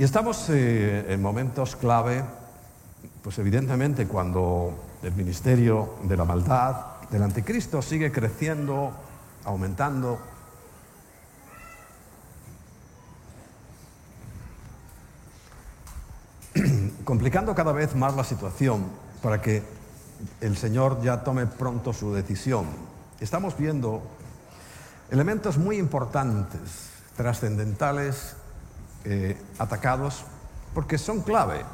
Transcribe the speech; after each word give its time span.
Y 0.00 0.02
estamos 0.02 0.48
eh, 0.48 1.12
en 1.12 1.20
momentos 1.20 1.76
clave, 1.76 2.24
pues 3.22 3.38
evidentemente 3.38 4.06
cuando 4.08 4.72
el 5.02 5.12
ministerio 5.12 5.96
de 6.04 6.16
la 6.16 6.24
maldad, 6.24 7.02
del 7.10 7.22
anticristo, 7.22 7.82
sigue 7.82 8.10
creciendo, 8.10 8.92
aumentando. 9.44 10.18
complicando 17.04 17.54
cada 17.54 17.72
vez 17.72 17.94
más 17.94 18.16
la 18.16 18.24
situación 18.24 18.86
para 19.22 19.42
que 19.42 19.62
el 20.40 20.56
Señor 20.56 21.02
ya 21.02 21.22
tome 21.22 21.44
pronto 21.44 21.92
su 21.92 22.14
decisión. 22.14 22.64
Estamos 23.20 23.54
viendo 23.58 24.00
elementos 25.10 25.58
muy 25.58 25.76
importantes, 25.76 26.88
trascendentales, 27.18 28.36
eh, 29.04 29.40
atacados, 29.58 30.24
porque 30.74 30.98
son 30.98 31.22
clave, 31.22 31.64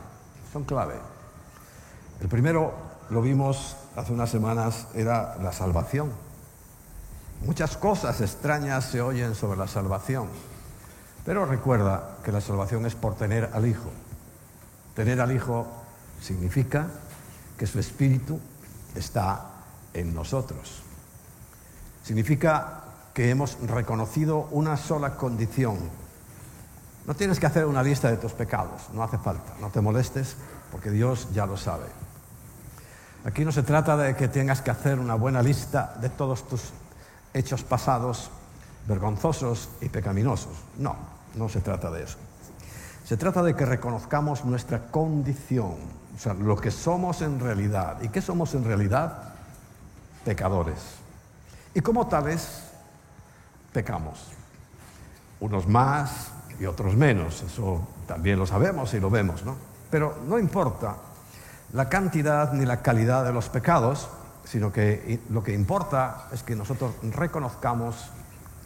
son 0.52 0.64
clave. 0.64 0.94
El 2.20 2.28
primero, 2.28 2.72
lo 3.10 3.22
vimos 3.22 3.76
hace 3.96 4.12
unas 4.12 4.30
semanas, 4.30 4.88
era 4.94 5.36
la 5.36 5.52
salvación. 5.52 6.10
Muchas 7.44 7.76
cosas 7.76 8.20
extrañas 8.20 8.84
se 8.84 9.02
oyen 9.02 9.34
sobre 9.34 9.58
la 9.58 9.68
salvación, 9.68 10.28
pero 11.24 11.44
recuerda 11.44 12.16
que 12.24 12.32
la 12.32 12.40
salvación 12.40 12.86
es 12.86 12.94
por 12.94 13.14
tener 13.16 13.50
al 13.52 13.66
Hijo. 13.66 13.90
Tener 14.94 15.20
al 15.20 15.32
Hijo 15.32 15.66
significa 16.20 16.88
que 17.58 17.66
su 17.66 17.78
Espíritu 17.78 18.40
está 18.94 19.50
en 19.92 20.14
nosotros. 20.14 20.82
Significa 22.02 22.84
que 23.12 23.30
hemos 23.30 23.58
reconocido 23.66 24.48
una 24.50 24.76
sola 24.76 25.16
condición, 25.16 25.78
no 27.06 27.14
tienes 27.14 27.38
que 27.38 27.46
hacer 27.46 27.66
una 27.66 27.82
lista 27.82 28.10
de 28.10 28.16
tus 28.16 28.32
pecados, 28.32 28.90
no 28.92 29.02
hace 29.02 29.18
falta, 29.18 29.54
no 29.60 29.70
te 29.70 29.80
molestes 29.80 30.36
porque 30.72 30.90
Dios 30.90 31.28
ya 31.32 31.46
lo 31.46 31.56
sabe. 31.56 31.86
Aquí 33.24 33.44
no 33.44 33.52
se 33.52 33.62
trata 33.62 33.96
de 33.96 34.14
que 34.14 34.28
tengas 34.28 34.60
que 34.60 34.70
hacer 34.70 34.98
una 34.98 35.14
buena 35.14 35.42
lista 35.42 35.96
de 36.00 36.10
todos 36.10 36.46
tus 36.48 36.72
hechos 37.32 37.62
pasados 37.62 38.30
vergonzosos 38.86 39.68
y 39.80 39.88
pecaminosos. 39.88 40.52
No, 40.78 40.96
no 41.34 41.48
se 41.48 41.60
trata 41.60 41.90
de 41.90 42.04
eso. 42.04 42.18
Se 43.04 43.16
trata 43.16 43.42
de 43.42 43.54
que 43.54 43.64
reconozcamos 43.64 44.44
nuestra 44.44 44.86
condición, 44.90 45.76
o 46.14 46.18
sea, 46.18 46.34
lo 46.34 46.56
que 46.56 46.70
somos 46.70 47.22
en 47.22 47.38
realidad. 47.40 48.00
¿Y 48.02 48.08
qué 48.08 48.20
somos 48.20 48.54
en 48.54 48.64
realidad? 48.64 49.34
Pecadores. 50.24 50.78
Y 51.74 51.80
como 51.80 52.06
tales, 52.06 52.62
pecamos. 53.72 54.28
Unos 55.38 55.68
más, 55.68 56.30
y 56.58 56.66
otros 56.66 56.94
menos, 56.94 57.42
eso 57.42 57.86
también 58.06 58.38
lo 58.38 58.46
sabemos 58.46 58.94
y 58.94 59.00
lo 59.00 59.10
vemos, 59.10 59.44
¿no? 59.44 59.56
Pero 59.90 60.18
no 60.26 60.38
importa 60.38 60.96
la 61.72 61.88
cantidad 61.88 62.52
ni 62.52 62.64
la 62.64 62.82
calidad 62.82 63.24
de 63.24 63.32
los 63.32 63.48
pecados, 63.48 64.08
sino 64.44 64.72
que 64.72 65.20
lo 65.30 65.42
que 65.42 65.52
importa 65.52 66.28
es 66.32 66.42
que 66.42 66.56
nosotros 66.56 66.92
reconozcamos 67.02 67.96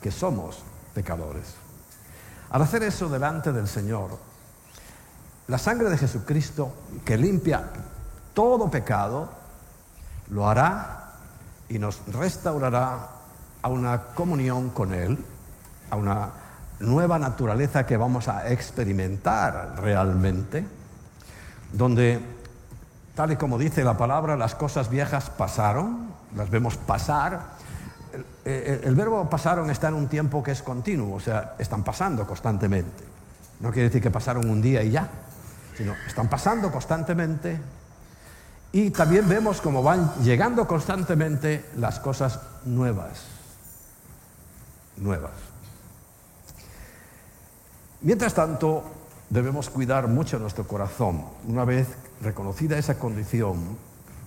que 0.02 0.10
somos 0.10 0.62
pecadores. 0.94 1.54
Al 2.50 2.62
hacer 2.62 2.82
eso 2.82 3.08
delante 3.08 3.52
del 3.52 3.68
Señor, 3.68 4.18
la 5.48 5.58
sangre 5.58 5.88
de 5.90 5.98
Jesucristo 5.98 6.72
que 7.04 7.16
limpia 7.16 7.70
todo 8.34 8.70
pecado, 8.70 9.30
lo 10.30 10.48
hará 10.48 11.12
y 11.68 11.78
nos 11.78 12.00
restaurará 12.12 13.08
a 13.62 13.68
una 13.68 14.02
comunión 14.14 14.70
con 14.70 14.94
Él, 14.94 15.18
a 15.90 15.96
una 15.96 16.30
nueva 16.80 17.18
naturaleza 17.18 17.86
que 17.86 17.96
vamos 17.96 18.28
a 18.28 18.50
experimentar 18.50 19.74
realmente, 19.80 20.64
donde, 21.72 22.20
tal 23.14 23.32
y 23.32 23.36
como 23.36 23.58
dice 23.58 23.84
la 23.84 23.96
palabra, 23.96 24.36
las 24.36 24.54
cosas 24.54 24.88
viejas 24.88 25.30
pasaron, 25.30 26.10
las 26.34 26.50
vemos 26.50 26.76
pasar. 26.76 27.60
El, 28.44 28.94
verbo 28.94 29.28
pasaron 29.30 29.70
está 29.70 29.88
en 29.88 29.94
un 29.94 30.08
tiempo 30.08 30.42
que 30.42 30.50
es 30.50 30.62
continuo, 30.62 31.16
o 31.16 31.20
sea, 31.20 31.54
están 31.58 31.84
pasando 31.84 32.26
constantemente. 32.26 33.04
No 33.60 33.70
quiere 33.70 33.88
decir 33.88 34.02
que 34.02 34.10
pasaron 34.10 34.48
un 34.48 34.62
día 34.62 34.82
y 34.82 34.90
ya, 34.90 35.08
sino 35.76 35.94
están 36.06 36.28
pasando 36.28 36.72
constantemente. 36.72 37.60
Y 38.72 38.90
también 38.90 39.28
vemos 39.28 39.60
cómo 39.60 39.82
van 39.82 40.12
llegando 40.22 40.66
constantemente 40.66 41.70
las 41.76 42.00
cosas 42.00 42.40
nuevas, 42.64 43.24
nuevas. 44.96 45.49
Mientras 48.02 48.32
tanto, 48.32 48.82
debemos 49.28 49.68
cuidar 49.68 50.08
mucho 50.08 50.38
nuestro 50.38 50.66
corazón. 50.66 51.24
Una 51.46 51.66
vez 51.66 51.86
reconocida 52.22 52.78
esa 52.78 52.98
condición, 52.98 53.76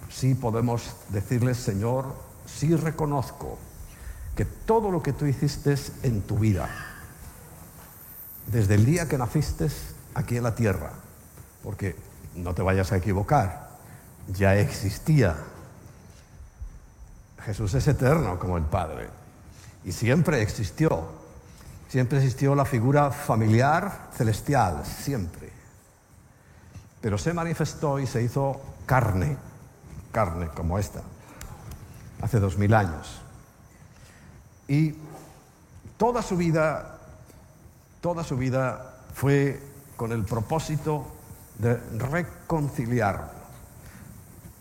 sí 0.09 0.35
podemos 0.35 0.95
decirle, 1.09 1.55
Señor, 1.55 2.13
sí 2.45 2.75
reconozco 2.75 3.57
que 4.35 4.45
todo 4.45 4.91
lo 4.91 5.01
que 5.01 5.13
tú 5.13 5.25
hiciste 5.25 5.75
en 6.03 6.21
tu 6.21 6.37
vida, 6.37 6.69
desde 8.45 8.75
el 8.75 8.85
día 8.85 9.07
que 9.07 9.17
naciste 9.17 9.69
aquí 10.13 10.37
en 10.37 10.43
la 10.43 10.53
tierra, 10.53 10.91
porque 11.63 11.95
no 12.35 12.53
te 12.53 12.61
vayas 12.61 12.91
a 12.91 12.97
equivocar, 12.97 13.69
ya 14.27 14.55
existía. 14.55 15.35
Jesús 17.43 17.73
es 17.73 17.87
eterno 17.87 18.37
como 18.37 18.57
el 18.57 18.63
Padre 18.65 19.09
y 19.83 19.91
siempre 19.91 20.43
existió 20.43 21.22
Siempre 21.93 22.17
existió 22.17 22.55
la 22.55 22.65
figura 22.65 23.11
familiar 23.11 24.09
celestial, 24.17 24.83
siempre. 24.83 25.51
Pero 26.99 27.19
se 27.19 27.35
manifestó 27.35 27.99
y 27.99 28.07
se 28.07 28.23
hizo 28.23 28.59
carne, 28.87 29.37
carne 30.11 30.47
como 30.55 30.79
esta, 30.79 31.01
hace 32.19 32.39
dos 32.39 32.57
mil 32.57 32.73
años. 32.73 33.21
Y 34.67 34.95
toda 35.95 36.23
su 36.23 36.35
vida, 36.35 36.97
toda 38.01 38.23
su 38.23 38.37
vida 38.37 38.95
fue 39.13 39.61
con 39.95 40.13
el 40.13 40.23
propósito 40.23 41.05
de 41.59 41.75
reconciliar, 41.99 43.33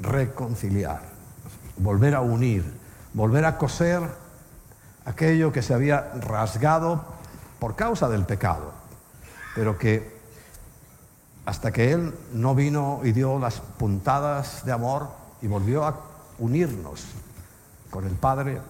reconciliar, 0.00 1.00
volver 1.78 2.14
a 2.14 2.20
unir, 2.20 2.62
volver 3.14 3.46
a 3.46 3.56
coser 3.56 4.02
aquello 5.06 5.50
que 5.50 5.62
se 5.62 5.72
había 5.72 6.12
rasgado 6.20 7.21
por 7.62 7.76
causa 7.76 8.08
del 8.08 8.24
pecado, 8.24 8.72
pero 9.54 9.78
que 9.78 10.18
hasta 11.46 11.70
que 11.70 11.92
Él 11.92 12.12
no 12.32 12.56
vino 12.56 13.02
y 13.04 13.12
dio 13.12 13.38
las 13.38 13.60
puntadas 13.60 14.64
de 14.66 14.72
amor 14.72 15.10
y 15.42 15.46
volvió 15.46 15.84
a 15.84 15.94
unirnos 16.40 17.04
con 17.88 18.04
el 18.04 18.14
Padre 18.14 18.60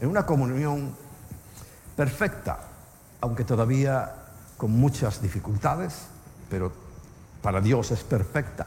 en 0.00 0.08
una 0.08 0.26
comunión 0.26 0.96
perfecta, 1.94 2.58
aunque 3.20 3.44
todavía 3.44 4.12
con 4.56 4.72
muchas 4.72 5.22
dificultades, 5.22 5.94
pero 6.50 6.72
para 7.40 7.60
Dios 7.60 7.92
es 7.92 8.02
perfecta. 8.02 8.66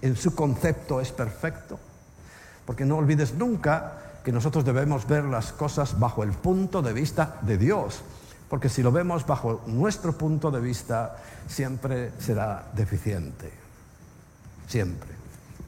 En 0.00 0.14
su 0.14 0.32
concepto 0.32 1.00
es 1.00 1.10
perfecto, 1.10 1.76
porque 2.64 2.84
no 2.84 2.98
olvides 2.98 3.34
nunca 3.34 3.94
que 4.22 4.30
nosotros 4.30 4.64
debemos 4.64 5.08
ver 5.08 5.24
las 5.24 5.52
cosas 5.52 5.98
bajo 5.98 6.22
el 6.22 6.30
punto 6.30 6.82
de 6.82 6.92
vista 6.92 7.38
de 7.42 7.58
Dios 7.58 8.04
porque 8.50 8.68
si 8.68 8.82
lo 8.82 8.90
vemos 8.90 9.24
bajo 9.24 9.62
nuestro 9.68 10.12
punto 10.12 10.50
de 10.50 10.60
vista, 10.60 11.16
siempre 11.46 12.10
será 12.18 12.66
deficiente. 12.74 13.48
Siempre. 14.66 15.08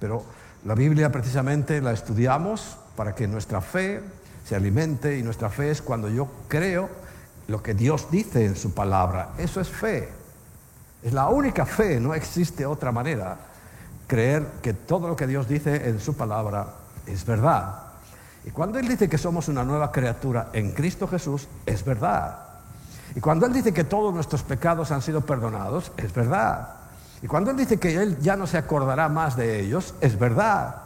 Pero 0.00 0.24
la 0.64 0.74
Biblia 0.74 1.12
precisamente 1.12 1.80
la 1.80 1.92
estudiamos 1.92 2.76
para 2.96 3.14
que 3.14 3.28
nuestra 3.28 3.60
fe 3.60 4.02
se 4.44 4.56
alimente 4.56 5.16
y 5.16 5.22
nuestra 5.22 5.48
fe 5.48 5.70
es 5.70 5.80
cuando 5.80 6.08
yo 6.08 6.28
creo 6.48 6.90
lo 7.46 7.62
que 7.62 7.72
Dios 7.72 8.10
dice 8.10 8.44
en 8.44 8.56
su 8.56 8.74
palabra. 8.74 9.30
Eso 9.38 9.60
es 9.60 9.68
fe. 9.68 10.08
Es 11.04 11.12
la 11.12 11.28
única 11.28 11.64
fe, 11.64 12.00
no 12.00 12.14
existe 12.14 12.66
otra 12.66 12.90
manera. 12.90 13.38
Creer 14.08 14.44
que 14.60 14.72
todo 14.72 15.06
lo 15.06 15.14
que 15.14 15.28
Dios 15.28 15.46
dice 15.48 15.88
en 15.88 16.00
su 16.00 16.16
palabra 16.16 16.66
es 17.06 17.24
verdad. 17.24 17.92
Y 18.44 18.50
cuando 18.50 18.80
Él 18.80 18.88
dice 18.88 19.08
que 19.08 19.18
somos 19.18 19.46
una 19.46 19.62
nueva 19.62 19.92
criatura 19.92 20.50
en 20.52 20.72
Cristo 20.72 21.06
Jesús, 21.06 21.46
es 21.64 21.84
verdad. 21.84 22.51
Y 23.14 23.20
cuando 23.20 23.46
Él 23.46 23.52
dice 23.52 23.72
que 23.72 23.84
todos 23.84 24.14
nuestros 24.14 24.42
pecados 24.42 24.90
han 24.90 25.02
sido 25.02 25.20
perdonados, 25.20 25.92
es 25.96 26.12
verdad. 26.14 26.68
Y 27.22 27.26
cuando 27.26 27.50
Él 27.50 27.56
dice 27.56 27.78
que 27.78 27.94
Él 27.94 28.18
ya 28.20 28.36
no 28.36 28.46
se 28.46 28.58
acordará 28.58 29.08
más 29.08 29.36
de 29.36 29.60
ellos, 29.60 29.94
es 30.00 30.18
verdad. 30.18 30.76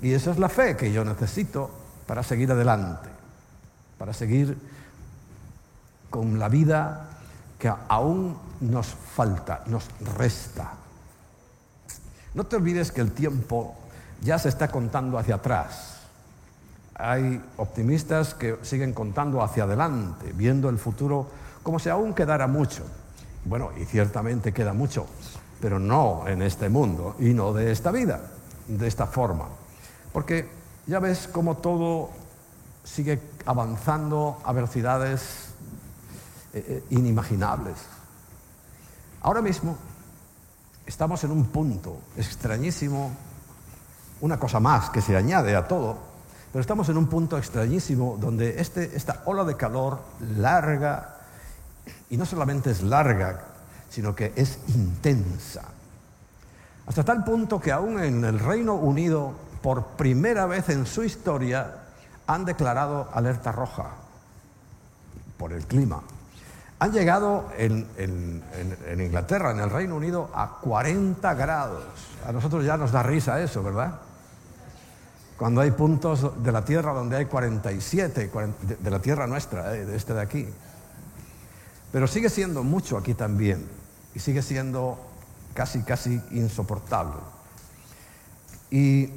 Y 0.00 0.12
esa 0.12 0.30
es 0.30 0.38
la 0.38 0.48
fe 0.48 0.76
que 0.76 0.92
yo 0.92 1.04
necesito 1.04 1.70
para 2.06 2.22
seguir 2.22 2.50
adelante, 2.52 3.08
para 3.98 4.12
seguir 4.12 4.58
con 6.10 6.38
la 6.38 6.48
vida 6.48 7.08
que 7.58 7.72
aún 7.88 8.36
nos 8.60 8.88
falta, 8.88 9.62
nos 9.66 9.88
resta. 10.16 10.72
No 12.34 12.44
te 12.44 12.56
olvides 12.56 12.92
que 12.92 13.00
el 13.00 13.12
tiempo 13.12 13.74
ya 14.20 14.38
se 14.38 14.48
está 14.48 14.68
contando 14.68 15.18
hacia 15.18 15.36
atrás. 15.36 15.98
Hay 16.94 17.42
optimistas 17.56 18.34
que 18.34 18.58
siguen 18.62 18.92
contando 18.92 19.42
hacia 19.42 19.64
adelante, 19.64 20.32
viendo 20.34 20.68
el 20.68 20.78
futuro 20.78 21.28
como 21.62 21.78
si 21.78 21.88
aún 21.88 22.14
quedara 22.14 22.46
mucho. 22.46 22.84
Bueno, 23.44 23.70
y 23.80 23.84
ciertamente 23.84 24.52
queda 24.52 24.72
mucho, 24.72 25.06
pero 25.60 25.78
no 25.78 26.26
en 26.28 26.42
este 26.42 26.68
mundo 26.68 27.16
y 27.18 27.34
no 27.34 27.52
de 27.52 27.72
esta 27.72 27.90
vida, 27.90 28.20
de 28.68 28.86
esta 28.86 29.06
forma. 29.06 29.46
Porque 30.12 30.48
ya 30.86 31.00
ves 31.00 31.28
cómo 31.32 31.56
todo 31.56 32.10
sigue 32.84 33.20
avanzando 33.46 34.38
a 34.44 34.52
velocidades 34.52 35.48
eh, 36.52 36.64
eh, 36.68 36.84
inimaginables. 36.90 37.76
Ahora 39.22 39.40
mismo 39.40 39.76
estamos 40.86 41.22
en 41.24 41.30
un 41.30 41.46
punto 41.46 41.98
extrañísimo, 42.16 43.10
una 44.20 44.38
cosa 44.38 44.60
más 44.60 44.90
que 44.90 45.00
se 45.00 45.16
añade 45.16 45.54
a 45.54 45.66
todo, 45.66 45.98
pero 46.52 46.60
estamos 46.60 46.88
en 46.88 46.98
un 46.98 47.06
punto 47.06 47.38
extrañísimo 47.38 48.18
donde 48.20 48.60
este, 48.60 48.96
esta 48.96 49.22
ola 49.24 49.44
de 49.44 49.56
calor 49.56 50.00
larga, 50.36 51.21
y 52.10 52.16
no 52.16 52.26
solamente 52.26 52.70
es 52.70 52.82
larga, 52.82 53.40
sino 53.88 54.14
que 54.14 54.32
es 54.36 54.58
intensa. 54.68 55.64
Hasta 56.86 57.04
tal 57.04 57.24
punto 57.24 57.60
que 57.60 57.72
aún 57.72 58.00
en 58.00 58.24
el 58.24 58.38
Reino 58.38 58.74
Unido, 58.74 59.32
por 59.62 59.86
primera 59.96 60.46
vez 60.46 60.68
en 60.68 60.86
su 60.86 61.04
historia, 61.04 61.82
han 62.26 62.44
declarado 62.44 63.08
alerta 63.12 63.52
roja 63.52 63.90
por 65.36 65.52
el 65.52 65.66
clima. 65.66 66.02
Han 66.78 66.90
llegado 66.90 67.48
en, 67.56 67.86
Inglaterra, 68.98 69.52
en 69.52 69.60
el 69.60 69.70
Reino 69.70 69.94
Unido, 69.94 70.30
a 70.34 70.58
40 70.60 71.34
grados. 71.34 71.84
A 72.26 72.32
nosotros 72.32 72.64
ya 72.64 72.76
nos 72.76 72.90
da 72.90 73.02
risa 73.04 73.40
eso, 73.40 73.62
¿verdad? 73.62 74.00
Cuando 75.36 75.60
hay 75.60 75.70
puntos 75.70 76.42
de 76.42 76.52
la 76.52 76.64
Tierra 76.64 76.92
donde 76.92 77.16
hay 77.16 77.26
47, 77.26 78.30
de 78.80 78.90
la 78.90 78.98
Tierra 78.98 79.26
nuestra, 79.26 79.76
¿eh? 79.76 79.84
de 79.84 79.96
este 79.96 80.14
de 80.14 80.20
aquí. 80.20 80.48
Pero 81.92 82.06
sigue 82.06 82.30
siendo 82.30 82.64
mucho 82.64 82.96
aquí 82.96 83.14
también. 83.14 83.68
Y 84.14 84.18
sigue 84.18 84.42
siendo 84.42 84.98
casi, 85.54 85.82
casi 85.82 86.20
insoportable. 86.32 87.20
Y 88.70 89.10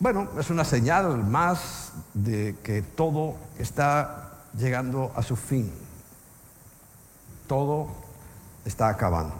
bueno, 0.00 0.28
es 0.38 0.50
una 0.50 0.64
señal 0.64 1.24
más 1.24 1.92
de 2.12 2.56
que 2.62 2.82
todo 2.82 3.36
está 3.58 4.32
llegando 4.54 5.12
a 5.16 5.22
su 5.22 5.36
fin 5.36 5.72
todo 7.46 7.88
está 8.64 8.88
acabando. 8.88 9.34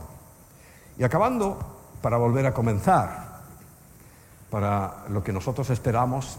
Y 0.98 1.04
acabando 1.04 1.58
para 2.02 2.16
volver 2.16 2.46
a 2.46 2.54
comenzar, 2.54 3.40
para 4.50 5.04
lo 5.08 5.24
que 5.24 5.32
nosotros 5.32 5.70
esperamos 5.70 6.38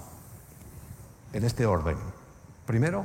en 1.34 1.44
este 1.44 1.66
orden. 1.66 1.98
Primero, 2.66 3.04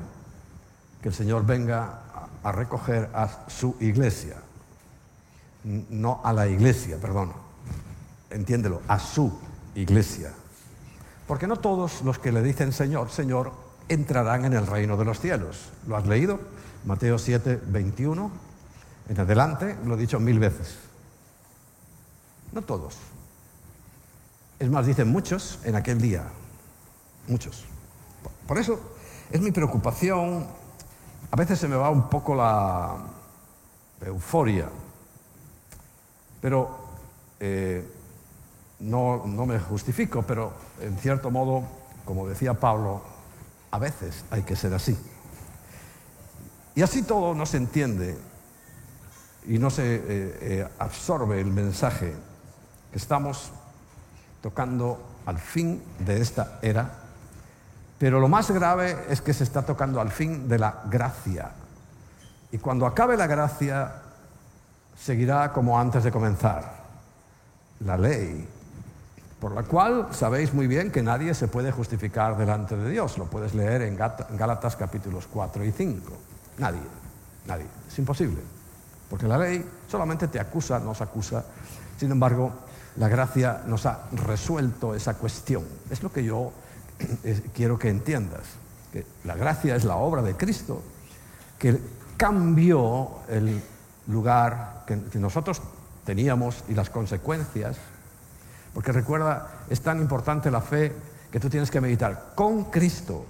que 1.02 1.08
el 1.08 1.14
Señor 1.14 1.44
venga 1.44 2.02
a 2.42 2.52
recoger 2.52 3.10
a 3.14 3.48
su 3.48 3.76
iglesia, 3.81 4.37
no 5.64 6.20
a 6.25 6.32
la 6.32 6.48
iglesia, 6.48 6.98
perdón, 6.98 7.32
entiéndelo, 8.31 8.82
a 8.88 8.98
su 8.98 9.38
iglesia. 9.75 10.32
Porque 11.26 11.46
no 11.46 11.56
todos 11.56 12.02
los 12.02 12.19
que 12.19 12.32
le 12.32 12.42
dicen 12.42 12.72
Señor, 12.72 13.10
Señor, 13.10 13.52
entrarán 13.88 14.44
en 14.44 14.54
el 14.54 14.66
reino 14.66 14.96
de 14.96 15.04
los 15.04 15.20
cielos. 15.20 15.70
¿Lo 15.87 15.96
has 15.96 16.06
leído? 16.06 16.40
Mateo 16.84 17.19
7, 17.19 17.60
21 17.66 18.31
en 19.10 19.19
adelante, 19.19 19.76
lo 19.84 19.94
he 19.94 19.98
dicho 19.98 20.20
mil 20.20 20.38
veces. 20.38 20.76
No 22.52 22.62
todos. 22.62 22.96
Es 24.60 24.70
más, 24.70 24.87
dicen 24.87 25.08
muchos 25.08 25.58
en 25.64 25.75
aquel 25.75 26.00
día. 26.00 26.25
Muchos. 27.26 27.64
Por 28.46 28.58
eso 28.58 28.78
es 29.32 29.40
mi 29.40 29.50
preocupación. 29.50 30.46
A 31.30 31.36
veces 31.36 31.58
se 31.58 31.68
me 31.68 31.76
va 31.76 31.90
un 31.90 32.08
poco 32.08 32.34
la 32.34 32.96
euforia. 34.00 34.68
Pero 36.40 36.78
eh, 37.38 37.86
no, 38.80 39.26
no 39.26 39.46
me 39.46 39.58
justifico, 39.58 40.22
pero 40.22 40.52
en 40.80 40.96
cierto 40.98 41.30
modo, 41.30 41.62
como 42.04 42.26
decía 42.26 42.54
Pablo, 42.54 43.02
a 43.70 43.78
veces 43.78 44.24
hay 44.30 44.42
que 44.42 44.56
ser 44.56 44.74
así. 44.74 44.96
Y 46.74 46.82
así 46.82 47.02
todo 47.02 47.34
no 47.34 47.46
se 47.46 47.58
entiende 47.58 48.18
y 49.46 49.58
no 49.58 49.70
se 49.70 49.96
eh, 49.96 50.02
eh, 50.08 50.68
absorbe 50.78 51.40
el 51.40 51.48
mensaje 51.48 52.14
que 52.90 52.98
estamos 52.98 53.52
tocando 54.42 55.00
al 55.26 55.38
fin 55.38 55.82
de 55.98 56.20
esta 56.20 56.58
era, 56.62 57.00
pero 58.00 58.19
lo 58.19 58.29
más 58.29 58.50
grave 58.50 58.97
es 59.11 59.20
que 59.20 59.35
se 59.35 59.44
está 59.44 59.61
tocando 59.61 60.00
al 60.00 60.11
fin 60.11 60.49
de 60.49 60.58
la 60.58 60.85
gracia. 60.88 61.50
Y 62.50 62.56
cuando 62.56 62.87
acabe 62.87 63.14
la 63.14 63.26
gracia, 63.26 63.93
seguirá 64.99 65.52
como 65.52 65.79
antes 65.79 66.02
de 66.05 66.11
comenzar, 66.11 66.76
la 67.81 67.99
ley, 67.99 68.49
por 69.38 69.52
la 69.52 69.64
cual 69.64 70.08
sabéis 70.12 70.55
muy 70.55 70.67
bien 70.67 70.91
que 70.91 71.02
nadie 71.02 71.35
se 71.35 71.47
puede 71.47 71.73
justificar 71.73 72.38
delante 72.38 72.75
de 72.75 72.88
Dios. 72.88 73.19
Lo 73.19 73.26
puedes 73.26 73.55
leer 73.55 73.82
en 73.82 73.99
Gálatas 73.99 74.76
capítulos 74.76 75.29
4 75.31 75.62
y 75.62 75.70
5. 75.70 76.12
Nadie, 76.56 76.81
nadie. 77.47 77.67
Es 77.87 77.99
imposible. 77.99 78.41
Porque 79.11 79.29
la 79.29 79.37
ley 79.37 79.62
solamente 79.88 80.26
te 80.29 80.41
acusa, 80.41 80.79
nos 80.79 81.02
acusa. 81.02 81.44
Sin 81.99 82.11
embargo, 82.11 82.50
la 82.97 83.08
gracia 83.08 83.61
nos 83.67 83.85
ha 83.85 84.06
resuelto 84.12 84.94
esa 84.94 85.19
cuestión. 85.19 85.64
Es 85.91 86.02
lo 86.02 86.11
que 86.11 86.25
yo 86.25 86.50
quiero 87.55 87.79
que 87.79 87.88
entiendas. 87.88 88.43
Que 88.93 89.06
la 89.25 89.35
gracia 89.37 89.76
es 89.76 89.85
la 89.85 89.97
obra 89.97 90.23
de 90.23 90.37
Cristo 90.37 90.82
que 91.61 91.79
cambió 92.17 93.19
el 93.29 93.62
lugar 94.08 94.85
que, 94.87 94.97
nosotros 95.19 95.61
teníamos 96.05 96.64
y 96.69 96.75
las 96.75 96.91
consecuencias. 96.91 97.76
Porque 98.75 98.93
recuerda, 98.93 99.64
es 99.69 99.81
tan 99.82 100.00
importante 100.00 100.50
la 100.50 100.62
fe 100.62 100.93
que 101.31 101.38
tú 101.38 101.50
tienes 101.50 101.70
que 101.70 101.81
meditar. 101.81 102.32
Con 102.35 102.64
Cristo 102.64 103.26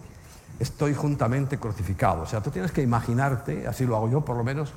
estoy 0.59 0.95
juntamente 0.95 1.59
crucificado. 1.59 2.23
O 2.23 2.27
sea, 2.27 2.41
tú 2.41 2.51
tienes 2.51 2.71
que 2.71 2.83
imaginarte, 2.83 3.67
así 3.67 3.85
lo 3.85 3.97
hago 3.97 4.09
yo 4.09 4.25
por 4.25 4.37
lo 4.37 4.45
menos, 4.45 4.73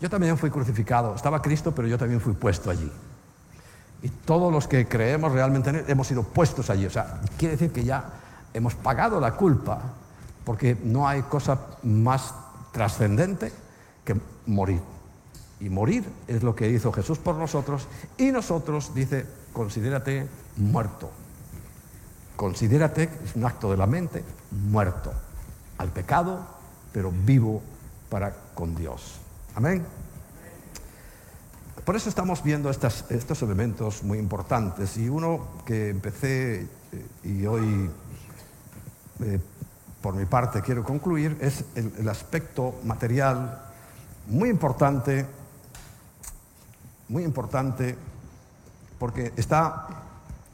yo 0.00 0.10
también 0.10 0.36
fui 0.36 0.50
crucificado, 0.50 1.14
estaba 1.14 1.40
Cristo, 1.40 1.72
pero 1.74 1.86
yo 1.88 1.96
también 1.96 2.20
fui 2.20 2.34
puesto 2.34 2.70
allí. 2.70 2.90
Y 4.02 4.08
todos 4.08 4.52
los 4.52 4.66
que 4.68 4.86
creemos 4.86 5.32
realmente 5.32 5.84
hemos 5.86 6.06
sido 6.06 6.22
puestos 6.22 6.70
allí. 6.70 6.86
O 6.86 6.90
sea, 6.90 7.20
quiere 7.38 7.56
decir 7.56 7.72
que 7.72 7.84
ya 7.84 8.04
hemos 8.56 8.74
pagado 8.74 9.20
la 9.20 9.36
culpa, 9.36 9.80
porque 10.44 10.76
no 10.82 11.06
hay 11.06 11.22
cosa 11.22 11.60
más 11.82 12.34
trascendente 12.72 13.52
que 14.04 14.16
morir. 14.46 14.80
Y 15.60 15.68
morir 15.68 16.04
es 16.26 16.42
lo 16.42 16.54
que 16.54 16.68
hizo 16.70 16.92
Jesús 16.92 17.18
por 17.18 17.36
nosotros, 17.36 17.86
y 18.16 18.30
nosotros, 18.32 18.94
dice, 18.94 19.26
considérate 19.52 20.26
muerto. 20.56 21.10
Considérate, 22.34 23.10
es 23.24 23.36
un 23.36 23.44
acto 23.44 23.70
de 23.70 23.76
la 23.76 23.86
mente, 23.86 24.24
muerto 24.50 25.12
al 25.78 25.88
pecado, 25.90 26.46
pero 26.92 27.12
vivo 27.12 27.62
para 28.08 28.34
con 28.54 28.74
Dios. 28.74 29.20
Amén. 29.54 29.84
Por 31.84 31.94
eso 31.94 32.08
estamos 32.08 32.42
viendo 32.42 32.68
estos 32.70 33.42
elementos 33.42 34.02
muy 34.02 34.18
importantes 34.18 34.96
y 34.96 35.08
uno 35.08 35.46
que 35.64 35.90
empecé 35.90 36.62
eh, 36.62 36.68
y 37.22 37.46
hoy 37.46 37.88
eh, 39.20 39.40
por 40.00 40.14
mi 40.14 40.24
parte 40.24 40.62
quiero 40.62 40.84
concluir 40.84 41.36
es 41.40 41.64
el, 41.74 42.08
aspecto 42.08 42.76
material 42.84 43.60
muy 44.28 44.48
importante, 44.50 45.26
muy 47.08 47.24
importante 47.24 47.96
porque 48.98 49.32
está 49.36 49.88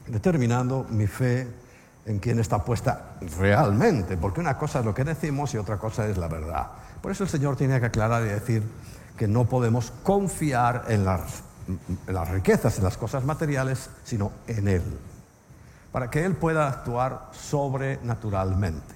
determinando 0.07 0.87
mi 0.89 1.07
fe 1.07 1.47
en 2.07 2.19
quién 2.19 2.39
está 2.39 2.65
puesta 2.65 3.17
realmente, 3.39 4.17
porque 4.17 4.41
una 4.41 4.57
cosa 4.59 4.81
es 4.81 4.85
lo 4.85 4.95
que 4.95 5.05
decimos 5.05 5.55
y 5.55 5.59
otra 5.59 5.79
cosa 5.79 6.07
es 6.07 6.17
la 6.19 6.29
verdad. 6.29 6.69
Por 7.01 7.13
eso 7.13 7.25
el 7.25 7.31
Señor 7.31 7.57
tiene 7.57 7.79
que 7.79 7.87
aclarar 7.87 8.23
y 8.23 8.29
decir 8.29 8.63
que 9.17 9.29
no 9.29 9.45
podemos 9.45 9.93
confiar 10.03 10.87
en 10.89 11.05
las, 11.05 11.43
riquezas, 12.31 12.79
en 12.79 12.85
las 12.85 12.97
cosas 12.97 13.25
materiales, 13.25 13.91
sino 14.05 14.33
en 14.47 14.69
Él, 14.69 14.83
para 15.93 16.11
que 16.11 16.25
Él 16.25 16.35
pueda 16.35 16.67
actuar 16.67 17.29
sobrenaturalmente. 17.33 18.95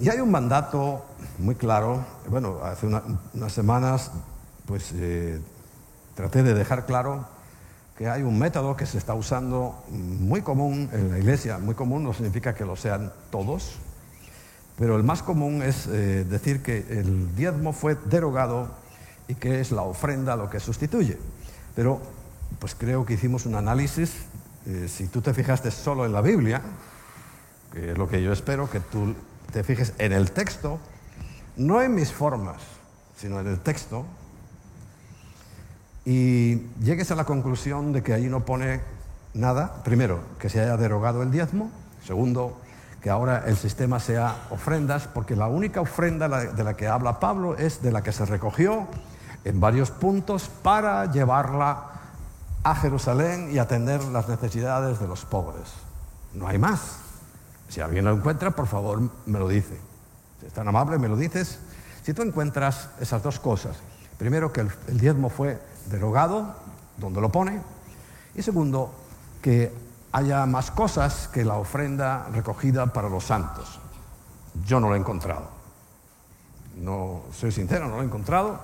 Y 0.00 0.08
hay 0.08 0.20
un 0.20 0.30
mandato 0.30 1.04
muy 1.38 1.54
claro, 1.54 2.04
bueno, 2.28 2.60
hace 2.62 2.86
unas 2.86 3.52
semanas 3.52 4.10
pues 4.66 4.92
eh, 4.94 5.40
traté 6.14 6.42
de 6.42 6.54
dejar 6.54 6.86
claro 6.86 7.26
que 7.96 8.08
hay 8.08 8.22
un 8.22 8.38
método 8.38 8.76
que 8.76 8.86
se 8.86 8.98
está 8.98 9.14
usando 9.14 9.84
muy 9.90 10.42
común 10.42 10.88
en 10.92 11.10
la 11.10 11.18
iglesia, 11.18 11.58
muy 11.58 11.74
común 11.74 12.02
no 12.02 12.14
significa 12.14 12.54
que 12.54 12.64
lo 12.64 12.74
sean 12.74 13.12
todos, 13.30 13.76
pero 14.78 14.96
el 14.96 15.02
más 15.02 15.22
común 15.22 15.62
es 15.62 15.86
eh, 15.86 16.24
decir 16.24 16.62
que 16.62 16.78
el 16.88 17.36
diezmo 17.36 17.72
fue 17.72 17.96
derogado 18.06 18.70
y 19.28 19.34
que 19.34 19.60
es 19.60 19.70
la 19.70 19.82
ofrenda 19.82 20.34
lo 20.34 20.48
que 20.48 20.60
sustituye. 20.60 21.18
Pero 21.76 22.00
pues 22.58 22.74
creo 22.74 23.04
que 23.04 23.14
hicimos 23.14 23.44
un 23.44 23.54
análisis, 23.54 24.12
eh, 24.66 24.88
si 24.88 25.06
tú 25.08 25.20
te 25.22 25.32
fijaste 25.32 25.70
solo 25.70 26.04
en 26.04 26.12
la 26.12 26.20
Biblia, 26.20 26.62
que 27.72 27.92
es 27.92 27.98
lo 27.98 28.08
que 28.08 28.22
yo 28.22 28.32
espero, 28.32 28.68
que 28.70 28.80
tú 28.80 29.14
te 29.52 29.64
fijes 29.64 29.94
en 29.98 30.12
el 30.12 30.32
texto, 30.32 30.78
no 31.56 31.82
en 31.82 31.94
mis 31.94 32.12
formas, 32.12 32.60
sino 33.16 33.40
en 33.40 33.46
el 33.46 33.60
texto, 33.60 34.04
y 36.04 36.56
llegues 36.82 37.10
a 37.10 37.14
la 37.14 37.24
conclusión 37.24 37.92
de 37.92 38.02
que 38.02 38.12
ahí 38.12 38.26
no 38.26 38.44
pone 38.44 38.80
nada, 39.34 39.82
primero, 39.84 40.20
que 40.38 40.48
se 40.48 40.60
haya 40.60 40.76
derogado 40.76 41.22
el 41.22 41.30
diezmo, 41.30 41.70
segundo, 42.04 42.58
que 43.00 43.10
ahora 43.10 43.44
el 43.46 43.56
sistema 43.56 43.98
sea 44.00 44.36
ofrendas, 44.50 45.06
porque 45.06 45.36
la 45.36 45.48
única 45.48 45.80
ofrenda 45.80 46.28
de 46.28 46.64
la 46.64 46.74
que 46.74 46.86
habla 46.86 47.18
Pablo 47.18 47.56
es 47.56 47.82
de 47.82 47.92
la 47.92 48.02
que 48.02 48.12
se 48.12 48.26
recogió 48.26 48.88
en 49.44 49.60
varios 49.60 49.90
puntos 49.90 50.50
para 50.62 51.10
llevarla 51.10 51.89
a 52.62 52.74
Jerusalén 52.74 53.50
y 53.52 53.58
atender 53.58 54.02
las 54.04 54.28
necesidades 54.28 55.00
de 55.00 55.08
los 55.08 55.24
pobres. 55.24 55.72
No 56.34 56.46
hay 56.46 56.58
más. 56.58 56.98
Si 57.68 57.80
alguien 57.80 58.04
lo 58.04 58.12
encuentra, 58.12 58.50
por 58.50 58.66
favor, 58.66 59.00
me 59.26 59.38
lo 59.38 59.48
dice. 59.48 59.78
Si 60.40 60.46
es 60.46 60.52
tan 60.52 60.68
amable, 60.68 60.98
me 60.98 61.08
lo 61.08 61.16
dices. 61.16 61.58
Si 62.02 62.14
tú 62.14 62.22
encuentras 62.22 62.90
esas 63.00 63.22
dos 63.22 63.38
cosas, 63.38 63.76
primero 64.18 64.52
que 64.52 64.60
el, 64.60 64.98
diezmo 64.98 65.30
fue 65.30 65.60
derogado, 65.90 66.54
donde 66.96 67.20
lo 67.20 67.30
pone, 67.30 67.62
y 68.34 68.42
segundo, 68.42 68.92
que 69.40 69.72
haya 70.12 70.44
más 70.46 70.70
cosas 70.70 71.28
que 71.28 71.44
la 71.44 71.56
ofrenda 71.56 72.28
recogida 72.32 72.86
para 72.86 73.08
los 73.08 73.24
santos. 73.24 73.78
Yo 74.66 74.80
no 74.80 74.88
lo 74.88 74.96
he 74.96 74.98
encontrado. 74.98 75.48
No 76.76 77.22
soy 77.32 77.52
sincero, 77.52 77.88
no 77.88 77.96
lo 77.96 78.02
he 78.02 78.06
encontrado. 78.06 78.60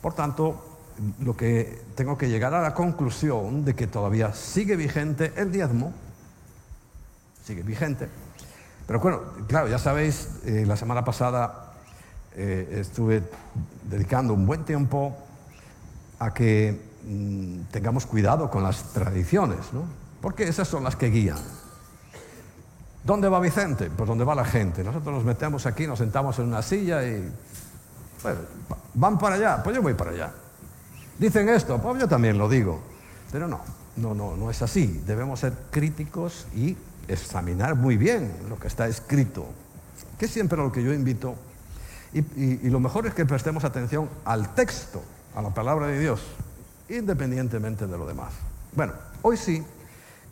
Por 0.00 0.14
tanto, 0.14 0.75
lo 1.20 1.36
que 1.36 1.82
tengo 1.94 2.16
que 2.16 2.28
llegar 2.28 2.54
a 2.54 2.60
la 2.60 2.74
conclusión 2.74 3.64
de 3.64 3.74
que 3.74 3.86
todavía 3.86 4.32
sigue 4.32 4.76
vigente 4.76 5.32
el 5.36 5.52
diezmo, 5.52 5.92
sigue 7.44 7.62
vigente. 7.62 8.08
Pero 8.86 9.00
bueno, 9.00 9.20
claro, 9.48 9.68
ya 9.68 9.78
sabéis, 9.78 10.28
eh, 10.44 10.64
la 10.66 10.76
semana 10.76 11.04
pasada 11.04 11.72
eh, 12.34 12.78
estuve 12.80 13.22
dedicando 13.88 14.32
un 14.34 14.46
buen 14.46 14.64
tiempo 14.64 15.16
a 16.18 16.32
que 16.32 16.80
mm, 17.04 17.62
tengamos 17.70 18.06
cuidado 18.06 18.50
con 18.50 18.62
las 18.62 18.92
tradiciones, 18.92 19.72
¿no? 19.72 19.84
Porque 20.20 20.44
esas 20.44 20.68
son 20.68 20.84
las 20.84 20.96
que 20.96 21.08
guían. 21.10 21.38
¿Dónde 23.04 23.28
va 23.28 23.38
Vicente? 23.38 23.90
Pues 23.90 24.08
donde 24.08 24.24
va 24.24 24.34
la 24.34 24.44
gente. 24.44 24.82
Nosotros 24.82 25.14
nos 25.14 25.24
metemos 25.24 25.66
aquí, 25.66 25.86
nos 25.86 25.98
sentamos 25.98 26.38
en 26.38 26.46
una 26.46 26.62
silla 26.62 27.04
y... 27.04 27.30
Bueno, 28.22 28.40
van 28.94 29.18
para 29.18 29.36
allá, 29.36 29.62
pues 29.62 29.76
yo 29.76 29.82
voy 29.82 29.94
para 29.94 30.10
allá. 30.10 30.32
Dicen 31.18 31.48
esto, 31.48 31.80
pues 31.80 32.00
yo 32.00 32.08
también 32.08 32.36
lo 32.38 32.48
digo. 32.48 32.80
Pero 33.32 33.48
no, 33.48 33.60
no, 33.96 34.14
no, 34.14 34.36
no 34.36 34.50
es 34.50 34.62
así. 34.62 35.02
Debemos 35.06 35.40
ser 35.40 35.54
críticos 35.70 36.46
y 36.54 36.76
examinar 37.08 37.74
muy 37.74 37.96
bien 37.96 38.32
lo 38.48 38.58
que 38.58 38.68
está 38.68 38.86
escrito, 38.86 39.46
que 40.18 40.28
siempre 40.28 40.58
lo 40.58 40.72
que 40.72 40.82
yo 40.82 40.92
invito. 40.92 41.34
Y, 42.12 42.70
lo 42.70 42.80
mejor 42.80 43.06
es 43.06 43.14
que 43.14 43.26
prestemos 43.26 43.64
atención 43.64 44.08
al 44.24 44.54
texto, 44.54 45.02
a 45.34 45.42
la 45.42 45.50
palabra 45.50 45.88
de 45.88 45.98
Dios, 45.98 46.22
independientemente 46.88 47.86
de 47.86 47.98
lo 47.98 48.06
demás. 48.06 48.32
Bueno, 48.74 48.94
hoy 49.22 49.36
sí 49.36 49.62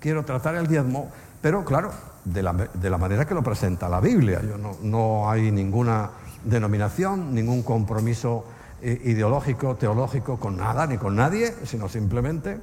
quiero 0.00 0.24
tratar 0.24 0.54
el 0.54 0.66
diezmo, 0.66 1.10
pero 1.42 1.64
claro, 1.64 1.92
de 2.24 2.42
la, 2.42 2.98
manera 2.98 3.26
que 3.26 3.34
lo 3.34 3.42
presenta 3.42 3.88
la 3.88 4.00
Biblia. 4.00 4.40
Yo 4.42 4.56
no, 4.56 4.76
no 4.82 5.30
hay 5.30 5.50
ninguna 5.50 6.10
denominación, 6.44 7.34
ningún 7.34 7.62
compromiso 7.62 8.44
ideológico, 8.83 9.76
teológico 9.76 10.38
con 10.38 10.57
nada 10.57 10.87
ni 10.87 10.99
con 10.99 11.16
nadie, 11.16 11.54
sino 11.64 11.88
simplemente 11.88 12.61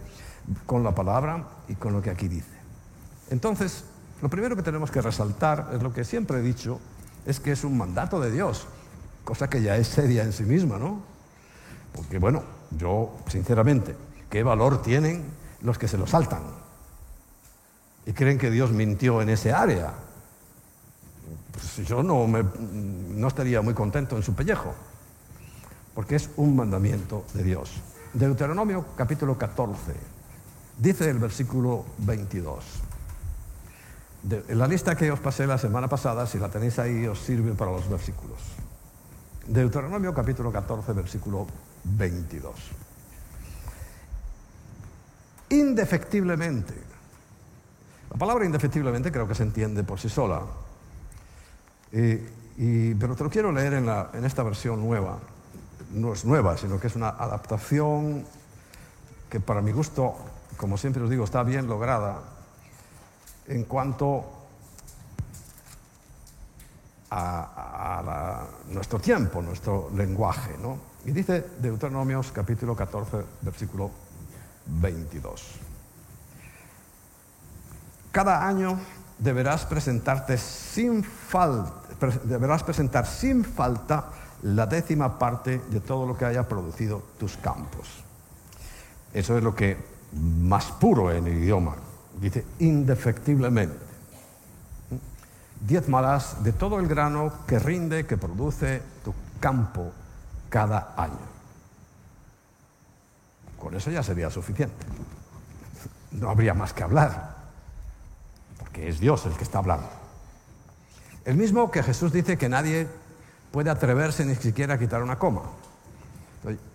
con 0.66 0.84
la 0.84 0.94
palabra 0.94 1.48
y 1.68 1.76
con 1.76 1.94
lo 1.94 2.02
que 2.02 2.10
aquí 2.10 2.28
dice. 2.28 2.52
Entonces, 3.30 3.86
lo 4.22 4.30
primero 4.30 4.56
que 4.56 4.62
tenemos 4.62 4.92
que 4.92 5.02
resaltar 5.02 5.70
es 5.74 5.82
lo 5.82 5.94
que 5.94 6.04
siempre 6.04 6.40
he 6.40 6.42
dicho, 6.42 6.80
es 7.26 7.40
que 7.40 7.52
es 7.52 7.64
un 7.64 7.78
mandato 7.78 8.20
de 8.20 8.32
Dios, 8.32 8.68
cosa 9.24 9.50
que 9.50 9.62
ya 9.62 9.78
es 9.78 9.88
seria 9.88 10.24
en 10.24 10.34
sí 10.34 10.44
misma, 10.44 10.78
¿no? 10.78 11.02
Porque 11.94 12.20
bueno, 12.20 12.44
yo 12.72 13.18
sinceramente, 13.28 13.96
¿qué 14.30 14.44
valor 14.44 14.82
tienen 14.82 15.24
los 15.62 15.78
que 15.78 15.88
se 15.88 15.98
lo 15.98 16.08
saltan? 16.08 16.44
Y 18.06 18.14
creen 18.14 18.38
que 18.38 18.50
Dios 18.50 18.72
mintió 18.72 19.22
en 19.22 19.30
ese 19.30 19.54
área. 19.54 19.94
Pues 21.52 21.88
yo 21.88 22.02
no, 22.02 22.28
no 22.28 23.28
estaría 23.28 23.62
muy 23.62 23.74
contento 23.74 24.18
en 24.18 24.24
su 24.24 24.34
pellejo 24.34 24.74
porque 25.94 26.16
es 26.16 26.30
un 26.38 26.56
mandamiento 26.56 27.26
de 27.34 27.44
Dios. 27.44 27.72
Deuteronomio 28.14 28.86
capítulo 28.96 29.38
14, 29.38 29.94
dice 30.78 31.10
el 31.10 31.20
versículo 31.20 31.86
22. 32.00 32.64
en 34.48 34.60
la 34.60 34.68
lista 34.68 34.96
que 34.96 35.12
os 35.12 35.20
pasé 35.20 35.48
la 35.48 35.58
semana 35.58 35.88
pasada, 35.88 36.28
si 36.28 36.38
la 36.38 36.50
tenéis 36.50 36.78
ahí, 36.80 37.08
os 37.08 37.20
sirve 37.20 37.54
para 37.54 37.72
los 37.72 37.90
versículos. 37.90 38.40
Deuteronomio 39.48 40.14
capítulo 40.14 40.52
14, 40.52 40.94
versículo 40.94 41.48
22. 41.84 42.56
Indefectiblemente. 45.50 46.74
La 48.12 48.18
palabra 48.18 48.46
indefectiblemente 48.46 49.12
creo 49.12 49.28
que 49.28 49.36
se 49.36 49.44
entiende 49.44 49.84
por 49.84 50.00
sí 50.00 50.10
sola. 50.10 50.42
pero 51.90 53.16
te 53.16 53.24
lo 53.24 53.30
quiero 53.30 53.52
leer 53.52 53.74
en 53.74 54.26
esta 54.26 54.44
versión 54.44 54.82
nueva 54.82 55.18
no 55.94 56.14
es 56.14 56.26
nueva, 56.26 56.58
sino 56.58 56.80
que 56.80 56.88
es 56.88 56.96
una 56.96 57.10
adaptación 57.10 58.26
que 59.30 59.40
para 59.40 59.62
mi 59.62 59.72
gusto, 59.72 60.16
como 60.58 60.78
siempre 60.78 61.04
os 61.04 61.10
digo, 61.10 61.24
está 61.24 61.44
bien 61.44 61.68
lograda 61.68 62.20
en 63.48 63.64
cuanto 63.64 64.26
a, 67.12 68.46
nuestro 68.70 69.00
tiempo, 69.00 69.42
nuestro 69.42 69.90
lenguaje. 69.96 70.56
¿no? 70.62 70.78
Y 71.06 71.12
dice 71.12 71.46
Deuteronomios 71.60 72.32
capítulo 72.32 72.76
14, 72.76 73.24
versículo 73.42 73.92
22. 74.66 75.60
Cada 78.12 78.46
año 78.46 78.80
deberás 79.18 79.66
presentarte 79.66 80.38
sin 80.38 81.04
falta, 81.04 81.74
deberás 82.24 82.64
presentar 82.64 83.06
sin 83.06 83.44
falta 83.44 84.10
la 84.44 84.66
décima 84.66 85.20
parte 85.20 85.60
de 85.70 85.80
todo 85.80 86.06
lo 86.06 86.18
que 86.18 86.26
haya 86.26 86.48
producido 86.48 87.04
tus 87.20 87.38
campos. 87.38 87.88
Eso 89.14 89.38
es 89.38 89.44
lo 89.44 89.56
que 89.56 89.78
más 90.14 90.72
puro 90.72 91.12
en 91.12 91.28
el 91.28 91.38
idioma. 91.38 91.76
Dice 92.20 92.46
indefectiblemente. 92.60 93.78
Diezmarás 95.60 96.44
de 96.44 96.54
todo 96.54 96.80
el 96.80 96.88
grano 96.88 97.32
que 97.46 97.60
rinde, 97.60 98.06
que 98.06 98.18
produce 98.18 98.82
tu 99.04 99.14
campo 99.40 99.92
cada 100.50 100.94
año. 100.98 101.32
Con 103.60 103.76
eso 103.76 103.92
ya 103.92 104.02
sería 104.02 104.32
suficiente. 104.32 104.86
No 106.12 106.30
habría 106.30 106.56
más 106.56 106.74
que 106.74 106.84
hablar, 106.84 107.36
porque 108.58 108.90
es 108.90 109.00
Dios 109.00 109.26
el 109.28 109.34
que 109.34 109.44
está 109.44 109.60
hablando. 109.60 109.88
El 111.26 111.38
mismo 111.38 111.70
que 111.70 111.84
Jesús 111.84 112.12
dice 112.12 112.38
que 112.38 112.50
nadie 112.50 112.88
puede 113.52 113.70
atreverse 113.70 114.26
ni 114.26 114.36
siquiera 114.36 114.76
a 114.76 114.80
quitar 114.80 115.04
una 115.04 115.20
coma. 115.20 115.42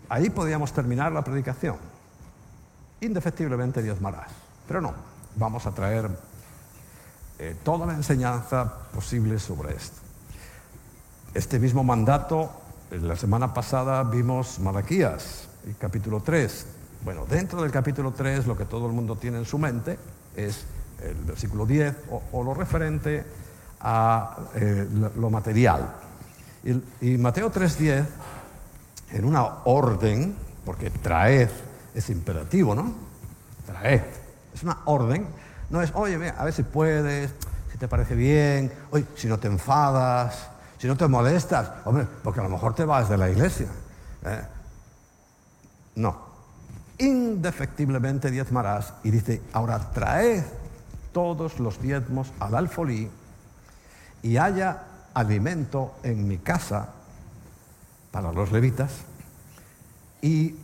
ahí 0.08 0.30
podríamos 0.30 0.72
terminar 0.72 1.12
la 1.12 1.22
predicación. 1.22 1.76
Indefectiblemente 3.00 3.82
Dios 3.82 4.00
marás. 4.00 4.30
Pero 4.66 4.80
no, 4.80 4.94
vamos 5.36 5.66
a 5.66 5.72
traer 5.72 6.08
eh, 7.38 7.56
toda 7.62 7.86
la 7.86 7.94
enseñanza 7.94 8.72
posible 8.92 9.38
sobre 9.38 9.74
esto. 9.74 10.00
Este 11.34 11.58
mismo 11.58 11.84
mandato, 11.84 12.50
la 12.90 13.16
semana 13.16 13.52
pasada 13.52 14.02
vimos 14.04 14.58
Malaquías, 14.58 15.48
capítulo 15.78 16.20
3. 16.20 16.66
Bueno, 17.04 17.26
dentro 17.28 17.62
del 17.62 17.70
capítulo 17.70 18.12
3 18.12 18.46
lo 18.46 18.56
que 18.56 18.64
todo 18.64 18.86
el 18.86 18.92
mundo 18.92 19.16
tiene 19.16 19.38
en 19.38 19.44
su 19.44 19.58
mente 19.58 19.98
es 20.34 20.64
el 21.02 21.14
versículo 21.24 21.66
10 21.66 21.94
o, 22.32 22.42
lo 22.42 22.54
referente 22.54 23.24
a 23.80 24.36
eh, 24.54 24.88
lo 25.16 25.28
material, 25.28 25.94
y, 27.00 27.16
Mateo 27.18 27.52
3.10, 27.52 28.04
en 29.12 29.24
una 29.24 29.44
orden, 29.64 30.34
porque 30.64 30.90
traed 30.90 31.48
es 31.94 32.10
imperativo, 32.10 32.74
¿no? 32.74 32.92
Traed. 33.66 34.02
Es 34.52 34.62
una 34.62 34.78
orden. 34.86 35.26
No 35.70 35.80
es, 35.80 35.92
oye, 35.94 36.14
a 36.36 36.44
ver 36.44 36.52
si 36.52 36.62
puedes, 36.64 37.30
si 37.70 37.78
te 37.78 37.88
parece 37.88 38.14
bien, 38.14 38.72
oye, 38.90 39.06
si 39.14 39.28
no 39.28 39.38
te 39.38 39.48
enfadas, 39.48 40.48
si 40.78 40.86
no 40.86 40.96
te 40.96 41.06
molestas, 41.06 41.70
hombre, 41.84 42.06
porque 42.22 42.40
a 42.40 42.42
lo 42.42 42.48
mejor 42.48 42.74
te 42.74 42.84
vas 42.84 43.08
de 43.08 43.16
la 43.16 43.30
iglesia. 43.30 43.68
¿eh? 44.24 44.42
No. 45.94 46.26
Indefectiblemente 46.98 48.30
diezmarás 48.30 48.94
y 49.04 49.10
dice, 49.10 49.42
ahora 49.52 49.78
traed 49.92 50.42
todos 51.12 51.60
los 51.60 51.80
diezmos 51.80 52.32
al 52.40 52.54
alfolí 52.54 53.10
y 54.22 54.36
haya 54.36 54.82
alimento 55.16 55.94
en 56.02 56.28
mi 56.28 56.36
casa 56.36 56.90
para 58.10 58.32
los 58.32 58.52
levitas 58.52 58.90
y 60.20 60.54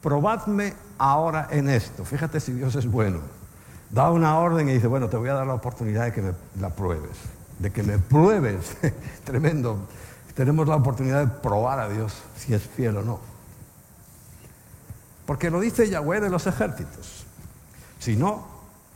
probadme 0.00 0.74
ahora 0.96 1.48
en 1.50 1.68
esto. 1.68 2.04
Fíjate 2.04 2.38
si 2.38 2.52
Dios 2.52 2.76
es 2.76 2.86
bueno. 2.86 3.18
Da 3.90 4.12
una 4.12 4.38
orden 4.38 4.68
y 4.68 4.74
dice, 4.74 4.86
bueno, 4.86 5.08
te 5.08 5.16
voy 5.16 5.28
a 5.28 5.34
dar 5.34 5.46
la 5.46 5.54
oportunidad 5.54 6.04
de 6.04 6.12
que 6.12 6.22
me 6.22 6.32
la 6.60 6.70
pruebes, 6.70 7.16
de 7.58 7.72
que 7.72 7.82
me 7.82 7.98
pruebes. 7.98 8.76
Tremendo. 9.24 9.88
Tenemos 10.36 10.68
la 10.68 10.76
oportunidad 10.76 11.26
de 11.26 11.32
probar 11.40 11.80
a 11.80 11.88
Dios 11.88 12.14
si 12.36 12.54
es 12.54 12.62
fiel 12.62 12.98
o 12.98 13.02
no. 13.02 13.18
Porque 15.26 15.50
lo 15.50 15.58
dice 15.58 15.88
Yahweh 15.88 16.20
de 16.20 16.30
los 16.30 16.46
ejércitos. 16.46 17.26
Si 17.98 18.14
no, 18.14 18.46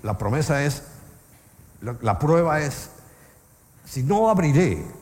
la 0.05 0.17
promesa 0.19 0.63
es, 0.63 0.85
la 1.81 2.21
prueba 2.21 2.61
es, 2.61 2.91
si 3.85 4.05
no 4.05 4.31
abriré, 4.31 5.00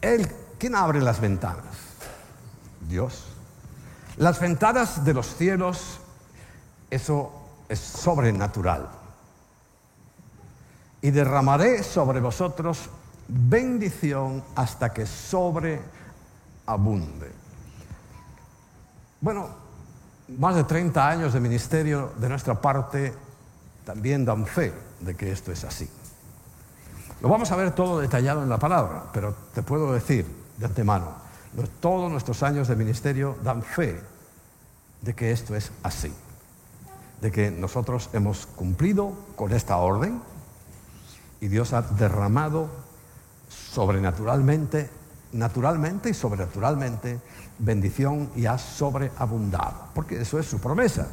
Él, 0.00 0.30
¿quién 0.58 0.74
abre 0.74 1.00
las 1.00 1.20
ventanas? 1.20 1.64
Dios. 2.88 3.24
Las 4.16 4.40
ventanas 4.40 5.04
de 5.04 5.14
los 5.14 5.36
cielos, 5.36 6.00
eso 6.90 7.32
es 7.68 7.78
sobrenatural. 7.78 8.88
Y 11.00 11.10
derramaré 11.10 11.82
sobre 11.82 12.20
vosotros 12.20 12.90
bendición 13.28 14.42
hasta 14.56 14.92
que 14.92 15.06
sobreabunde. 15.06 15.82
Bueno, 19.20 19.48
más 20.38 20.56
de 20.56 20.64
30 20.64 21.08
años 21.08 21.32
de 21.32 21.40
ministerio 21.40 22.12
de 22.18 22.28
nuestra 22.28 22.60
parte 22.60 23.14
también 23.84 24.24
dan 24.24 24.46
fe 24.46 24.72
de 25.00 25.14
que 25.14 25.30
esto 25.32 25.52
es 25.52 25.64
así. 25.64 25.88
Lo 27.20 27.28
vamos 27.28 27.50
a 27.50 27.56
ver 27.56 27.72
todo 27.72 28.00
detallado 28.00 28.42
en 28.42 28.48
la 28.48 28.58
palabra, 28.58 29.04
pero 29.12 29.34
te 29.52 29.62
puedo 29.62 29.92
decir 29.92 30.24
de 30.56 30.66
antemano, 30.66 31.12
todos 31.80 32.10
nuestros 32.10 32.42
años 32.42 32.68
de 32.68 32.76
ministerio 32.76 33.36
dan 33.42 33.62
fe 33.62 34.00
de 35.02 35.14
que 35.14 35.32
esto 35.32 35.56
es 35.56 35.72
así, 35.82 36.12
de 37.20 37.32
que 37.32 37.50
nosotros 37.50 38.10
hemos 38.12 38.46
cumplido 38.46 39.12
con 39.34 39.52
esta 39.52 39.76
orden 39.78 40.20
y 41.40 41.48
Dios 41.48 41.72
ha 41.72 41.82
derramado 41.82 42.68
sobrenaturalmente, 43.48 44.90
naturalmente 45.32 46.10
y 46.10 46.14
sobrenaturalmente 46.14 47.20
bendición 47.58 48.30
y 48.36 48.46
ha 48.46 48.58
sobreabundado, 48.58 49.88
porque 49.94 50.20
eso 50.20 50.38
es 50.38 50.46
su 50.46 50.60
promesa. 50.60 51.08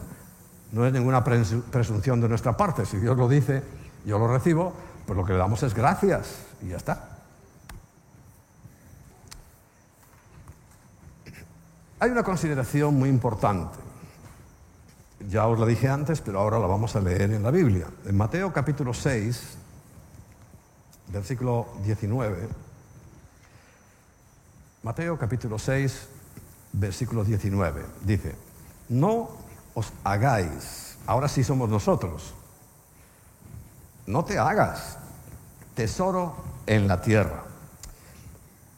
No 0.71 0.85
es 0.85 0.93
ninguna 0.93 1.23
presunción 1.23 2.19
de 2.21 2.27
nuestra 2.27 2.57
parte. 2.57 2.85
Si 2.85 2.97
Dios 2.97 3.15
lo 3.15 3.29
dice, 3.29 3.63
yo 4.05 4.19
lo 4.19 4.27
recibo, 4.27 4.73
pues 5.05 5.17
lo 5.17 5.25
que 5.25 5.33
le 5.33 5.39
damos 5.39 5.61
es 5.63 5.73
gracias 5.73 6.35
y 6.61 6.69
ya 6.69 6.77
está. 6.77 7.09
Hay 11.99 12.09
una 12.11 12.23
consideración 12.23 12.95
muy 12.95 13.09
importante. 13.09 13.79
Ya 15.29 15.47
os 15.47 15.57
la 15.59 15.65
dije 15.65 15.87
antes, 15.87 16.21
pero 16.21 16.39
ahora 16.39 16.59
la 16.59 16.67
vamos 16.67 16.95
a 16.95 16.99
leer 16.99 17.31
en 17.31 17.41
la 17.41 17.51
Biblia. 17.51 17.87
En 18.05 18.17
Mateo 18.17 18.51
capítulo 18.51 18.93
6, 18.93 19.57
versículo 21.07 21.67
19. 21.83 22.49
Mateo 24.83 25.17
capítulo 25.17 25.57
6, 25.57 26.07
versículo 26.73 27.23
19. 27.23 27.85
Dice, 28.03 28.35
no 28.89 29.29
os 29.73 29.91
hagáis, 30.03 30.97
ahora 31.07 31.27
sí 31.27 31.43
somos 31.43 31.69
nosotros, 31.69 32.33
no 34.07 34.23
te 34.23 34.37
hagas 34.37 34.97
tesoro 35.73 36.35
en 36.67 36.87
la 36.87 37.01
tierra, 37.01 37.43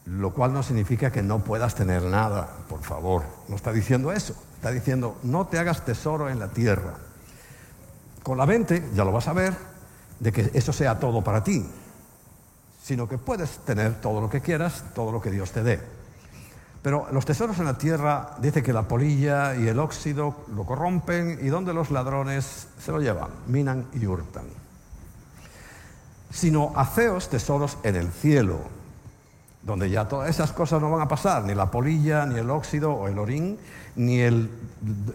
lo 0.06 0.34
cual 0.34 0.54
no 0.54 0.64
significa 0.64 1.12
que 1.12 1.22
no 1.22 1.40
puedas 1.40 1.76
tener 1.76 2.04
nada, 2.04 2.50
por 2.70 2.82
favor, 2.82 3.24
no 3.48 3.56
está 3.56 3.72
diciendo 3.72 4.12
eso, 4.12 4.36
está 4.56 4.72
diciendo, 4.72 5.18
no 5.24 5.48
te 5.48 5.60
hagas 5.60 5.86
tesoro 5.86 6.30
en 6.30 6.40
la 6.40 6.48
tierra. 6.48 6.96
Con 8.24 8.38
la 8.38 8.46
mente, 8.46 8.90
ya 8.94 9.04
lo 9.04 9.12
vas 9.12 9.28
a 9.28 9.34
ver, 9.34 9.54
de 10.20 10.32
que 10.32 10.52
eso 10.54 10.74
sea 10.74 11.00
todo 11.00 11.24
para 11.24 11.44
ti, 11.44 11.66
sino 12.82 13.08
que 13.08 13.18
puedes 13.18 13.60
tener 13.60 14.02
todo 14.02 14.22
lo 14.22 14.30
que 14.30 14.42
quieras, 14.42 14.84
todo 14.96 15.12
lo 15.12 15.22
que 15.22 15.32
Dios 15.32 15.52
te 15.52 15.64
dé. 15.64 15.80
Pero 16.82 17.08
los 17.12 17.26
tesoros 17.26 17.60
en 17.60 17.66
la 17.66 17.78
tierra 17.78 18.36
dice 18.40 18.64
que 18.64 18.72
la 18.72 18.88
polilla 18.88 19.56
y 19.56 19.68
el 19.68 19.80
óxido 19.80 20.46
lo 20.56 20.66
corrompen 20.66 21.40
y 21.42 21.48
donde 21.48 21.74
los 21.74 21.92
ladrones 21.92 22.70
se 22.80 22.92
lo 22.92 23.02
llevan, 23.02 23.30
minan 23.48 23.88
y 23.94 24.06
hurtan. 24.06 24.67
Sino 26.30 26.74
haceos 26.76 27.30
tesoros 27.30 27.78
en 27.84 27.96
el 27.96 28.12
cielo, 28.12 28.60
donde 29.64 29.90
ya 29.90 30.08
todas 30.08 30.30
esas 30.30 30.52
cosas 30.52 30.82
no 30.82 30.92
van 30.92 31.02
a 31.02 31.08
pasar, 31.08 31.44
ni 31.44 31.54
la 31.54 31.72
polilla, 31.72 32.26
ni 32.26 32.40
el 32.40 32.50
óxido 32.50 32.94
o 32.94 33.08
el 33.08 33.18
orín, 33.20 33.58
ni 33.96 34.20
el 34.20 34.50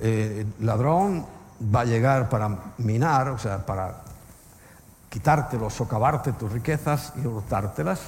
eh, 0.01 0.47
ladrón 0.61 1.27
va 1.75 1.81
a 1.81 1.85
llegar 1.85 2.29
para 2.29 2.59
minar, 2.79 3.29
o 3.29 3.39
sea, 3.39 3.65
para 3.65 4.03
quitártelo, 5.09 5.71
socavarte 5.71 6.33
tus 6.33 6.51
riquezas 6.51 7.13
y 7.23 7.27
hurtártelas. 7.27 8.01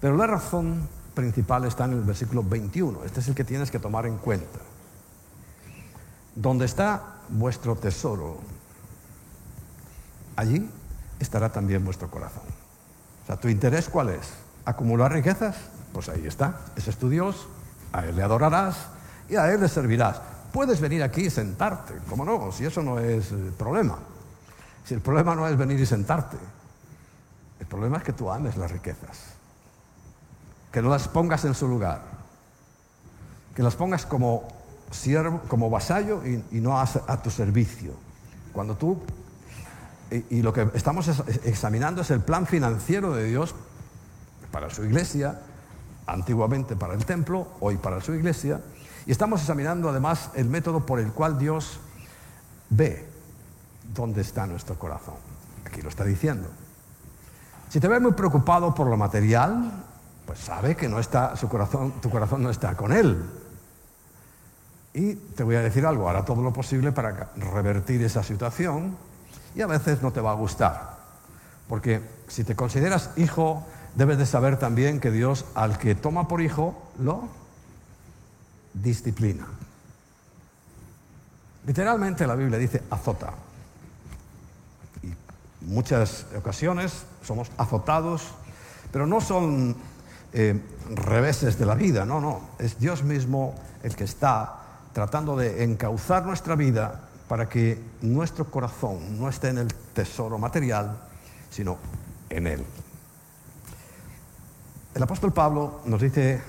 Pero 0.00 0.16
la 0.16 0.26
razón 0.26 0.88
principal 1.14 1.64
está 1.64 1.84
en 1.84 1.92
el 1.92 2.02
versículo 2.02 2.42
21. 2.42 3.04
Este 3.04 3.20
es 3.20 3.28
el 3.28 3.34
que 3.34 3.44
tienes 3.44 3.70
que 3.70 3.78
tomar 3.78 4.06
en 4.06 4.18
cuenta. 4.18 4.60
Donde 6.34 6.64
está 6.64 7.16
vuestro 7.28 7.74
tesoro, 7.76 8.38
allí 10.36 10.70
estará 11.20 11.50
también 11.50 11.84
vuestro 11.84 12.10
corazón. 12.10 12.42
O 13.24 13.26
sea, 13.26 13.36
¿tu 13.36 13.48
interés 13.48 13.88
cuál 13.88 14.10
es? 14.10 14.32
¿Acumular 14.64 15.12
riquezas? 15.12 15.56
Pues 15.92 16.08
ahí 16.08 16.26
está. 16.26 16.60
Ese 16.76 16.90
es 16.90 16.96
tu 16.96 17.08
Dios, 17.08 17.48
a 17.92 18.04
Él 18.04 18.16
le 18.16 18.22
adorarás 18.22 18.76
y 19.28 19.36
a 19.36 19.52
Él 19.52 19.60
le 19.60 19.68
servirás. 19.68 20.20
Puedes 20.52 20.80
venir 20.80 21.02
aquí 21.02 21.22
y 21.22 21.30
sentarte, 21.30 21.94
¿cómo 22.08 22.24
no? 22.24 22.52
Si 22.52 22.64
eso 22.64 22.82
no 22.82 22.98
es 22.98 23.32
el 23.32 23.52
problema. 23.52 23.98
Si 24.84 24.94
el 24.94 25.00
problema 25.00 25.34
no 25.34 25.46
es 25.46 25.56
venir 25.56 25.78
y 25.78 25.84
sentarte, 25.84 26.38
el 27.60 27.66
problema 27.66 27.98
es 27.98 28.04
que 28.04 28.12
tú 28.12 28.30
ames 28.30 28.56
las 28.56 28.70
riquezas, 28.70 29.18
que 30.72 30.80
no 30.80 30.88
las 30.88 31.08
pongas 31.08 31.44
en 31.44 31.54
su 31.54 31.68
lugar, 31.68 32.00
que 33.54 33.62
las 33.62 33.76
pongas 33.76 34.06
como 34.06 34.48
siervo, 34.90 35.42
como 35.48 35.68
vasallo 35.68 36.22
y, 36.24 36.60
no 36.60 36.80
a, 36.80 36.86
tu 37.22 37.30
servicio. 37.30 37.92
Cuando 38.52 38.76
tú, 38.76 39.02
y, 40.10 40.42
lo 40.42 40.52
que 40.52 40.68
estamos 40.74 41.08
examinando 41.44 42.02
es 42.02 42.10
el 42.10 42.20
plan 42.20 42.46
financiero 42.46 43.14
de 43.14 43.24
Dios 43.24 43.54
para 44.50 44.70
su 44.70 44.84
iglesia, 44.84 45.40
antiguamente 46.06 46.76
para 46.76 46.94
el 46.94 47.04
templo, 47.04 47.48
hoy 47.60 47.76
para 47.76 48.00
su 48.00 48.14
iglesia, 48.14 48.60
y 49.06 49.12
estamos 49.12 49.40
examinando 49.40 49.88
además 49.88 50.30
el 50.34 50.48
método 50.48 50.86
por 50.86 50.98
el 50.98 51.12
cual 51.12 51.38
Dios 51.38 51.80
ve 52.70 53.06
dónde 53.94 54.22
está 54.22 54.46
nuestro 54.46 54.78
corazón. 54.78 55.16
Aquí 55.66 55.82
lo 55.82 55.90
está 55.90 56.04
diciendo. 56.04 56.48
Si 57.68 57.80
te 57.80 57.88
ves 57.88 58.00
muy 58.00 58.12
preocupado 58.12 58.74
por 58.74 58.86
lo 58.86 58.96
material, 58.96 59.84
pues 60.24 60.38
sabe 60.38 60.74
que 60.74 60.88
no 60.88 60.98
está, 60.98 61.36
su 61.36 61.48
corazón, 61.48 62.00
tu 62.00 62.08
corazón 62.08 62.42
no 62.42 62.50
está 62.50 62.74
con 62.76 62.92
él. 62.92 63.22
Y 64.94 65.14
te 65.14 65.42
voy 65.42 65.56
a 65.56 65.60
decir 65.60 65.84
algo, 65.84 66.08
hará 66.08 66.24
todo 66.24 66.42
lo 66.42 66.52
posible 66.52 66.92
para 66.92 67.30
revertir 67.36 68.02
esa 68.02 68.22
situación 68.22 68.96
y 69.58 69.62
a 69.62 69.66
veces 69.66 70.00
no 70.02 70.12
te 70.12 70.20
va 70.20 70.30
a 70.30 70.34
gustar. 70.34 70.98
Porque 71.68 72.00
si 72.28 72.44
te 72.44 72.54
consideras 72.54 73.10
hijo, 73.16 73.66
debes 73.96 74.16
de 74.16 74.24
saber 74.24 74.56
también 74.56 75.00
que 75.00 75.10
Dios 75.10 75.46
al 75.56 75.78
que 75.78 75.96
toma 75.96 76.28
por 76.28 76.40
hijo 76.40 76.80
lo 77.00 77.28
disciplina. 78.72 79.48
Literalmente 81.66 82.24
la 82.24 82.36
Biblia 82.36 82.56
dice 82.56 82.84
azota 82.88 83.32
muchas 85.62 86.26
ocasiones 86.36 87.04
somos 87.24 87.50
azotados, 87.58 88.22
pero 88.92 89.06
no 89.06 89.20
son 89.20 89.76
eh, 90.32 90.62
reveses 90.94 91.58
de 91.58 91.66
la 91.66 91.74
vida, 91.74 92.04
no, 92.04 92.20
no, 92.20 92.40
es 92.60 92.78
Dios 92.78 93.02
mismo 93.02 93.54
el 93.82 93.96
que 93.96 94.04
está 94.04 94.54
tratando 94.92 95.36
de 95.36 95.64
encauzar 95.64 96.24
nuestra 96.24 96.54
vida 96.54 97.07
para 97.28 97.48
que 97.48 97.78
nuestro 98.00 98.50
corazón 98.50 99.20
no 99.20 99.28
esté 99.28 99.48
en 99.48 99.58
el 99.58 99.74
tesoro 99.92 100.38
material, 100.38 100.98
sino 101.50 101.78
en 102.30 102.46
Él. 102.46 102.64
El 104.94 105.02
apóstol 105.02 105.32
Pablo 105.32 105.82
nos 105.84 106.00
dice, 106.00 106.40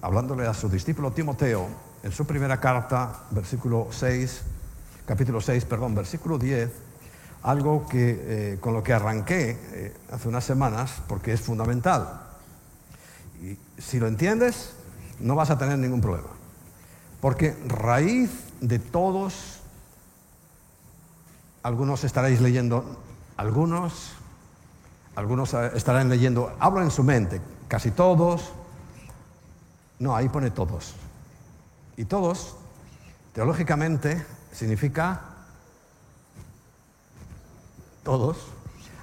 hablándole 0.00 0.46
a 0.46 0.54
su 0.54 0.68
discípulo 0.68 1.12
Timoteo, 1.12 1.66
en 2.02 2.10
su 2.10 2.26
primera 2.26 2.58
carta, 2.58 3.24
versículo 3.30 3.88
6, 3.90 4.42
capítulo 5.06 5.40
6, 5.40 5.64
perdón, 5.66 5.94
versículo 5.94 6.38
10, 6.38 6.70
algo 7.42 7.86
que, 7.86 8.54
eh, 8.54 8.58
con 8.60 8.72
lo 8.72 8.82
que 8.82 8.92
arranqué 8.92 9.58
eh, 9.72 9.94
hace 10.10 10.28
unas 10.28 10.44
semanas 10.44 11.02
porque 11.06 11.32
es 11.32 11.40
fundamental. 11.40 12.22
Y 13.42 13.58
si 13.80 13.98
lo 13.98 14.06
entiendes, 14.06 14.72
no 15.20 15.34
vas 15.34 15.50
a 15.50 15.58
tener 15.58 15.78
ningún 15.78 16.00
problema. 16.00 16.30
Porque 17.20 17.56
raíz 17.66 18.30
de 18.60 18.78
todos, 18.78 19.61
algunos 21.62 22.04
estaréis 22.04 22.40
leyendo, 22.40 22.84
algunos, 23.36 24.12
algunos 25.14 25.54
estarán 25.54 26.08
leyendo, 26.08 26.54
hablo 26.58 26.82
en 26.82 26.90
su 26.90 27.04
mente, 27.04 27.40
casi 27.68 27.90
todos, 27.90 28.52
no, 29.98 30.16
ahí 30.16 30.28
pone 30.28 30.50
todos. 30.50 30.94
Y 31.96 32.04
todos, 32.04 32.56
teológicamente, 33.32 34.24
significa 34.52 35.20
todos. 38.02 38.38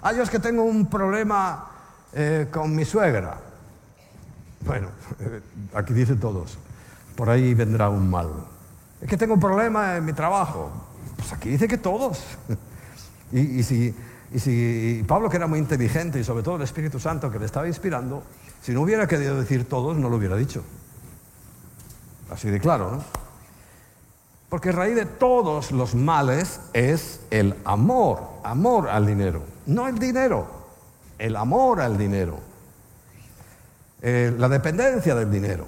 Ah, 0.01 0.11
yo 0.11 0.23
es 0.23 0.29
que 0.29 0.39
tengo 0.39 0.63
un 0.63 0.87
problema 0.87 1.69
eh, 2.13 2.47
con 2.51 2.75
mi 2.75 2.83
suegra. 2.83 3.37
Bueno, 4.61 4.89
aquí 5.73 5.93
dice 5.93 6.15
todos. 6.15 6.57
Por 7.15 7.29
ahí 7.29 7.53
vendrá 7.53 7.89
un 7.89 8.09
mal. 8.09 8.29
Es 9.01 9.07
que 9.07 9.17
tengo 9.17 9.35
un 9.35 9.39
problema 9.39 9.97
en 9.97 10.05
mi 10.05 10.13
trabajo. 10.13 10.88
Pues 11.19 11.33
aquí 11.33 11.49
dice 11.49 11.67
que 11.67 11.77
todos. 11.77 12.23
y, 13.31 13.61
si, 13.63 13.93
y 14.31 14.39
si 14.39 15.03
Pablo, 15.05 15.29
que 15.29 15.35
era 15.35 15.47
muy 15.47 15.59
inteligente, 15.59 16.19
y 16.19 16.23
sobre 16.23 16.43
todo 16.43 16.55
el 16.55 16.61
Espíritu 16.61 16.99
Santo 16.99 17.29
que 17.29 17.39
le 17.39 17.45
estaba 17.45 17.67
inspirando, 17.67 18.23
si 18.61 18.71
no 18.71 18.81
hubiera 18.81 19.05
querido 19.05 19.39
decir 19.39 19.67
todos, 19.67 19.97
no 19.97 20.09
lo 20.09 20.15
hubiera 20.15 20.37
dicho. 20.37 20.63
Así 22.31 22.49
de 22.49 22.59
claro, 22.59 22.91
¿no? 22.91 23.03
Porque 24.47 24.71
raíz 24.71 24.95
de 24.95 25.05
todos 25.05 25.71
los 25.71 25.93
males 25.93 26.61
es 26.73 27.19
el 27.29 27.55
amor, 27.65 28.21
amor 28.43 28.89
al 28.89 29.05
dinero. 29.05 29.43
No 29.67 29.87
el 29.87 29.99
dinero, 29.99 30.47
el 31.19 31.35
amor 31.35 31.81
al 31.81 31.97
dinero. 31.97 32.39
Eh, 34.01 34.33
la 34.37 34.47
dependencia 34.47 35.13
del 35.13 35.29
dinero. 35.29 35.67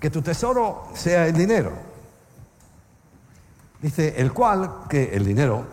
Que 0.00 0.10
tu 0.10 0.22
tesoro 0.22 0.88
sea 0.94 1.26
el 1.26 1.34
dinero. 1.34 1.89
Dice, 3.82 4.20
el 4.20 4.32
cual, 4.32 4.84
que 4.88 5.14
el 5.14 5.24
dinero, 5.24 5.64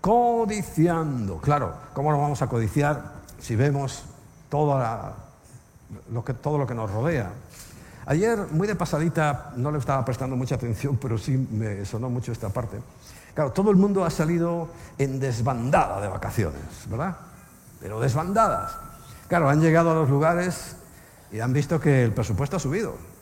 codiciando. 0.00 1.38
Claro, 1.38 1.74
¿cómo 1.92 2.10
lo 2.10 2.18
vamos 2.18 2.42
a 2.42 2.48
codiciar 2.48 3.14
si 3.38 3.54
vemos 3.54 4.04
lo 6.10 6.24
que, 6.24 6.34
todo 6.34 6.58
lo 6.58 6.66
que 6.66 6.74
nos 6.74 6.90
rodea? 6.90 7.30
Ayer, 8.06 8.38
muy 8.50 8.66
de 8.66 8.74
pasadita, 8.74 9.52
no 9.56 9.70
le 9.70 9.78
estaba 9.78 10.04
prestando 10.04 10.36
mucha 10.36 10.56
atención, 10.56 10.98
pero 11.00 11.16
sí 11.16 11.48
me 11.50 11.84
sonó 11.84 12.10
mucho 12.10 12.32
esta 12.32 12.48
parte. 12.48 12.78
Claro, 13.34 13.52
todo 13.52 13.70
el 13.70 13.76
mundo 13.76 14.04
ha 14.04 14.10
salido 14.10 14.68
en 14.98 15.20
desbandada 15.20 16.00
de 16.00 16.08
vacaciones, 16.08 16.60
¿verdad? 16.88 17.16
Pero 17.80 18.00
desbandadas. 18.00 18.76
Claro, 19.28 19.48
han 19.48 19.60
llegado 19.60 19.92
a 19.92 19.94
los 19.94 20.10
lugares 20.10 20.76
y 21.32 21.40
han 21.40 21.52
visto 21.52 21.80
que 21.80 22.04
el 22.04 22.12
presupuesto 22.12 22.56
ha 22.56 22.60
subido. 22.60 23.13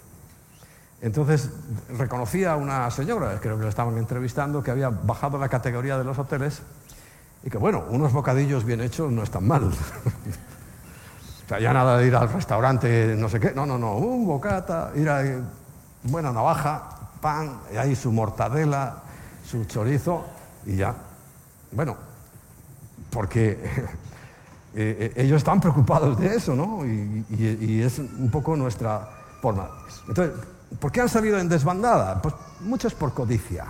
Entonces 1.03 1.51
reconocía 1.99 2.53
a 2.53 2.57
una 2.57 2.89
señora, 2.93 3.39
creo 3.41 3.59
que 3.59 3.65
le 3.65 3.69
estaban 3.69 3.99
entrevistando, 3.99 4.63
que 4.63 4.71
había 4.71 4.89
bajado 4.89 5.37
la 5.37 5.49
categoría 5.49 5.99
de 5.99 6.05
los 6.05 6.17
hoteles 6.17 6.63
y 7.43 7.51
que 7.51 7.59
bueno, 7.59 7.85
unos 7.91 8.13
bocadillos 8.13 8.65
bien 8.65 8.81
hechos 8.81 9.11
no 9.11 9.25
están 9.25 9.47
mal. 9.47 9.65
o 11.45 11.49
sea, 11.49 11.59
ya 11.59 11.73
nada 11.73 11.99
de 11.99 12.07
ir 12.07 12.15
al 12.15 12.33
restaurante, 12.33 13.17
no 13.19 13.29
sé 13.29 13.41
qué, 13.41 13.53
no, 13.53 13.67
no, 13.67 13.77
no, 13.79 13.97
un 13.97 14.25
bocata, 14.25 14.93
ir 14.95 15.09
a 15.09 15.25
buena 16.05 16.31
navaja, 16.31 16.89
pan, 17.21 17.59
y 17.75 17.79
ahí 17.79 17.97
su 17.97 18.13
mortadela, 18.13 19.03
su 19.45 19.65
chorizo 19.65 20.25
y 20.67 20.77
ya. 20.77 20.95
Bueno, 21.73 21.97
porque 23.11 23.51
eh, 24.75 24.97
eh, 25.01 25.13
ellos 25.17 25.39
están 25.39 25.61
preocupados 25.61 26.17
de 26.17 26.37
eso, 26.37 26.55
¿no? 26.55 26.87
Y, 26.87 27.83
es 27.83 27.99
un 27.99 28.31
poco 28.31 28.55
nuestra 28.55 29.09
forma. 29.41 29.69
Entonces, 30.07 30.37
¿por 30.81 30.93
qué 30.93 31.01
han 31.01 31.09
salido 31.09 31.39
en 31.39 31.49
desbandada? 31.49 32.21
Pues 32.21 32.35
muchos 32.61 32.95
por 32.95 33.15
codicia. 33.15 33.67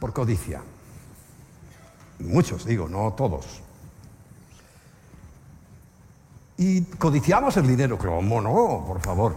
Por 0.00 0.12
codicia. 0.12 0.62
Muchos, 2.18 2.64
digo, 2.64 2.88
no 2.88 3.12
todos. 3.12 3.62
Y 6.56 6.82
codiciamos 6.82 7.56
el 7.56 7.66
dinero, 7.66 7.98
¿cómo 7.98 8.40
no? 8.40 8.84
Por 8.86 9.00
favor. 9.00 9.36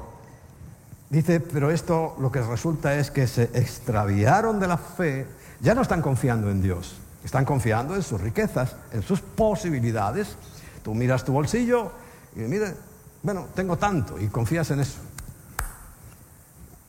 Dice, 1.09 1.39
pero 1.39 1.71
esto 1.71 2.15
lo 2.19 2.31
que 2.31 2.41
resulta 2.41 2.95
es 2.95 3.09
que 3.09 3.27
se 3.27 3.43
extraviaron 3.53 4.59
de 4.59 4.67
la 4.67 4.77
fe, 4.77 5.27
ya 5.61 5.73
no 5.73 5.81
están 5.81 6.01
confiando 6.01 6.49
en 6.49 6.61
Dios. 6.61 6.97
Están 7.23 7.45
confiando 7.45 7.95
en 7.95 8.03
sus 8.03 8.21
riquezas, 8.21 8.75
en 8.91 9.01
sus 9.01 9.21
posibilidades. 9.21 10.35
Tú 10.83 10.93
miras 10.93 11.23
tu 11.23 11.33
bolsillo 11.33 11.91
y 12.35 12.41
mire, 12.41 12.75
bueno, 13.23 13.47
tengo 13.55 13.77
tanto 13.77 14.19
y 14.19 14.27
confías 14.27 14.69
en 14.71 14.81
eso. 14.81 14.99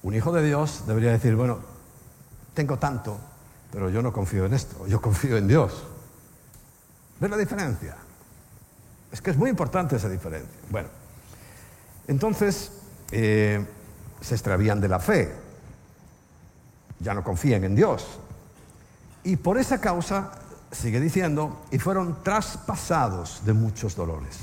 Un 0.06 0.14
hijo 0.14 0.30
de 0.30 0.40
Dios 0.44 0.84
debería 0.86 1.10
decir, 1.10 1.34
bueno, 1.34 1.58
tengo 2.54 2.78
tanto, 2.78 3.18
pero 3.72 3.90
yo 3.90 4.02
no 4.02 4.12
confío 4.12 4.46
en 4.46 4.54
esto, 4.54 4.86
yo 4.86 5.00
confío 5.02 5.36
en 5.36 5.48
Dios. 5.48 5.82
¿Ves 7.18 7.28
la 7.28 7.36
diferencia? 7.36 7.96
Es 9.10 9.20
que 9.20 9.32
es 9.32 9.36
muy 9.36 9.50
importante 9.50 9.96
esa 9.96 10.08
diferencia. 10.08 10.60
Bueno, 10.70 10.90
entonces 12.06 12.70
eh, 13.10 13.66
se 14.20 14.34
extravían 14.36 14.80
de 14.80 14.86
la 14.86 15.00
fe, 15.00 15.34
ya 17.00 17.12
no 17.12 17.24
confían 17.24 17.64
en 17.64 17.74
Dios, 17.74 18.06
y 19.24 19.34
por 19.34 19.58
esa 19.58 19.80
causa, 19.80 20.30
sigue 20.70 21.00
diciendo, 21.00 21.64
y 21.72 21.80
fueron 21.80 22.22
traspasados 22.22 23.44
de 23.44 23.54
muchos 23.54 23.96
dolores. 23.96 24.38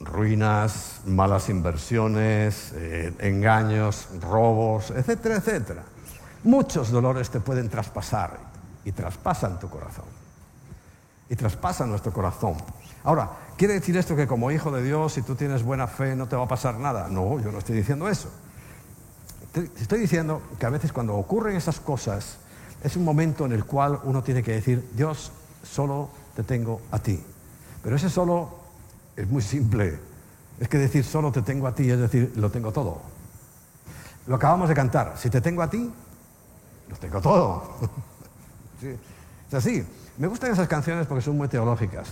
Ruinas, 0.00 1.02
malas 1.04 1.48
inversiones, 1.48 2.72
eh, 2.74 3.12
engaños, 3.20 4.08
robos, 4.20 4.90
etcétera, 4.90 5.36
etcétera. 5.36 5.82
Muchos 6.44 6.90
dolores 6.90 7.28
te 7.28 7.40
pueden 7.40 7.68
traspasar 7.68 8.38
y 8.84 8.92
traspasan 8.92 9.58
tu 9.58 9.68
corazón. 9.68 10.06
Y 11.28 11.36
traspasan 11.36 11.90
nuestro 11.90 12.12
corazón. 12.12 12.54
Ahora, 13.04 13.30
¿quiere 13.56 13.74
decir 13.74 13.96
esto 13.96 14.16
que 14.16 14.26
como 14.26 14.50
hijo 14.50 14.70
de 14.70 14.82
Dios, 14.82 15.12
si 15.12 15.22
tú 15.22 15.34
tienes 15.34 15.62
buena 15.62 15.86
fe, 15.86 16.16
no 16.16 16.26
te 16.26 16.36
va 16.36 16.44
a 16.44 16.48
pasar 16.48 16.78
nada? 16.78 17.08
No, 17.08 17.38
yo 17.40 17.52
no 17.52 17.58
estoy 17.58 17.76
diciendo 17.76 18.08
eso. 18.08 18.30
Estoy 19.80 20.00
diciendo 20.00 20.42
que 20.58 20.66
a 20.66 20.70
veces 20.70 20.92
cuando 20.92 21.14
ocurren 21.16 21.56
esas 21.56 21.80
cosas, 21.80 22.38
es 22.82 22.96
un 22.96 23.04
momento 23.04 23.44
en 23.44 23.52
el 23.52 23.64
cual 23.64 24.00
uno 24.04 24.22
tiene 24.22 24.42
que 24.42 24.52
decir, 24.52 24.88
Dios, 24.94 25.32
solo 25.62 26.08
te 26.34 26.42
tengo 26.42 26.80
a 26.90 26.98
ti. 26.98 27.22
Pero 27.82 27.96
ese 27.96 28.08
solo 28.08 28.59
es 29.20 29.28
muy 29.28 29.42
simple. 29.42 29.98
Es 30.58 30.68
que 30.68 30.78
decir 30.78 31.04
solo 31.04 31.32
te 31.32 31.42
tengo 31.42 31.66
a 31.66 31.74
ti 31.74 31.90
es 31.90 31.98
decir, 31.98 32.32
lo 32.36 32.50
tengo 32.50 32.72
todo. 32.72 33.00
Lo 34.26 34.36
acabamos 34.36 34.68
de 34.68 34.74
cantar. 34.74 35.14
Si 35.16 35.30
te 35.30 35.40
tengo 35.40 35.62
a 35.62 35.70
ti, 35.70 35.90
lo 36.88 36.96
tengo 36.96 37.20
todo. 37.20 37.76
Es 39.50 39.54
así. 39.54 39.84
Me 40.16 40.28
gustan 40.28 40.52
esas 40.52 40.68
canciones 40.68 41.08
porque 41.08 41.22
son 41.22 41.36
muy 41.36 41.48
teológicas. 41.48 42.08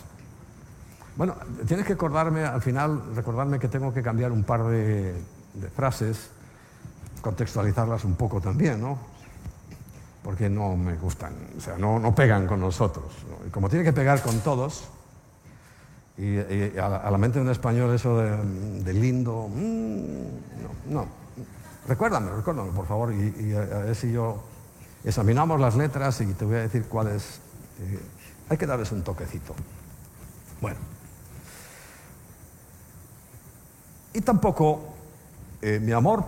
Bueno, 1.17 1.37
tienes 1.67 1.87
que 1.87 1.93
acordarme, 1.93 2.45
al 2.45 2.61
final, 2.61 3.15
recordarme 3.15 3.59
que 3.59 3.69
tengo 3.69 3.95
que 3.95 4.03
cambiar 4.03 4.33
un 4.33 4.43
par 4.43 4.65
de, 4.65 5.15
frases, 5.75 6.31
contextualizarlas 7.23 8.05
un 8.05 8.17
poco 8.17 8.41
también, 8.41 8.81
¿no? 8.81 8.99
porque 10.23 10.51
no 10.51 10.77
me 10.77 10.95
gustan, 10.97 11.33
o 11.57 11.61
sea, 11.61 11.79
no, 11.79 12.15
pegan 12.15 12.47
con 12.47 12.61
nosotros. 12.61 13.07
Y 13.47 13.51
como 13.51 13.71
tiene 13.71 13.85
que 13.85 13.95
pegar 13.95 14.21
con 14.21 14.41
todos, 14.41 14.85
y, 16.19 16.77
a, 16.79 17.11
la, 17.11 17.19
mente 17.19 17.39
de 17.39 17.45
un 17.45 17.51
español 17.51 17.95
eso 17.95 18.19
de, 18.19 18.93
lindo, 18.93 19.49
mm, 19.49 20.91
no, 20.91 21.01
no. 21.03 21.07
Recuérdame, 21.87 22.33
recuérdame, 22.33 22.73
por 22.73 22.87
favor, 22.87 23.13
y, 23.15 23.55
a 23.55 23.61
ver 23.61 23.95
si 23.95 24.13
yo 24.13 24.43
examinamos 25.05 25.61
las 25.61 25.77
letras 25.77 26.21
y 26.21 26.27
te 26.35 26.45
voy 26.45 26.57
a 26.57 26.61
decir 26.63 26.87
cuáles. 26.87 27.41
Eh, 27.81 28.01
hay 28.51 28.57
que 28.57 28.67
darles 28.67 28.91
un 28.91 29.03
toquecito. 29.03 29.55
Bueno. 30.61 30.79
Y 34.13 34.21
tampoco 34.21 34.81
eh, 35.63 35.79
mi 35.81 35.93
amor 35.93 36.25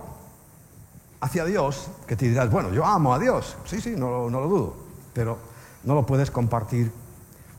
hacia 1.20 1.44
Dios, 1.44 1.88
que 2.06 2.14
te 2.14 2.28
dirás, 2.28 2.48
bueno, 2.48 2.70
yo 2.72 2.84
amo 2.84 3.12
a 3.12 3.18
Dios, 3.18 3.56
sí, 3.64 3.80
sí, 3.80 3.94
no 3.96 4.30
lo 4.30 4.48
dudo, 4.48 4.76
pero 5.12 5.36
no 5.82 5.94
lo 5.94 6.06
puedes 6.06 6.30
compartir 6.30 6.92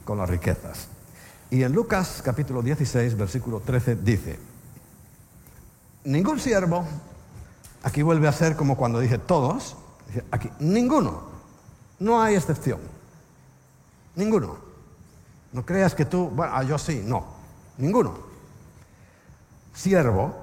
con 0.05 0.17
las 0.17 0.29
riquezas. 0.29 0.90
Y 1.51 1.63
en 1.63 1.73
Lucas 1.73 2.21
capítulo 2.23 2.61
16, 2.61 3.17
versículo 3.17 3.59
13 3.59 3.97
dice, 3.97 4.39
ningún 6.05 6.39
siervo, 6.39 6.85
aquí 7.83 8.01
vuelve 8.01 8.29
a 8.29 8.31
ser 8.31 8.55
como 8.55 8.77
cuando 8.77 9.01
dije 9.01 9.17
todos, 9.17 9.75
aquí, 10.31 10.49
ninguno, 10.59 11.23
no 11.99 12.21
hay 12.21 12.35
excepción, 12.35 12.79
ninguno. 14.15 14.71
No 15.51 15.65
creas 15.65 15.93
que 15.93 16.05
tú, 16.05 16.29
bueno, 16.29 16.53
ah, 16.55 16.63
yo 16.63 16.77
sí, 16.77 17.03
no, 17.05 17.25
ninguno. 17.77 18.13
Siervo 19.73 20.33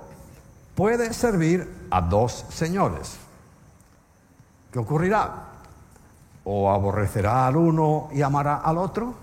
puede 0.75 1.15
servir 1.15 1.87
a 1.91 2.03
dos 2.03 2.45
señores. 2.51 3.17
¿Qué 4.71 4.79
ocurrirá? 4.79 5.47
O 6.45 6.71
aborrecerá 6.71 7.47
al 7.47 7.57
uno 7.57 8.11
y 8.13 8.21
amará 8.21 8.57
al 8.57 8.77
otro, 8.77 9.15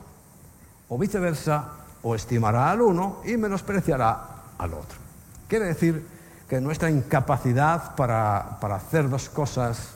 o 0.89 0.97
viceversa, 0.97 1.74
o 2.05 2.13
estimará 2.13 2.69
al 2.69 2.81
uno 2.81 3.21
y 3.25 3.35
menospreciará 3.35 4.43
al 4.59 4.73
otro. 4.75 4.99
Quiere 5.47 5.65
decir 5.65 6.07
que 6.47 6.61
nuestra 6.61 6.91
incapacidad 6.91 7.95
para, 7.95 8.59
para 8.61 8.75
hacer 8.75 9.09
dos 9.09 9.27
cosas, 9.27 9.95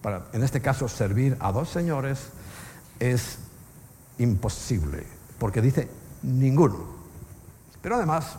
para 0.00 0.22
en 0.32 0.42
este 0.42 0.62
caso 0.62 0.88
servir 0.88 1.36
a 1.40 1.52
dos 1.52 1.68
señores, 1.68 2.30
es 2.98 3.38
imposible, 4.16 5.06
porque 5.38 5.60
dice 5.60 5.90
ninguno. 6.22 6.78
Pero 7.82 7.96
además, 7.96 8.38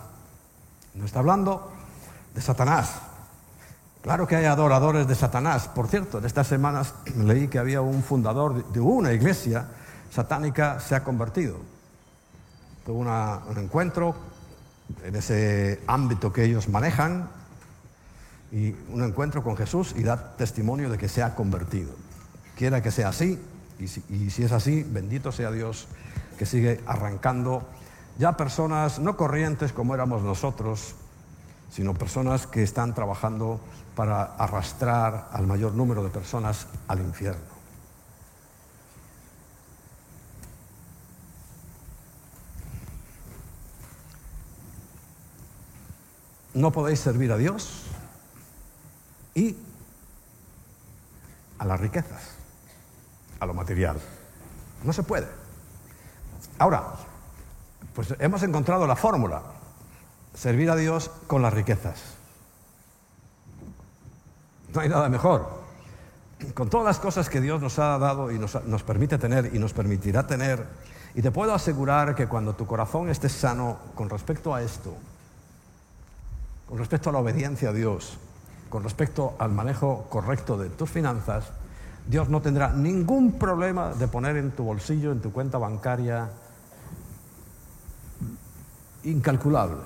no 0.95 1.05
está 1.05 1.19
hablando 1.19 1.71
de 2.33 2.41
Satanás, 2.41 3.01
Claro 4.01 4.27
que 4.27 4.35
hay 4.35 4.45
adoradores 4.45 5.07
de 5.07 5.15
Satanás. 5.15 5.67
Por 5.67 5.87
cierto, 5.87 6.19
en 6.19 6.25
estas 6.25 6.45
semanas 6.45 6.93
leí 7.17 7.47
que 7.47 7.57
había 7.57 7.81
un 7.81 8.03
fundador 8.03 8.71
de 8.71 8.79
una 8.79 9.11
iglesia 9.11 9.65
satánica 10.11 10.79
se 10.79 10.93
ha 10.93 11.03
convertido. 11.03 11.57
Tuvo 12.85 12.99
un 12.99 13.57
encuentro 13.57 14.15
en 15.03 15.15
ese 15.15 15.81
ámbito 15.87 16.31
que 16.31 16.43
ellos 16.43 16.69
manejan 16.69 17.29
y 18.51 18.75
un 18.89 19.03
encuentro 19.03 19.43
con 19.43 19.57
Jesús 19.57 19.95
y 19.97 20.03
dar 20.03 20.37
testimonio 20.37 20.89
de 20.89 20.97
que 20.97 21.09
se 21.09 21.23
ha 21.23 21.35
convertido. 21.35 21.91
Quiera 22.55 22.81
que 22.81 22.91
sea 22.91 23.09
así, 23.09 23.39
y 23.79 23.87
si, 23.87 24.03
y 24.09 24.29
si 24.29 24.43
es 24.43 24.51
así, 24.51 24.83
bendito 24.83 25.31
sea 25.31 25.51
Dios 25.51 25.87
que 26.37 26.45
sigue 26.45 26.81
arrancando 26.85 27.67
ya 28.17 28.37
personas 28.37 28.99
no 28.99 29.17
corrientes 29.17 29.73
como 29.73 29.93
éramos 29.93 30.21
nosotros, 30.21 30.95
sino 31.69 31.93
personas 31.93 32.47
que 32.47 32.63
están 32.63 32.93
trabajando 32.93 33.59
para 33.95 34.23
arrastrar 34.23 35.29
al 35.31 35.47
mayor 35.47 35.73
número 35.73 36.03
de 36.03 36.09
personas 36.09 36.67
al 36.87 36.99
infierno. 36.99 37.54
No 46.55 46.71
podéis 46.71 47.01
servir 47.01 47.33
a 47.33 47.37
Dios 47.37 47.83
y 49.33 49.57
a 51.59 51.65
las 51.65 51.79
riquezas, 51.79 52.35
a 53.41 53.45
lo 53.45 53.53
material. 53.53 53.97
No 54.85 54.93
se 54.93 55.03
puede. 55.03 55.27
Ahora, 56.57 56.93
pues 57.93 58.15
hemos 58.19 58.41
encontrado 58.43 58.87
la 58.87 58.95
fórmula, 58.95 59.41
servir 60.33 60.69
a 60.69 60.77
Dios 60.77 61.11
con 61.27 61.41
las 61.41 61.53
riquezas. 61.53 62.01
No 64.73 64.79
hay 64.79 64.87
nada 64.87 65.09
mejor. 65.09 65.65
Con 66.53 66.69
todas 66.69 66.85
las 66.85 66.99
cosas 66.99 67.29
que 67.29 67.41
Dios 67.41 67.61
nos 67.61 67.79
ha 67.79 67.97
dado 67.97 68.31
y 68.31 68.39
nos, 68.39 68.63
nos, 68.63 68.83
permite 68.83 69.17
tener 69.17 69.53
y 69.53 69.59
nos 69.59 69.73
permitirá 69.73 70.25
tener, 70.25 70.65
y 71.15 71.21
te 71.21 71.31
puedo 71.31 71.53
asegurar 71.53 72.15
que 72.15 72.27
cuando 72.27 72.55
tu 72.55 72.65
corazón 72.65 73.09
esté 73.09 73.27
sano 73.27 73.77
con 73.93 74.09
respecto 74.09 74.55
a 74.55 74.61
esto, 74.61 74.95
con 76.67 76.77
respecto 76.77 77.09
a 77.09 77.13
la 77.13 77.19
obediencia 77.19 77.69
a 77.69 77.73
Dios, 77.73 78.17
con 78.69 78.83
respecto 78.83 79.35
al 79.39 79.51
manejo 79.51 80.07
correcto 80.09 80.57
de 80.57 80.69
tus 80.69 80.89
finanzas, 80.89 81.45
Dios 82.07 82.29
no 82.29 82.41
tendrá 82.41 82.69
ningún 82.69 83.33
problema 83.33 83.93
de 83.93 84.07
poner 84.07 84.37
en 84.37 84.51
tu 84.51 84.63
bolsillo, 84.63 85.11
en 85.11 85.21
tu 85.21 85.31
cuenta 85.31 85.57
bancaria, 85.57 86.29
incalculable, 89.03 89.77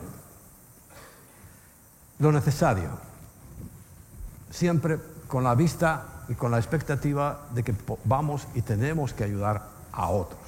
lo 2.19 2.31
necesario, 2.31 2.89
siempre 4.49 4.99
con 5.27 5.43
la 5.43 5.55
vista 5.55 6.25
y 6.27 6.35
con 6.35 6.51
la 6.51 6.57
expectativa 6.57 7.47
de 7.53 7.63
que 7.63 7.73
vamos 8.05 8.47
y 8.53 8.61
tenemos 8.61 9.13
que 9.13 9.23
ayudar 9.23 9.63
a 9.91 10.09
otros. 10.09 10.39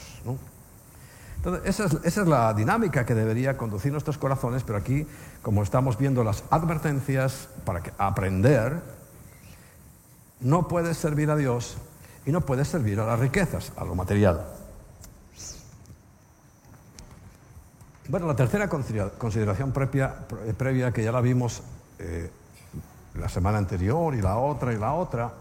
Entonces, 1.44 1.68
esa 1.82 2.22
es, 2.22 2.28
la 2.28 2.54
dinámica 2.54 3.04
que 3.04 3.16
debería 3.16 3.58
conducir 3.58 3.92
nuestros 3.92 4.20
corazones, 4.20 4.62
pero 4.64 4.78
aquí, 4.78 5.08
como 5.42 5.64
estamos 5.64 5.98
viendo 5.98 6.24
las 6.24 6.44
advertencias 6.52 7.50
para 7.66 7.82
que, 7.82 7.92
aprender, 7.98 8.80
no 10.40 10.68
puedes 10.68 10.98
servir 10.98 11.32
a 11.32 11.36
Dios 11.36 11.78
y 12.28 12.32
no 12.32 12.42
puedes 12.42 12.68
servir 12.68 13.00
a 13.00 13.08
las 13.08 13.20
riquezas, 13.20 13.72
a 13.76 13.84
lo 13.86 13.96
material. 13.96 14.46
Bueno, 18.08 18.28
la 18.28 18.36
tercera 18.36 18.70
consideración 18.70 19.72
previa, 19.72 20.92
que 20.94 21.04
ya 21.04 21.12
la 21.12 21.22
vimos 21.22 21.64
eh, 21.98 22.30
la 23.16 23.30
semana 23.30 23.58
anterior 23.58 24.14
y 24.14 24.22
la 24.22 24.38
otra 24.38 24.74
y 24.74 24.78
la 24.78 24.94
otra, 24.94 25.34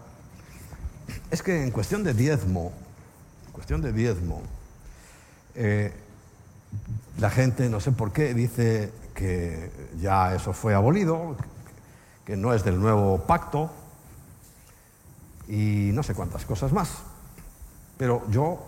es 1.29 1.43
que 1.43 1.63
en 1.63 1.69
cuestión 1.69 2.03
de 2.03 2.15
diezmo, 2.15 2.71
cuestión 3.53 3.83
de 3.83 3.93
diezmo, 3.93 4.41
eh, 5.55 5.93
la 7.19 7.29
gente, 7.29 7.69
no 7.69 7.79
sé 7.79 7.91
por 7.91 8.11
qué, 8.11 8.33
dice 8.33 8.91
que 9.13 9.71
ya 9.99 10.33
eso 10.33 10.53
fue 10.53 10.73
abolido, 10.73 11.35
que 12.25 12.35
no 12.35 12.53
es 12.53 12.63
del 12.63 12.79
nuevo 12.79 13.19
pacto 13.25 13.69
y 15.47 15.91
no 15.93 16.03
sé 16.03 16.13
cuántas 16.13 16.45
cosas 16.45 16.71
más. 16.71 16.89
Pero 17.97 18.23
yo 18.29 18.59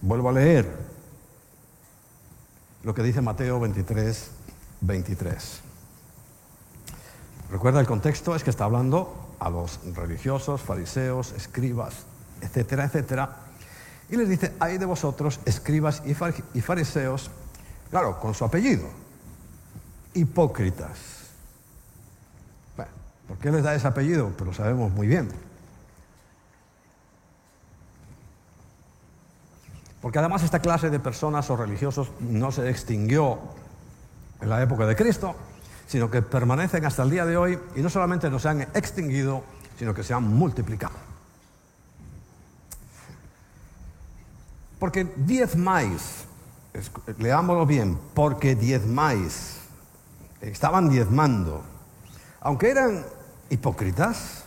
vuelvo 0.00 0.30
a 0.30 0.32
leer 0.32 0.92
lo 2.82 2.94
que 2.94 3.02
dice 3.02 3.20
Mateo 3.20 3.60
23, 3.60 4.30
23. 4.80 5.60
Recuerda 7.50 7.80
el 7.80 7.86
contexto, 7.86 8.34
es 8.34 8.42
que 8.42 8.50
está 8.50 8.64
hablando 8.64 9.36
a 9.38 9.50
los 9.50 9.78
religiosos, 9.94 10.62
fariseos, 10.62 11.32
escribas, 11.32 12.06
etcétera, 12.40 12.84
etcétera. 12.84 13.36
Y 14.12 14.16
les 14.18 14.28
dice, 14.28 14.52
hay 14.60 14.76
de 14.76 14.84
vosotros, 14.84 15.40
escribas 15.46 16.02
y 16.04 16.60
fariseos, 16.60 17.30
claro, 17.88 18.20
con 18.20 18.34
su 18.34 18.44
apellido, 18.44 18.86
hipócritas. 20.12 20.98
Bueno, 22.76 22.90
¿por 23.26 23.38
qué 23.38 23.50
les 23.50 23.62
da 23.62 23.74
ese 23.74 23.88
apellido? 23.88 24.28
Pues 24.36 24.48
lo 24.48 24.52
sabemos 24.52 24.92
muy 24.92 25.06
bien. 25.06 25.30
Porque 30.02 30.18
además 30.18 30.42
esta 30.42 30.58
clase 30.58 30.90
de 30.90 31.00
personas 31.00 31.48
o 31.48 31.56
religiosos 31.56 32.10
no 32.20 32.52
se 32.52 32.68
extinguió 32.68 33.38
en 34.42 34.50
la 34.50 34.62
época 34.62 34.84
de 34.84 34.94
Cristo, 34.94 35.34
sino 35.86 36.10
que 36.10 36.20
permanecen 36.20 36.84
hasta 36.84 37.02
el 37.02 37.08
día 37.08 37.24
de 37.24 37.38
hoy 37.38 37.58
y 37.74 37.80
no 37.80 37.88
solamente 37.88 38.28
no 38.28 38.38
se 38.38 38.50
han 38.50 38.60
extinguido, 38.60 39.42
sino 39.78 39.94
que 39.94 40.02
se 40.02 40.12
han 40.12 40.24
multiplicado. 40.24 41.11
Porque 44.82 45.06
diezmáis, 45.14 46.24
leámoslo 47.18 47.66
bien, 47.66 47.96
porque 48.14 48.56
diezmáis, 48.56 49.58
estaban 50.40 50.88
diezmando, 50.88 51.62
aunque 52.40 52.68
eran 52.68 53.06
hipócritas, 53.48 54.42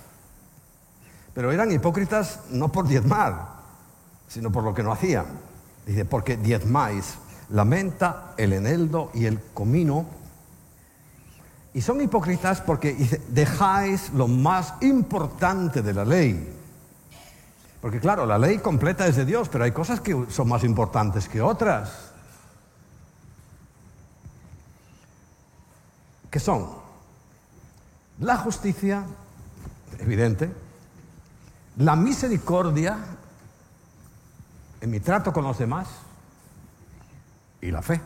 pero 1.33 1.53
eran 1.53 1.71
hipócritas 1.71 2.41
no 2.49 2.69
por 2.69 2.85
diezmar, 2.85 3.61
sino 4.27 4.51
por 4.51 4.65
lo 4.65 4.73
que 4.73 4.83
no 4.83 4.91
hacían. 4.91 5.25
Dice, 5.85 6.03
porque 6.03 6.35
diezmáis 6.35 7.13
la 7.47 7.63
menta, 7.63 8.33
el 8.35 8.51
eneldo 8.51 9.11
y 9.13 9.27
el 9.27 9.39
comino. 9.53 10.05
Y 11.73 11.79
son 11.79 12.01
hipócritas 12.01 12.59
porque 12.59 13.21
dejáis 13.29 14.09
lo 14.09 14.27
más 14.27 14.73
importante 14.81 15.81
de 15.81 15.93
la 15.93 16.03
ley. 16.03 16.54
Porque 17.85 17.99
claro, 17.99 18.25
la 18.25 18.39
ley 18.39 18.57
completa 18.57 19.05
es 19.05 19.15
de 19.15 19.25
Dios, 19.25 19.47
pero 19.47 19.63
hay 19.63 19.71
cosas 19.71 20.01
que 20.01 20.25
son 20.29 20.49
más 20.49 20.63
importantes 20.63 21.29
que 21.29 21.39
otras. 21.39 22.13
¿Qué 26.31 26.39
son? 26.39 26.67
La 28.21 28.37
justicia, 28.37 29.05
evidente, 29.99 30.51
la 31.77 31.95
misericordia, 31.95 32.97
en 34.81 34.89
mi 34.89 34.99
trato 34.99 35.31
con 35.31 35.43
los 35.43 35.59
demás 35.59 35.87
y 37.61 37.69
la 37.69 37.83
fe. 37.83 38.01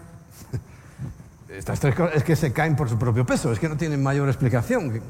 Estas 1.47 1.79
tres 1.79 1.95
cosas 1.95 2.17
es 2.17 2.25
que 2.25 2.35
se 2.35 2.51
caen 2.51 2.75
por 2.75 2.89
su 2.89 2.99
propio 2.99 3.25
peso, 3.25 3.49
es 3.53 3.59
que 3.59 3.69
no 3.69 3.77
tienen 3.77 4.03
mayor 4.03 4.27
explicación. 4.27 5.01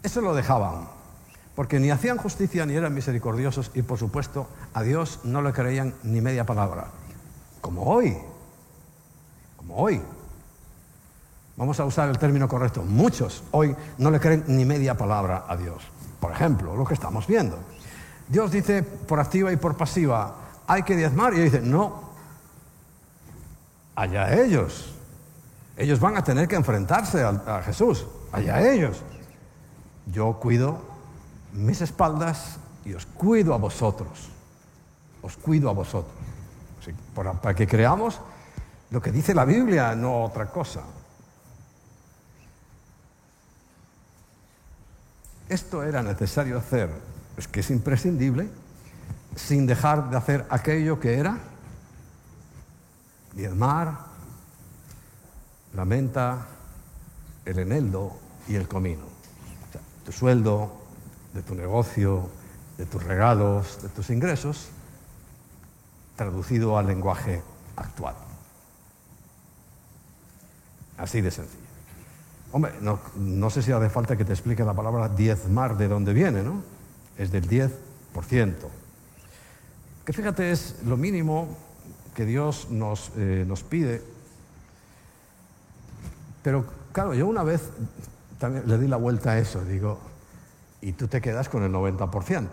Eso 0.00 0.20
lo 0.20 0.32
dejaban, 0.32 0.97
porque 1.58 1.80
ni 1.80 1.90
hacían 1.90 2.18
justicia 2.18 2.64
ni 2.66 2.76
eran 2.76 2.94
misericordiosos 2.94 3.72
y 3.74 3.82
por 3.82 3.98
supuesto 3.98 4.46
a 4.74 4.84
Dios 4.84 5.18
no 5.24 5.42
le 5.42 5.52
creían 5.52 5.92
ni 6.04 6.20
media 6.20 6.46
palabra, 6.46 6.86
como 7.60 7.82
hoy, 7.82 8.16
como 9.56 9.74
hoy. 9.74 10.00
Vamos 11.56 11.80
a 11.80 11.84
usar 11.84 12.10
el 12.10 12.16
término 12.16 12.46
correcto, 12.46 12.84
muchos 12.84 13.42
hoy 13.50 13.74
no 13.98 14.12
le 14.12 14.20
creen 14.20 14.44
ni 14.46 14.64
media 14.64 14.96
palabra 14.96 15.46
a 15.48 15.56
Dios. 15.56 15.82
Por 16.20 16.30
ejemplo, 16.30 16.76
lo 16.76 16.84
que 16.84 16.94
estamos 16.94 17.26
viendo. 17.26 17.58
Dios 18.28 18.52
dice 18.52 18.84
por 18.84 19.18
activa 19.18 19.52
y 19.52 19.56
por 19.56 19.76
pasiva, 19.76 20.36
hay 20.64 20.84
que 20.84 20.94
diezmar. 20.94 21.34
Y 21.34 21.40
dicen, 21.40 21.68
no, 21.68 22.12
allá 23.96 24.32
ellos. 24.32 24.94
Ellos 25.76 25.98
van 25.98 26.16
a 26.16 26.22
tener 26.22 26.46
que 26.46 26.54
enfrentarse 26.54 27.24
a, 27.24 27.30
a 27.30 27.62
Jesús, 27.64 28.06
allá 28.30 28.60
ellos. 28.60 29.02
Yo 30.06 30.34
cuido 30.34 30.97
mis 31.52 31.80
espaldas 31.80 32.58
y 32.84 32.94
os 32.94 33.06
cuido 33.06 33.54
a 33.54 33.58
vosotros. 33.58 34.30
Os 35.22 35.36
cuido 35.36 35.68
a 35.68 35.72
vosotros. 35.72 36.14
para, 37.14 37.54
que 37.54 37.66
creamos 37.66 38.20
lo 38.90 39.02
que 39.02 39.12
dice 39.12 39.34
la 39.34 39.44
Biblia, 39.44 39.94
no 39.94 40.24
otra 40.24 40.46
cosa. 40.46 40.82
Esto 45.48 45.82
era 45.82 46.02
necesario 46.02 46.58
hacer 46.58 46.90
es 47.38 47.46
que 47.46 47.60
es 47.60 47.70
imprescindible, 47.70 48.48
sin 49.36 49.66
dejar 49.66 50.10
de 50.10 50.16
hacer 50.16 50.46
aquello 50.50 50.98
que 50.98 51.14
era 51.14 51.38
diezmar, 53.32 53.96
la 55.74 55.84
menta, 55.84 56.46
el 57.44 57.60
eneldo 57.60 58.18
y 58.48 58.56
el 58.56 58.66
comino. 58.66 59.02
tu 60.04 60.10
sueldo, 60.10 60.77
de 61.38 61.44
tu 61.44 61.54
negocio, 61.54 62.28
de 62.76 62.84
tus 62.84 63.00
regalos, 63.04 63.80
de 63.80 63.88
tus 63.90 64.10
ingresos, 64.10 64.70
traducido 66.16 66.76
al 66.76 66.88
lenguaje 66.88 67.42
actual. 67.76 68.16
Así 70.96 71.20
de 71.20 71.30
sencillo. 71.30 71.62
Hombre, 72.50 72.72
no, 72.80 73.50
sé 73.50 73.62
si 73.62 73.70
hace 73.70 73.88
falta 73.88 74.16
que 74.16 74.24
te 74.24 74.32
explique 74.32 74.64
la 74.64 74.74
palabra 74.74 75.08
diezmar 75.08 75.76
de 75.76 75.86
dónde 75.86 76.12
viene, 76.12 76.42
¿no? 76.42 76.64
Es 77.16 77.30
del 77.30 77.48
10%. 77.48 77.70
Que 80.04 80.12
fíjate, 80.12 80.50
es 80.50 80.82
lo 80.84 80.96
mínimo 80.96 81.56
que 82.16 82.24
Dios 82.24 82.68
nos, 82.68 83.12
eh, 83.16 83.44
nos 83.46 83.62
pide. 83.62 84.02
Pero 86.42 86.64
claro, 86.92 87.14
yo 87.14 87.28
una 87.28 87.44
vez 87.44 87.62
también 88.40 88.64
le 88.66 88.76
di 88.76 88.88
la 88.88 88.96
vuelta 88.96 89.32
a 89.32 89.38
eso, 89.38 89.64
digo, 89.64 90.00
y 90.80 90.92
tú 90.92 91.08
te 91.08 91.20
quedas 91.20 91.48
con 91.48 91.62
el 91.62 91.72
90%. 91.72 92.48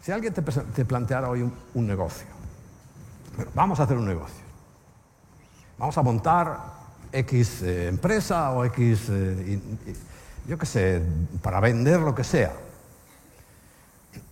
Si 0.00 0.10
alguien 0.10 0.34
te, 0.34 0.84
planteara 0.84 1.28
hoy 1.28 1.48
un, 1.74 1.86
negocio, 1.86 2.26
vamos 3.54 3.78
a 3.78 3.84
hacer 3.84 3.96
un 3.96 4.06
negocio, 4.06 4.42
vamos 5.78 5.96
a 5.96 6.02
montar 6.02 6.58
X 7.12 7.62
eh, 7.62 7.86
empresa 7.86 8.50
o 8.50 8.64
X, 8.64 9.06
eh, 9.10 9.60
yo 10.48 10.58
qué 10.58 10.66
sé, 10.66 11.02
para 11.40 11.60
vender 11.60 12.00
lo 12.00 12.14
que 12.14 12.24
sea. 12.24 12.52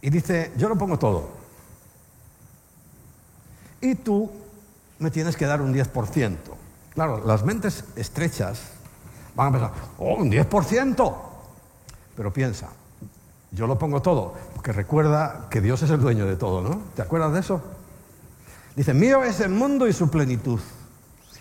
Y 0.01 0.11
dice, 0.11 0.53
yo 0.57 0.69
lo 0.69 0.77
pongo 0.77 0.99
todo. 0.99 1.31
Y 3.81 3.95
tú 3.95 4.31
me 4.99 5.11
tienes 5.11 5.37
que 5.37 5.47
dar 5.47 5.61
un 5.63 5.73
10%. 5.73 6.37
Claro, 6.95 7.25
las 7.25 7.45
mentes 7.45 7.85
estrechas 7.95 8.73
van 9.37 9.49
a 9.49 9.53
pensar, 9.53 9.73
oh, 9.99 10.17
un 10.17 10.31
10%. 10.31 11.30
Pero 12.21 12.35
piensa, 12.35 12.69
yo 13.51 13.67
lo 13.67 13.79
pongo 13.79 14.03
todo, 14.03 14.35
porque 14.55 14.73
recuerda 14.73 15.47
que 15.49 15.63
Dios 15.63 15.81
es 15.81 15.89
el 15.89 16.03
dueño 16.03 16.27
de 16.27 16.37
todo, 16.37 16.61
¿no? 16.61 16.83
¿Te 16.95 17.01
acuerdas 17.01 17.33
de 17.33 17.41
eso? 17.41 17.63
Dice, 18.77 18.93
mío 18.93 19.25
es 19.25 19.41
el 19.41 19.49
mundo 19.49 19.89
y 19.89 19.95
su 19.95 20.11
plenitud. 20.11 20.61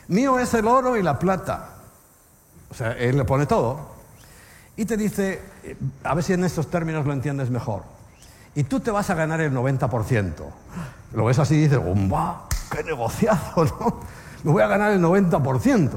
Mío 0.07 0.39
es 0.39 0.53
el 0.53 0.65
oro 0.67 0.95
y 0.95 1.03
la 1.03 1.19
plata. 1.19 1.71
O 2.71 2.73
sea, 2.73 2.93
Él 2.93 3.17
le 3.17 3.25
pone 3.25 3.45
todo. 3.45 3.89
Y 4.77 4.85
te 4.85 4.95
dice, 4.95 5.41
eh, 5.65 5.75
a 6.05 6.15
ver 6.15 6.23
si 6.23 6.31
en 6.31 6.45
estos 6.45 6.69
términos 6.69 7.05
lo 7.05 7.11
entiendes 7.11 7.49
mejor. 7.49 7.83
Y 8.55 8.63
tú 8.63 8.79
te 8.79 8.89
vas 8.89 9.09
a 9.09 9.15
ganar 9.15 9.41
el 9.41 9.51
90%. 9.53 10.33
Lo 11.11 11.25
ves 11.25 11.39
así 11.39 11.55
y 11.55 11.63
dices, 11.63 11.83
¡bomba! 11.83 12.47
¡Qué 12.71 12.85
negociazo, 12.85 13.65
¿no? 13.81 13.99
Me 14.45 14.51
voy 14.53 14.63
a 14.63 14.67
ganar 14.67 14.93
el 14.93 15.01
90%. 15.01 15.89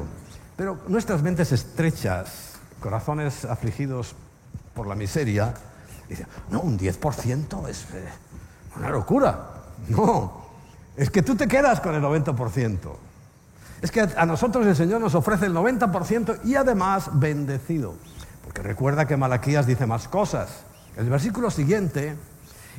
Pero 0.57 0.79
nuestras 0.89 1.23
mentes 1.23 1.53
estrechas, 1.53 2.55
corazones 2.81 3.45
afligidos 3.45 4.17
por 4.75 4.87
la 4.87 4.95
miseria, 4.95 5.55
dicen, 6.09 6.27
no, 6.51 6.61
un 6.61 6.79
10% 6.79 7.69
es 7.69 7.83
eh, 7.95 8.05
una 8.77 8.91
locura. 8.91 9.51
No, 9.89 10.43
es 10.97 11.11
que 11.11 11.23
tú 11.23 11.35
te 11.35 11.49
quedas 11.49 11.81
con 11.81 11.95
el 11.95 12.03
90%. 12.03 12.79
Es 13.81 13.91
que 13.91 14.01
a 14.01 14.27
nosotros 14.27 14.65
el 14.67 14.77
Señor 14.77 15.01
nos 15.01 15.15
ofrece 15.15 15.47
el 15.47 15.55
90% 15.55 16.45
y 16.45 16.55
además 16.55 17.11
bendecido. 17.15 17.95
Porque 18.45 18.63
recuerda 18.63 19.07
que 19.07 19.17
Malaquías 19.17 19.67
dice 19.67 19.87
más 19.87 20.07
cosas. 20.09 20.65
El 20.97 21.11
versículo 21.11 21.51
siguiente 21.51 22.17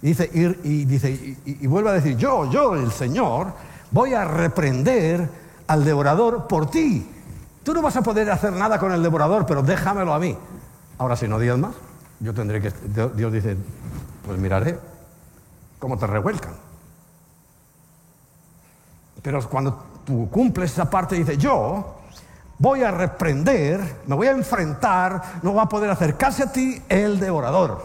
dice, 0.02 0.30
y, 0.34 0.46
y 0.68 0.86
dice, 0.86 1.12
y, 1.12 1.38
y 1.46 1.68
vuelve 1.68 1.90
a 1.90 1.94
decir, 1.94 2.16
yo, 2.16 2.50
yo, 2.50 2.76
el 2.76 2.92
Señor, 2.92 3.54
voy 3.92 4.14
a 4.14 4.26
reprender 4.26 5.30
al 5.68 5.84
devorador 5.84 6.48
por 6.48 6.70
ti. 6.70 7.10
Tú 7.64 7.74
no 7.74 7.82
vas 7.82 7.96
a 7.96 8.02
poder 8.02 8.30
hacer 8.30 8.54
nada 8.54 8.78
con 8.78 8.92
el 8.92 9.02
devorador, 9.02 9.46
pero 9.46 9.62
déjamelo 9.62 10.14
a 10.14 10.20
mí. 10.20 10.38
Ahora, 11.04 11.18
si 11.18 11.28
no 11.28 11.38
diezmas, 11.38 11.76
yo 12.22 12.34
tendré 12.34 12.62
que... 12.62 12.72
Dios 13.14 13.34
dice, 13.34 13.58
pues 14.26 14.40
miraré 14.40 14.80
cómo 15.78 15.98
te 15.98 16.08
revuelcan. 16.08 16.54
Pero 19.22 19.50
cuando 19.50 19.84
tú 20.06 20.30
cumples 20.32 20.72
esa 20.72 20.90
parte, 20.90 21.16
dice, 21.16 21.36
yo 21.38 21.98
voy 22.58 22.84
a 22.84 22.92
reprender, 22.92 23.98
me 24.08 24.16
voy 24.16 24.28
a 24.28 24.32
enfrentar, 24.32 25.42
no 25.42 25.54
va 25.54 25.64
a 25.64 25.68
poder 25.68 25.90
acercarse 25.90 26.44
a 26.44 26.52
ti 26.54 26.82
el 26.88 27.20
devorador. 27.20 27.84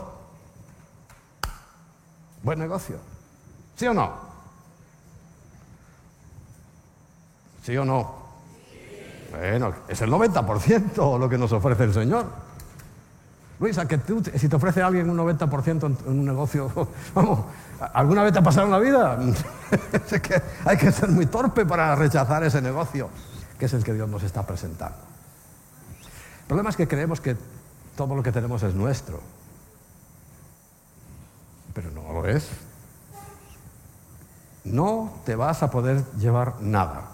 Buen 2.44 2.60
negocio. 2.60 2.98
¿Sí 3.74 3.88
o 3.88 3.94
no? 3.94 4.12
¿Sí 7.64 7.76
o 7.76 7.84
no? 7.84 8.14
Bueno, 9.32 9.74
es 9.88 10.00
el 10.02 10.08
90% 10.08 11.18
lo 11.18 11.28
que 11.28 11.36
nos 11.36 11.50
ofrece 11.50 11.82
el 11.82 11.92
Señor. 11.92 12.47
Luisa, 13.60 13.88
que 13.88 13.98
tú, 13.98 14.22
si 14.36 14.48
te 14.48 14.56
ofrece 14.56 14.82
alguien 14.82 15.10
un 15.10 15.16
90% 15.16 15.96
en 16.06 16.18
un 16.18 16.24
negocio, 16.24 16.70
vamos, 17.14 17.40
¿alguna 17.92 18.22
vez 18.22 18.32
te 18.32 18.38
ha 18.38 18.42
pasado 18.42 18.66
en 18.66 18.72
la 18.72 18.78
vida? 18.78 19.18
que 20.22 20.42
hay 20.64 20.76
que 20.76 20.92
ser 20.92 21.08
muy 21.08 21.26
torpe 21.26 21.66
para 21.66 21.94
rechazar 21.96 22.44
ese 22.44 22.62
negocio, 22.62 23.08
que 23.58 23.66
es 23.66 23.72
el 23.72 23.82
que 23.82 23.94
Dios 23.94 24.08
nos 24.08 24.22
está 24.22 24.46
presentando. 24.46 24.98
El 26.40 26.46
problema 26.46 26.70
es 26.70 26.76
que 26.76 26.86
creemos 26.86 27.20
que 27.20 27.36
todo 27.96 28.14
lo 28.14 28.22
que 28.22 28.30
tenemos 28.30 28.62
es 28.62 28.74
nuestro, 28.74 29.20
pero 31.74 31.90
no 31.90 32.12
lo 32.12 32.26
es. 32.26 32.48
No 34.64 35.14
te 35.24 35.34
vas 35.34 35.62
a 35.62 35.70
poder 35.70 36.04
llevar 36.18 36.60
nada. 36.60 37.12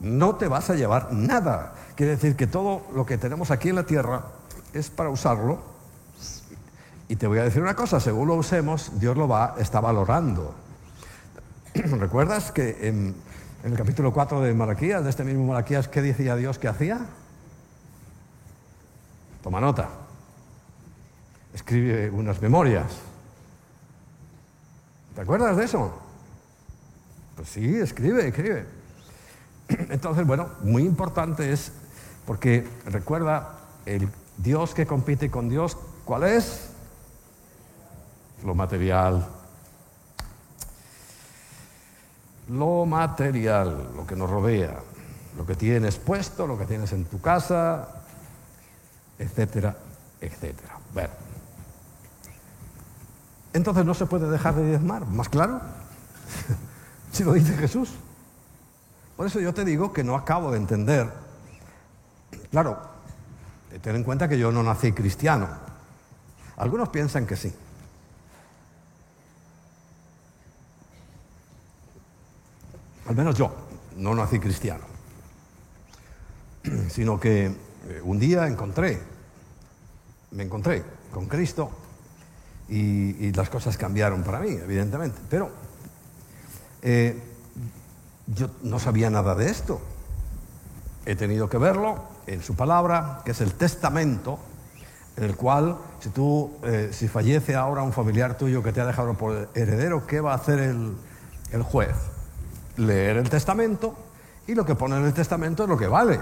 No 0.00 0.34
te 0.34 0.48
vas 0.48 0.70
a 0.70 0.74
llevar 0.74 1.12
nada. 1.12 1.74
Quiere 1.94 2.12
decir 2.12 2.34
que 2.36 2.46
todo 2.46 2.82
lo 2.94 3.06
que 3.06 3.16
tenemos 3.16 3.50
aquí 3.50 3.68
en 3.68 3.76
la 3.76 3.84
tierra 3.84 4.22
es 4.74 4.90
para 4.90 5.08
usarlo. 5.08 5.62
Y 7.08 7.16
te 7.16 7.26
voy 7.26 7.38
a 7.38 7.44
decir 7.44 7.62
una 7.62 7.74
cosa, 7.74 8.00
según 8.00 8.28
lo 8.28 8.34
usemos, 8.34 8.98
Dios 8.98 9.16
lo 9.16 9.28
va, 9.28 9.54
está 9.58 9.80
valorando. 9.80 10.54
¿Recuerdas 11.74 12.50
que 12.50 12.88
en, 12.88 13.14
en 13.62 13.72
el 13.72 13.78
capítulo 13.78 14.12
4 14.12 14.40
de 14.40 14.54
Malaquías, 14.54 15.04
de 15.04 15.10
este 15.10 15.24
mismo 15.24 15.46
Malaquías, 15.46 15.88
qué 15.88 16.02
decía 16.02 16.34
Dios 16.36 16.58
que 16.58 16.68
hacía? 16.68 17.06
Toma 19.42 19.60
nota. 19.60 19.88
Escribe 21.52 22.10
unas 22.10 22.40
memorias. 22.42 22.86
¿Te 25.14 25.20
acuerdas 25.20 25.56
de 25.56 25.64
eso? 25.64 25.94
Pues 27.36 27.48
sí, 27.48 27.76
escribe, 27.76 28.28
escribe. 28.28 28.66
Entonces, 29.68 30.26
bueno, 30.26 30.48
muy 30.62 30.82
importante 30.84 31.52
es, 31.52 31.72
porque 32.26 32.66
recuerda, 32.86 33.58
el 33.86 34.08
Dios 34.36 34.74
que 34.74 34.86
compite 34.86 35.30
con 35.30 35.48
Dios, 35.48 35.76
¿cuál 36.04 36.24
es? 36.24 36.70
Lo 38.44 38.54
material. 38.54 39.26
Lo 42.48 42.84
material, 42.84 43.90
lo 43.96 44.06
que 44.06 44.16
nos 44.16 44.28
rodea, 44.28 44.74
lo 45.36 45.46
que 45.46 45.54
tienes 45.54 45.96
puesto, 45.96 46.46
lo 46.46 46.58
que 46.58 46.66
tienes 46.66 46.92
en 46.92 47.06
tu 47.06 47.20
casa, 47.20 47.88
etcétera, 49.18 49.76
etcétera. 50.20 50.78
Bueno. 50.92 51.10
Entonces 53.54 53.84
no 53.86 53.94
se 53.94 54.06
puede 54.06 54.28
dejar 54.28 54.56
de 54.56 54.66
diezmar, 54.66 55.06
¿más 55.06 55.28
claro? 55.28 55.60
si 57.12 57.24
lo 57.24 57.32
dice 57.32 57.56
Jesús. 57.56 57.90
Por 59.16 59.26
eso 59.26 59.38
yo 59.40 59.54
te 59.54 59.64
digo 59.64 59.92
que 59.92 60.02
no 60.02 60.16
acabo 60.16 60.50
de 60.50 60.58
entender. 60.58 61.08
Claro, 62.50 62.93
ten 63.80 63.96
en 63.96 64.04
cuenta 64.04 64.28
que 64.28 64.38
yo 64.38 64.52
no 64.52 64.62
nací 64.62 64.92
cristiano. 64.92 65.48
Algunos 66.56 66.88
piensan 66.88 67.26
que 67.26 67.36
sí. 67.36 67.52
Al 73.08 73.16
menos 73.16 73.36
yo 73.36 73.52
no 73.96 74.14
nací 74.14 74.38
cristiano. 74.38 74.84
Sino 76.88 77.18
que 77.18 77.46
eh, 77.46 78.00
un 78.02 78.18
día 78.18 78.46
encontré, 78.46 79.00
me 80.30 80.44
encontré 80.44 80.84
con 81.12 81.26
Cristo 81.26 81.70
y, 82.68 83.26
y 83.26 83.32
las 83.32 83.50
cosas 83.50 83.76
cambiaron 83.76 84.22
para 84.22 84.40
mí, 84.40 84.50
evidentemente. 84.50 85.18
Pero 85.28 85.50
eh, 86.82 87.20
yo 88.26 88.50
no 88.62 88.78
sabía 88.78 89.10
nada 89.10 89.34
de 89.34 89.50
esto. 89.50 89.80
He 91.04 91.16
tenido 91.16 91.48
que 91.48 91.58
verlo 91.58 92.13
en 92.26 92.42
su 92.42 92.54
palabra, 92.54 93.20
que 93.24 93.32
es 93.32 93.40
el 93.40 93.54
testamento, 93.54 94.38
en 95.16 95.24
el 95.24 95.36
cual, 95.36 95.76
si 96.00 96.08
tú, 96.10 96.52
eh, 96.64 96.90
si 96.92 97.06
fallece 97.08 97.54
ahora 97.54 97.82
un 97.82 97.92
familiar 97.92 98.36
tuyo 98.36 98.62
que 98.62 98.72
te 98.72 98.80
ha 98.80 98.86
dejado 98.86 99.14
por 99.14 99.48
heredero, 99.54 100.06
¿qué 100.06 100.20
va 100.20 100.32
a 100.32 100.36
hacer 100.36 100.58
el, 100.58 100.96
juez? 101.62 101.94
Leer 102.76 103.18
el 103.18 103.30
testamento 103.30 103.94
y 104.46 104.54
lo 104.54 104.64
que 104.64 104.74
pone 104.74 104.96
en 104.96 105.04
el 105.04 105.14
testamento 105.14 105.62
es 105.62 105.68
lo 105.68 105.76
que 105.76 105.86
vale. 105.86 106.20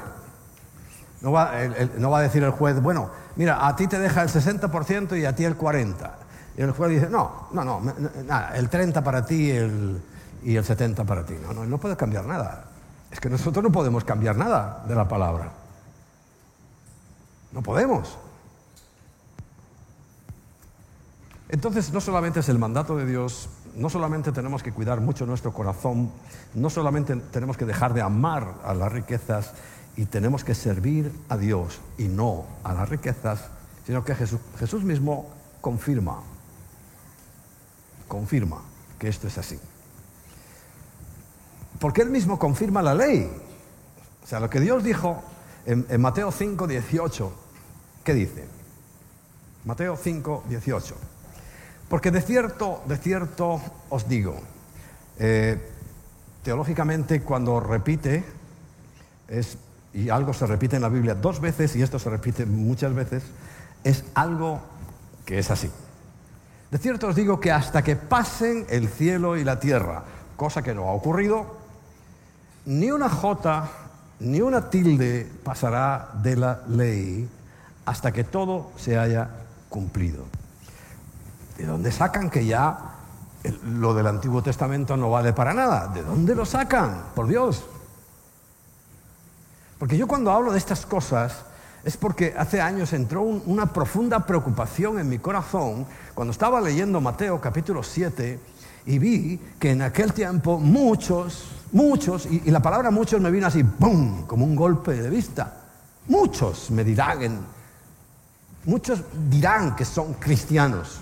No 1.23 1.33
va, 1.33 1.53
a 1.53 2.23
decir 2.23 2.43
el 2.43 2.51
juez, 2.51 2.81
bueno, 2.83 3.11
mira, 3.37 3.67
a 3.67 3.77
ti 3.77 3.87
te 3.87 3.99
deja 3.99 4.23
el 4.23 4.29
60% 4.29 5.19
y 5.19 5.25
a 5.25 5.35
ti 5.35 5.45
el 5.45 5.57
40%. 5.57 6.11
Y 6.55 6.61
el 6.61 6.73
juez 6.73 6.91
dice, 6.91 7.09
no, 7.09 7.49
no, 7.53 7.65
no, 7.65 7.81
nada, 8.27 8.55
el 8.57 8.69
30 8.69 9.03
para 9.03 9.25
ti 9.25 9.47
y 9.47 9.51
el, 9.53 10.03
y 10.43 10.57
el 10.57 10.65
70 10.65 11.05
para 11.05 11.25
ti. 11.25 11.35
No, 11.43 11.55
no, 11.55 11.65
no 11.65 11.79
puede 11.79 11.97
cambiar 11.97 12.27
nada. 12.27 12.65
Es 13.11 13.21
que 13.21 13.31
nosotros 13.31 13.63
no 13.63 13.73
podemos 13.73 14.05
cambiar 14.05 14.37
nada 14.37 14.85
de 14.87 14.95
la 14.95 15.09
palabra. 15.09 15.62
No 17.53 17.63
podemos. 17.63 18.19
Entonces, 21.53 21.93
no 21.93 22.01
solamente 22.01 22.41
es 22.41 22.49
el 22.49 22.59
mandato 22.59 22.97
de 22.97 23.05
Dios, 23.05 23.51
no 23.77 23.91
solamente 23.91 24.33
tenemos 24.33 24.63
que 24.63 24.73
cuidar 24.73 25.03
mucho 25.03 25.27
nuestro 25.27 25.53
corazón, 25.53 26.11
no 26.55 26.71
solamente 26.71 27.15
tenemos 27.17 27.59
que 27.59 27.67
dejar 27.67 27.93
de 27.93 28.01
amar 28.01 28.55
a 28.65 28.73
las 28.73 28.91
riquezas 28.91 29.53
y 29.95 30.07
tenemos 30.07 30.45
que 30.45 30.55
servir 30.55 31.13
a 31.29 31.37
Dios 31.37 31.81
y 31.99 32.05
no 32.05 32.47
a 32.65 32.73
las 32.73 32.89
riquezas, 32.89 33.49
sino 33.87 34.03
que 34.03 34.15
Jesús, 34.15 34.41
Jesús 34.59 34.83
mismo 34.83 35.29
confirma, 35.61 36.23
confirma 38.09 38.63
que 38.99 39.09
esto 39.09 39.27
es 39.27 39.37
así. 39.37 39.59
Porque 41.79 42.01
Él 42.01 42.09
mismo 42.09 42.39
confirma 42.39 42.81
la 42.81 42.95
ley. 42.95 43.31
O 44.25 44.27
sea, 44.27 44.41
lo 44.41 44.49
que 44.49 44.61
Dios 44.61 44.85
dijo 44.85 45.23
en, 45.67 45.85
en 45.91 46.01
Mateo 46.01 46.31
5, 46.31 46.67
18, 46.67 47.42
¿qué 48.05 48.15
dice? 48.15 48.45
Mateo 49.65 49.97
5, 49.97 50.45
18. 50.49 50.97
Porque 51.89 52.11
de 52.11 52.23
cierto, 52.23 52.83
de 52.87 52.97
cierto 52.97 53.61
os 53.91 54.09
digo, 54.09 54.41
eh, 55.19 55.61
teológicamente 56.43 57.23
cuando 57.23 57.61
repite, 57.61 58.25
es, 59.29 59.59
y 59.93 60.09
algo 60.09 60.33
se 60.33 60.47
repite 60.47 60.77
en 60.77 60.83
la 60.83 60.89
Biblia 60.89 61.15
dos 61.15 61.41
veces, 61.41 61.77
y 61.77 61.83
esto 61.83 61.99
se 61.99 62.11
repite 62.11 62.47
muchas 62.47 62.95
veces, 62.95 63.23
es 63.85 64.05
algo 64.15 64.61
que 65.25 65.39
es 65.39 65.51
así. 65.51 65.71
De 66.71 66.79
cierto 66.79 67.09
os 67.09 67.15
digo 67.15 67.39
que 67.39 67.53
hasta 67.53 67.83
que 67.83 67.97
pasen 67.97 68.67
el 68.71 68.89
cielo 68.89 69.37
y 69.37 69.45
la 69.45 69.61
tierra, 69.61 70.03
cosa 70.37 70.63
que 70.63 70.75
no 70.75 70.89
ha 70.89 70.93
ocurrido, 70.93 71.59
ni 72.65 72.91
una 72.91 73.11
jota 73.11 73.71
ni 74.21 74.41
una 74.41 74.71
tilde 74.71 75.29
pasará 75.45 76.11
de 76.23 76.37
la 76.37 76.63
ley 76.69 77.29
hasta 77.85 78.13
que 78.13 78.25
todo 78.25 78.71
se 78.77 78.99
haya 78.99 79.29
cumplido. 79.69 80.25
¿De 81.57 81.67
dónde 81.67 81.93
sacan 81.93 82.31
que 82.31 82.47
ya 82.47 82.79
lo 83.65 83.95
del 83.95 84.07
Antiguo 84.07 84.43
Testamento 84.43 84.97
no 84.97 85.11
vale 85.11 85.33
para 85.33 85.53
nada? 85.53 85.89
¿De 85.89 86.03
dónde 86.03 86.35
lo 86.35 86.45
sacan? 86.45 87.05
Por 87.15 87.27
Dios. 87.27 87.65
Porque 89.79 89.97
yo 89.97 90.07
cuando 90.07 90.31
hablo 90.31 90.53
de 90.53 90.59
estas 90.59 90.87
cosas 90.87 91.45
es 91.85 91.97
porque 91.97 92.35
hace 92.39 92.61
años 92.61 92.93
entró 92.93 93.23
una 93.23 93.73
profunda 93.73 94.25
preocupación 94.25 95.01
en 95.01 95.09
mi 95.09 95.19
corazón 95.19 95.87
cuando 96.15 96.31
estaba 96.31 96.61
leyendo 96.61 97.01
Mateo 97.01 97.41
capítulo 97.41 97.83
7 97.83 98.39
y 98.87 98.99
vi 98.99 99.41
que 99.59 99.73
en 99.73 99.83
aquel 99.83 100.13
tiempo 100.13 100.59
muchos, 100.59 101.47
muchos, 101.73 102.27
y, 102.27 102.51
la 102.51 102.61
palabra 102.61 102.91
muchos 102.91 103.21
me 103.21 103.31
vino 103.31 103.47
así, 103.47 103.65
¡pum!, 103.65 104.27
como 104.27 104.45
un 104.45 104.57
golpe 104.57 104.95
de 104.95 105.11
vista. 105.11 105.53
Muchos 106.09 106.71
me 106.71 106.83
dirán, 106.83 107.41
muchos 108.65 109.03
dirán 109.29 109.77
que 109.77 109.85
son 109.85 110.15
cristianos. 110.15 111.01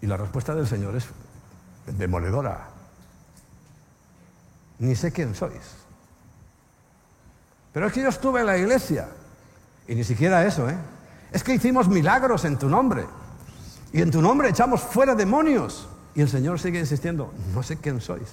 Y 0.00 0.06
la 0.06 0.16
respuesta 0.16 0.54
del 0.54 0.66
Señor 0.66 0.96
es 0.96 1.06
demoledora. 1.96 2.68
Ni 4.78 4.94
sé 4.94 5.10
quién 5.10 5.34
sois. 5.34 5.76
Pero 7.72 7.86
es 7.86 7.92
que 7.92 8.02
yo 8.02 8.08
estuve 8.08 8.40
en 8.40 8.46
la 8.46 8.56
iglesia. 8.56 9.08
Y 9.86 9.94
ni 9.94 10.04
siquiera 10.04 10.44
eso, 10.44 10.68
¿eh? 10.68 10.76
Es 11.32 11.42
que 11.42 11.54
hicimos 11.54 11.88
milagros 11.88 12.44
en 12.44 12.58
tu 12.58 12.68
nombre. 12.68 13.06
Y 13.92 14.02
en 14.02 14.10
tu 14.10 14.22
nombre 14.22 14.48
echamos 14.48 14.82
fuera 14.82 15.14
demonios. 15.14 15.88
Y 16.14 16.20
el 16.20 16.28
Señor 16.28 16.58
sigue 16.60 16.78
insistiendo, 16.78 17.32
no 17.54 17.62
sé 17.62 17.76
quién 17.76 18.00
sois. 18.00 18.28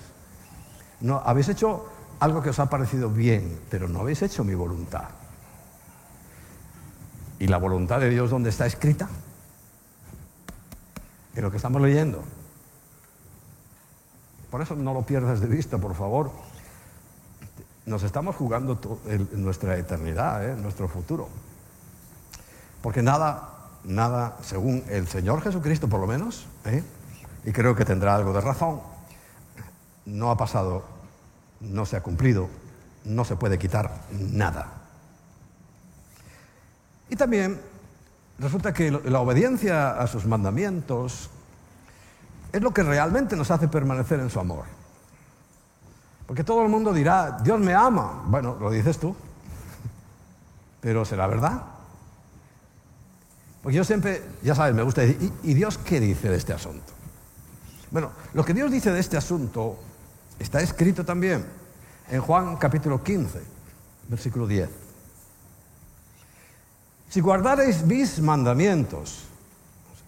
No, 1.02 1.22
habéis 1.26 1.50
hecho 1.50 1.90
algo 2.20 2.42
que 2.42 2.50
os 2.50 2.60
ha 2.60 2.70
parecido 2.70 3.10
bien, 3.10 3.60
pero 3.70 3.88
no 3.88 4.00
habéis 4.00 4.22
hecho 4.22 4.44
mi 4.44 4.56
voluntad. 4.56 5.10
¿Y 7.40 7.48
la 7.48 7.58
voluntad 7.58 8.00
de 8.00 8.10
Dios 8.10 8.30
dónde 8.30 8.50
está 8.50 8.66
escrita? 8.66 9.10
En 11.36 11.44
lo 11.44 11.52
que 11.52 11.58
estamos 11.58 11.82
leyendo. 11.82 12.24
Por 14.50 14.62
eso 14.62 14.76
no 14.76 14.94
lo 14.94 15.02
pierdas 15.02 15.42
de 15.42 15.48
vista, 15.48 15.78
por 15.78 15.96
favor. 15.96 16.32
Nos 17.86 18.04
estamos 18.04 18.36
jugando 18.36 18.80
nuestra 19.34 19.78
eternidad, 19.78 20.48
¿eh? 20.48 20.56
nuestro 20.56 20.88
futuro. 20.88 21.28
Porque 22.82 23.02
nada 23.02 23.56
nada, 23.88 24.38
según 24.42 24.84
el 24.90 25.08
Señor 25.08 25.42
Jesucristo 25.42 25.88
por 25.88 26.00
lo 26.00 26.08
menos, 26.08 26.46
¿eh? 26.66 26.84
y 27.46 27.52
creo 27.52 27.76
que 27.76 27.86
tendrá 27.86 28.16
algo 28.16 28.34
de 28.34 28.42
razón, 28.42 28.82
no 30.06 30.32
ha 30.32 30.38
pasado, 30.38 30.84
no 31.62 31.86
se 31.86 31.96
ha 31.96 32.04
cumplido, 32.04 32.50
no 33.06 33.26
se 33.26 33.36
puede 33.36 33.58
quitar 33.58 33.92
nada. 34.12 34.85
Y 37.10 37.16
también 37.16 37.60
resulta 38.40 38.74
que 38.74 38.92
la 38.92 39.20
obediencia 39.20 40.00
a 40.00 40.08
sus 40.08 40.26
mandamientos 40.26 41.30
es 42.52 42.62
lo 42.62 42.74
que 42.74 42.84
realmente 42.84 43.36
nos 43.36 43.52
hace 43.52 43.68
permanecer 43.68 44.20
en 44.20 44.30
su 44.30 44.40
amor. 44.40 44.66
Porque 46.26 46.44
todo 46.44 46.64
el 46.64 46.70
mundo 46.70 46.94
dirá, 46.94 47.38
Dios 47.44 47.60
me 47.60 47.74
ama. 47.74 48.24
Bueno, 48.28 48.58
lo 48.60 48.72
dices 48.72 48.98
tú. 48.98 49.16
Pero 50.82 51.06
¿será 51.06 51.28
verdad? 51.28 51.64
Porque 53.62 53.78
yo 53.78 53.84
siempre, 53.84 54.24
ya 54.44 54.54
sabes, 54.54 54.76
me 54.76 54.84
gusta 54.84 55.02
decir, 55.02 55.32
¿y, 55.44 55.54
Dios 55.54 55.78
qué 55.80 56.00
dice 56.00 56.30
de 56.30 56.38
este 56.38 56.54
asunto? 56.54 56.94
Bueno, 57.90 58.12
lo 58.34 58.46
que 58.46 58.54
Dios 58.54 58.72
dice 58.72 58.92
de 58.92 59.00
este 59.00 59.18
asunto 59.18 59.80
está 60.38 60.62
escrito 60.62 61.04
también 61.04 61.46
en 62.10 62.22
Juan 62.22 62.58
capítulo 62.58 63.02
15, 63.04 63.42
versículo 64.08 64.46
10. 64.46 64.85
Si 67.10 67.22
guardareis 67.22 67.84
mis 67.84 68.20
mandamientos, 68.20 69.24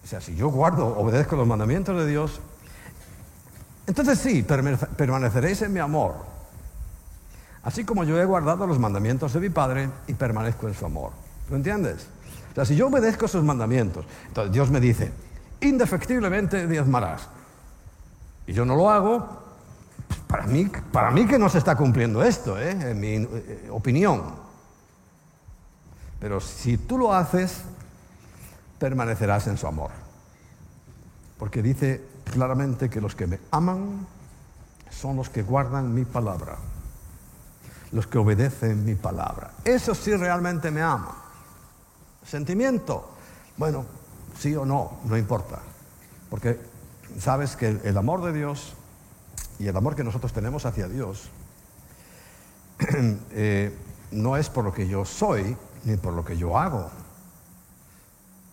o 0.04 0.06
sea, 0.06 0.20
si 0.20 0.34
yo 0.34 0.48
guardo, 0.48 0.86
obedezco 0.98 1.36
los 1.36 1.46
mandamientos 1.46 1.96
de 1.96 2.06
Dios, 2.06 2.40
entonces 3.86 4.18
sí, 4.18 4.44
permaneceréis 4.96 5.62
en 5.62 5.72
mi 5.72 5.80
amor, 5.80 6.16
así 7.62 7.84
como 7.84 8.04
yo 8.04 8.20
he 8.20 8.24
guardado 8.24 8.66
los 8.66 8.78
mandamientos 8.78 9.32
de 9.32 9.40
mi 9.40 9.48
Padre 9.48 9.88
y 10.06 10.14
permanezco 10.14 10.68
en 10.68 10.74
su 10.74 10.84
amor. 10.84 11.12
¿Lo 11.48 11.56
entiendes? 11.56 12.08
sea, 12.58 12.64
si 12.64 12.76
yo 12.76 12.88
obedezco 12.88 13.28
sus 13.28 13.44
mandamientos, 13.44 14.04
entonces 14.26 14.52
Dios 14.52 14.70
me 14.70 14.80
dice, 14.80 15.12
indefectiblemente 15.60 16.66
diezmarás. 16.66 17.28
Y 18.46 18.52
yo 18.52 18.64
no 18.64 18.74
lo 18.74 18.90
hago, 18.90 19.42
para 20.26 20.46
mí, 20.46 20.70
para 20.92 21.10
mí 21.10 21.26
que 21.26 21.38
no 21.38 21.48
se 21.48 21.58
está 21.58 21.76
cumpliendo 21.76 22.22
esto, 22.22 22.58
¿eh? 22.58 22.70
en 22.70 22.98
mi 22.98 23.14
eh, 23.14 23.68
opinión. 23.70 24.47
Pero 26.20 26.40
si 26.40 26.76
tú 26.76 26.98
lo 26.98 27.14
haces, 27.14 27.62
permanecerás 28.78 29.46
en 29.46 29.56
su 29.56 29.66
amor. 29.66 29.90
Porque 31.38 31.62
dice 31.62 32.04
claramente 32.24 32.90
que 32.90 33.00
los 33.00 33.14
que 33.14 33.26
me 33.26 33.38
aman 33.50 34.06
son 34.90 35.16
los 35.16 35.28
que 35.28 35.42
guardan 35.42 35.94
mi 35.94 36.04
palabra, 36.04 36.56
los 37.92 38.06
que 38.06 38.18
obedecen 38.18 38.84
mi 38.84 38.94
palabra. 38.94 39.52
Eso 39.64 39.94
sí 39.94 40.14
realmente 40.14 40.70
me 40.70 40.82
ama. 40.82 41.14
Sentimiento. 42.24 43.10
Bueno, 43.56 43.84
sí 44.36 44.54
o 44.56 44.64
no, 44.64 44.98
no 45.04 45.16
importa. 45.16 45.60
Porque 46.28 46.58
sabes 47.18 47.56
que 47.56 47.80
el 47.84 47.96
amor 47.96 48.22
de 48.24 48.32
Dios 48.32 48.74
y 49.58 49.66
el 49.68 49.76
amor 49.76 49.94
que 49.96 50.04
nosotros 50.04 50.32
tenemos 50.32 50.66
hacia 50.66 50.88
Dios 50.88 51.30
eh, 53.32 53.76
no 54.10 54.36
es 54.36 54.48
por 54.48 54.64
lo 54.64 54.72
que 54.72 54.86
yo 54.86 55.04
soy 55.04 55.56
ni 55.88 55.96
por 55.96 56.12
lo 56.14 56.24
que 56.24 56.36
yo 56.36 56.58
hago, 56.58 56.90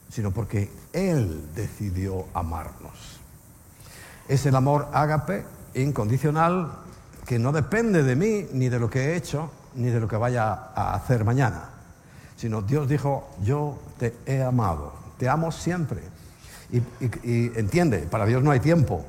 sino 0.09 0.31
porque 0.31 0.71
Él 0.93 1.49
decidió 1.53 2.25
amarnos. 2.33 3.19
Es 4.27 4.45
el 4.45 4.55
amor 4.55 4.87
ágape, 4.93 5.45
incondicional, 5.75 6.71
que 7.25 7.37
no 7.37 7.51
depende 7.51 8.03
de 8.03 8.15
mí, 8.15 8.47
ni 8.53 8.69
de 8.69 8.79
lo 8.79 8.89
que 8.89 8.99
he 8.99 9.15
hecho, 9.15 9.51
ni 9.75 9.89
de 9.89 9.99
lo 9.99 10.07
que 10.07 10.15
vaya 10.15 10.71
a 10.73 10.95
hacer 10.95 11.23
mañana 11.25 11.75
sino 12.35 12.61
Dios 12.61 12.87
dijo, 12.87 13.27
yo 13.43 13.77
te 13.97 14.15
he 14.25 14.41
amado, 14.43 14.93
te 15.17 15.29
amo 15.29 15.51
siempre. 15.51 16.01
Y, 16.71 17.57
entiende, 17.57 17.99
para 17.99 18.25
Dios 18.25 18.43
no 18.43 18.51
hay 18.51 18.59
tiempo. 18.59 19.05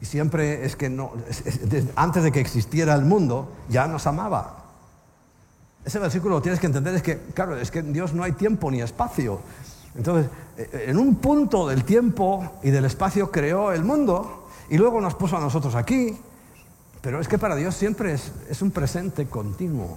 Y 0.00 0.04
siempre 0.04 0.64
es 0.64 0.76
que 0.76 0.90
no, 0.90 1.12
antes 1.96 2.22
de 2.22 2.32
que 2.32 2.40
existiera 2.40 2.94
el 2.94 3.04
mundo, 3.04 3.52
ya 3.68 3.86
nos 3.86 4.06
amaba. 4.06 4.59
Ese 5.84 5.98
versículo 5.98 6.36
lo 6.36 6.42
tienes 6.42 6.60
que 6.60 6.66
entender, 6.66 6.94
es 6.94 7.02
que, 7.02 7.18
claro, 7.34 7.56
es 7.56 7.70
que 7.70 7.78
en 7.80 7.92
Dios 7.92 8.12
no 8.12 8.22
hay 8.22 8.32
tiempo 8.32 8.70
ni 8.70 8.80
espacio. 8.82 9.40
Entonces, 9.94 10.30
eh, 10.56 10.86
en 10.88 10.98
un 10.98 11.16
punto 11.16 11.68
del 11.68 11.84
tiempo 11.84 12.58
y 12.62 12.70
del 12.70 12.84
espacio 12.84 13.30
creó 13.30 13.72
el 13.72 13.82
mundo 13.82 14.48
y 14.68 14.76
luego 14.78 15.00
nos 15.00 15.14
puso 15.14 15.36
a 15.36 15.40
nosotros 15.40 15.74
aquí. 15.74 16.16
Pero 17.00 17.20
es 17.20 17.28
que 17.28 17.38
para 17.38 17.56
Dios 17.56 17.74
siempre 17.74 18.12
es, 18.12 18.30
es 18.48 18.60
un 18.60 18.70
presente 18.70 19.26
continuo. 19.26 19.96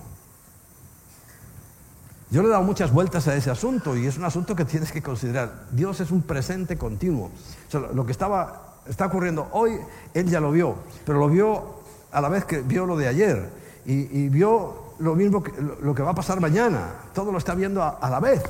Yo 2.34 2.42
le 2.42 2.48
he 2.48 2.52
dado 2.52 2.64
muchas 2.64 2.92
vueltas 2.92 3.28
a 3.28 3.36
ese 3.36 3.52
asunto 3.52 3.96
y 3.96 4.08
es 4.08 4.18
un 4.18 4.24
asunto 4.24 4.56
que 4.56 4.66
tienes 4.66 4.92
que 4.92 5.04
considerar. 5.04 5.68
Dios 5.70 6.00
es 6.00 6.10
un 6.10 6.24
presente 6.24 6.80
continuo. 6.80 7.30
lo 7.94 8.08
que 8.08 8.12
estaba, 8.12 8.80
está 8.88 9.06
ocurriendo 9.06 9.50
hoy, 9.52 9.78
Él 10.16 10.28
ya 10.28 10.40
lo 10.40 10.52
vio, 10.52 10.78
pero 11.06 11.20
lo 11.20 11.30
vio 11.30 11.76
a 12.12 12.22
la 12.22 12.30
vez 12.30 12.46
que 12.46 12.62
vio 12.62 12.88
lo 12.88 12.98
de 12.98 13.08
ayer 13.08 13.50
y, 13.86 14.30
vio 14.30 14.83
lo 15.00 15.16
mismo 15.16 15.42
que 15.42 15.52
lo, 15.62 15.94
que 15.94 16.04
va 16.04 16.12
a 16.12 16.16
pasar 16.16 16.40
mañana. 16.40 16.92
Todo 17.14 17.32
lo 17.32 17.38
está 17.38 17.56
viendo 17.56 17.82
a, 17.84 18.10
la 18.10 18.20
vez. 18.20 18.44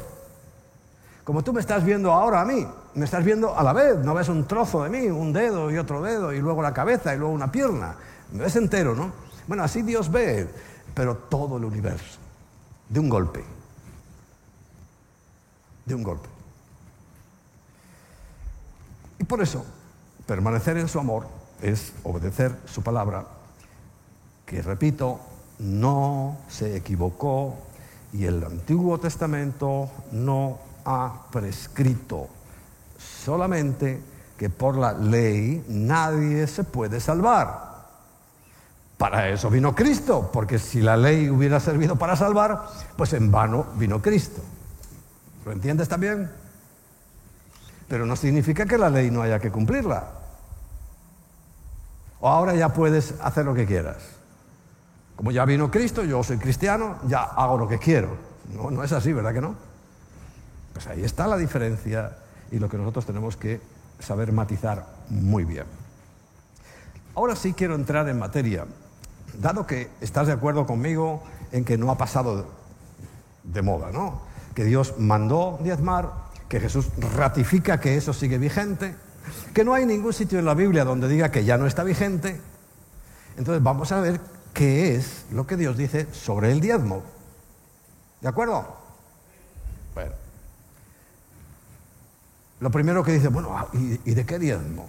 Como 1.24 1.44
tú 1.44 1.54
me 1.54 1.62
estás 1.62 1.84
viendo 1.84 2.12
ahora 2.12 2.42
a 2.42 2.46
mí, 2.46 2.68
me 2.96 3.06
estás 3.06 3.24
viendo 3.24 3.58
a 3.58 3.64
la 3.64 3.74
vez. 3.74 3.98
No 4.00 4.14
ves 4.14 4.30
un 4.30 4.46
trozo 4.46 4.84
de 4.84 4.90
mí, 4.90 5.08
un 5.08 5.32
dedo 5.34 5.72
y 5.72 5.78
otro 5.78 6.02
dedo 6.02 6.34
y 6.34 6.40
luego 6.40 6.62
la 6.62 6.74
cabeza 6.74 7.14
y 7.14 7.18
luego 7.18 7.34
una 7.34 7.52
pierna. 7.52 7.96
Me 8.32 8.44
ves 8.44 8.56
entero, 8.56 8.96
¿no? 8.96 9.12
Bueno, 9.48 9.64
así 9.64 9.82
Dios 9.82 10.12
ve, 10.12 10.50
pero 10.94 11.16
todo 11.16 11.58
el 11.58 11.66
universo, 11.66 12.20
de 12.90 13.00
un 13.00 13.10
golpe, 13.10 13.44
de 15.86 15.96
un 15.96 16.04
golpe. 16.04 16.30
Y 19.20 19.24
por 19.26 19.42
eso, 19.42 19.66
permanecer 20.26 20.78
en 20.78 20.88
su 20.88 21.00
amor 21.00 21.28
es 21.62 21.94
obedecer 22.04 22.56
su 22.66 22.82
palabra, 22.82 23.26
que 24.46 24.62
repito, 24.62 25.20
no 25.64 26.38
se 26.48 26.76
equivocó 26.76 27.56
y 28.12 28.26
el 28.26 28.44
Antiguo 28.44 29.00
Testamento 29.00 29.90
no 30.12 30.60
ha 30.86 31.24
prescrito 31.32 32.28
solamente 33.24 34.02
que 34.38 34.50
por 34.50 34.78
la 34.78 34.94
ley 34.94 35.64
nadie 35.68 36.46
se 36.48 36.64
puede 36.64 37.00
salvar. 37.00 37.74
Para 38.98 39.30
eso 39.30 39.50
vino 39.50 39.74
Cristo, 39.74 40.30
porque 40.32 40.60
si 40.60 40.82
la 40.82 40.96
ley 40.96 41.30
hubiera 41.30 41.60
servido 41.60 41.96
para 41.96 42.16
salvar, 42.16 42.68
pues 42.96 43.14
en 43.14 43.32
vano 43.32 43.68
vino 43.76 44.02
Cristo. 44.02 44.42
¿Lo 45.46 45.52
entiendes 45.52 45.90
también? 45.90 46.32
Pero 47.88 48.06
no 48.06 48.16
significa 48.16 48.66
que 48.66 48.78
la 48.78 48.90
ley 48.90 49.12
no 49.12 49.22
haya 49.22 49.40
que 49.40 49.52
cumplirla. 49.52 50.08
O 52.20 52.30
ahora 52.30 52.56
ya 52.56 52.70
puedes 52.70 53.16
hacer 53.22 53.46
lo 53.46 53.54
que 53.54 53.66
quieras. 53.66 53.98
Como 55.24 55.32
ya 55.32 55.46
vino 55.46 55.72
Cristo, 55.72 56.04
yo 56.04 56.22
soy 56.22 56.36
cristiano, 56.36 56.98
ya 57.08 57.24
hago 57.24 57.58
lo 57.58 57.66
que 57.66 57.80
quiero. 57.80 58.18
No, 58.54 58.70
no 58.70 58.84
es 58.84 58.92
así, 58.92 59.14
¿verdad 59.14 59.34
que 59.34 59.40
no? 59.40 59.56
Pues 60.74 60.86
ahí 60.88 61.02
está 61.02 61.28
la 61.28 61.38
diferencia 61.38 62.18
y 62.52 62.60
lo 62.60 62.68
que 62.68 62.78
nosotros 62.78 63.06
tenemos 63.06 63.38
que 63.38 63.62
saber 64.00 64.34
matizar 64.34 64.86
muy 65.08 65.46
bien. 65.46 65.64
Ahora 67.16 67.38
sí 67.38 67.54
quiero 67.54 67.76
entrar 67.76 68.10
en 68.10 68.20
materia. 68.20 68.66
Dado 69.40 69.66
que 69.66 69.92
estás 70.02 70.28
de 70.28 70.34
acuerdo 70.34 70.66
conmigo 70.66 71.24
en 71.54 71.64
que 71.64 71.78
no 71.78 71.90
ha 71.90 71.98
pasado 71.98 72.46
de 73.46 73.62
moda, 73.62 73.92
¿no? 73.94 74.24
Que 74.54 74.66
Dios 74.66 74.96
mandó 74.98 75.58
diezmar, 75.64 76.12
que 76.50 76.60
Jesús 76.60 76.90
ratifica 77.16 77.80
que 77.80 77.96
eso 77.96 78.12
sigue 78.12 78.38
vigente, 78.40 78.94
que 79.54 79.64
no 79.64 79.74
hay 79.74 79.86
ningún 79.86 80.12
sitio 80.12 80.38
en 80.38 80.44
la 80.44 80.54
Biblia 80.54 80.84
donde 80.84 81.08
diga 81.08 81.32
que 81.32 81.46
ya 81.46 81.58
no 81.58 81.66
está 81.66 81.86
vigente. 81.86 82.42
Entonces 83.38 83.64
vamos 83.64 83.90
a 83.94 84.02
ver 84.02 84.20
qué 84.54 84.96
es 84.96 85.26
lo 85.32 85.46
que 85.46 85.58
Dios 85.58 85.78
dice 85.78 86.08
sobre 86.14 86.52
el 86.52 86.62
diezmo. 86.62 87.04
¿De 88.22 88.30
acuerdo? 88.30 88.66
Bueno. 89.94 90.14
Lo 92.60 92.72
primero 92.72 93.04
que 93.04 93.12
dice, 93.12 93.28
bueno, 93.28 93.58
ah, 93.58 93.68
¿y, 93.74 94.14
de 94.14 94.26
qué 94.26 94.40
diezmo? 94.40 94.88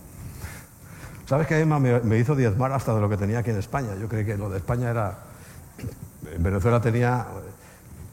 ¿Sabes 1.27 1.47
que 1.47 1.59
Emma 1.59 1.81
me, 1.81 2.19
hizo 2.19 2.37
diezmar 2.37 2.73
hasta 2.73 2.95
de 2.95 3.01
lo 3.01 3.09
que 3.09 3.17
tenía 3.17 3.41
aquí 3.41 3.51
en 3.51 3.59
España? 3.59 3.97
Yo 3.97 4.09
creí 4.09 4.25
que 4.25 4.37
lo 4.37 4.49
de 4.49 4.59
España 4.59 4.91
era... 4.91 5.19
En 6.33 6.43
Venezuela 6.43 6.81
tenía... 6.81 7.27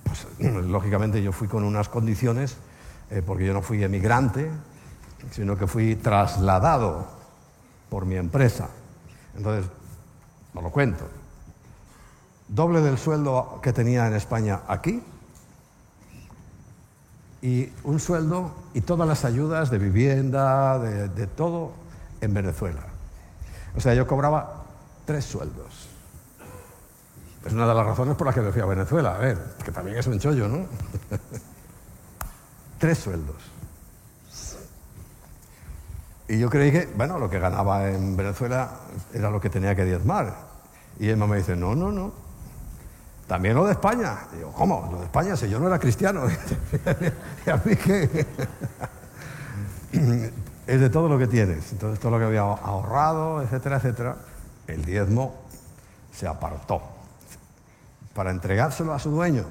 Pues, 0.03 0.65
lógicamente 0.65 1.21
yo 1.21 1.31
fui 1.31 1.47
con 1.47 1.63
unas 1.63 1.89
condiciones, 1.89 2.57
eh, 3.11 3.21
porque 3.23 3.45
yo 3.45 3.53
no 3.53 3.61
fui 3.61 3.83
emigrante, 3.83 4.49
sino 5.31 5.55
que 5.57 5.67
fui 5.67 5.95
trasladado 5.95 7.07
por 7.89 8.05
mi 8.05 8.15
empresa. 8.15 8.69
Entonces, 9.35 9.69
no 10.53 10.61
lo 10.61 10.71
cuento. 10.71 11.20
Doble 12.51 12.81
del 12.81 12.97
sueldo 12.97 13.59
que 13.63 13.71
tenía 13.71 14.07
en 14.07 14.13
España 14.13 14.59
aquí, 14.67 15.01
y 17.41 17.71
un 17.83 17.99
sueldo 17.99 18.53
y 18.73 18.81
todas 18.81 19.07
las 19.07 19.25
ayudas 19.25 19.71
de 19.71 19.79
vivienda, 19.79 20.77
de, 20.77 21.27
todo 21.27 21.71
en 22.19 22.33
Venezuela. 22.33 22.81
O 23.75 23.79
sea, 23.79 23.93
yo 23.93 24.05
cobraba 24.05 24.65
tres 25.05 25.25
sueldos. 25.25 25.87
Es 27.45 27.53
una 27.53 27.67
de 27.67 27.73
las 27.73 27.85
razones 27.85 28.15
por 28.15 28.27
las 28.27 28.35
que 28.35 28.41
me 28.41 28.51
fui 28.51 28.61
a 28.61 28.65
Venezuela. 28.65 29.15
A 29.15 29.17
ver, 29.17 29.37
que 29.63 29.71
también 29.71 29.97
es 29.97 30.05
un 30.05 30.19
chollo, 30.19 30.47
¿no? 30.47 30.65
tres 32.77 32.99
sueldos. 32.99 33.37
Y 36.27 36.37
yo 36.37 36.49
creí 36.49 36.71
que, 36.71 36.89
bueno, 36.95 37.17
lo 37.17 37.29
que 37.29 37.39
ganaba 37.39 37.89
en 37.89 38.15
Venezuela 38.15 38.71
era 39.13 39.31
lo 39.31 39.41
que 39.41 39.49
tenía 39.49 39.75
que 39.75 39.83
diezmar. 39.85 40.35
Y 40.99 41.09
Emma 41.09 41.25
me 41.25 41.37
dice, 41.37 41.55
no, 41.55 41.75
no, 41.75 41.91
no. 41.91 42.30
También 43.31 43.55
lo 43.55 43.65
de 43.65 43.71
España. 43.71 44.27
¿cómo? 44.57 44.89
Lo 44.91 44.97
de 44.97 45.05
España, 45.05 45.37
si 45.37 45.47
yo 45.47 45.57
no 45.57 45.67
era 45.67 45.79
cristiano. 45.79 46.23
y 47.45 47.49
a 47.49 47.55
mí 47.63 47.77
es 50.67 50.81
de 50.81 50.89
todo 50.89 51.07
lo 51.07 51.17
que 51.17 51.27
tienes. 51.27 51.71
Entonces, 51.71 51.97
todo 52.01 52.11
lo 52.11 52.19
que 52.19 52.25
había 52.25 52.41
ahorrado, 52.41 53.41
etcétera, 53.41 53.77
etcétera, 53.77 54.17
el 54.67 54.83
diezmo 54.83 55.33
se 56.11 56.27
apartó 56.27 56.81
para 58.13 58.31
entregárselo 58.31 58.93
a 58.93 58.99
su 58.99 59.11
dueño. 59.11 59.45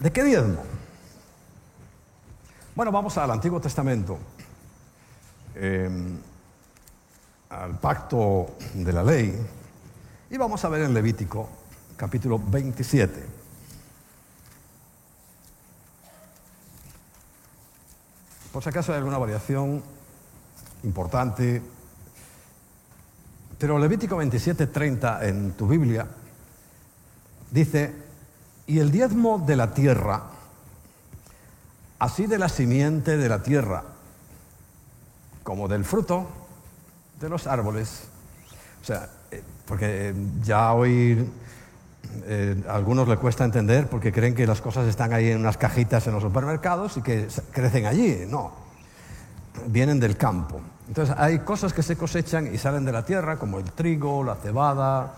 ¿De 0.00 0.10
qué 0.10 0.24
diezmo? 0.24 0.64
Bueno, 2.74 2.90
vamos 2.90 3.16
al 3.18 3.30
Antiguo 3.30 3.60
Testamento. 3.60 4.18
Em, 5.60 6.16
al 7.50 7.80
pacto 7.80 8.54
de 8.74 8.92
la 8.92 9.02
ley 9.02 9.34
y 10.30 10.36
vamos 10.36 10.64
a 10.64 10.68
ver 10.68 10.82
en 10.82 10.94
Levítico 10.94 11.48
capítulo 11.96 12.38
27. 12.38 13.26
Por 18.52 18.62
si 18.62 18.68
acaso 18.68 18.92
hay 18.92 18.98
alguna 18.98 19.18
variación 19.18 19.82
importante, 20.84 21.60
pero 23.58 23.80
Levítico 23.80 24.16
27:30 24.16 25.26
en 25.26 25.52
tu 25.54 25.66
Biblia 25.66 26.06
dice, 27.50 27.96
y 28.68 28.78
el 28.78 28.92
diezmo 28.92 29.42
de 29.44 29.56
la 29.56 29.74
tierra, 29.74 30.22
así 31.98 32.28
de 32.28 32.38
la 32.38 32.48
simiente 32.48 33.16
de 33.16 33.28
la 33.28 33.42
tierra, 33.42 33.97
como 35.48 35.66
del 35.66 35.82
fruto 35.82 36.26
de 37.18 37.26
los 37.30 37.46
árboles. 37.46 38.02
O 38.82 38.84
sea, 38.84 39.08
eh, 39.30 39.42
porque 39.64 40.14
ya 40.42 40.74
hoy 40.74 41.26
eh, 42.26 42.62
a 42.68 42.74
algunos 42.74 43.08
le 43.08 43.16
cuesta 43.16 43.46
entender 43.46 43.88
porque 43.88 44.12
creen 44.12 44.34
que 44.34 44.46
las 44.46 44.60
cosas 44.60 44.86
están 44.86 45.14
ahí 45.14 45.30
en 45.30 45.40
unas 45.40 45.56
cajitas 45.56 46.06
en 46.06 46.12
los 46.12 46.22
supermercados 46.22 46.98
y 46.98 47.00
que 47.00 47.28
crecen 47.50 47.86
allí. 47.86 48.26
No, 48.28 48.52
vienen 49.68 49.98
del 49.98 50.18
campo. 50.18 50.60
Entonces 50.86 51.14
hay 51.16 51.38
cosas 51.38 51.72
que 51.72 51.82
se 51.82 51.96
cosechan 51.96 52.54
y 52.54 52.58
salen 52.58 52.84
de 52.84 52.92
la 52.92 53.06
tierra, 53.06 53.38
como 53.38 53.58
el 53.58 53.72
trigo, 53.72 54.22
la 54.22 54.34
cebada, 54.34 55.14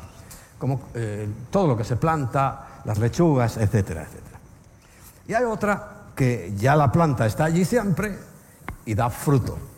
como 0.61 0.81
eh, 0.95 1.29
todo 1.51 1.67
lo 1.67 1.77
que 1.77 1.83
se 1.83 1.97
planta, 1.97 2.83
las 2.85 3.01
lechugas, 3.01 3.57
etcétera, 3.57 4.03
etcétera. 4.03 4.39
Y 5.27 5.35
hay 5.35 5.43
otra 5.43 6.13
que 6.15 6.53
ya 6.57 6.77
la 6.77 6.93
planta 6.93 7.27
está 7.27 7.47
allí 7.47 7.65
siempre 7.65 8.17
y 8.87 8.95
da 8.95 9.11
fruto. 9.11 9.70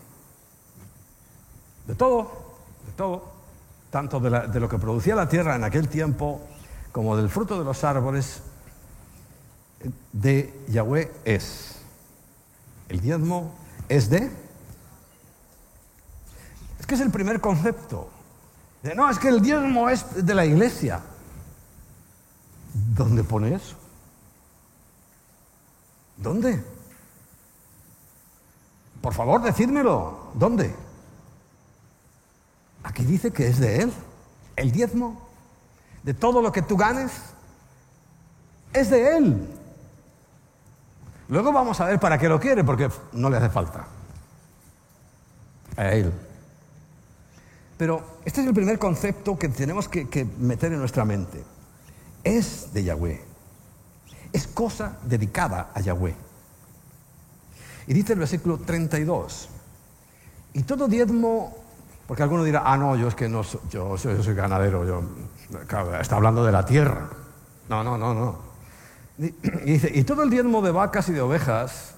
De 1.87 1.95
todo, 1.95 2.31
de 2.85 2.91
todo, 2.93 3.33
tanto 3.89 4.19
de, 4.19 4.59
lo 4.59 4.69
que 4.69 4.77
producía 4.77 5.15
la 5.15 5.27
tierra 5.27 5.55
en 5.55 5.63
aquel 5.63 5.89
tiempo 5.89 6.41
como 6.91 7.17
del 7.17 7.29
fruto 7.29 7.59
de 7.59 7.65
los 7.65 7.83
árboles 7.83 8.41
de 10.11 10.65
Yahweh 10.69 11.11
es. 11.25 11.75
El 12.89 13.01
diezmo 13.01 13.53
es 13.89 14.09
de... 14.09 14.31
Es 16.79 16.87
que 16.87 16.95
es 16.95 17.01
el 17.01 17.11
primer 17.11 17.39
concepto. 17.39 18.09
no, 18.95 19.09
es 19.09 19.19
que 19.19 19.29
el 19.29 19.41
diezmo 19.41 19.89
es 19.89 20.25
de 20.25 20.33
la 20.33 20.45
iglesia. 20.45 21.01
¿Dónde 22.73 23.23
pone 23.23 23.55
eso? 23.55 23.75
¿Dónde? 26.17 26.63
Por 29.01 29.13
favor, 29.13 29.41
decídmelo. 29.41 30.31
¿Dónde? 30.33 30.73
Aquí 32.83 33.03
dice 33.03 33.31
que 33.31 33.47
es 33.47 33.59
de 33.59 33.81
Él. 33.81 33.93
El 34.55 34.71
diezmo 34.71 35.27
de 36.03 36.13
todo 36.13 36.41
lo 36.41 36.51
que 36.51 36.61
tú 36.61 36.77
ganes 36.77 37.11
es 38.73 38.89
de 38.89 39.17
Él. 39.17 39.47
Luego 41.29 41.51
vamos 41.51 41.79
a 41.79 41.85
ver 41.85 41.99
para 41.99 42.17
qué 42.17 42.27
lo 42.27 42.39
quiere, 42.39 42.63
porque 42.63 42.89
no 43.13 43.29
le 43.29 43.37
hace 43.37 43.49
falta. 43.49 43.87
A 45.77 45.85
Él. 45.87 46.11
Pero 47.77 48.19
este 48.25 48.41
es 48.41 48.47
el 48.47 48.53
primer 48.53 48.77
concepto 48.77 49.37
que 49.37 49.49
tenemos 49.49 49.87
que, 49.87 50.27
meter 50.37 50.73
en 50.73 50.79
nuestra 50.79 51.05
mente. 51.05 51.43
Es 52.23 52.73
de 52.73 52.83
Yahweh. 52.83 53.21
Es 54.31 54.47
cosa 54.47 54.97
dedicada 55.03 55.71
a 55.73 55.81
Yahweh. 55.81 56.15
Y 57.87 57.93
dice 57.93 58.13
el 58.13 58.19
versículo 58.19 58.57
32. 58.59 59.49
Y 60.53 60.63
todo 60.63 60.87
diezmo 60.87 61.62
porque 62.07 62.23
alguno 62.23 62.43
dirá, 62.43 62.63
ah, 62.65 62.77
no, 62.77 62.95
yo 62.95 63.07
es 63.07 63.15
que 63.15 63.29
no 63.29 63.43
yo, 63.69 63.97
soy, 63.97 64.33
ganadero, 64.33 64.85
yo, 64.85 65.03
está 65.99 66.15
hablando 66.15 66.43
de 66.43 66.51
la 66.51 66.65
tierra. 66.65 67.09
No, 67.69 67.83
no, 67.83 67.97
no, 67.97 68.13
no. 68.13 68.37
Y, 69.17 69.29
dice, 69.65 69.91
y 69.93 70.03
todo 70.03 70.23
el 70.23 70.29
diezmo 70.29 70.61
de 70.61 70.71
vacas 70.71 71.09
y 71.09 71.13
de 71.13 71.21
ovejas, 71.21 71.95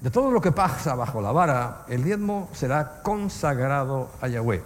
De 0.00 0.10
todo 0.10 0.30
lo 0.30 0.40
que 0.40 0.52
pasa 0.52 0.94
bajo 0.94 1.20
la 1.20 1.32
vara, 1.32 1.84
el 1.88 2.04
diezmo 2.04 2.48
será 2.52 3.02
consagrado 3.02 4.10
a 4.20 4.28
Yahweh. 4.28 4.62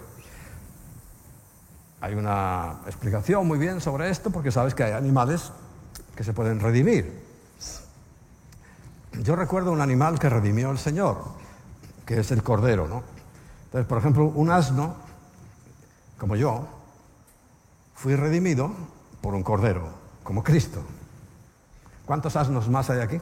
Hay 2.01 2.13
una 2.13 2.81
explicación 2.85 3.47
muy 3.47 3.57
bien 3.57 3.81
sobre 3.81 4.11
esto 4.11 4.29
porque 4.29 4.51
sabes 4.51 4.75
que 4.75 4.83
hay 4.83 4.91
animales 4.91 5.51
que 6.15 6.23
se 6.23 6.33
pueden 6.33 6.59
redimir. 6.59 7.23
Yo 9.23 9.35
recuerdo 9.35 9.71
un 9.71 9.81
animal 9.81 10.19
que 10.19 10.29
redimió 10.29 10.69
el 10.69 10.77
Señor, 10.77 11.23
que 12.05 12.19
es 12.19 12.31
el 12.31 12.43
cordero, 12.43 12.87
¿no? 12.87 13.03
Entonces, 13.73 13.89
por 13.89 13.97
ejemplo, 13.97 14.25
un 14.25 14.51
asno, 14.51 14.93
como 16.19 16.35
yo, 16.35 16.67
fui 17.95 18.15
redimido 18.15 18.71
por 19.19 19.33
un 19.33 19.41
cordero, 19.41 19.89
como 20.21 20.43
Cristo. 20.43 20.83
¿Cuántos 22.05 22.35
asnos 22.35 22.69
más 22.69 22.91
hay 22.91 22.99
aquí? 22.99 23.19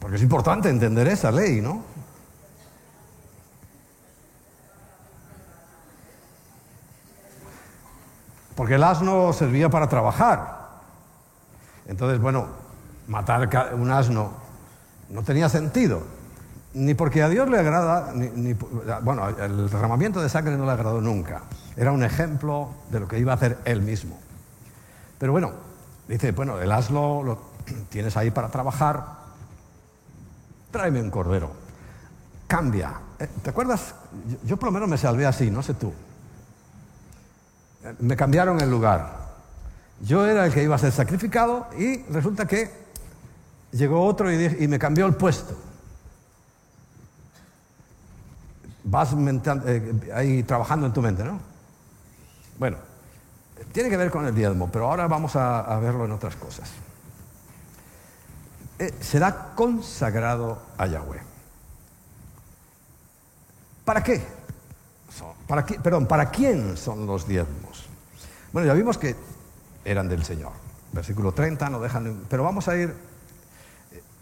Porque 0.00 0.16
es 0.16 0.22
importante 0.22 0.70
entender 0.70 1.08
esa 1.08 1.30
ley, 1.30 1.60
¿no? 1.60 1.82
Porque 8.56 8.76
el 8.76 8.82
asno 8.82 9.34
servía 9.34 9.68
para 9.68 9.90
trabajar. 9.90 10.70
Entonces, 11.86 12.18
bueno, 12.18 12.46
matar 13.08 13.74
un 13.74 13.90
asno 13.90 14.47
no 15.10 15.22
tenía 15.22 15.48
sentido. 15.48 16.02
Ni 16.74 16.94
porque 16.94 17.22
a 17.22 17.28
Dios 17.28 17.48
le 17.48 17.58
agrada, 17.58 18.12
ni, 18.12 18.54
bueno, 19.02 19.28
el 19.28 19.70
derramamiento 19.70 20.20
de 20.20 20.28
sangre 20.28 20.56
no 20.56 20.66
le 20.66 20.72
agradó 20.72 21.00
nunca. 21.00 21.42
Era 21.76 21.92
un 21.92 22.02
ejemplo 22.02 22.70
de 22.90 23.00
lo 23.00 23.08
que 23.08 23.18
iba 23.18 23.32
a 23.32 23.36
hacer 23.36 23.58
él 23.64 23.80
mismo. 23.82 24.18
Pero 25.18 25.32
bueno, 25.32 25.52
dice, 26.06 26.32
bueno, 26.32 26.58
el 26.60 26.70
asno 26.70 27.22
lo 27.22 27.38
tienes 27.88 28.16
ahí 28.16 28.30
para 28.30 28.48
trabajar, 28.48 29.04
tráeme 30.70 31.00
un 31.00 31.10
cordero. 31.10 31.50
Cambia. 32.46 32.94
Eh, 33.18 33.28
¿Te 33.42 33.50
acuerdas? 33.50 33.94
Yo, 34.44 34.56
por 34.56 34.68
lo 34.68 34.72
menos 34.72 34.88
me 34.88 34.98
salvé 34.98 35.26
así, 35.26 35.50
no 35.50 35.62
sé 35.62 35.74
tú. 35.74 35.92
Me 38.00 38.16
cambiaron 38.16 38.60
el 38.60 38.70
lugar. 38.70 39.28
Yo 40.00 40.26
era 40.26 40.46
el 40.46 40.52
que 40.52 40.62
iba 40.62 40.76
a 40.76 40.78
ser 40.78 40.92
sacrificado 40.92 41.66
y 41.76 42.02
resulta 42.04 42.46
que 42.46 42.87
llegó 43.72 44.04
otro 44.04 44.32
y, 44.32 44.68
me 44.68 44.78
cambió 44.78 45.06
el 45.06 45.14
puesto. 45.14 45.56
Vas 48.84 49.14
eh, 49.66 50.10
ahí 50.14 50.42
trabajando 50.42 50.86
en 50.86 50.92
tu 50.92 51.02
mente, 51.02 51.24
¿no? 51.24 51.38
Bueno, 52.58 52.78
tiene 53.72 53.90
que 53.90 53.96
ver 53.96 54.10
con 54.10 54.26
el 54.26 54.34
diezmo, 54.34 54.70
pero 54.70 54.86
ahora 54.86 55.06
vamos 55.06 55.36
a 55.36 55.78
verlo 55.78 56.04
en 56.04 56.12
otras 56.12 56.36
cosas. 56.36 56.70
Eh, 58.78 58.94
será 59.00 59.54
consagrado 59.56 60.62
a 60.78 60.86
Yahweh. 60.86 61.20
¿Para 63.84 64.02
qué? 64.02 64.22
Perdón, 65.82 66.06
¿para 66.06 66.30
quién 66.30 66.76
son 66.76 67.06
los 67.06 67.26
diezmos? 67.26 67.86
Bueno, 68.52 68.68
ya 68.68 68.74
vimos 68.74 68.98
que 68.98 69.16
eran 69.84 70.08
del 70.08 70.24
Señor. 70.24 70.52
Versículo 70.92 71.32
30 71.32 71.70
no 71.70 71.80
dejan... 71.80 72.24
Pero 72.28 72.44
vamos 72.44 72.68
a 72.68 72.76
ir 72.76 72.94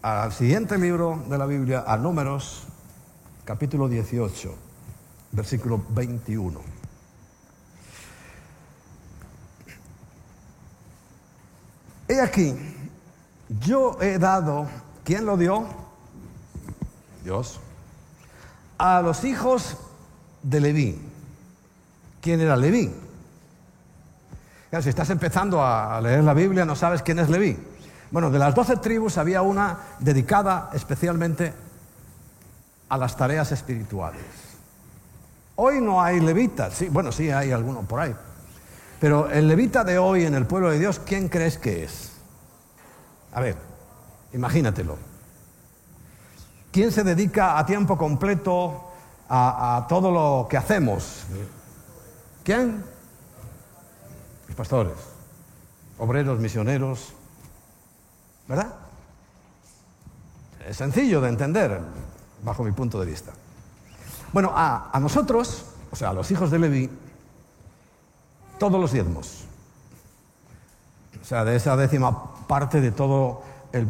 al 0.01 0.31
siguiente 0.31 0.77
libro 0.77 1.23
de 1.27 1.37
la 1.37 1.45
Biblia, 1.45 1.83
a 1.87 1.97
Números, 1.97 2.63
capítulo 3.45 3.87
18, 3.87 4.55
versículo 5.31 5.83
21. 5.89 6.59
He 12.07 12.21
aquí, 12.21 12.55
yo 13.61 13.97
he 14.01 14.17
dado, 14.17 14.67
¿quién 15.03 15.25
lo 15.25 15.35
dio? 15.35 15.67
Dios. 17.23 17.59
A 18.77 19.01
los 19.01 19.23
hijos 19.25 19.77
de 20.43 20.61
Leví. 20.61 21.01
¿Quién 22.21 22.39
era 22.39 22.55
Leví? 22.55 22.93
si 24.79 24.89
estás 24.89 25.09
empezando 25.09 25.63
a 25.65 25.99
leer 26.01 26.23
la 26.23 26.35
Biblia, 26.35 26.63
no 26.63 26.75
sabes 26.75 27.01
quién 27.01 27.17
es 27.17 27.29
Leví. 27.29 27.57
Bueno, 28.11 28.29
de 28.29 28.39
las 28.39 28.55
doce 28.55 28.77
tribus 28.77 29.17
había 29.17 29.41
una 29.41 29.79
dedicada 29.99 30.69
especialmente 30.73 31.53
a 32.89 32.97
las 32.97 33.17
tareas 33.17 33.51
espirituales. 33.51 34.23
Hoy 35.55 35.81
no 35.81 36.01
hay 36.01 36.19
levitas, 36.19 36.73
sí, 36.73 36.87
bueno, 36.89 37.11
sí 37.11 37.29
hay 37.31 37.51
alguno 37.51 37.81
por 37.81 37.99
ahí. 37.99 38.15
Pero 38.99 39.29
el 39.29 39.47
levita 39.47 39.83
de 39.83 39.97
hoy 39.97 40.25
en 40.25 40.35
el 40.35 40.45
pueblo 40.45 40.71
de 40.71 40.79
Dios, 40.79 40.99
¿quién 40.99 41.29
crees 41.29 41.57
que 41.57 41.83
es? 41.83 42.13
A 43.33 43.41
ver, 43.41 43.57
imagínatelo. 44.33 44.97
¿Quién 46.71 46.91
se 46.91 47.03
dedica 47.03 47.57
a 47.57 47.65
tiempo 47.65 47.97
completo 47.97 48.83
a, 49.29 49.85
todo 49.89 50.11
lo 50.11 50.47
que 50.49 50.57
hacemos? 50.57 51.25
¿Quién? 52.43 52.83
Los 54.47 54.55
pastores, 54.55 54.93
obreros, 55.97 56.39
misioneros, 56.39 57.13
¿verdad? 58.47 58.73
Es 60.67 60.77
sencillo 60.77 61.21
de 61.21 61.29
entender, 61.29 61.79
bajo 62.43 62.63
mi 62.63 62.71
punto 62.71 62.99
de 62.99 63.05
vista. 63.05 63.31
Bueno, 64.33 64.51
a, 64.53 64.97
nosotros, 64.99 65.65
o 65.91 65.95
sea, 65.95 66.09
a 66.09 66.13
los 66.13 66.29
hijos 66.31 66.51
de 66.51 66.59
Levi, 66.59 66.89
todos 68.59 68.79
los 68.79 68.91
diezmos. 68.91 69.45
O 71.21 71.25
sea, 71.25 71.45
de 71.45 71.55
esa 71.55 71.75
décima 71.75 72.35
parte 72.47 72.81
de 72.81 72.91
todo 72.91 73.43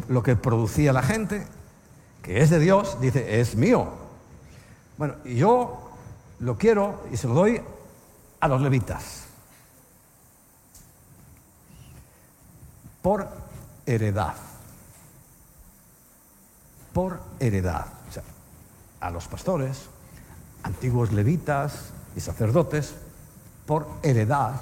lo 0.08 0.22
que 0.22 0.36
producía 0.36 0.92
la 0.92 1.02
gente, 1.02 1.46
que 2.22 2.42
es 2.42 2.50
de 2.50 2.58
Dios, 2.58 3.00
dice, 3.00 3.40
es 3.40 3.56
mío. 3.56 3.88
Bueno, 4.96 5.14
y 5.24 5.36
yo 5.36 5.90
lo 6.40 6.58
quiero 6.58 7.04
y 7.12 7.16
se 7.16 7.26
lo 7.26 7.34
doy 7.34 7.60
a 8.40 8.48
los 8.48 8.60
levitas. 8.60 9.24
Por 13.02 13.28
heredad. 13.86 14.47
Por 16.98 17.20
heredad. 17.38 17.86
O 18.08 18.12
sea, 18.12 18.24
a 18.98 19.10
los 19.10 19.28
pastores, 19.28 19.82
antiguos 20.64 21.12
levitas 21.12 21.90
y 22.16 22.20
sacerdotes, 22.20 22.92
por 23.66 23.88
heredad 24.02 24.56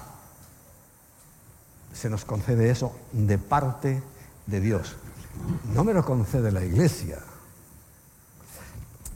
se 1.95 2.11
nos 2.11 2.27
concede 2.27 2.69
eso 2.69 2.95
de 3.13 3.39
parte 3.39 4.03
de 4.45 4.61
Dios. 4.61 4.97
No 5.73 5.83
me 5.83 5.95
lo 5.95 6.05
concede 6.05 6.53
la 6.53 6.63
iglesia. 6.63 7.17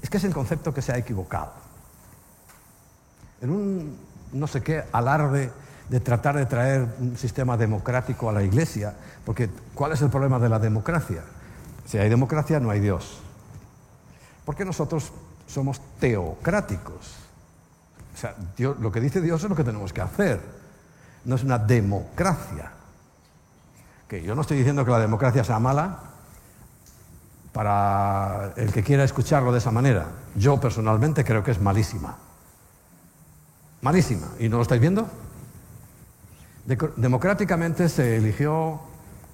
Es 0.00 0.08
que 0.08 0.16
es 0.16 0.24
el 0.24 0.32
concepto 0.32 0.72
que 0.72 0.80
se 0.80 0.92
ha 0.92 0.96
equivocado. 0.96 1.52
En 3.42 3.50
un 3.50 3.98
no 4.32 4.46
sé 4.46 4.62
qué 4.62 4.82
alarde 4.92 5.52
de 5.90 6.00
tratar 6.00 6.38
de 6.38 6.46
traer 6.46 6.88
un 6.98 7.18
sistema 7.18 7.58
democrático 7.58 8.30
a 8.30 8.32
la 8.32 8.42
iglesia, 8.42 8.94
porque 9.26 9.50
¿cuál 9.74 9.92
es 9.92 10.00
el 10.00 10.08
problema 10.08 10.38
de 10.38 10.48
la 10.48 10.58
democracia? 10.58 11.22
Si 11.91 11.99
hay 11.99 12.09
democracia 12.09 12.61
no 12.61 12.70
hay 12.70 12.80
Dios. 12.80 13.18
Porque 14.45 14.64
nosotros 14.64 15.12
somos 15.47 15.80
teocráticos. 15.99 17.16
O 18.14 18.16
sea, 18.16 18.34
lo 18.59 18.93
que 18.93 19.01
dice 19.01 19.20
Dios 19.20 19.43
es 19.43 19.51
lo 19.51 19.57
que 19.57 19.64
tenemos 19.64 19.93
que 19.93 20.01
hacer 20.01 20.61
no 21.24 21.36
es 21.36 21.45
una 21.45 21.59
democracia. 21.59 22.72
Que 24.09 24.22
yo 24.22 24.34
no 24.34 24.43
estoy 24.43 24.59
diciendo 24.59 24.84
que 24.84 24.91
la 24.91 24.99
democracia 24.99 25.45
sea 25.45 25.59
mala 25.59 25.99
para 27.53 28.53
el 28.57 28.72
que 28.72 28.82
quiera 28.82 29.05
escucharlo 29.05 29.53
de 29.53 29.59
esa 29.59 29.70
manera. 29.70 30.07
Yo 30.34 30.61
personalmente 30.61 31.24
creo 31.24 31.43
que 31.43 31.51
es 31.51 31.61
malísima. 31.61 32.16
Malísima. 33.82 34.28
¿Y 34.38 34.49
no 34.49 34.57
lo 34.57 34.62
estáis 34.62 34.80
viendo? 34.80 35.09
democráticamente 36.97 37.88
se 37.88 38.16
eligió 38.16 38.80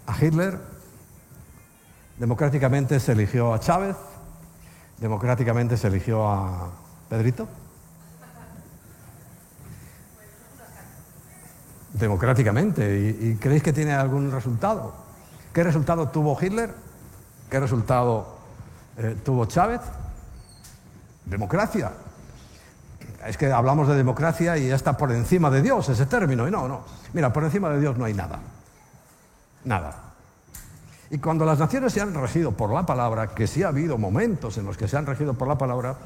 a 0.06 0.16
Hitler, 0.18 0.58
democráticamente 2.18 3.00
se 3.00 3.12
eligió 3.12 3.54
a 3.54 3.60
Chávez, 3.60 3.96
democráticamente 4.98 5.76
se 5.76 5.88
eligió 5.88 6.28
a 6.28 6.70
Pedrito. 7.08 7.48
democráticamente. 11.98 13.16
¿Y, 13.20 13.36
creéis 13.36 13.62
que 13.62 13.72
tiene 13.72 13.94
algún 13.94 14.30
resultado? 14.30 14.94
¿Qué 15.52 15.64
resultado 15.64 16.08
tuvo 16.08 16.36
Hitler? 16.40 16.74
¿Qué 17.50 17.60
resultado 17.60 18.36
eh, 18.98 19.16
tuvo 19.24 19.46
Chávez? 19.46 19.80
Democracia. 21.24 21.92
Es 23.26 23.36
que 23.36 23.50
hablamos 23.50 23.88
de 23.88 23.96
democracia 23.96 24.56
y 24.56 24.68
ya 24.68 24.76
está 24.76 24.96
por 24.96 25.10
encima 25.10 25.50
de 25.50 25.62
Dios 25.62 25.88
ese 25.88 26.06
término. 26.06 26.46
Y 26.46 26.50
no, 26.50 26.68
no. 26.68 26.84
Mira, 27.12 27.32
por 27.32 27.44
encima 27.44 27.70
de 27.70 27.80
Dios 27.80 27.96
no 27.96 28.04
hay 28.04 28.14
nada. 28.14 28.38
Nada. 29.64 30.05
Y 31.10 31.18
cuando 31.18 31.44
las 31.44 31.58
naciones 31.58 31.92
se 31.92 32.00
han 32.00 32.14
regido 32.14 32.52
por 32.52 32.72
la 32.72 32.84
palabra, 32.84 33.28
que 33.28 33.46
sí 33.46 33.62
ha 33.62 33.68
habido 33.68 33.96
momentos 33.98 34.58
en 34.58 34.66
los 34.66 34.76
que 34.76 34.88
se 34.88 34.96
han 34.96 35.06
regido 35.06 35.34
por 35.34 35.46
la 35.46 35.56
palabra, 35.56 35.96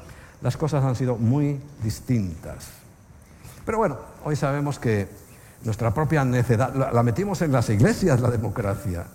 las 0.42 0.56
cosas 0.56 0.84
han 0.84 0.96
sido 0.96 1.16
muy 1.16 1.60
distintas. 1.82 2.68
Pero 3.64 3.78
bueno, 3.78 3.98
hoy 4.24 4.36
sabemos 4.36 4.78
que 4.78 5.08
nuestra 5.62 5.92
propia 5.92 6.24
necedad. 6.24 6.74
La, 6.92 7.02
metimos 7.02 7.42
en 7.42 7.52
las 7.52 7.68
iglesias, 7.68 8.20
la 8.20 8.30
democracia. 8.30 9.06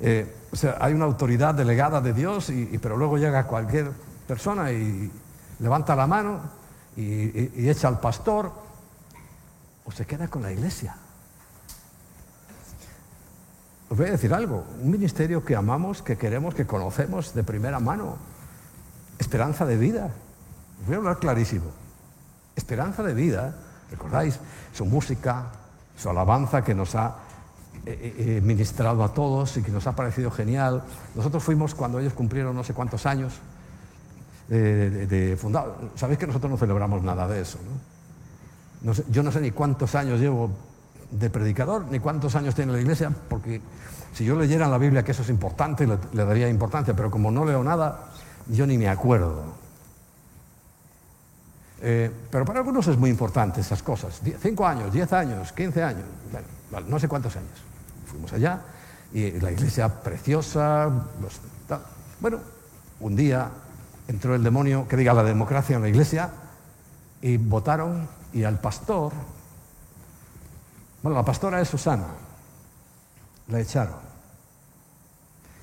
Eh, 0.00 0.34
o 0.52 0.56
sea, 0.56 0.76
hay 0.80 0.94
una 0.94 1.04
autoridad 1.04 1.54
delegada 1.54 2.00
de 2.00 2.12
Dios, 2.12 2.50
y, 2.50 2.78
pero 2.78 2.96
luego 2.96 3.18
llega 3.18 3.46
cualquier 3.46 3.90
persona 4.26 4.72
y 4.72 5.10
levanta 5.58 5.96
la 5.96 6.06
mano 6.06 6.40
y, 6.96 7.68
echa 7.68 7.88
al 7.88 8.00
pastor, 8.00 8.52
o 9.84 9.90
se 9.90 10.06
queda 10.06 10.28
con 10.28 10.42
la 10.42 10.52
iglesia. 10.52 10.96
Os 13.92 13.98
voy 13.98 14.08
a 14.08 14.12
decir 14.12 14.32
algo, 14.32 14.64
un 14.80 14.90
ministerio 14.90 15.44
que 15.44 15.54
amamos, 15.54 16.00
que 16.00 16.16
queremos, 16.16 16.54
que 16.54 16.64
conocemos 16.64 17.34
de 17.34 17.44
primera 17.44 17.78
mano, 17.78 18.16
esperanza 19.18 19.66
de 19.66 19.76
vida. 19.76 20.08
Os 20.80 20.86
voy 20.86 20.94
a 20.94 20.98
hablar 20.98 21.18
clarísimo. 21.18 21.66
Esperanza 22.56 23.02
de 23.02 23.12
vida, 23.12 23.54
recordáis, 23.90 24.40
su 24.72 24.86
música, 24.86 25.44
su 25.94 26.08
alabanza 26.08 26.64
que 26.64 26.74
nos 26.74 26.94
ha 26.94 27.16
eh, 27.84 28.16
eh, 28.16 28.40
ministrado 28.42 29.04
a 29.04 29.12
todos 29.12 29.58
y 29.58 29.62
que 29.62 29.70
nos 29.70 29.86
ha 29.86 29.94
parecido 29.94 30.30
genial. 30.30 30.82
Nosotros 31.14 31.44
fuimos 31.44 31.74
cuando 31.74 32.00
ellos 32.00 32.14
cumplieron 32.14 32.56
no 32.56 32.64
sé 32.64 32.72
cuántos 32.72 33.04
años 33.04 33.34
de, 34.48 35.06
de, 35.06 35.36
fundado. 35.36 35.76
Sabéis 35.96 36.18
que 36.18 36.26
nosotros 36.26 36.50
no 36.50 36.56
celebramos 36.56 37.02
nada 37.02 37.28
de 37.28 37.42
eso. 37.42 37.58
¿no? 38.82 38.94
yo 39.10 39.22
no 39.22 39.30
sé 39.30 39.42
ni 39.42 39.50
cuántos 39.50 39.94
años 39.94 40.18
llevo 40.18 40.50
de 41.12 41.30
predicador, 41.30 41.86
ni 41.90 42.00
cuántos 42.00 42.34
años 42.34 42.54
tiene 42.54 42.72
la 42.72 42.80
iglesia, 42.80 43.12
porque 43.28 43.60
si 44.12 44.24
yo 44.24 44.36
leyera 44.36 44.66
la 44.66 44.78
Biblia 44.78 45.04
que 45.04 45.12
eso 45.12 45.22
es 45.22 45.28
importante, 45.28 45.86
le, 45.86 45.98
le 46.12 46.24
daría 46.24 46.48
importancia, 46.48 46.94
pero 46.94 47.10
como 47.10 47.30
no 47.30 47.44
leo 47.44 47.62
nada, 47.62 48.10
yo 48.48 48.66
ni 48.66 48.76
me 48.76 48.88
acuerdo. 48.88 49.62
Eh, 51.84 52.10
pero 52.30 52.44
para 52.44 52.60
algunos 52.60 52.86
es 52.86 52.96
muy 52.96 53.10
importante 53.10 53.60
esas 53.60 53.82
cosas. 53.82 54.20
Cinco 54.40 54.64
años, 54.64 54.92
diez 54.92 55.12
años, 55.12 55.52
quince 55.52 55.82
años, 55.82 56.04
no 56.86 56.98
sé 57.00 57.08
cuántos 57.08 57.34
años. 57.34 57.50
Fuimos 58.06 58.32
allá 58.32 58.60
y 59.12 59.32
la 59.40 59.50
iglesia 59.50 59.88
preciosa. 59.88 60.88
bueno, 62.20 62.38
un 63.00 63.16
día 63.16 63.50
entró 64.06 64.36
el 64.36 64.44
demonio, 64.44 64.86
que 64.86 64.96
diga 64.96 65.12
la 65.12 65.24
democracia 65.24 65.74
en 65.74 65.82
la 65.82 65.88
iglesia, 65.88 66.30
y 67.20 67.36
votaron 67.36 68.08
y 68.32 68.44
al 68.44 68.60
pastor, 68.60 69.12
bueno, 71.02 71.18
la 71.18 71.24
pastora 71.24 71.60
es 71.60 71.68
Susana, 71.68 72.06
la 73.48 73.60
echaron. 73.60 74.00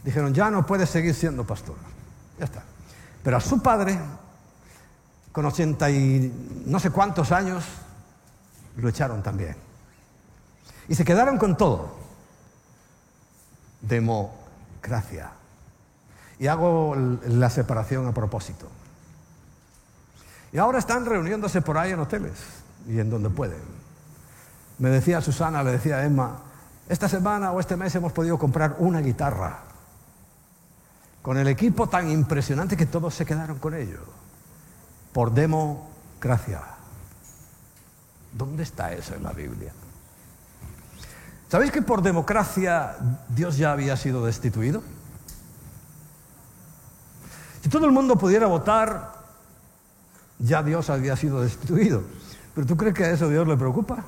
Dijeron, 0.04 0.34
ya 0.34 0.50
no 0.50 0.66
puede 0.66 0.86
seguir 0.86 1.14
siendo 1.14 1.46
pastora. 1.46 1.82
Ya 2.38 2.46
está. 2.46 2.64
Pero 3.24 3.38
a 3.38 3.42
su 3.42 3.62
padre 3.62 4.00
con 5.32 5.46
ochenta 5.46 5.90
y 5.90 6.62
no 6.66 6.80
sé 6.80 6.90
cuántos 6.90 7.32
años, 7.32 7.64
lo 8.78 8.90
echaron 8.90 9.22
también. 9.22 9.56
Y 10.88 10.96
se 10.96 11.06
quedaron 11.06 11.38
con 11.38 11.56
todo. 11.56 11.96
Democracia. 13.82 15.32
Y 16.40 16.48
hago 16.48 16.96
la 16.96 17.50
separación 17.50 18.08
a 18.08 18.14
propósito. 18.14 18.68
Y 20.52 20.58
ahora 20.58 20.80
están 20.80 21.06
reuniéndose 21.06 21.62
por 21.62 21.78
ahí 21.78 21.92
en 21.92 22.00
hoteles 22.00 22.40
y 22.88 23.00
en 23.00 23.10
donde 23.10 23.30
pueden. 23.30 23.79
Me 24.80 24.90
decía 24.90 25.22
Susana, 25.22 25.62
le 25.64 25.72
decía 25.72 26.04
Emma, 26.04 26.40
esta 26.88 27.08
semana 27.08 27.52
o 27.52 27.60
este 27.60 27.76
mes 27.76 27.94
hemos 27.96 28.14
podido 28.14 28.40
comprar 28.40 28.78
una 28.80 29.00
guitarra 29.00 29.60
con 31.22 31.38
el 31.38 31.48
equipo 31.48 31.88
tan 31.88 32.10
impresionante 32.10 32.78
que 32.78 32.86
todos 32.86 33.14
se 33.14 33.26
quedaron 33.26 33.60
con 33.60 33.76
ello 33.76 34.00
por 35.14 35.32
democracia. 35.32 36.62
¿Dónde 38.32 38.64
está 38.64 38.94
eso 38.94 39.16
en 39.16 39.24
la 39.24 39.34
Biblia? 39.34 39.74
¿Sabéis 41.50 41.72
que 41.72 41.82
por 41.82 42.02
democracia 42.02 42.96
Dios 43.28 43.58
ya 43.58 43.72
había 43.72 43.98
sido 43.98 44.26
destituido? 44.26 44.82
Si 47.62 47.70
todo 47.70 47.86
el 47.86 47.92
mundo 47.92 48.18
pudiera 48.18 48.48
votar, 48.48 49.14
ya 50.38 50.64
Dios 50.64 50.90
había 50.90 51.18
sido 51.18 51.42
destituido. 51.42 52.04
¿Pero 52.56 52.66
tú 52.66 52.78
crees 52.78 52.96
que 52.96 53.04
a 53.04 53.12
eso 53.12 53.28
Dios 53.28 53.48
le 53.48 53.58
preocupa? 53.58 54.06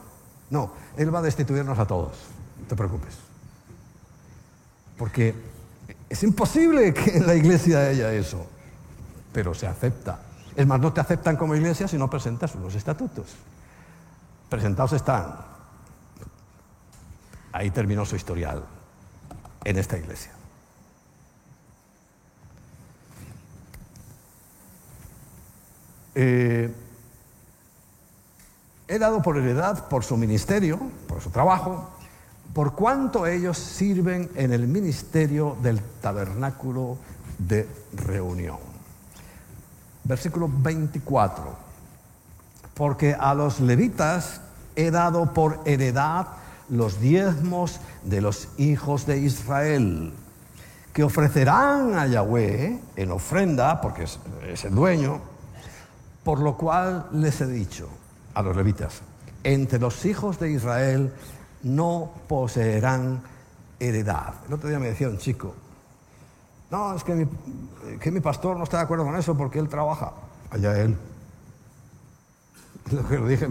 No, 0.52 0.74
Él 0.98 1.14
va 1.14 1.20
a 1.20 1.22
destituirnos 1.24 1.80
a 1.80 1.88
todos, 1.88 2.12
no 2.60 2.68
te 2.68 2.76
preocupes. 2.76 3.16
Porque 4.98 5.34
es 6.08 6.24
imposible 6.24 6.94
que 6.94 7.18
en 7.18 7.26
la 7.26 7.34
iglesia 7.34 7.88
haya 7.88 8.14
eso, 8.14 8.46
pero 9.34 9.54
se 9.54 9.66
acepta. 9.66 10.20
Es 10.56 10.68
más, 10.68 10.80
no 10.80 10.92
te 10.92 11.00
aceptan 11.00 11.38
como 11.38 11.56
iglesia 11.56 11.88
si 11.88 11.98
no 11.98 12.10
presentas 12.10 12.54
unos 12.54 12.76
estatutos. 12.76 13.28
Presentados 14.50 14.92
están. 14.94 15.34
Ahí 17.54 17.72
terminó 17.72 18.06
su 18.06 18.18
historial 18.18 18.64
en 19.64 19.78
esta 19.78 19.98
iglesia. 19.98 20.32
Eh, 26.14 26.74
he 28.92 29.00
dado 29.00 29.22
por 29.22 29.38
heredad, 29.38 29.88
por 29.88 30.04
su 30.04 30.18
ministerio, 30.18 30.80
por 31.08 31.22
su 31.22 31.30
trabajo, 31.30 31.90
por 32.54 32.76
cuánto 32.76 33.26
ellos 33.26 33.58
sirven 33.58 34.30
en 34.36 34.52
el 34.52 34.68
ministerio 34.68 35.56
del 35.62 35.82
tabernáculo 36.02 36.98
de 37.38 37.68
reunión 37.94 38.72
versículo 40.04 40.50
24. 40.52 41.72
Porque 42.74 43.16
a 43.18 43.34
los 43.34 43.60
levitas 43.60 44.42
he 44.76 44.92
dado 44.92 45.34
por 45.34 45.60
heredad 45.66 46.28
los 46.70 47.00
diezmos 47.00 47.80
de 48.04 48.22
los 48.22 48.50
hijos 48.58 49.06
de 49.06 49.20
Israel, 49.20 50.14
que 50.94 51.04
ofrecerán 51.04 51.96
a 51.96 52.08
Yahweh 52.08 52.80
en 52.96 53.12
ofrenda, 53.12 53.82
porque 53.82 54.04
es, 54.04 54.20
es 54.48 54.66
el 54.66 54.76
dueño, 54.76 55.20
por 56.24 56.40
lo 56.40 56.58
cual 56.58 57.08
les 57.12 57.42
he 57.42 57.48
dicho 57.48 57.90
a 58.34 58.42
los 58.42 58.56
levitas, 58.56 59.02
entre 59.44 59.80
los 59.80 60.06
hijos 60.06 60.40
de 60.40 60.52
Israel 60.52 61.14
no 61.64 62.12
poseerán 62.28 63.24
heredad. 63.80 64.36
El 64.48 64.54
otro 64.54 64.70
día 64.70 64.80
me 64.80 64.88
decía 64.88 65.10
un 65.10 65.18
chico, 65.18 65.56
no, 66.70 66.96
es 66.96 67.04
que 67.04 67.14
mi, 67.14 67.28
que 68.00 68.12
mi 68.12 68.22
pastor 68.22 68.58
no 68.58 68.64
está 68.64 68.78
de 68.78 68.84
acuerdo 68.84 69.04
con 69.04 69.16
eso 69.16 69.36
porque 69.36 69.60
él 69.60 69.68
trabaja. 69.68 70.14
Allá 70.50 70.78
él. 70.80 70.98
Lo 72.92 73.08
que 73.08 73.18
lo 73.18 73.28
dije, 73.28 73.48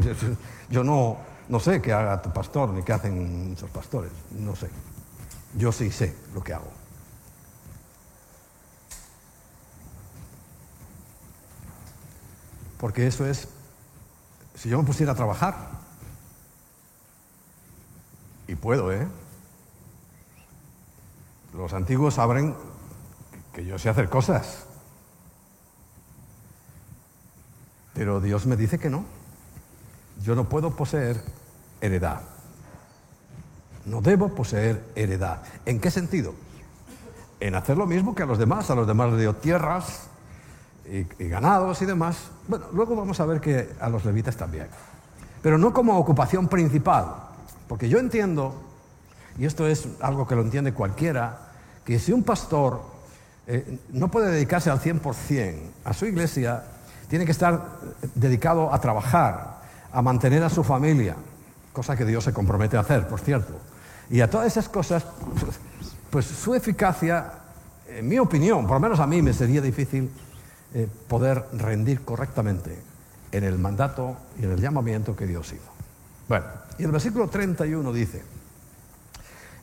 yo 0.70 0.84
no, 0.84 1.18
no 1.48 1.60
sé 1.60 1.80
qué 1.80 1.92
haga 1.92 2.20
tu 2.20 2.30
pastor 2.30 2.70
ni 2.70 2.82
qué 2.82 2.92
hacen 2.92 3.48
muchos 3.50 3.70
pastores. 3.70 4.10
No 4.38 4.54
sé. 4.54 4.68
Yo 5.56 5.72
sí 5.72 5.90
sé 5.90 6.14
lo 6.34 6.42
que 6.42 6.52
hago. 6.54 6.70
Porque 12.78 13.06
eso 13.06 13.26
es, 13.26 13.48
si 14.60 14.68
yo 14.68 14.76
me 14.76 14.84
pusiera 14.84 15.12
a 15.12 15.14
trabajar, 15.14 15.56
y 18.46 18.54
puedo, 18.56 18.92
¿eh? 18.92 19.08
Los 21.54 21.72
antiguos 21.72 22.14
saben 22.14 22.54
que 23.54 23.64
yo 23.64 23.78
sé 23.78 23.88
hacer 23.88 24.10
cosas. 24.10 24.66
Pero 27.94 28.20
Dios 28.20 28.44
me 28.44 28.56
dice 28.56 28.78
que 28.78 28.90
no. 28.90 29.04
Yo 30.22 30.34
no 30.34 30.50
puedo 30.50 30.76
poseer 30.76 31.24
heredad. 31.80 32.20
No 33.86 34.02
debo 34.02 34.34
poseer 34.34 34.84
heredad. 34.94 35.42
¿En 35.64 35.80
qué 35.80 35.90
sentido? 35.90 36.34
En 37.40 37.54
hacer 37.54 37.78
lo 37.78 37.86
mismo 37.86 38.14
que 38.14 38.24
a 38.24 38.26
los 38.26 38.38
demás. 38.38 38.68
A 38.68 38.74
los 38.74 38.86
demás 38.86 39.10
les 39.12 39.20
dio 39.20 39.36
tierras 39.36 40.09
y, 40.90 41.28
ganados 41.28 41.80
y 41.82 41.86
demás. 41.86 42.16
Bueno, 42.48 42.66
luego 42.72 42.96
vamos 42.96 43.20
a 43.20 43.26
ver 43.26 43.40
que 43.40 43.70
a 43.80 43.88
los 43.88 44.04
levitas 44.04 44.36
también. 44.36 44.66
Pero 45.42 45.56
no 45.56 45.72
como 45.72 45.96
ocupación 45.98 46.48
principal. 46.48 47.14
Porque 47.68 47.88
yo 47.88 47.98
entiendo, 47.98 48.54
y 49.38 49.46
esto 49.46 49.66
es 49.66 49.88
algo 50.00 50.26
que 50.26 50.34
lo 50.34 50.42
entiende 50.42 50.74
cualquiera, 50.74 51.50
que 51.84 51.98
si 51.98 52.12
un 52.12 52.24
pastor 52.24 52.82
eh, 53.46 53.78
no 53.90 54.10
puede 54.10 54.32
dedicarse 54.32 54.70
al 54.70 54.80
100% 54.80 55.54
a 55.84 55.92
su 55.92 56.06
iglesia, 56.06 56.64
tiene 57.08 57.24
que 57.24 57.32
estar 57.32 57.78
dedicado 58.14 58.72
a 58.72 58.80
trabajar, 58.80 59.60
a 59.92 60.02
mantener 60.02 60.42
a 60.42 60.50
su 60.50 60.64
familia, 60.64 61.16
cosa 61.72 61.96
que 61.96 62.04
Dios 62.04 62.24
se 62.24 62.32
compromete 62.32 62.76
a 62.76 62.80
hacer, 62.80 63.06
por 63.06 63.20
cierto. 63.20 63.54
Y 64.10 64.20
a 64.20 64.28
todas 64.28 64.48
esas 64.48 64.68
cosas, 64.68 65.06
pues 66.10 66.26
su 66.26 66.54
eficacia, 66.54 67.32
en 67.88 68.08
mi 68.08 68.18
opinión, 68.18 68.66
por 68.66 68.74
lo 68.74 68.80
menos 68.80 68.98
a 68.98 69.06
mí 69.06 69.22
me 69.22 69.32
sería 69.32 69.60
difícil 69.60 70.10
eh, 70.74 70.88
poder 71.08 71.44
rendir 71.52 72.04
correctamente 72.04 72.78
en 73.32 73.44
el 73.44 73.58
mandato 73.58 74.16
y 74.38 74.44
en 74.44 74.52
el 74.52 74.60
llamamiento 74.60 75.16
que 75.16 75.26
Dios 75.26 75.52
hizo. 75.52 75.70
Bueno, 76.28 76.46
y 76.78 76.84
el 76.84 76.92
versículo 76.92 77.28
31 77.28 77.92
dice, 77.92 78.22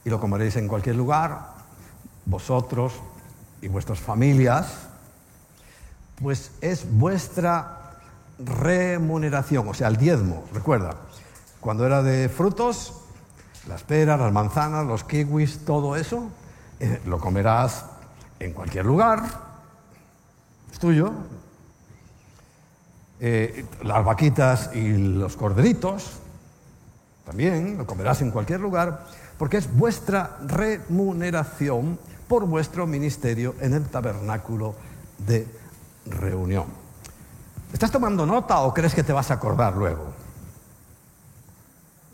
y 0.03 0.09
lo 0.09 0.19
comeréis 0.19 0.55
en 0.57 0.67
cualquier 0.67 0.95
lugar, 0.95 1.39
vosotros, 2.25 2.93
y 3.61 3.67
vuestras 3.69 3.99
familias, 3.99 4.87
pues 6.21 6.51
es 6.61 6.85
vuestra 6.89 7.99
remuneración, 8.39 9.67
o 9.67 9.73
sea, 9.73 9.87
el 9.87 9.97
diezmo, 9.97 10.43
recuerda, 10.53 10.95
cuando 11.59 11.85
era 11.85 12.03
de 12.03 12.29
frutos, 12.29 12.93
las 13.67 13.83
peras, 13.83 14.19
las 14.19 14.31
manzanas, 14.31 14.85
los 14.85 15.03
kiwis, 15.03 15.65
todo 15.65 15.95
eso, 15.95 16.29
eh, 16.79 17.01
lo 17.05 17.19
comerás 17.19 17.85
en 18.39 18.53
cualquier 18.53 18.85
lugar, 18.85 19.46
tuyo. 20.79 21.13
Eh, 23.19 23.65
las 23.83 24.05
vaquitas 24.05 24.69
y 24.75 24.95
los 24.95 25.35
corderitos, 25.35 26.19
también 27.25 27.77
lo 27.77 27.85
comerás 27.85 28.21
en 28.21 28.31
cualquier 28.31 28.59
lugar, 28.59 29.05
porque 29.37 29.57
es 29.57 29.75
vuestra 29.75 30.37
remuneración 30.45 31.97
por 32.27 32.45
vuestro 32.45 32.85
ministerio 32.85 33.55
en 33.59 33.73
el 33.73 33.85
tabernáculo 33.87 34.75
de 35.25 35.47
reunión. 36.05 36.65
¿Estás 37.73 37.91
tomando 37.91 38.25
nota 38.25 38.59
o 38.59 38.73
crees 38.73 38.93
que 38.93 39.03
te 39.03 39.13
vas 39.13 39.31
a 39.31 39.35
acordar 39.35 39.75
luego? 39.75 40.05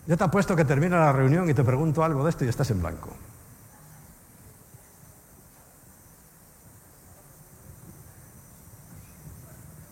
Yo 0.08 0.18
te 0.18 0.24
apuesto 0.24 0.56
que 0.56 0.66
termina 0.66 1.00
la 1.00 1.12
reunión 1.12 1.50
y 1.50 1.54
te 1.54 1.64
pregunto 1.64 2.04
algo 2.04 2.24
de 2.24 2.30
esto 2.30 2.46
y 2.46 2.50
estás 2.50 2.70
en 2.72 2.82
blanco. 2.82 3.10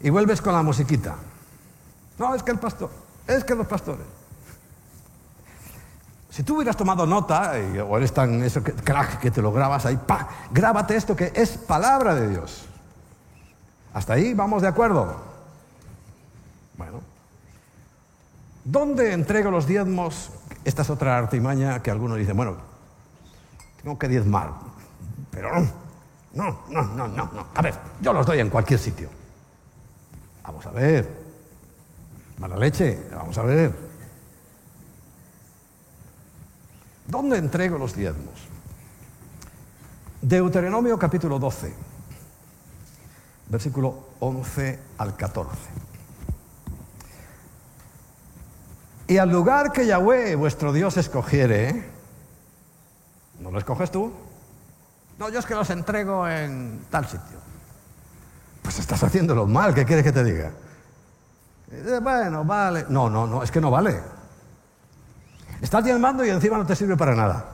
Y 0.04 0.10
vuelves 0.10 0.41
con 0.41 0.54
la 0.54 0.64
musiquita. 0.64 1.16
No, 2.18 2.36
es 2.36 2.43
que 2.43 2.52
el 2.52 2.60
pastor, 2.60 2.89
es 3.28 3.43
que 3.43 3.56
los 3.56 3.68
pastores. 3.68 4.06
Si 6.30 6.43
tú 6.43 6.56
hubieras 6.56 6.78
tomado 6.78 7.06
nota, 7.06 7.54
o 7.88 7.97
eres 7.97 8.14
tan 8.14 8.41
eso 8.41 8.64
que, 8.64 8.72
crack 8.72 9.20
que 9.20 9.32
te 9.32 9.41
lo 9.41 9.52
grabas 9.52 9.86
ahí, 9.86 9.97
pa, 9.97 10.30
grábate 10.52 10.95
esto 10.95 11.16
que 11.16 11.34
es 11.36 11.58
palabra 11.58 12.16
de 12.16 12.30
Dios. 12.30 12.66
Hasta 13.93 14.14
ahí 14.14 14.34
vamos 14.34 14.62
de 14.62 14.70
acuerdo. 14.70 15.18
Bueno. 16.78 17.02
¿Dónde 18.64 19.12
entrego 19.12 19.52
los 19.52 19.68
diezmos? 19.68 20.30
Esta 20.64 20.84
es 20.84 20.89
otra 20.89 21.18
artimaña 21.18 21.82
que 21.82 21.91
algunos 21.91 22.18
dicen, 22.18 22.38
bueno, 22.38 22.56
tengo 23.82 23.97
que 23.97 24.08
diezmar, 24.08 24.52
pero 25.32 25.52
no, 25.52 25.68
no, 26.34 26.60
no, 26.70 26.84
no, 26.84 27.08
no, 27.08 27.30
no. 27.34 27.45
A 27.56 27.62
ver, 27.62 27.74
yo 27.99 28.14
los 28.14 28.26
doy 28.26 28.39
en 28.39 28.49
cualquier 28.49 28.80
sitio. 28.80 29.10
Vamos 30.44 30.66
a 30.66 30.72
ver. 30.72 31.10
Mala 32.38 32.58
leche, 32.58 33.00
vamos 33.12 33.38
a 33.38 33.44
ver. 33.44 33.72
¿Dónde 37.08 37.38
entrego 37.38 37.78
los 37.78 37.96
diezmos? 37.96 38.34
Deuteronomio 40.22 40.98
capítulo 40.98 41.39
12, 41.39 41.74
versículo 43.50 44.10
11 44.20 44.80
al 44.98 45.16
14. 45.16 45.52
Y 49.08 49.18
al 49.18 49.30
lugar 49.30 49.72
que 49.72 49.86
Yahweh, 49.86 50.36
vuestro 50.36 50.72
Dios, 50.72 50.96
escogiere, 50.98 51.89
¿no 53.39 53.52
lo 53.52 53.58
escoges 53.58 53.92
tú? 53.92 54.14
No, 55.20 55.30
yo 55.30 55.39
es 55.39 55.46
que 55.46 55.54
los 55.54 55.70
entrego 55.70 56.28
en 56.28 56.86
tal 56.89 57.06
sitio. 57.06 57.51
Pues 58.62 58.80
estás 58.80 59.03
haciéndolo 59.03 59.47
mal, 59.47 59.74
¿qué 59.74 59.86
quieres 59.86 60.03
que 60.03 60.12
te 60.12 60.24
diga? 60.24 60.51
Eh, 61.72 61.99
bueno, 62.01 62.43
vale. 62.43 62.86
No, 62.89 63.09
no, 63.09 63.26
no, 63.26 63.43
es 63.43 63.51
que 63.51 63.62
no 63.62 63.72
vale. 63.72 64.01
Estás 65.62 65.84
diezmando 65.84 66.26
y 66.26 66.30
encima 66.30 66.57
no 66.57 66.66
te 66.66 66.76
sirve 66.76 66.97
para 66.97 67.16
nada. 67.16 67.45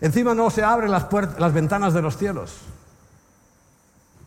Encima 0.00 0.34
no 0.34 0.50
se 0.50 0.62
abren 0.62 0.90
las, 0.90 1.06
las 1.38 1.52
ventanas 1.52 1.94
de 1.94 2.02
los 2.02 2.16
cielos. 2.16 2.60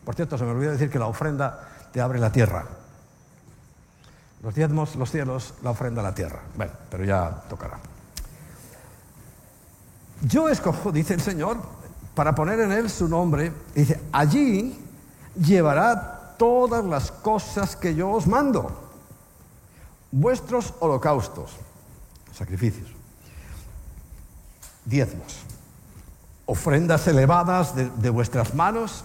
Por 0.04 0.14
cierto, 0.14 0.36
se 0.36 0.44
me 0.44 0.50
olvidó 0.50 0.72
decir 0.72 0.90
que 0.90 0.98
la 0.98 1.06
ofrenda 1.06 1.68
te 1.92 2.00
abre 2.00 2.18
la 2.18 2.32
tierra. 2.32 2.66
Los 4.42 4.54
diezmos, 4.54 4.96
los 4.96 5.10
cielos, 5.10 5.54
la 5.62 5.70
ofrenda 5.70 6.02
la 6.02 6.14
tierra. 6.14 6.40
Bueno, 6.56 6.72
pero 6.90 7.04
ya 7.04 7.42
tocará. 7.48 7.78
Yo 10.22 10.48
escojo, 10.48 10.92
dice 10.92 11.14
el 11.14 11.20
Señor, 11.20 11.58
para 12.20 12.34
poner 12.34 12.60
en 12.60 12.70
él 12.70 12.90
su 12.90 13.08
nombre, 13.08 13.50
dice, 13.74 13.98
allí 14.12 14.78
llevará 15.42 16.34
todas 16.36 16.84
las 16.84 17.10
cosas 17.10 17.76
que 17.76 17.94
yo 17.94 18.10
os 18.10 18.26
mando, 18.26 18.78
vuestros 20.10 20.74
holocaustos, 20.80 21.52
sacrificios, 22.34 22.90
diezmos, 24.84 25.38
ofrendas 26.44 27.08
elevadas 27.08 27.74
de, 27.74 28.10
vuestras 28.10 28.52
manos 28.52 29.02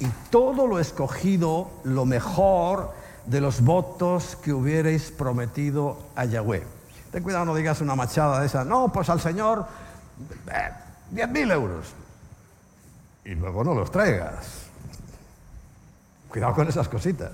y 0.00 0.08
todo 0.28 0.66
lo 0.66 0.80
escogido, 0.80 1.70
lo 1.84 2.06
mejor 2.06 2.92
de 3.26 3.40
los 3.40 3.60
votos 3.60 4.34
que 4.34 4.52
hubierais 4.52 5.12
prometido 5.12 5.96
a 6.16 6.24
Yahweh. 6.24 6.66
Ten 7.12 7.22
cuidado, 7.22 7.44
no 7.44 7.54
digas 7.54 7.80
una 7.80 7.94
machada 7.94 8.40
de 8.40 8.46
esa, 8.46 8.64
no, 8.64 8.90
pues 8.92 9.08
al 9.10 9.20
Señor, 9.20 9.64
eh, 10.52 10.70
diez 11.12 11.28
mil 11.28 11.52
euros 11.52 11.94
y 13.28 13.34
luego 13.34 13.62
no 13.62 13.74
los 13.74 13.90
traigas. 13.92 14.62
Cuidado 16.30 16.54
con 16.54 16.66
esas 16.66 16.88
cositas. 16.88 17.32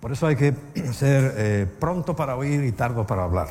Por 0.00 0.12
eso 0.12 0.28
hay 0.28 0.36
que 0.36 0.54
ser 0.92 1.34
eh, 1.36 1.66
pronto 1.80 2.14
para 2.14 2.36
oír 2.36 2.62
y 2.62 2.70
tardo 2.70 3.04
para 3.04 3.24
hablar. 3.24 3.48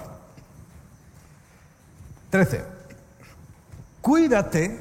13. 2.29 2.63
Cuídate 4.01 4.79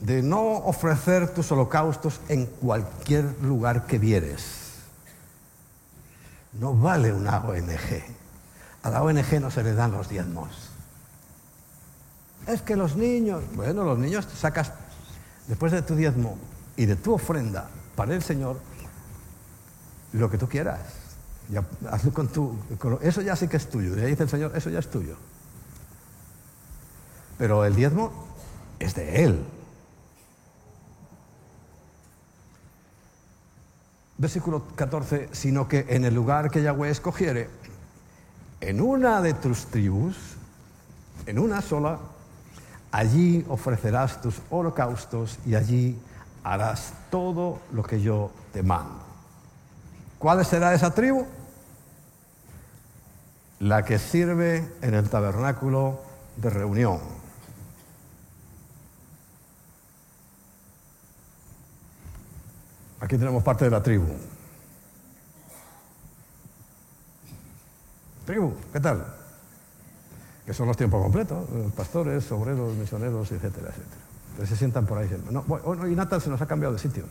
de 0.00 0.20
no 0.20 0.42
ofrecer 0.42 1.32
tus 1.32 1.52
holocaustos 1.52 2.20
en 2.28 2.46
cualquier 2.46 3.40
lugar 3.40 3.86
que 3.86 4.00
vieres. 4.00 4.80
No 6.54 6.74
vale 6.74 7.12
una 7.12 7.38
ONG. 7.38 8.02
A 8.82 8.90
la 8.90 9.00
ONG 9.02 9.40
no 9.40 9.52
se 9.52 9.62
le 9.62 9.74
dan 9.74 9.92
los 9.92 10.08
diezmos. 10.08 10.63
Es 12.46 12.62
que 12.62 12.76
los 12.76 12.96
niños, 12.96 13.42
bueno, 13.54 13.84
los 13.84 13.98
niños 13.98 14.26
sacas 14.36 14.72
después 15.46 15.72
de 15.72 15.82
tu 15.82 15.94
diezmo 15.94 16.36
y 16.76 16.86
de 16.86 16.96
tu 16.96 17.14
ofrenda 17.14 17.68
para 17.96 18.14
el 18.14 18.22
Señor 18.22 18.58
lo 20.12 20.30
que 20.30 20.38
tú 20.38 20.48
quieras. 20.48 20.80
hazlo 21.90 22.12
con 22.12 22.28
tu, 22.28 22.56
eso 23.02 23.22
ya 23.22 23.36
sí 23.36 23.48
que 23.48 23.56
es 23.56 23.68
tuyo. 23.68 23.96
Ya 23.96 24.06
dice 24.06 24.24
el 24.24 24.28
Señor, 24.28 24.52
eso 24.54 24.70
ya 24.70 24.78
es 24.78 24.90
tuyo. 24.90 25.16
Pero 27.38 27.64
el 27.64 27.74
diezmo 27.74 28.12
es 28.78 28.94
de 28.94 29.24
Él. 29.24 29.44
Versículo 34.16 34.64
14, 34.76 35.30
sino 35.32 35.66
que 35.66 35.86
en 35.88 36.04
el 36.04 36.14
lugar 36.14 36.50
que 36.50 36.62
Yahweh 36.62 36.90
escogiere, 36.90 37.50
en 38.60 38.80
una 38.80 39.20
de 39.20 39.34
tus 39.34 39.66
tribus, 39.66 40.16
en 41.26 41.38
una 41.38 41.60
sola, 41.60 41.98
Allí 42.94 43.44
ofrecerás 43.48 44.22
tus 44.22 44.40
holocaustos 44.50 45.40
y 45.44 45.56
allí 45.56 45.98
harás 46.44 46.92
todo 47.10 47.58
lo 47.72 47.82
que 47.82 48.00
yo 48.00 48.30
te 48.52 48.62
mando. 48.62 49.02
¿Cuál 50.16 50.46
será 50.46 50.72
esa 50.74 50.94
tribu? 50.94 51.26
La 53.58 53.84
que 53.84 53.98
sirve 53.98 54.72
en 54.80 54.94
el 54.94 55.10
tabernáculo 55.10 56.02
de 56.36 56.50
reunión. 56.50 57.00
Aquí 63.00 63.18
tenemos 63.18 63.42
parte 63.42 63.64
de 63.64 63.72
la 63.72 63.82
tribu. 63.82 64.06
Tribu, 68.24 68.54
¿qué 68.72 68.78
tal? 68.78 69.13
Que 70.44 70.52
son 70.52 70.66
los 70.68 70.76
tiempos 70.76 71.02
completos, 71.02 71.46
pastores, 71.76 72.30
obreros, 72.32 72.74
misioneros, 72.74 73.32
etcétera, 73.32 73.68
etcétera. 73.68 74.02
Entonces 74.30 74.50
se 74.50 74.56
sientan 74.56 74.84
por 74.84 74.98
ahí 74.98 75.04
diciendo, 75.04 75.30
no, 75.30 75.42
bueno, 75.42 75.86
y 75.88 75.94
Natal 75.94 76.20
se 76.20 76.28
nos 76.28 76.40
ha 76.42 76.46
cambiado 76.46 76.74
de 76.74 76.80
sitio. 76.80 77.04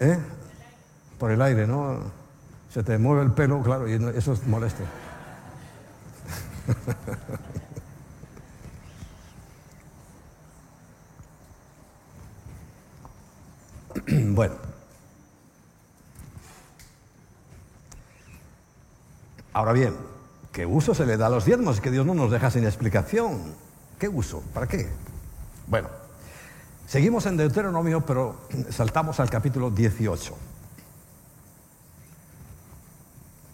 ¿Eh? 0.00 0.18
Por 1.18 1.30
el 1.30 1.42
aire, 1.42 1.66
¿no? 1.66 2.00
Se 2.70 2.82
te 2.82 2.96
mueve 2.96 3.22
el 3.22 3.32
pelo, 3.32 3.62
claro, 3.62 3.86
y 3.88 3.92
eso 4.16 4.32
es 4.32 4.46
molesto. 4.46 4.82
bueno. 14.34 14.69
Ahora 19.52 19.72
bien, 19.72 19.96
¿qué 20.52 20.64
uso 20.64 20.94
se 20.94 21.06
le 21.06 21.16
da 21.16 21.26
a 21.26 21.30
los 21.30 21.44
diezmos? 21.44 21.80
Que 21.80 21.90
Dios 21.90 22.06
no 22.06 22.14
nos 22.14 22.30
deja 22.30 22.50
sin 22.50 22.64
explicación. 22.64 23.54
¿Qué 23.98 24.08
uso? 24.08 24.42
¿Para 24.54 24.66
qué? 24.66 24.88
Bueno, 25.66 25.88
seguimos 26.86 27.26
en 27.26 27.36
Deuteronomio, 27.36 28.00
pero 28.02 28.36
saltamos 28.70 29.18
al 29.18 29.28
capítulo 29.28 29.70
18. 29.70 30.36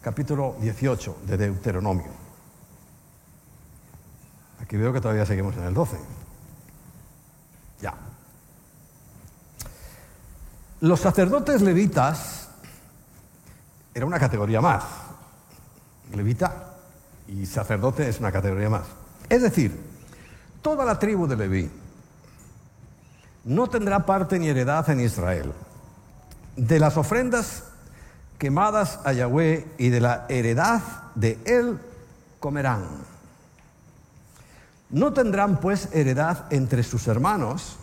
Capítulo 0.03 0.57
18 0.61 1.19
de 1.27 1.37
Deuteronomio. 1.37 2.27
Aquí 4.61 4.77
veo 4.77 4.93
que 4.93 5.01
todavía 5.01 5.27
seguimos 5.27 5.57
en 5.57 5.65
el 5.65 5.75
12. 5.75 5.97
Ya. 7.81 7.95
Los 10.81 11.01
sacerdotes 11.01 11.63
levitas 11.63 12.49
era 13.95 14.05
una 14.05 14.19
categoría 14.19 14.61
más 14.61 15.06
levita 16.15 16.75
y 17.29 17.47
sacerdote 17.47 18.09
es 18.09 18.21
una 18.21 18.33
categoría 18.33 18.71
más. 18.71 18.85
Es 19.29 19.43
decir, 19.43 19.79
toda 20.63 20.85
la 20.85 20.99
tribu 20.99 21.27
de 21.27 21.37
Leví 21.37 21.71
no 23.45 23.69
tendrá 23.69 24.05
parte 24.05 24.39
ni 24.39 24.49
heredad 24.49 24.89
en 24.91 25.01
Israel. 25.01 25.53
De 26.57 26.79
las 26.79 26.97
ofrendas 26.97 27.65
quemadas 28.39 29.01
a 29.05 29.13
Yahweh 29.13 29.67
y 29.79 29.89
de 29.89 30.01
la 30.01 30.27
heredad 30.29 30.83
de 31.15 31.39
él 31.45 31.79
comerán. 32.41 32.85
No 34.91 35.13
tendrán 35.13 35.59
pues 35.61 35.89
heredad 35.93 36.47
entre 36.51 36.83
sus 36.83 37.09
hermanos. 37.09 37.77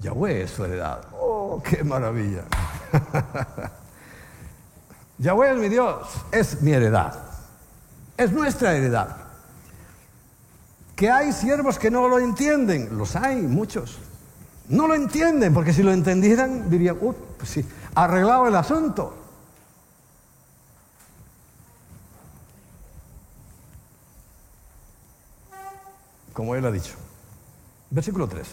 Yahweh 0.00 0.42
es 0.42 0.52
su 0.52 0.64
heredad. 0.64 1.00
¡Oh, 1.12 1.60
qué 1.62 1.82
maravilla! 1.82 2.44
Yahweh 5.18 5.52
es 5.52 5.58
mi 5.58 5.68
Dios, 5.68 6.08
es 6.30 6.62
mi 6.62 6.72
heredad. 6.72 7.18
Es 8.16 8.32
nuestra 8.32 8.74
heredad. 8.74 9.16
Que 10.94 11.10
hay 11.10 11.32
siervos 11.32 11.78
que 11.78 11.90
no 11.90 12.08
lo 12.08 12.18
entienden, 12.18 12.96
los 12.96 13.16
hay 13.16 13.36
muchos. 13.42 13.98
No 14.68 14.86
lo 14.86 14.94
entienden, 14.94 15.54
porque 15.54 15.72
si 15.72 15.82
lo 15.82 15.92
entendieran 15.92 16.68
dirían, 16.68 16.98
uh, 17.00 17.14
pues 17.36 17.50
sí, 17.50 17.66
arreglado 17.94 18.46
el 18.46 18.56
asunto. 18.56 19.16
Como 26.32 26.54
él 26.54 26.64
ha 26.66 26.70
dicho. 26.70 26.94
Versículo 27.90 28.28
3. 28.28 28.46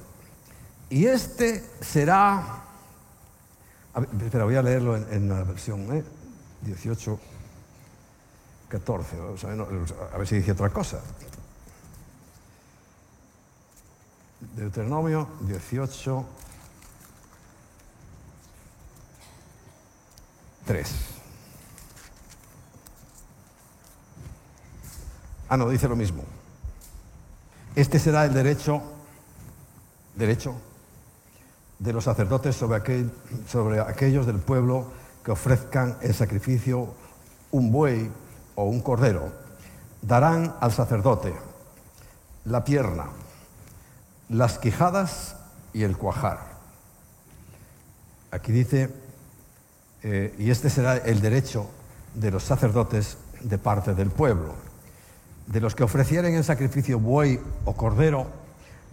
Y 0.89 1.05
este 1.05 1.63
será... 1.81 2.63
espera, 4.23 4.45
voy 4.45 4.55
a 4.55 4.61
leerlo 4.61 4.95
en, 4.95 5.29
la 5.29 5.43
versión 5.43 5.85
18, 6.65 7.13
¿eh? 7.13 7.17
14. 8.69 9.15
a 10.13 10.17
ver 10.17 10.27
si 10.27 10.35
dice 10.37 10.51
otra 10.51 10.69
cosa. 10.69 10.99
Deuteronomio 14.55 15.29
18, 15.41 16.25
3. 20.65 20.93
Ah, 25.47 25.57
no, 25.57 25.69
dice 25.69 25.87
lo 25.87 25.95
mismo. 25.95 26.23
Este 27.75 27.99
será 27.99 28.25
el 28.25 28.33
derecho, 28.33 28.81
derecho 30.15 30.55
de 31.77 31.93
los 31.93 32.05
sacerdotes 32.05 32.55
sobre, 32.55 32.77
aquel, 32.77 33.11
sobre 33.47 33.79
aquellos 33.79 34.25
del 34.25 34.39
pueblo 34.39 34.91
que 35.25 35.31
ofrezcan 35.31 35.97
el 36.01 36.13
sacrificio 36.13 36.93
un 37.49 37.71
buey 37.71 38.11
o 38.53 38.65
un 38.65 38.79
cordero. 38.81 39.33
Darán 40.03 40.55
al 40.61 40.71
sacerdote 40.71 41.33
la 42.45 42.63
pierna, 42.63 43.07
las 44.29 44.59
quijadas 44.59 45.35
y 45.73 45.81
el 45.81 45.97
cuajar. 45.97 46.41
Aquí 48.29 48.51
dice, 48.51 48.93
eh, 50.03 50.35
y 50.37 50.51
este 50.51 50.69
será 50.69 50.97
el 50.97 51.21
derecho 51.21 51.71
de 52.13 52.29
los 52.29 52.43
sacerdotes 52.43 53.17
de 53.41 53.57
parte 53.57 53.95
del 53.95 54.11
pueblo. 54.11 54.53
De 55.47 55.59
los 55.59 55.73
que 55.73 55.83
ofrecieren 55.83 56.35
en 56.35 56.43
sacrificio 56.43 56.99
buey 56.99 57.39
o 57.65 57.73
cordero, 57.73 58.27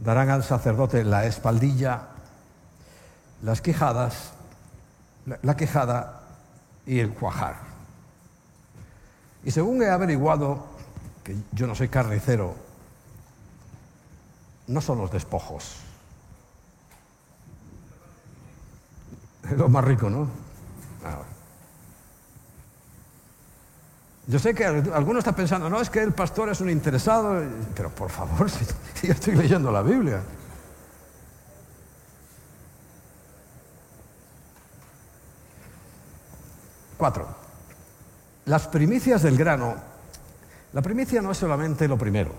darán 0.00 0.30
al 0.30 0.44
sacerdote 0.44 1.04
la 1.04 1.26
espaldilla, 1.26 2.08
las 3.42 3.60
quijadas, 3.60 4.32
la 5.42 5.56
quejada 5.56 6.21
y 6.86 6.98
el 6.98 7.10
cuajar. 7.10 7.56
Y 9.44 9.50
según 9.50 9.82
he 9.82 9.88
averiguado, 9.88 10.66
que 11.24 11.36
yo 11.52 11.66
no 11.66 11.74
soy 11.74 11.88
carnicero, 11.88 12.54
no 14.66 14.80
son 14.80 14.98
los 14.98 15.10
despojos. 15.10 15.76
Es 19.44 19.58
lo 19.58 19.68
más 19.68 19.84
rico, 19.84 20.08
¿no? 20.08 20.28
Yo 24.28 24.38
sé 24.38 24.54
que 24.54 24.64
alguno 24.64 25.18
está 25.18 25.34
pensando, 25.34 25.68
no, 25.68 25.80
es 25.80 25.90
que 25.90 26.00
el 26.00 26.12
pastor 26.12 26.48
es 26.48 26.60
un 26.60 26.70
interesado, 26.70 27.42
pero 27.74 27.90
por 27.90 28.08
favor, 28.08 28.48
yo 29.02 29.12
estoy 29.12 29.34
leyendo 29.34 29.72
la 29.72 29.82
Biblia. 29.82 30.22
Cuatro. 37.02 37.26
Las 38.44 38.68
primicias 38.68 39.22
del 39.24 39.36
grano. 39.36 39.74
La 40.72 40.82
primicia 40.82 41.20
no 41.20 41.32
es 41.32 41.38
solamente 41.38 41.88
lo 41.88 41.98
primero. 41.98 42.30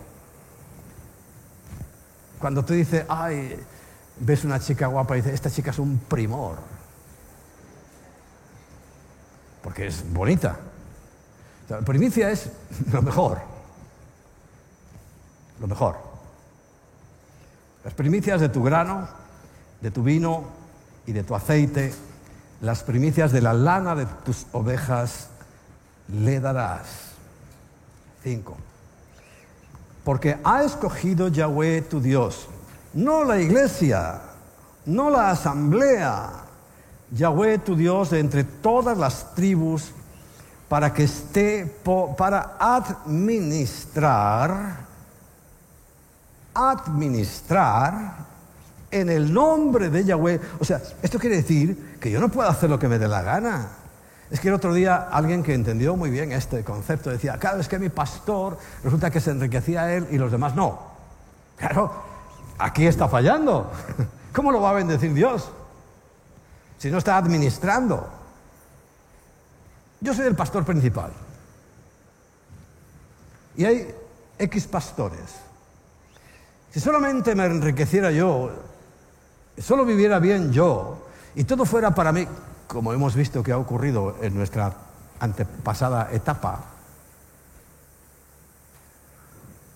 Cuando 2.40 2.64
tú 2.64 2.72
dices, 2.72 3.04
ay, 3.10 3.60
ves 4.20 4.46
una 4.46 4.62
chica 4.62 4.88
guapa 4.88 5.18
y 5.18 5.20
dices, 5.20 5.34
esta 5.34 5.52
chica 5.52 5.72
es 5.72 5.80
un 5.80 5.98
primor. 5.98 6.60
Porque 9.62 9.88
es 9.88 10.02
bonita. 10.14 10.58
la 11.68 11.82
primicia 11.82 12.30
es 12.30 12.50
lo 12.90 13.02
mejor. 13.02 13.40
Lo 15.60 15.68
mejor. 15.68 15.98
Las 17.84 17.94
primicias 17.94 18.40
de 18.40 18.48
tu 18.48 18.64
grano, 18.64 19.10
de 19.82 19.92
tu 19.92 20.04
vino 20.04 20.46
y 21.06 21.12
de 21.12 21.24
tu 21.24 21.36
aceite, 21.36 21.92
las 22.64 22.82
primicias 22.82 23.32
de 23.32 23.42
la 23.42 23.54
lana 23.54 23.94
de 23.94 24.08
tus 24.26 24.48
ovejas 24.52 25.28
le 26.08 26.40
darás. 26.40 27.12
Cinco 28.24 28.58
porque 30.04 30.38
ha 30.44 30.64
escogido 30.64 31.30
Yahweh 31.30 31.82
tu 31.84 32.02
Dios, 32.02 32.48
no 32.94 33.24
la 33.24 33.40
iglesia, 33.40 34.20
no 34.86 35.10
la 35.10 35.32
asamblea, 35.32 36.30
Yahweh 37.12 37.60
tu 37.60 37.76
Dios 37.76 38.12
entre 38.14 38.44
todas 38.44 38.98
las 38.98 39.34
tribus, 39.34 39.92
para 40.68 40.94
que 40.94 41.04
esté, 41.04 41.66
para 42.18 42.58
administrar, 42.60 43.68
administrar 46.54 48.33
en 48.94 49.10
el 49.10 49.34
nombre 49.34 49.90
de 49.90 50.06
Yahweh. 50.06 50.40
O 50.60 50.66
sea, 50.66 50.82
esto 51.02 51.20
quiere 51.20 51.38
decir 51.38 51.98
que 52.00 52.12
yo 52.12 52.20
no 52.20 52.30
puedo 52.30 52.48
hacer 52.48 52.70
lo 52.70 52.78
que 52.78 52.88
me 52.88 53.00
dé 53.00 53.08
la 53.08 53.24
gana. 53.24 53.70
Es 54.30 54.40
que 54.40 54.48
el 54.48 54.54
otro 54.54 54.74
día 54.74 55.10
alguien 55.12 55.44
que 55.44 55.54
entendió 55.54 55.96
muy 55.96 56.10
bien 56.10 56.32
este 56.32 56.64
concepto 56.64 57.10
decía, 57.10 57.38
claro, 57.38 57.60
es 57.60 57.68
que 57.68 57.80
mi 57.80 57.90
pastor 57.90 58.58
resulta 58.84 59.12
que 59.12 59.20
se 59.20 59.32
enriquecía 59.32 59.94
él 59.94 60.08
y 60.12 60.18
los 60.18 60.32
demás 60.32 60.56
no. 60.56 60.80
Claro, 61.58 61.92
aquí 62.58 62.86
está 62.86 63.08
fallando. 63.08 63.72
¿Cómo 64.34 64.52
lo 64.52 64.62
va 64.62 64.72
a 64.72 64.74
bendecir 64.74 65.14
Dios? 65.14 65.50
Si 66.78 66.90
no 66.90 66.98
está 66.98 67.18
administrando. 67.18 68.10
Yo 70.02 70.14
soy 70.14 70.28
el 70.28 70.36
pastor 70.36 70.66
principal. 70.66 71.12
Y 73.56 73.66
hay 73.66 73.96
X 74.40 74.68
pastores. 74.68 75.44
Si 76.72 76.80
solamente 76.80 77.36
me 77.36 77.46
enriqueciera 77.46 78.12
yo, 78.12 78.52
solo 79.58 79.86
viviera 79.86 80.20
bien 80.20 80.52
yo, 80.52 81.08
y 81.36 81.44
todo 81.44 81.66
fuera 81.66 81.94
para 81.94 82.12
mí, 82.12 82.28
como 82.68 82.94
hemos 82.94 83.16
visto 83.16 83.44
que 83.44 83.52
ha 83.52 83.58
ocurrido 83.58 84.16
en 84.22 84.36
nuestra 84.36 84.74
antepasada 85.20 86.10
etapa, 86.12 86.66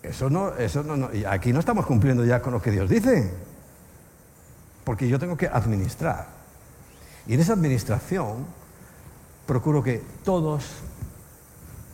eso 0.04 0.30
no, 0.30 0.56
eso 0.56 0.84
no, 0.84 1.14
y 1.14 1.26
aquí 1.26 1.52
no 1.52 1.60
estamos 1.60 1.86
cumpliendo 1.86 2.24
ya 2.24 2.42
con 2.42 2.54
lo 2.54 2.62
que 2.62 2.72
Dios 2.72 2.90
dice, 2.90 3.32
porque 4.84 5.08
yo 5.08 5.20
tengo 5.20 5.36
que 5.36 5.48
administrar. 5.48 6.28
Y 7.28 7.34
en 7.34 7.42
esa 7.42 7.54
administración 7.54 8.46
procuro 9.46 9.84
que 9.84 10.02
todos, 10.24 10.64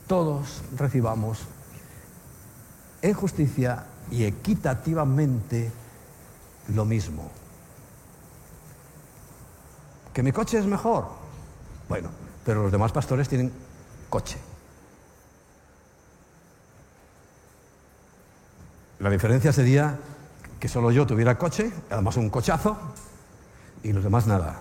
todos 0.06 0.62
recibamos 0.76 1.40
en 3.02 3.14
justicia 3.14 3.84
y 4.10 4.24
equitativamente 4.24 5.72
lo 6.68 6.84
mismo. 6.84 7.30
¿Que 10.14 10.22
mi 10.22 10.30
coche 10.30 10.58
es 10.58 10.66
mejor? 10.66 11.08
Bueno, 11.88 12.08
pero 12.46 12.62
los 12.62 12.72
demás 12.72 12.92
pastores 12.92 13.28
tienen 13.28 13.52
coche. 14.08 14.38
La 19.00 19.10
diferencia 19.10 19.52
sería 19.52 19.98
que 20.60 20.68
solo 20.68 20.92
yo 20.92 21.04
tuviera 21.04 21.36
coche, 21.36 21.70
además 21.90 22.16
un 22.16 22.30
cochazo, 22.30 22.78
y 23.82 23.92
los 23.92 24.04
demás 24.04 24.28
nada. 24.28 24.60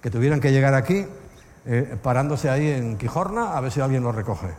Que 0.00 0.10
tuvieran 0.10 0.40
que 0.40 0.52
llegar 0.52 0.74
aquí 0.74 1.06
eh, 1.66 1.98
parándose 2.00 2.48
ahí 2.48 2.68
en 2.68 2.96
Quijorna 2.96 3.56
a 3.56 3.60
ver 3.60 3.72
si 3.72 3.80
alguien 3.80 4.04
lo 4.04 4.12
recoge. 4.12 4.54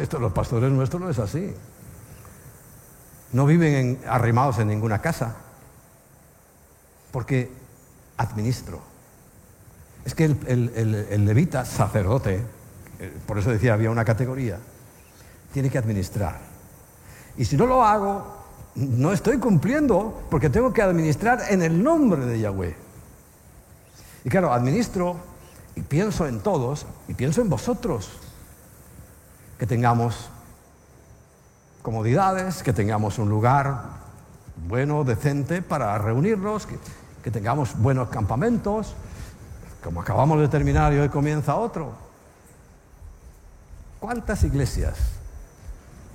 Esto, 0.00 0.18
los 0.18 0.32
pastores 0.32 0.70
nuestros 0.72 1.02
no 1.02 1.10
es 1.10 1.18
así. 1.18 1.54
No 3.32 3.44
viven 3.44 4.00
arrimados 4.08 4.58
en 4.58 4.68
ninguna 4.68 5.00
casa. 5.00 5.36
Porque 7.12 7.50
administro. 8.20 8.80
Es 10.04 10.14
que 10.14 10.24
el, 10.24 11.24
levita, 11.24 11.64
sacerdote, 11.64 12.42
eh, 12.98 13.12
por 13.26 13.38
eso 13.38 13.50
decía, 13.50 13.74
había 13.74 13.90
una 13.90 14.04
categoría, 14.04 14.58
tiene 15.52 15.70
que 15.70 15.78
administrar. 15.78 16.38
Y 17.36 17.44
si 17.44 17.56
no 17.56 17.66
lo 17.66 17.84
hago, 17.84 18.36
no 18.74 19.12
estoy 19.12 19.38
cumpliendo 19.38 20.22
porque 20.30 20.50
tengo 20.50 20.72
que 20.72 20.82
administrar 20.82 21.40
en 21.48 21.62
el 21.62 21.82
nombre 21.82 22.24
de 22.24 22.40
Yahweh. 22.40 22.76
Y 24.24 24.28
claro, 24.28 24.52
administro 24.52 25.16
y 25.74 25.82
pienso 25.82 26.26
en 26.26 26.40
todos 26.40 26.86
y 27.08 27.14
pienso 27.14 27.40
en 27.40 27.48
vosotros, 27.48 28.10
que 29.58 29.66
tengamos 29.66 30.30
comodidades, 31.82 32.62
que 32.62 32.72
tengamos 32.72 33.18
un 33.18 33.28
lugar 33.28 34.00
bueno, 34.68 35.04
decente 35.04 35.62
para 35.62 35.96
reunirnos, 35.98 36.66
que, 36.66 36.78
que 37.22 37.30
tengamos 37.30 37.78
buenos 37.78 38.08
campamentos, 38.08 38.94
como 39.82 40.00
acabamos 40.00 40.40
de 40.40 40.48
terminar 40.48 40.92
y 40.92 40.98
hoy 40.98 41.08
comienza 41.08 41.56
otro. 41.56 41.92
¿Cuántas 43.98 44.44
iglesias 44.44 44.96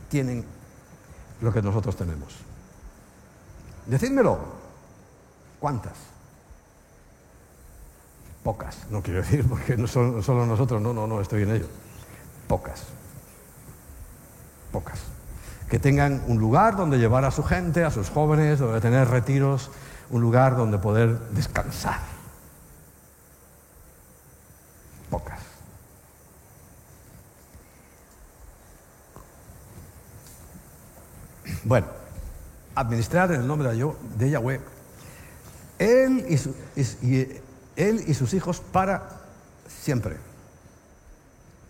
tienen 0.09 0.43
lo 1.41 1.53
que 1.53 1.61
nosotros 1.61 1.95
tenemos? 1.95 2.35
Decídmelo. 3.85 4.39
¿Cuántas? 5.59 5.93
Pocas. 8.43 8.77
No 8.89 9.01
quiero 9.01 9.21
decir 9.21 9.47
porque 9.47 9.77
no 9.77 9.87
son 9.87 10.21
solo 10.23 10.45
nosotros, 10.45 10.81
no, 10.81 10.93
no, 10.93 11.07
no, 11.07 11.21
estoy 11.21 11.43
en 11.43 11.51
ello. 11.51 11.67
Pocas. 12.47 12.83
Pocas. 14.71 14.99
Que 15.69 15.79
tengan 15.79 16.23
un 16.27 16.37
lugar 16.37 16.75
donde 16.75 16.97
llevar 16.97 17.25
a 17.25 17.31
su 17.31 17.43
gente, 17.43 17.83
a 17.83 17.91
sus 17.91 18.09
jóvenes, 18.09 18.59
donde 18.59 18.81
tener 18.81 19.07
retiros, 19.07 19.71
un 20.09 20.21
lugar 20.21 20.55
donde 20.55 20.77
poder 20.77 21.19
descansar. 21.31 21.99
Pocas. 25.09 25.39
Bueno, 31.63 31.87
administrar 32.75 33.31
en 33.31 33.41
el 33.41 33.47
nombre 33.47 33.69
de 33.69 34.29
Yahweh, 34.29 34.61
él 35.79 36.25
y, 37.01 37.41
él 37.75 38.03
y 38.07 38.13
sus 38.13 38.33
hijos 38.33 38.59
para 38.59 39.09
siempre. 39.67 40.17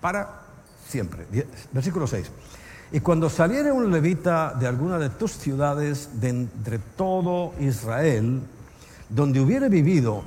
Para 0.01 0.41
siempre. 0.87 1.25
Versículo 1.71 2.07
6. 2.07 2.29
Y 2.91 2.99
cuando 2.99 3.29
saliere 3.29 3.71
un 3.71 3.91
levita 3.91 4.53
de 4.53 4.67
alguna 4.67 4.99
de 4.99 5.09
tus 5.09 5.31
ciudades 5.31 6.21
de 6.21 6.29
entre 6.29 6.79
todo 6.79 7.53
Israel, 7.59 8.41
donde 9.09 9.39
hubiere 9.39 9.69
vivido, 9.69 10.23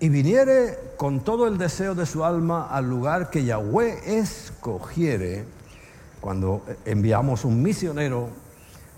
y 0.00 0.08
viniere 0.08 0.94
con 0.96 1.20
todo 1.20 1.46
el 1.46 1.58
deseo 1.58 1.94
de 1.94 2.06
su 2.06 2.24
alma 2.24 2.68
al 2.70 2.90
lugar 2.90 3.30
que 3.30 3.44
Yahweh 3.44 4.18
escogiere, 4.18 5.44
cuando 6.20 6.62
enviamos 6.84 7.44
un 7.44 7.62
misionero 7.62 8.28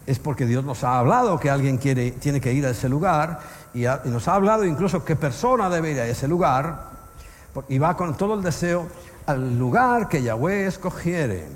es 0.06 0.18
porque 0.18 0.46
Dios 0.46 0.64
nos 0.64 0.84
ha 0.84 0.98
hablado 0.98 1.38
que 1.38 1.50
alguien 1.50 1.78
quiere, 1.78 2.12
tiene 2.12 2.40
que 2.40 2.52
ir 2.52 2.66
a 2.66 2.70
ese 2.70 2.88
lugar 2.88 3.40
y, 3.72 3.84
nos 4.04 4.28
ha 4.28 4.34
hablado 4.34 4.64
incluso 4.64 5.04
qué 5.04 5.16
persona 5.16 5.68
debe 5.70 5.92
ir 5.92 6.00
a 6.00 6.06
ese 6.06 6.28
lugar 6.28 6.90
y 7.68 7.78
va 7.78 7.96
con 7.96 8.16
todo 8.16 8.34
el 8.34 8.42
deseo 8.42 8.86
al 9.26 9.58
lugar 9.58 10.08
que 10.08 10.22
Yahweh 10.22 10.66
escogiere. 10.66 11.46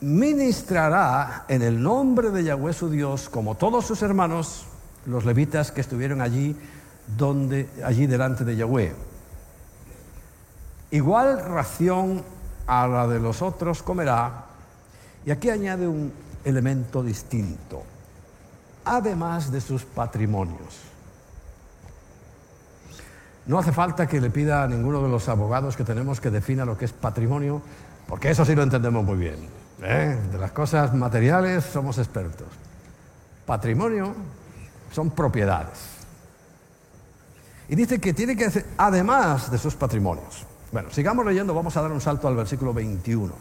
Ministrará 0.00 1.44
en 1.48 1.62
el 1.62 1.82
nombre 1.82 2.30
de 2.30 2.44
Yahweh 2.44 2.72
su 2.72 2.88
Dios, 2.88 3.28
como 3.28 3.56
todos 3.56 3.86
sus 3.86 4.02
hermanos, 4.02 4.64
los 5.06 5.24
levitas 5.24 5.72
que 5.72 5.80
estuvieron 5.80 6.20
allí, 6.20 6.56
donde, 7.18 7.68
allí 7.84 8.06
delante 8.06 8.44
de 8.44 8.56
Yahweh. 8.56 8.94
Igual 10.92 11.44
ración 11.44 12.24
a 12.66 12.86
la 12.86 13.06
de 13.06 13.20
los 13.20 13.42
otros 13.42 13.82
comerá. 13.82 14.46
Y 15.26 15.30
aquí 15.30 15.50
añade 15.50 15.86
un, 15.86 16.12
elemento 16.44 17.02
distinto, 17.02 17.82
además 18.84 19.50
de 19.50 19.60
sus 19.60 19.84
patrimonios. 19.84 20.80
No 23.46 23.58
hace 23.58 23.72
falta 23.72 24.06
que 24.06 24.20
le 24.20 24.30
pida 24.30 24.62
a 24.62 24.68
ninguno 24.68 25.02
de 25.02 25.08
los 25.08 25.28
abogados 25.28 25.76
que 25.76 25.84
tenemos 25.84 26.20
que 26.20 26.30
defina 26.30 26.64
lo 26.64 26.78
que 26.78 26.84
es 26.84 26.92
patrimonio, 26.92 27.62
porque 28.06 28.30
eso 28.30 28.44
sí 28.44 28.54
lo 28.54 28.62
entendemos 28.62 29.04
muy 29.04 29.16
bien. 29.16 29.59
¿Eh? 29.82 30.18
De 30.30 30.38
las 30.38 30.52
cosas 30.52 30.94
materiales 30.94 31.64
somos 31.64 31.98
expertos. 31.98 32.48
Patrimonio 33.46 34.14
son 34.92 35.10
propiedades. 35.10 35.78
Y 37.68 37.76
dice 37.76 38.00
que 38.00 38.12
tiene 38.12 38.36
que 38.36 38.46
hacer, 38.46 38.66
además 38.76 39.50
de 39.50 39.58
sus 39.58 39.74
patrimonios. 39.74 40.44
Bueno, 40.72 40.90
sigamos 40.90 41.24
leyendo, 41.24 41.54
vamos 41.54 41.76
a 41.76 41.82
dar 41.82 41.92
un 41.92 42.00
salto 42.00 42.28
al 42.28 42.36
versículo 42.36 42.74
21. 42.74 43.32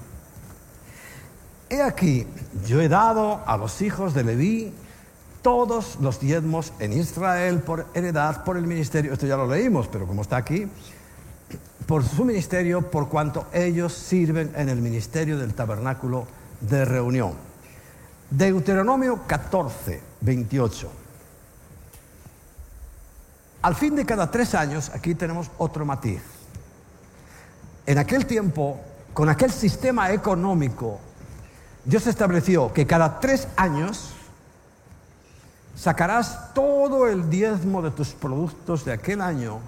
He 1.69 1.81
aquí, 1.81 2.25
yo 2.65 2.81
he 2.81 2.89
dado 2.89 3.43
a 3.45 3.57
los 3.57 3.81
hijos 3.81 4.13
de 4.13 4.23
Leví 4.23 4.73
todos 5.41 5.97
los 6.01 6.19
diezmos 6.19 6.73
en 6.79 6.93
Israel 6.93 7.59
por 7.59 7.85
heredad, 7.93 8.43
por 8.43 8.57
el 8.57 8.67
ministerio, 8.67 9.13
esto 9.13 9.25
ya 9.25 9.37
lo 9.37 9.47
leímos, 9.47 9.87
pero 9.87 10.05
como 10.05 10.23
está 10.23 10.37
aquí, 10.37 10.67
por 11.89 12.05
su 12.05 12.23
ministerio, 12.23 12.83
por 12.91 13.09
cuanto 13.09 13.47
ellos 13.51 13.93
sirven 13.93 14.51
en 14.55 14.69
el 14.69 14.79
ministerio 14.79 15.39
del 15.39 15.55
tabernáculo 15.55 16.27
de 16.61 16.85
reunión. 16.85 17.33
Deuteronomio 18.29 19.23
14, 19.25 19.99
28. 20.21 20.91
Al 23.63 23.73
fin 23.73 23.95
de 23.95 24.05
cada 24.05 24.29
tres 24.29 24.53
años, 24.53 24.91
aquí 24.93 25.15
tenemos 25.15 25.49
otro 25.57 25.83
matiz. 25.83 26.21
En 27.87 27.97
aquel 27.97 28.27
tiempo, 28.27 28.79
con 29.11 29.27
aquel 29.27 29.49
sistema 29.51 30.11
económico 30.11 30.99
Dios 31.85 32.05
estableció 32.05 32.71
que 32.71 32.85
cada 32.85 33.19
tres 33.19 33.47
años 33.55 34.11
sacarás 35.75 36.53
todo 36.53 37.07
el 37.07 37.31
diezmo 37.31 37.81
de 37.81 37.89
tus 37.89 38.09
productos 38.09 38.85
de 38.85 38.93
aquel 38.93 39.21
año 39.21 39.59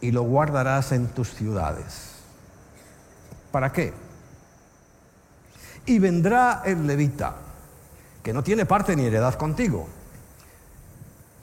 y 0.00 0.12
lo 0.12 0.22
guardarás 0.22 0.92
en 0.92 1.08
tus 1.08 1.34
ciudades. 1.34 2.12
¿Para 3.50 3.72
qué? 3.72 3.92
Y 5.86 5.98
vendrá 5.98 6.62
el 6.64 6.86
levita, 6.86 7.34
que 8.22 8.32
no 8.32 8.42
tiene 8.42 8.66
parte 8.66 8.94
ni 8.94 9.06
heredad 9.06 9.34
contigo, 9.34 9.88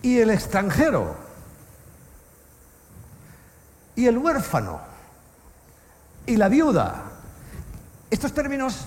y 0.01 0.19
el 0.19 0.29
extranjero, 0.29 1.15
y 3.95 4.05
el 4.05 4.17
huérfano, 4.17 4.79
y 6.25 6.37
la 6.37 6.47
viuda. 6.47 7.03
Estos 8.09 8.33
términos 8.33 8.85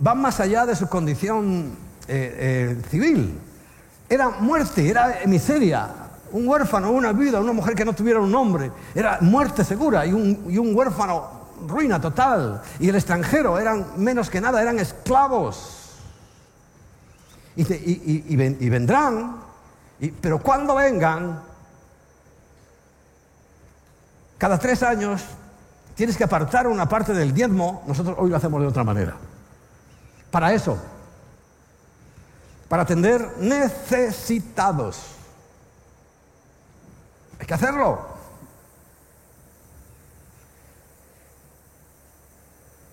van 0.00 0.20
más 0.20 0.40
allá 0.40 0.66
de 0.66 0.76
su 0.76 0.88
condición 0.88 1.76
eh, 2.08 2.76
eh, 2.78 2.82
civil. 2.88 3.38
Era 4.08 4.28
muerte, 4.28 4.88
era 4.88 5.20
miseria. 5.26 6.05
Un 6.32 6.48
huérfano, 6.48 6.90
una 6.90 7.12
viuda, 7.12 7.40
una 7.40 7.52
mujer 7.52 7.74
que 7.74 7.84
no 7.84 7.94
tuviera 7.94 8.20
un 8.20 8.30
nombre, 8.30 8.70
era 8.94 9.18
muerte 9.20 9.64
segura 9.64 10.04
y 10.06 10.12
un, 10.12 10.74
huérfano, 10.74 11.46
ruina 11.66 12.00
total. 12.00 12.62
Y 12.78 12.88
el 12.88 12.96
extranjero 12.96 13.58
eran 13.58 13.86
menos 13.96 14.30
que 14.30 14.40
nada, 14.40 14.60
eran 14.60 14.78
esclavos. 14.78 15.82
Y, 17.56 18.68
vendrán, 18.68 19.36
pero 20.20 20.38
cuando 20.40 20.74
vengan, 20.74 21.40
cada 24.36 24.58
tres 24.58 24.82
años 24.82 25.24
tienes 25.94 26.16
que 26.16 26.24
apartar 26.24 26.66
una 26.66 26.86
parte 26.86 27.14
del 27.14 27.32
diezmo, 27.32 27.82
nosotros 27.86 28.16
hoy 28.18 28.28
lo 28.28 28.36
hacemos 28.36 28.60
de 28.60 28.66
otra 28.66 28.84
manera 28.84 29.16
para 30.36 30.52
eso, 30.52 30.76
para 32.68 32.82
atender 32.82 33.38
necesitados. 33.38 35.15
Hay 37.38 37.46
que 37.46 37.54
hacerlo. 37.54 38.16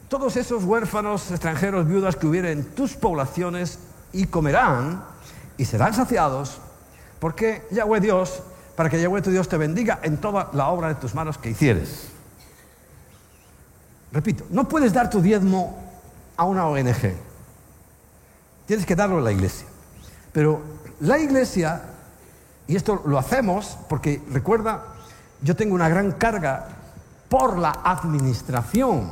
Todos 0.09 0.37
esos 0.37 0.63
huérfanos, 0.63 1.31
extranjeros, 1.31 1.87
viudas 1.87 2.15
que 2.15 2.27
hubieren 2.27 2.59
en 2.59 2.65
tus 2.75 2.93
poblaciones 2.95 3.79
y 4.11 4.27
comerán 4.27 5.03
y 5.57 5.65
serán 5.65 5.93
saciados, 5.93 6.59
porque 7.19 7.65
Yahweh 7.71 7.99
Dios, 7.99 8.43
para 8.75 8.89
que 8.89 9.01
Yahweh 9.01 9.21
tu 9.21 9.31
Dios 9.31 9.49
te 9.49 9.57
bendiga 9.57 9.99
en 10.03 10.17
toda 10.17 10.51
la 10.53 10.67
obra 10.67 10.89
de 10.89 10.95
tus 10.95 11.15
manos 11.15 11.37
que 11.37 11.49
hicieres. 11.49 12.09
Repito, 14.11 14.45
no 14.51 14.67
puedes 14.67 14.93
dar 14.93 15.09
tu 15.09 15.21
diezmo 15.21 15.81
a 16.37 16.45
una 16.45 16.67
ONG. 16.67 17.15
Tienes 18.67 18.85
que 18.85 18.95
darlo 18.95 19.17
a 19.17 19.21
la 19.21 19.31
iglesia. 19.31 19.67
Pero 20.31 20.61
la 20.99 21.17
iglesia, 21.17 21.81
y 22.67 22.75
esto 22.75 23.01
lo 23.05 23.17
hacemos 23.17 23.77
porque 23.89 24.21
recuerda, 24.31 24.83
yo 25.41 25.55
tengo 25.55 25.75
una 25.75 25.89
gran 25.89 26.13
carga 26.13 26.67
por 27.29 27.57
la 27.57 27.79
administración. 27.83 29.11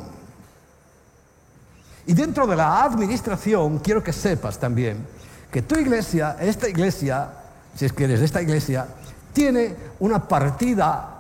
Y 2.06 2.14
dentro 2.14 2.48
de 2.48 2.56
la 2.56 2.84
administración 2.84 3.80
quiero 3.80 4.04
que 4.04 4.14
sepas 4.14 4.58
también 4.58 5.06
que 5.52 5.62
tu 5.62 5.76
iglesia, 5.76 6.38
esta 6.40 6.70
iglesia, 6.70 7.30
si 7.76 7.86
es 7.86 7.94
que 7.94 8.06
eres 8.06 8.20
de 8.20 8.26
esta 8.26 8.42
iglesia, 8.42 8.88
tiene 9.34 9.76
una 10.00 10.28
partida 10.28 11.18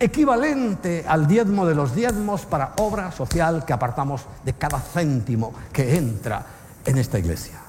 equivalente 0.00 1.04
al 1.06 1.26
diezmo 1.26 1.66
de 1.66 1.74
los 1.74 1.94
diezmos 1.94 2.46
para 2.46 2.72
obra 2.78 3.12
social 3.12 3.64
que 3.64 3.72
apartamos 3.72 4.22
de 4.44 4.54
cada 4.54 4.80
céntimo 4.80 5.52
que 5.72 5.96
entra 5.96 6.44
en 6.84 6.98
esta 6.98 7.18
iglesia. 7.18 7.67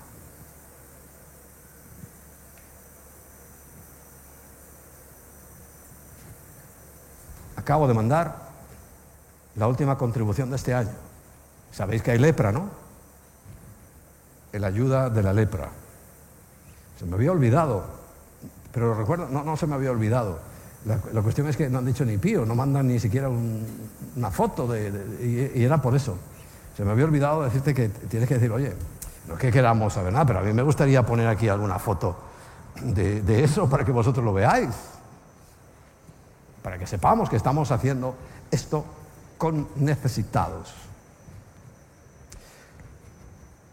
Acabo 7.69 7.87
de 7.87 7.93
mandar 7.93 8.35
la 9.55 9.67
última 9.67 9.95
contribución 9.95 10.49
de 10.49 10.55
este 10.55 10.73
año. 10.73 10.89
Sabéis 11.71 12.01
que 12.01 12.09
hay 12.09 12.17
lepra, 12.17 12.51
¿no? 12.51 12.67
El 14.51 14.63
ayuda 14.63 15.11
de 15.11 15.21
la 15.21 15.33
lepra. 15.33 15.69
Se 16.97 17.05
me 17.05 17.13
había 17.13 17.31
olvidado, 17.31 17.83
pero 18.73 18.87
lo 18.87 18.95
recuerdo, 18.95 19.29
no, 19.29 19.43
no 19.43 19.55
se 19.55 19.67
me 19.67 19.75
había 19.75 19.91
olvidado. 19.91 20.39
La, 20.85 21.21
cuestión 21.21 21.47
es 21.47 21.55
que 21.57 21.69
no 21.69 21.77
han 21.77 21.85
dicho 21.85 22.03
ni 22.05 22.17
pío, 22.17 22.43
no 22.43 22.55
mandan 22.55 22.87
ni 22.87 22.99
siquiera 22.99 23.29
una 23.29 24.31
foto, 24.31 24.65
de, 24.65 25.51
y, 25.53 25.63
era 25.63 25.79
por 25.79 25.95
eso. 25.95 26.17
Se 26.75 26.83
me 26.83 26.89
había 26.89 27.05
olvidado 27.05 27.43
decirte 27.43 27.75
que 27.75 27.89
tienes 27.89 28.27
que 28.27 28.33
decir, 28.33 28.51
oye, 28.51 28.73
no 29.27 29.35
es 29.35 29.39
que 29.39 29.51
queramos 29.51 29.93
saber 29.93 30.11
nada, 30.11 30.25
pero 30.25 30.39
a 30.39 30.41
mí 30.41 30.53
me 30.53 30.63
gustaría 30.63 31.05
poner 31.05 31.27
aquí 31.27 31.47
alguna 31.47 31.77
foto 31.77 32.17
de 32.81 33.43
eso 33.43 33.69
para 33.69 33.85
que 33.85 33.91
vosotros 33.91 34.25
lo 34.25 34.33
veáis 34.33 34.98
para 36.61 36.77
que 36.77 36.87
sepamos 36.87 37.29
que 37.29 37.35
estamos 37.35 37.71
haciendo 37.71 38.15
esto 38.51 38.85
con 39.37 39.67
necesitados. 39.77 40.73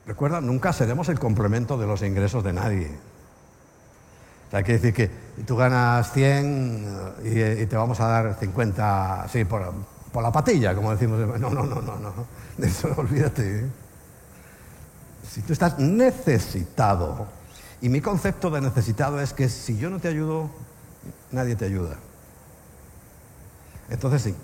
Recuerda, 0.06 0.40
nunca 0.40 0.72
seremos 0.72 1.08
el 1.08 1.18
complemento 1.18 1.76
de 1.76 1.86
los 1.86 2.02
ingresos 2.02 2.44
de 2.44 2.52
nadie. 2.52 2.90
O 4.46 4.50
sea, 4.50 4.62
que 4.62 4.72
decir 4.74 4.94
que 4.94 5.10
tú 5.44 5.56
ganas 5.56 6.12
100 6.12 7.16
eh, 7.24 7.60
y, 7.62 7.66
te 7.66 7.76
vamos 7.76 7.98
a 7.98 8.06
dar 8.06 8.36
50, 8.38 9.22
así, 9.22 9.44
por, 9.44 9.72
la 10.14 10.32
patilla, 10.32 10.74
como 10.74 10.92
decimos. 10.92 11.18
No, 11.40 11.50
no, 11.50 11.64
no, 11.64 11.82
no, 11.82 11.98
no. 11.98 12.12
Eso 12.64 12.88
olvídate. 12.96 13.60
¿eh? 13.60 13.66
Si 15.28 15.42
tú 15.42 15.52
estás 15.52 15.80
necesitado, 15.80 17.26
y 17.82 17.88
mi 17.88 18.00
concepto 18.00 18.48
de 18.50 18.60
necesitado 18.60 19.20
es 19.20 19.32
que 19.32 19.48
si 19.48 19.76
yo 19.76 19.90
no 19.90 19.98
te 19.98 20.06
ayudo, 20.06 20.50
nadie 21.32 21.56
te 21.56 21.64
ayuda. 21.64 21.96
Entonces 23.88 24.22
sí. 24.22 24.34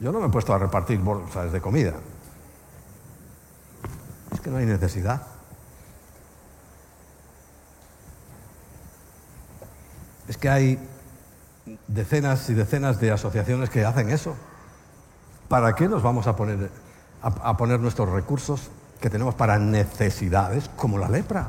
Yo 0.00 0.10
no 0.10 0.20
me 0.20 0.26
he 0.26 0.30
puesto 0.30 0.52
a 0.52 0.58
repartir 0.58 0.98
bolsas 0.98 1.52
de 1.52 1.60
comida. 1.60 1.94
Es 4.32 4.40
que 4.40 4.50
no 4.50 4.56
hay 4.56 4.66
necesidad. 4.66 5.22
Es 10.26 10.36
que 10.36 10.48
hay 10.48 10.88
decenas 11.86 12.48
y 12.50 12.54
decenas 12.54 12.98
de 13.00 13.12
asociaciones 13.12 13.70
que 13.70 13.84
hacen 13.84 14.10
eso. 14.10 14.34
¿Para 15.48 15.74
qué 15.74 15.88
nos 15.88 16.02
vamos 16.02 16.26
a 16.26 16.34
poner, 16.34 16.70
a 17.22 17.56
poner 17.56 17.78
nuestros 17.78 18.08
recursos 18.08 18.70
que 19.00 19.10
tenemos 19.10 19.34
para 19.34 19.58
necesidades 19.58 20.68
como 20.76 20.98
la 20.98 21.08
lepra? 21.08 21.48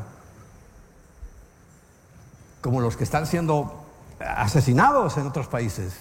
Como 2.62 2.82
los 2.82 2.98
que 2.98 3.04
están 3.04 3.26
siendo 3.26 3.83
asesinados 4.26 5.18
en 5.18 5.28
otros 5.28 5.48
países. 5.48 5.94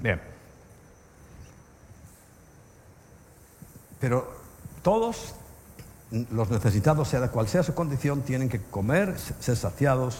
Bien. 0.00 0.20
Pero 4.00 4.32
todos 4.82 5.34
los 6.30 6.50
necesitados, 6.50 7.08
sea 7.08 7.28
cual 7.28 7.48
sea 7.48 7.62
su 7.62 7.74
condición, 7.74 8.22
tienen 8.22 8.48
que 8.48 8.62
comer, 8.62 9.18
ser 9.18 9.56
saciados, 9.56 10.18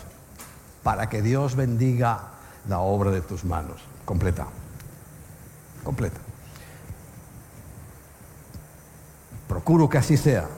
para 0.82 1.08
que 1.08 1.22
Dios 1.22 1.54
bendiga 1.54 2.30
la 2.68 2.80
obra 2.80 3.10
de 3.10 3.20
tus 3.20 3.44
manos. 3.44 3.80
Completa. 4.04 4.46
Completa. 5.84 6.20
Procuro 9.48 9.88
que 9.88 9.98
así 9.98 10.16
sea. 10.16 10.48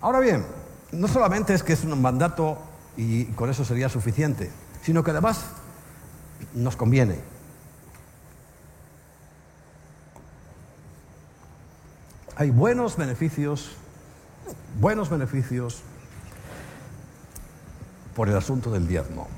Ahora 0.00 0.20
bien, 0.20 0.46
no 0.92 1.08
solamente 1.08 1.54
es 1.54 1.62
que 1.62 1.72
es 1.72 1.84
un 1.84 2.00
mandato 2.00 2.58
y 2.96 3.26
con 3.26 3.50
eso 3.50 3.64
sería 3.64 3.88
suficiente, 3.88 4.50
sino 4.82 5.04
que 5.04 5.10
además 5.10 5.46
nos 6.54 6.76
conviene. 6.76 7.18
Hay 12.36 12.50
buenos 12.50 12.96
beneficios, 12.96 13.72
buenos 14.80 15.10
beneficios 15.10 15.82
por 18.14 18.28
el 18.28 18.36
asunto 18.36 18.70
del 18.70 18.88
diezmo. 18.88 19.28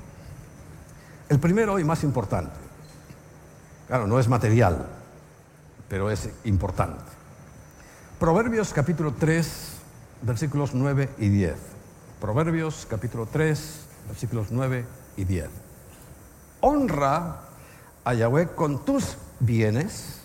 El 1.29 1.39
primero 1.39 1.79
y 1.79 1.83
más 1.83 2.03
importante, 2.03 2.55
claro, 3.87 4.07
no 4.07 4.19
es 4.19 4.27
material, 4.27 4.87
pero 5.89 6.09
es 6.11 6.29
importante. 6.45 7.03
Proverbios 8.19 8.71
capítulo 8.71 9.13
3, 9.13 9.72
versículos 10.23 10.73
9 10.73 11.09
y 11.19 11.29
10. 11.29 11.55
Proverbios 12.19 12.87
capítulo 12.89 13.27
3, 13.31 13.85
versículos 14.07 14.47
9 14.49 14.85
y 15.17 15.25
10. 15.25 15.49
Honra 16.61 17.41
a 18.03 18.13
Yahweh 18.13 18.55
con 18.55 18.85
tus 18.85 19.17
bienes. 19.39 20.21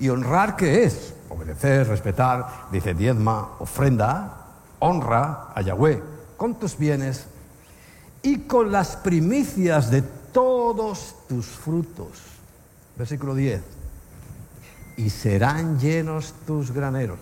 ¿Y 0.00 0.08
honrar 0.08 0.56
qué 0.56 0.82
es? 0.82 1.14
Obedecer, 1.28 1.86
respetar, 1.86 2.66
dice 2.72 2.94
diezma, 2.94 3.52
ofrenda. 3.60 4.38
Honra 4.80 5.52
a 5.54 5.62
Yahweh 5.62 6.02
con 6.36 6.58
tus 6.58 6.76
bienes 6.76 7.26
y 8.20 8.40
con 8.40 8.72
las 8.72 8.96
primicias 8.96 9.92
de 9.92 10.02
todos 10.02 11.14
tus 11.28 11.46
frutos. 11.46 12.20
Versículo 12.96 13.36
10. 13.36 13.62
Y 14.96 15.08
serán 15.08 15.78
llenos 15.78 16.34
tus 16.44 16.72
graneros 16.72 17.20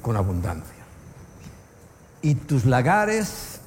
con 0.00 0.16
abundancia. 0.16 0.84
Y 2.22 2.34
tus 2.34 2.64
lagares, 2.64 3.60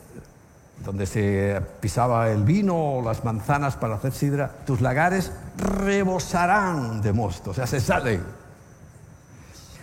donde 0.83 1.05
se 1.05 1.61
pisaba 1.79 2.29
el 2.29 2.43
vino 2.43 2.97
o 2.97 3.01
las 3.01 3.23
manzanas 3.23 3.75
para 3.75 3.95
hacer 3.95 4.13
sidra, 4.13 4.51
tus 4.65 4.81
lagares 4.81 5.31
rebosarán 5.57 7.01
de 7.01 7.13
mosto, 7.13 7.51
o 7.51 7.53
sea, 7.53 7.67
se 7.67 7.79
salen. 7.79 8.23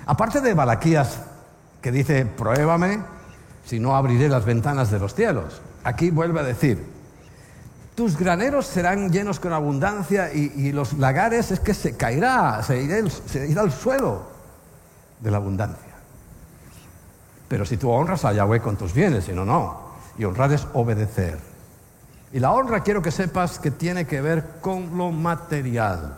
Aparte 0.06 0.40
de 0.40 0.54
Balaquías, 0.54 1.20
que 1.80 1.92
dice, 1.92 2.26
pruébame, 2.26 3.00
si 3.64 3.78
no 3.78 3.96
abriré 3.96 4.28
las 4.28 4.44
ventanas 4.44 4.90
de 4.90 4.98
los 4.98 5.14
cielos. 5.14 5.60
Aquí 5.84 6.10
vuelve 6.10 6.40
a 6.40 6.42
decir, 6.42 6.84
tus 7.94 8.18
graneros 8.18 8.66
serán 8.66 9.12
llenos 9.12 9.40
con 9.40 9.52
abundancia 9.52 10.32
y, 10.32 10.72
los 10.72 10.94
lagares 10.94 11.50
es 11.50 11.60
que 11.60 11.74
se 11.74 11.96
caerá, 11.96 12.62
se 12.62 12.82
irá, 12.82 13.08
se 13.08 13.46
irá 13.48 13.62
al 13.62 13.72
suelo 13.72 14.22
de 15.20 15.30
la 15.30 15.36
abundancia. 15.36 15.89
Pero 17.50 17.66
si 17.66 17.76
tú 17.76 17.90
honras 17.90 18.24
a 18.24 18.32
Yahweh 18.32 18.60
con 18.60 18.76
tus 18.76 18.94
bienes, 18.94 19.24
si 19.24 19.32
no, 19.32 19.44
no. 19.44 19.90
Y 20.16 20.24
honrar 20.24 20.52
es 20.52 20.68
obedecer. 20.72 21.36
Y 22.32 22.38
la 22.38 22.52
honra 22.52 22.84
quiero 22.84 23.02
que 23.02 23.10
sepas 23.10 23.58
que 23.58 23.72
tiene 23.72 24.06
que 24.06 24.20
ver 24.20 24.60
con 24.60 24.96
lo 24.96 25.10
material. 25.10 26.14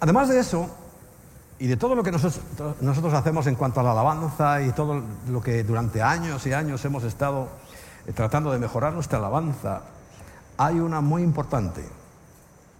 Además 0.00 0.30
de 0.30 0.40
eso, 0.40 0.74
y 1.58 1.66
de 1.66 1.76
todo 1.76 1.94
lo 1.94 2.02
que 2.02 2.10
nosotros, 2.10 3.12
hacemos 3.12 3.46
en 3.46 3.54
cuanto 3.54 3.80
a 3.80 3.82
la 3.82 3.90
alabanza 3.90 4.62
y 4.62 4.72
todo 4.72 5.02
lo 5.28 5.42
que 5.42 5.62
durante 5.62 6.00
años 6.00 6.46
y 6.46 6.54
años 6.54 6.82
hemos 6.86 7.04
estado 7.04 7.50
eh, 8.06 8.14
tratando 8.14 8.50
de 8.50 8.58
mejorar 8.58 8.94
nuestra 8.94 9.18
alabanza, 9.18 9.82
hay 10.56 10.80
una 10.80 11.02
muy 11.02 11.22
importante, 11.22 11.84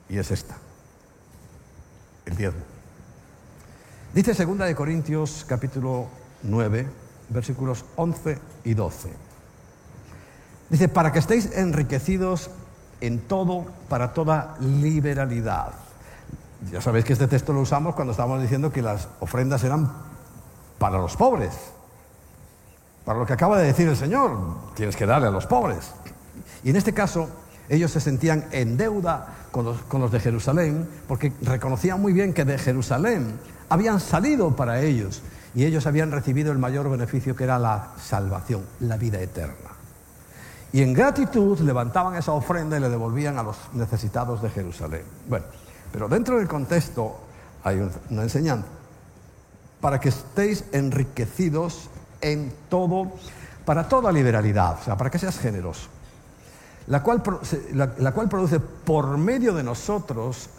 y 0.09 0.17
es 0.17 0.31
esta, 0.31 0.57
el 2.25 2.37
diezmo. 2.39 2.70
Dice 4.13 4.35
2 4.35 4.59
de 4.59 4.75
Corintios 4.75 5.45
capítulo 5.47 6.09
9, 6.43 6.85
versículos 7.29 7.85
11 7.95 8.39
y 8.65 8.75
12. 8.75 9.09
Dice, 10.69 10.89
para 10.89 11.13
que 11.13 11.21
estéis 11.21 11.57
enriquecidos 11.57 12.51
en 13.01 13.21
todo, 13.21 13.67
para 13.89 14.13
toda 14.13 14.57
liberalidad. 14.59 15.75
Ya 16.73 16.81
sabéis 16.81 17.05
que 17.05 17.13
este 17.13 17.29
texto 17.29 17.53
lo 17.53 17.61
usamos 17.61 17.95
cuando 17.95 18.11
estábamos 18.11 18.43
diciendo 18.43 18.73
que 18.73 18.83
las 18.83 19.07
ofrendas 19.21 19.63
eran 19.63 19.89
para 20.81 20.99
los 20.99 21.17
pobres. 21.17 21.53
Para 23.05 23.21
lo 23.21 23.27
que 23.27 23.35
acaba 23.35 23.59
de 23.59 23.67
decir 23.67 23.87
el 23.87 23.97
Señor, 23.97 24.37
tienes 24.75 24.97
que 24.97 25.07
darle 25.07 25.29
a 25.29 25.31
los 25.31 25.47
pobres. 25.47 25.93
Y 26.65 26.71
en 26.71 26.77
este 26.77 26.93
caso, 26.93 27.29
ellos 27.69 27.93
se 27.93 28.01
sentían 28.01 28.47
en 28.51 28.77
deuda 28.77 29.47
con 29.53 29.65
los, 29.65 29.83
con 29.83 30.01
los 30.01 30.11
de 30.11 30.19
Jerusalén, 30.19 30.89
porque 31.07 31.33
reconocían 31.43 32.01
muy 32.01 32.13
bien 32.13 32.35
que 32.35 32.45
de 32.45 32.59
Jerusalén 32.59 33.39
habían 33.71 34.01
salido 34.01 34.55
para 34.55 34.83
ellos 34.83 35.23
y 35.55 35.65
ellos 35.65 35.87
habían 35.87 36.11
recibido 36.11 36.53
el 36.53 36.59
mayor 36.59 36.91
beneficio 36.91 37.35
que 37.35 37.45
era 37.45 37.59
la 37.59 37.93
salvación, 37.99 38.63
la 38.81 38.97
vida 38.97 39.21
eterna. 39.21 39.71
Y 40.73 40.83
en 40.83 40.93
gratitud 40.93 41.59
levantaban 41.61 42.15
esa 42.15 42.33
ofrenda 42.33 42.77
y 42.77 42.81
le 42.81 42.89
devolvían 42.89 43.39
a 43.39 43.43
los 43.43 43.57
necesitados 43.73 44.43
de 44.43 44.51
Jerusalén. 44.51 45.03
Bueno, 45.29 45.47
pero 45.93 46.09
dentro 46.09 46.39
del 46.39 46.47
contexto 46.47 47.19
hay 47.65 47.81
una 48.11 48.23
enseñanza. 48.23 48.69
para 49.81 49.99
que 49.99 50.11
estéis 50.11 50.65
enriquecidos 50.73 51.89
en 52.21 52.53
todo, 52.69 53.13
para 53.65 53.89
toda 53.89 54.13
liberalidad, 54.13 54.79
o 54.79 54.85
sea, 54.85 54.97
para 54.97 55.09
que 55.09 55.19
seas 55.19 55.39
generoso, 55.39 55.89
la 56.87 57.03
cual, 57.03 57.23
la 57.73 58.13
cual 58.13 58.29
produce 58.29 58.61
por 58.61 59.17
medio 59.17 59.55
de 59.55 59.63
nosotros 59.63 60.51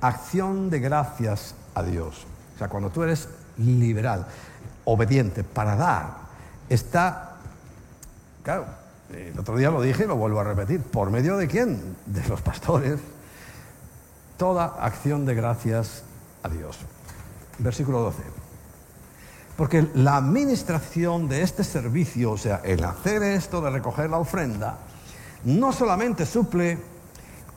acción 0.00 0.70
de 0.70 0.80
gracias 0.80 1.54
a 1.76 1.84
Dios. 1.84 2.26
O 2.54 2.58
sea, 2.58 2.68
cuando 2.68 2.90
tú 2.90 3.02
eres 3.02 3.28
liberal, 3.58 4.26
obediente 4.84 5.44
para 5.44 5.76
dar, 5.76 6.18
está, 6.68 7.36
claro, 8.42 8.66
el 9.10 9.38
otro 9.38 9.56
día 9.56 9.70
lo 9.70 9.82
dije 9.82 10.04
y 10.04 10.06
lo 10.06 10.16
vuelvo 10.16 10.40
a 10.40 10.44
repetir, 10.44 10.80
¿por 10.80 11.10
medio 11.10 11.36
de 11.36 11.46
quién? 11.46 11.96
De 12.06 12.26
los 12.28 12.40
pastores. 12.40 13.00
Toda 14.36 14.64
acción 14.80 15.24
de 15.26 15.34
gracias 15.34 16.02
a 16.42 16.48
Dios. 16.48 16.78
Versículo 17.58 18.00
12. 18.00 18.22
Porque 19.56 19.88
la 19.94 20.16
administración 20.16 21.28
de 21.28 21.42
este 21.42 21.62
servicio, 21.62 22.32
o 22.32 22.38
sea, 22.38 22.60
el 22.64 22.82
hacer 22.82 23.22
esto 23.22 23.60
de 23.60 23.70
recoger 23.70 24.10
la 24.10 24.18
ofrenda, 24.18 24.78
no 25.44 25.72
solamente 25.72 26.26
suple 26.26 26.78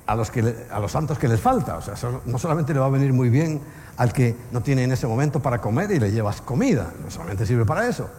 a 0.08 0.16
los, 0.16 0.32
que, 0.32 0.68
a 0.72 0.80
los 0.80 0.92
santos 0.92 1.20
que 1.20 1.28
les 1.28 1.40
falta, 1.40 1.78
o 1.78 1.82
sea, 1.82 1.96
no 2.26 2.40
solamente 2.40 2.74
le 2.74 2.80
va 2.80 2.86
a 2.86 2.90
venir 2.90 3.14
muy 3.14 3.30
bien 3.30 3.62
al 3.98 4.14
que 4.14 4.36
no 4.52 4.62
tiene 4.62 4.84
en 4.86 4.92
ese 4.94 5.06
momento 5.06 5.42
para 5.42 5.60
comer 5.60 5.92
y 5.92 6.00
le 6.00 6.12
llevas 6.12 6.42
comida, 6.42 6.92
no 7.04 7.12
solamente 7.12 7.46
sirve 7.46 7.66
para 7.66 7.88
eso, 7.88 8.10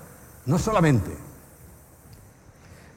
no 0.46 0.58
solamente, 0.58 1.10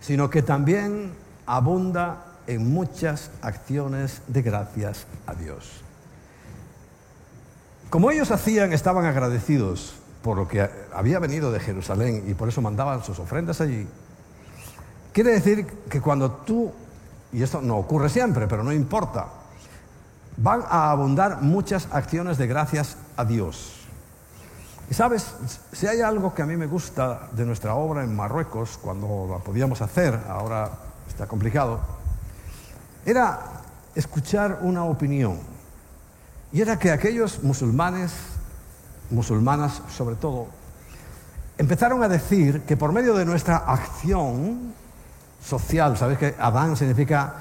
sino 0.02 0.30
que 0.30 0.42
también 0.42 1.14
abunda 1.46 2.26
en 2.48 2.70
muchas 2.70 3.32
acciones 3.42 4.22
de 4.28 4.42
gracias 4.42 5.06
a 5.26 5.36
Dios. 5.36 5.82
Como 7.90 8.12
ellos 8.12 8.32
hacían, 8.32 8.74
estaban 8.74 9.06
agradecidos 9.06 9.96
por 10.22 10.38
lo 10.38 10.48
que 10.48 10.70
había 10.94 11.20
venido 11.20 11.52
de 11.52 11.60
Jerusalén 11.60 12.24
y 12.28 12.34
por 12.34 12.50
eso 12.50 12.62
mandaban 12.62 13.04
sus 13.04 13.20
ofrendas 13.20 13.62
allí. 13.62 13.88
Quiere 15.14 15.32
decir 15.32 15.66
que 15.90 16.00
cuando 16.00 16.32
tú, 16.32 16.72
y 17.34 17.44
esto 17.44 17.62
no 17.62 17.78
ocurre 17.78 18.10
siempre, 18.10 18.48
pero 18.48 18.64
no 18.64 18.72
importa, 18.72 19.28
van 20.38 20.64
a 20.70 20.92
abundar 20.92 21.42
muchas 21.42 21.88
acciones 21.92 22.38
de 22.38 22.48
gracias 22.48 22.98
a 23.16 23.26
Dios. 23.26 23.78
Y 24.90 24.94
sabes, 24.94 25.34
si 25.72 25.88
hay 25.88 26.02
algo 26.02 26.34
que 26.34 26.42
a 26.42 26.46
mí 26.46 26.58
me 26.58 26.68
gusta 26.68 27.30
de 27.32 27.46
nuestra 27.46 27.76
obra 27.76 28.04
en 28.04 28.14
Marruecos, 28.14 28.78
cuando 28.82 29.28
la 29.30 29.38
podíamos 29.38 29.82
hacer, 29.82 30.20
ahora 30.28 30.70
está 31.08 31.28
complicado, 31.28 31.80
era 33.06 33.40
escuchar 33.96 34.60
una 34.62 34.84
opinión. 34.84 35.40
Y 36.52 36.60
era 36.60 36.78
que 36.78 36.92
aquellos 36.92 37.42
musulmanes, 37.44 38.12
musulmanas 39.10 39.82
sobre 39.96 40.16
todo, 40.16 40.48
empezaron 41.58 42.04
a 42.04 42.10
decir 42.10 42.64
que 42.64 42.76
por 42.76 42.92
medio 42.92 43.14
de 43.14 43.24
nuestra 43.24 43.58
acción 43.58 44.74
social, 45.44 45.98
¿sabes 45.98 46.18
que 46.18 46.36
Adán 46.40 46.76
significa 46.78 47.36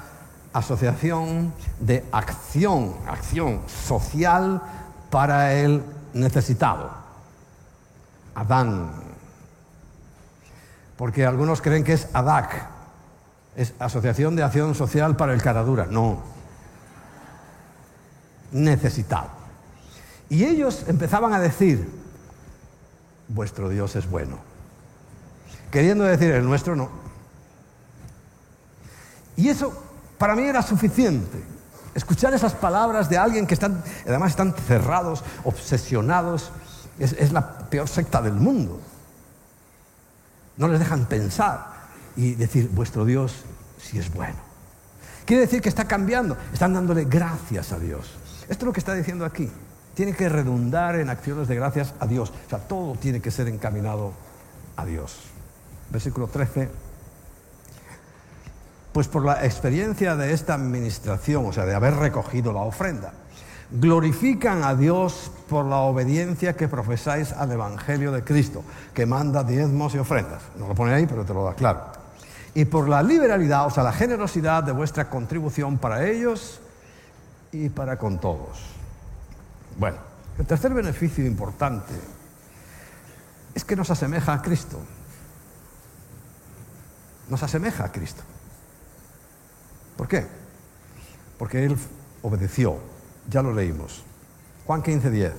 asociación 0.53 1.53
de 1.79 2.05
acción, 2.11 2.95
acción 3.07 3.61
social 3.67 4.61
para 5.09 5.53
el 5.53 5.83
necesitado. 6.13 6.89
Adán. 8.35 8.91
Porque 10.97 11.25
algunos 11.25 11.61
creen 11.61 11.83
que 11.83 11.93
es 11.93 12.07
ADAC, 12.13 12.67
es 13.55 13.73
Asociación 13.79 14.35
de 14.35 14.43
Acción 14.43 14.75
Social 14.75 15.15
para 15.15 15.33
el 15.33 15.41
Caradura. 15.41 15.87
No. 15.89 16.19
Necesitado. 18.51 19.29
Y 20.29 20.45
ellos 20.45 20.85
empezaban 20.87 21.33
a 21.33 21.39
decir, 21.39 21.89
vuestro 23.27 23.67
Dios 23.69 23.95
es 23.95 24.09
bueno. 24.09 24.37
Queriendo 25.71 26.03
decir, 26.03 26.31
el 26.31 26.45
nuestro 26.45 26.75
no. 26.75 27.00
Y 29.35 29.49
eso 29.49 29.73
para 30.17 30.35
mí 30.35 30.43
era 30.43 30.61
suficiente. 30.61 31.41
Escuchar 31.93 32.33
esas 32.33 32.53
palabras 32.53 33.09
de 33.09 33.17
alguien 33.17 33.47
que 33.47 33.53
están, 33.53 33.83
además 34.05 34.31
están 34.31 34.53
cerrados, 34.53 35.23
obsesionados, 35.43 36.51
es, 36.99 37.31
la 37.31 37.57
peor 37.69 37.87
secta 37.87 38.21
del 38.21 38.33
mundo. 38.33 38.79
No 40.57 40.67
les 40.67 40.79
dejan 40.79 41.05
pensar 41.05 41.65
y 42.15 42.35
decir, 42.35 42.69
vuestro 42.71 43.03
Dios 43.03 43.33
sí 43.81 43.97
es 43.97 44.13
bueno. 44.13 44.37
Quiere 45.25 45.41
decir 45.41 45.61
que 45.61 45.69
está 45.69 45.85
cambiando, 45.85 46.37
están 46.53 46.73
dándole 46.73 47.05
gracias 47.05 47.71
a 47.71 47.79
Dios. 47.79 48.11
Esto 48.43 48.53
es 48.53 48.63
lo 48.63 48.73
que 48.73 48.79
está 48.79 48.93
diciendo 48.93 49.25
aquí. 49.25 49.49
Tiene 49.95 50.13
que 50.13 50.29
redundar 50.29 50.95
en 50.95 51.09
acciones 51.09 51.47
de 51.47 51.55
gracias 51.55 51.93
a 51.99 52.05
Dios. 52.05 52.31
O 52.45 52.49
sea, 52.49 52.59
todo 52.59 52.95
tiene 52.95 53.21
que 53.21 53.31
ser 53.31 53.47
encaminado 53.47 54.13
a 54.77 54.85
Dios. 54.85 55.17
Versículo 55.89 56.27
13 56.27 56.90
pues 58.91 59.07
por 59.07 59.25
la 59.25 59.45
experiencia 59.45 60.15
de 60.15 60.33
esta 60.33 60.53
administración, 60.53 61.45
o 61.45 61.53
sea, 61.53 61.65
de 61.65 61.73
haber 61.73 61.95
recogido 61.95 62.51
la 62.51 62.61
ofrenda, 62.61 63.13
glorifican 63.71 64.63
a 64.63 64.75
Dios 64.75 65.31
por 65.49 65.65
la 65.65 65.77
obediencia 65.77 66.55
que 66.55 66.67
profesáis 66.67 67.31
al 67.31 67.51
Evangelio 67.51 68.11
de 68.11 68.23
Cristo, 68.23 68.63
que 68.93 69.05
manda 69.05 69.43
diezmos 69.43 69.95
y 69.95 69.97
ofrendas. 69.97 70.41
No 70.57 70.67
lo 70.67 70.75
pone 70.75 70.93
ahí, 70.93 71.05
pero 71.07 71.23
te 71.23 71.33
lo 71.33 71.45
da 71.45 71.53
claro. 71.53 71.81
Y 72.53 72.65
por 72.65 72.89
la 72.89 73.01
liberalidad, 73.01 73.65
o 73.65 73.69
sea, 73.69 73.83
la 73.83 73.93
generosidad 73.93 74.63
de 74.63 74.73
vuestra 74.73 75.09
contribución 75.09 75.77
para 75.77 76.05
ellos 76.05 76.59
y 77.53 77.69
para 77.69 77.97
con 77.97 78.19
todos. 78.19 78.59
Bueno, 79.79 79.97
el 80.37 80.45
tercer 80.45 80.73
beneficio 80.73 81.25
importante 81.25 81.93
es 83.55 83.63
que 83.63 83.77
nos 83.77 83.89
asemeja 83.89 84.33
a 84.33 84.41
Cristo. 84.41 84.79
Nos 87.29 87.41
asemeja 87.41 87.85
a 87.85 87.91
Cristo. 87.91 88.23
¿Por 89.97 90.07
qué? 90.07 90.25
Porque 91.37 91.65
Él 91.65 91.77
obedeció. 92.21 92.77
Ya 93.29 93.41
lo 93.41 93.53
leímos. 93.53 94.03
Juan 94.65 94.81
15, 94.81 95.09
10. 95.09 95.33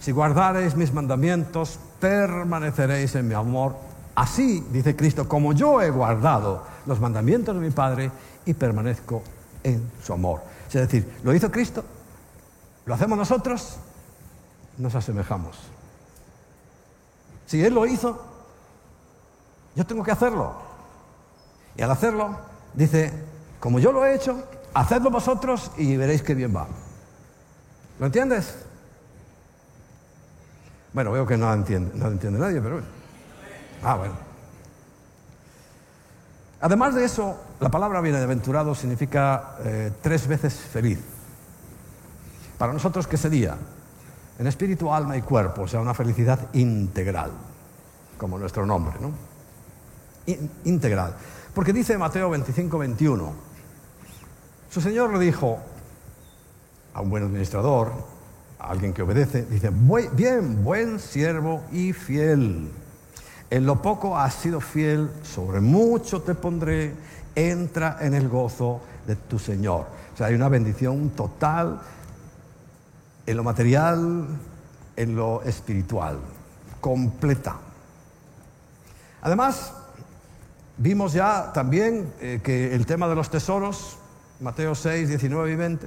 Si 0.00 0.12
guardareis 0.12 0.76
mis 0.76 0.92
mandamientos, 0.92 1.78
permaneceréis 2.00 3.14
en 3.14 3.28
mi 3.28 3.34
amor. 3.34 3.74
Así, 4.14 4.64
dice 4.70 4.94
Cristo, 4.94 5.28
como 5.28 5.52
yo 5.52 5.80
he 5.80 5.90
guardado 5.90 6.64
los 6.86 7.00
mandamientos 7.00 7.54
de 7.54 7.60
mi 7.60 7.70
Padre 7.70 8.10
y 8.44 8.54
permanezco 8.54 9.22
en 9.62 9.90
su 10.02 10.12
amor. 10.12 10.42
Es 10.68 10.74
decir, 10.74 11.18
lo 11.22 11.34
hizo 11.34 11.50
Cristo, 11.50 11.84
lo 12.84 12.94
hacemos 12.94 13.16
nosotros, 13.16 13.76
nos 14.76 14.94
asemejamos. 14.94 15.56
Si 17.46 17.64
Él 17.64 17.74
lo 17.74 17.86
hizo, 17.86 18.22
yo 19.74 19.86
tengo 19.86 20.02
que 20.02 20.10
hacerlo. 20.10 20.52
Y 21.76 21.82
al 21.82 21.90
hacerlo, 21.90 22.36
dice, 22.74 23.12
como 23.64 23.78
yo 23.78 23.92
lo 23.92 24.04
he 24.04 24.14
hecho, 24.14 24.46
hacedlo 24.74 25.10
vosotros 25.10 25.70
y 25.78 25.96
veréis 25.96 26.20
qué 26.20 26.34
bien 26.34 26.54
va. 26.54 26.66
¿Lo 27.98 28.04
entiendes? 28.04 28.56
Bueno, 30.92 31.12
veo 31.12 31.24
que 31.26 31.38
no 31.38 31.50
entiende, 31.50 31.92
no 31.94 32.08
entiende 32.08 32.38
nadie, 32.38 32.60
pero 32.60 32.74
bueno. 32.74 32.86
Ah, 33.82 33.96
bueno. 33.96 34.12
Además 36.60 36.94
de 36.94 37.06
eso, 37.06 37.40
la 37.58 37.70
palabra 37.70 38.02
bienaventurado 38.02 38.74
significa 38.74 39.56
eh, 39.64 39.92
tres 40.02 40.26
veces 40.26 40.52
feliz. 40.52 40.98
Para 42.58 42.74
nosotros, 42.74 43.06
¿qué 43.06 43.16
sería? 43.16 43.56
En 44.38 44.46
espíritu, 44.46 44.92
alma 44.92 45.16
y 45.16 45.22
cuerpo, 45.22 45.62
o 45.62 45.68
sea, 45.68 45.80
una 45.80 45.94
felicidad 45.94 46.50
integral, 46.52 47.30
como 48.18 48.38
nuestro 48.38 48.66
nombre, 48.66 48.98
¿no? 49.00 49.10
integral. 50.64 51.16
Porque 51.54 51.72
dice 51.72 51.96
Mateo 51.96 52.28
25, 52.28 52.76
21, 52.76 53.53
su 54.74 54.80
señor 54.80 55.12
le 55.12 55.20
dijo 55.24 55.60
a 56.94 57.00
un 57.00 57.08
buen 57.08 57.22
administrador, 57.22 57.92
a 58.58 58.70
alguien 58.70 58.92
que 58.92 59.02
obedece, 59.02 59.44
dice, 59.44 59.70
bien, 59.70 60.64
buen 60.64 60.98
siervo 60.98 61.62
y 61.70 61.92
fiel. 61.92 62.72
En 63.50 63.66
lo 63.66 63.80
poco 63.80 64.18
has 64.18 64.34
sido 64.34 64.60
fiel, 64.60 65.08
sobre 65.22 65.60
mucho 65.60 66.22
te 66.22 66.34
pondré, 66.34 66.92
entra 67.36 67.98
en 68.00 68.14
el 68.14 68.28
gozo 68.28 68.80
de 69.06 69.14
tu 69.14 69.38
Señor. 69.38 69.86
O 70.12 70.16
sea, 70.16 70.26
hay 70.26 70.34
una 70.34 70.48
bendición 70.48 71.10
total 71.10 71.80
en 73.26 73.36
lo 73.36 73.44
material, 73.44 74.26
en 74.96 75.14
lo 75.14 75.40
espiritual, 75.44 76.18
completa. 76.80 77.58
Además, 79.22 79.72
vimos 80.78 81.12
ya 81.12 81.52
también 81.52 82.12
eh, 82.20 82.40
que 82.42 82.74
el 82.74 82.86
tema 82.86 83.06
de 83.06 83.14
los 83.14 83.30
tesoros 83.30 83.98
Mateo 84.44 84.74
6, 84.74 85.08
19 85.08 85.52
y 85.52 85.56
20. 85.56 85.86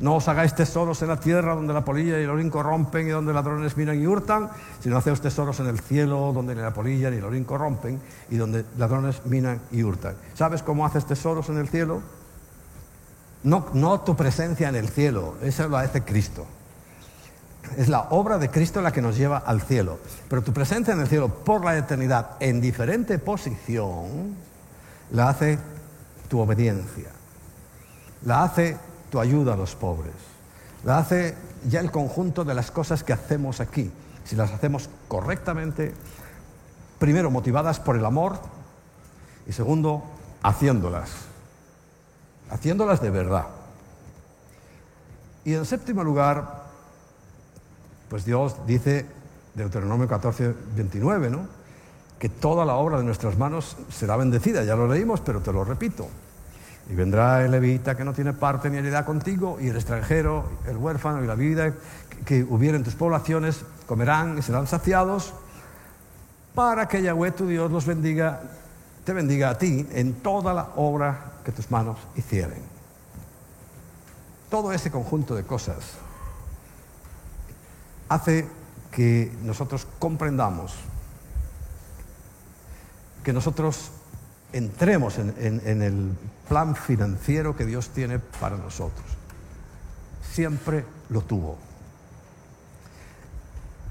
No 0.00 0.16
os 0.16 0.28
hagáis 0.28 0.54
tesoros 0.54 1.00
en 1.00 1.08
la 1.08 1.18
tierra 1.18 1.54
donde 1.54 1.72
la 1.72 1.82
polilla 1.82 2.20
y 2.20 2.24
el 2.24 2.28
orín 2.28 2.50
corrompen 2.50 3.06
y 3.06 3.10
donde 3.10 3.32
ladrones 3.32 3.74
miran 3.78 3.98
y 3.98 4.06
hurtan, 4.06 4.50
sino 4.80 4.98
hacéis 4.98 5.22
tesoros 5.22 5.60
en 5.60 5.68
el 5.68 5.80
cielo 5.80 6.32
donde 6.34 6.54
ni 6.54 6.60
la 6.60 6.74
polilla 6.74 7.10
ni 7.10 7.16
el 7.16 7.24
orín 7.24 7.44
corrompen 7.44 7.98
y 8.30 8.36
donde 8.36 8.66
ladrones 8.76 9.24
minan 9.24 9.62
y 9.72 9.82
hurtan. 9.82 10.14
¿Sabes 10.34 10.62
cómo 10.62 10.84
haces 10.84 11.06
tesoros 11.06 11.48
en 11.48 11.56
el 11.56 11.68
cielo? 11.68 12.02
No, 13.44 13.68
no 13.72 14.00
tu 14.00 14.14
presencia 14.14 14.68
en 14.68 14.76
el 14.76 14.90
cielo, 14.90 15.36
eso 15.40 15.66
lo 15.66 15.78
hace 15.78 16.02
Cristo. 16.02 16.44
Es 17.78 17.88
la 17.88 18.08
obra 18.10 18.36
de 18.36 18.50
Cristo 18.50 18.82
la 18.82 18.92
que 18.92 19.00
nos 19.00 19.16
lleva 19.16 19.38
al 19.38 19.62
cielo. 19.62 20.00
Pero 20.28 20.42
tu 20.42 20.52
presencia 20.52 20.92
en 20.92 21.00
el 21.00 21.08
cielo 21.08 21.30
por 21.30 21.64
la 21.64 21.78
eternidad 21.78 22.32
en 22.40 22.60
diferente 22.60 23.18
posición 23.18 24.36
la 25.12 25.30
hace 25.30 25.58
tu 26.28 26.40
obediencia. 26.40 27.13
La 28.24 28.42
hace 28.42 28.76
tu 29.10 29.20
ayuda 29.20 29.54
a 29.54 29.56
los 29.56 29.74
pobres. 29.74 30.14
La 30.84 30.98
hace 30.98 31.34
ya 31.68 31.80
el 31.80 31.90
conjunto 31.90 32.44
de 32.44 32.54
las 32.54 32.70
cosas 32.70 33.04
que 33.04 33.12
hacemos 33.12 33.60
aquí. 33.60 33.90
Si 34.24 34.36
las 34.36 34.52
hacemos 34.52 34.88
correctamente, 35.08 35.92
primero 36.98 37.30
motivadas 37.30 37.80
por 37.80 37.96
el 37.96 38.04
amor 38.04 38.38
y 39.46 39.52
segundo 39.52 40.02
haciéndolas. 40.42 41.10
Haciéndolas 42.50 43.00
de 43.00 43.10
verdad. 43.10 43.46
Y 45.44 45.54
en 45.54 45.66
séptimo 45.66 46.02
lugar, 46.02 46.64
pues 48.08 48.24
Dios 48.24 48.56
dice, 48.66 49.06
Deuteronomio 49.54 50.08
14, 50.08 50.54
29, 50.74 51.30
¿no? 51.30 51.46
Que 52.18 52.28
toda 52.30 52.64
la 52.64 52.74
obra 52.76 52.98
de 52.98 53.04
nuestras 53.04 53.36
manos 53.36 53.76
será 53.90 54.16
bendecida. 54.16 54.64
Ya 54.64 54.76
lo 54.76 54.88
leímos, 54.88 55.20
pero 55.20 55.40
te 55.40 55.52
lo 55.52 55.64
repito. 55.64 56.08
Y 56.90 56.94
vendrá 56.94 57.44
el 57.44 57.50
levita 57.50 57.96
que 57.96 58.04
no 58.04 58.12
tiene 58.12 58.32
parte 58.32 58.68
ni 58.68 58.76
heredad 58.78 59.06
contigo, 59.06 59.58
y 59.60 59.68
el 59.68 59.76
extranjero, 59.76 60.44
el 60.66 60.76
huérfano 60.76 61.24
y 61.24 61.26
la 61.26 61.34
vida 61.34 61.72
que 62.24 62.42
hubiera 62.42 62.76
en 62.76 62.84
tus 62.84 62.94
poblaciones 62.94 63.64
comerán 63.86 64.38
y 64.38 64.42
serán 64.42 64.66
saciados, 64.66 65.32
para 66.54 66.86
que 66.86 67.02
Yahweh 67.02 67.32
tu 67.32 67.46
Dios 67.46 67.70
los 67.70 67.86
bendiga, 67.86 68.40
te 69.04 69.12
bendiga 69.12 69.50
a 69.50 69.58
ti 69.58 69.86
en 69.92 70.14
toda 70.14 70.54
la 70.54 70.68
obra 70.76 71.32
que 71.44 71.52
tus 71.52 71.70
manos 71.70 71.98
hicieren. 72.16 72.62
Todo 74.50 74.72
ese 74.72 74.90
conjunto 74.90 75.34
de 75.34 75.44
cosas 75.44 75.94
hace 78.08 78.46
que 78.92 79.32
nosotros 79.42 79.86
comprendamos, 79.98 80.74
que 83.24 83.32
nosotros 83.32 83.90
entremos 84.54 85.18
en, 85.18 85.82
el 85.82 86.16
plan 86.48 86.76
financiero 86.76 87.56
que 87.56 87.66
Dios 87.66 87.90
tiene 87.90 88.20
para 88.20 88.56
nosotros. 88.56 89.04
Siempre 90.32 90.84
lo 91.10 91.22
tuvo. 91.22 91.58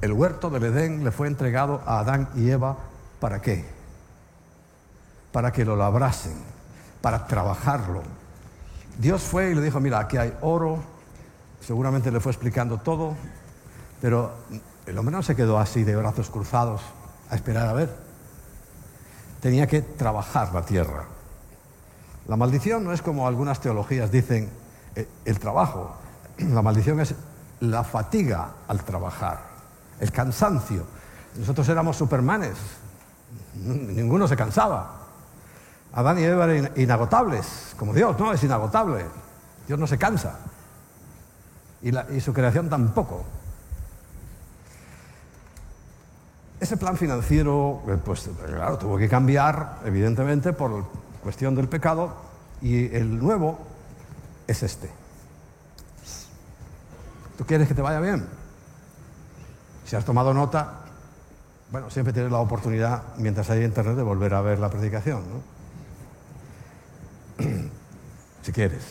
El 0.02 0.14
huerto 0.14 0.50
del 0.50 0.64
Edén 0.64 1.04
le 1.04 1.12
fue 1.12 1.28
entregado 1.28 1.82
a 1.86 2.00
Adán 2.00 2.30
y 2.36 2.50
Eva 2.50 2.78
para 3.20 3.42
qué? 3.42 3.66
Para 5.34 5.52
que 5.52 5.66
lo 5.66 5.76
labrasen, 5.76 6.36
para 7.02 7.28
trabajarlo, 7.28 8.02
Dios 8.98 9.22
fue 9.22 9.52
y 9.52 9.56
le 9.56 9.62
dijo, 9.62 9.80
mira, 9.80 10.00
aquí 10.00 10.18
hay 10.18 10.34
oro, 10.42 10.82
seguramente 11.60 12.12
le 12.12 12.20
fue 12.20 12.32
explicando 12.32 12.78
todo, 12.78 13.16
pero 14.02 14.34
el 14.86 14.98
hombre 14.98 15.16
no 15.16 15.24
se 15.24 15.36
quedó 15.36 15.60
así 15.60 15.84
de 15.84 15.96
brazos 15.96 16.30
cruzados 16.30 16.82
a 17.30 17.36
esperar 17.36 17.68
a 17.68 17.74
ver. 17.74 18.13
Tenía 19.44 19.68
que 19.68 19.82
trabajar 19.82 20.54
la 20.54 20.62
tierra. 20.62 21.04
La 22.30 22.38
maldición 22.38 22.86
no 22.86 22.94
es 22.94 23.02
como 23.02 23.28
algunas 23.28 23.60
teologías 23.60 24.10
dicen 24.10 24.50
eh, 24.96 25.06
el 25.26 25.38
trabajo. 25.38 25.94
La 26.38 26.62
maldición 26.62 27.02
es 27.02 27.14
la 27.60 27.84
fatiga 27.84 28.52
al 28.70 28.86
trabajar, 28.86 29.42
el 30.00 30.14
cansancio. 30.14 30.86
Nosotros 31.36 31.68
éramos 31.68 31.98
supermanes, 31.98 32.54
ninguno 33.56 34.30
se 34.30 34.38
cansaba. 34.38 35.02
Adán 35.92 36.20
y 36.20 36.24
Eva 36.24 36.46
eran 36.46 36.72
inagotables, 36.78 37.76
como 37.78 37.94
Dios, 37.94 38.18
no, 38.18 38.32
es 38.32 38.42
inagotable. 38.46 39.06
Dios 39.68 39.78
no 39.78 39.88
se 39.88 39.98
cansa. 39.98 40.40
Y, 41.82 42.22
su 42.22 42.32
creación 42.32 42.70
tampoco. 42.70 43.26
Ese 46.64 46.78
plan 46.78 46.96
financiero, 46.96 47.84
eh, 47.90 47.98
pues 48.02 48.30
claro, 48.46 48.78
tuvo 48.78 48.98
que 48.98 49.10
cambiar, 49.10 49.80
evidentemente, 49.84 50.54
por 50.54 50.86
cuestión 51.22 51.56
del 51.56 51.68
pecado, 51.68 52.16
y 52.62 52.86
el 52.96 53.20
nuevo 53.20 53.60
es 54.48 54.64
este. 54.64 54.90
¿Tú 57.38 57.46
quieres 57.46 57.68
que 57.68 57.74
te 57.74 57.82
vaya 57.82 58.00
bien? 58.00 58.26
Si 59.84 59.98
has 59.98 60.06
tomado 60.06 60.34
nota, 60.34 60.86
bueno, 61.70 61.90
siempre 61.90 62.14
tienes 62.14 62.32
la 62.32 62.38
oportunidad, 62.38 63.14
mientras 63.18 63.50
hay 63.50 63.66
internet, 63.66 63.98
de 63.98 64.04
volver 64.04 64.34
a 64.34 64.40
ver 64.40 64.60
la 64.60 64.70
predicación, 64.70 65.22
¿no? 67.40 67.46
si 68.42 68.54
quieres. 68.54 68.86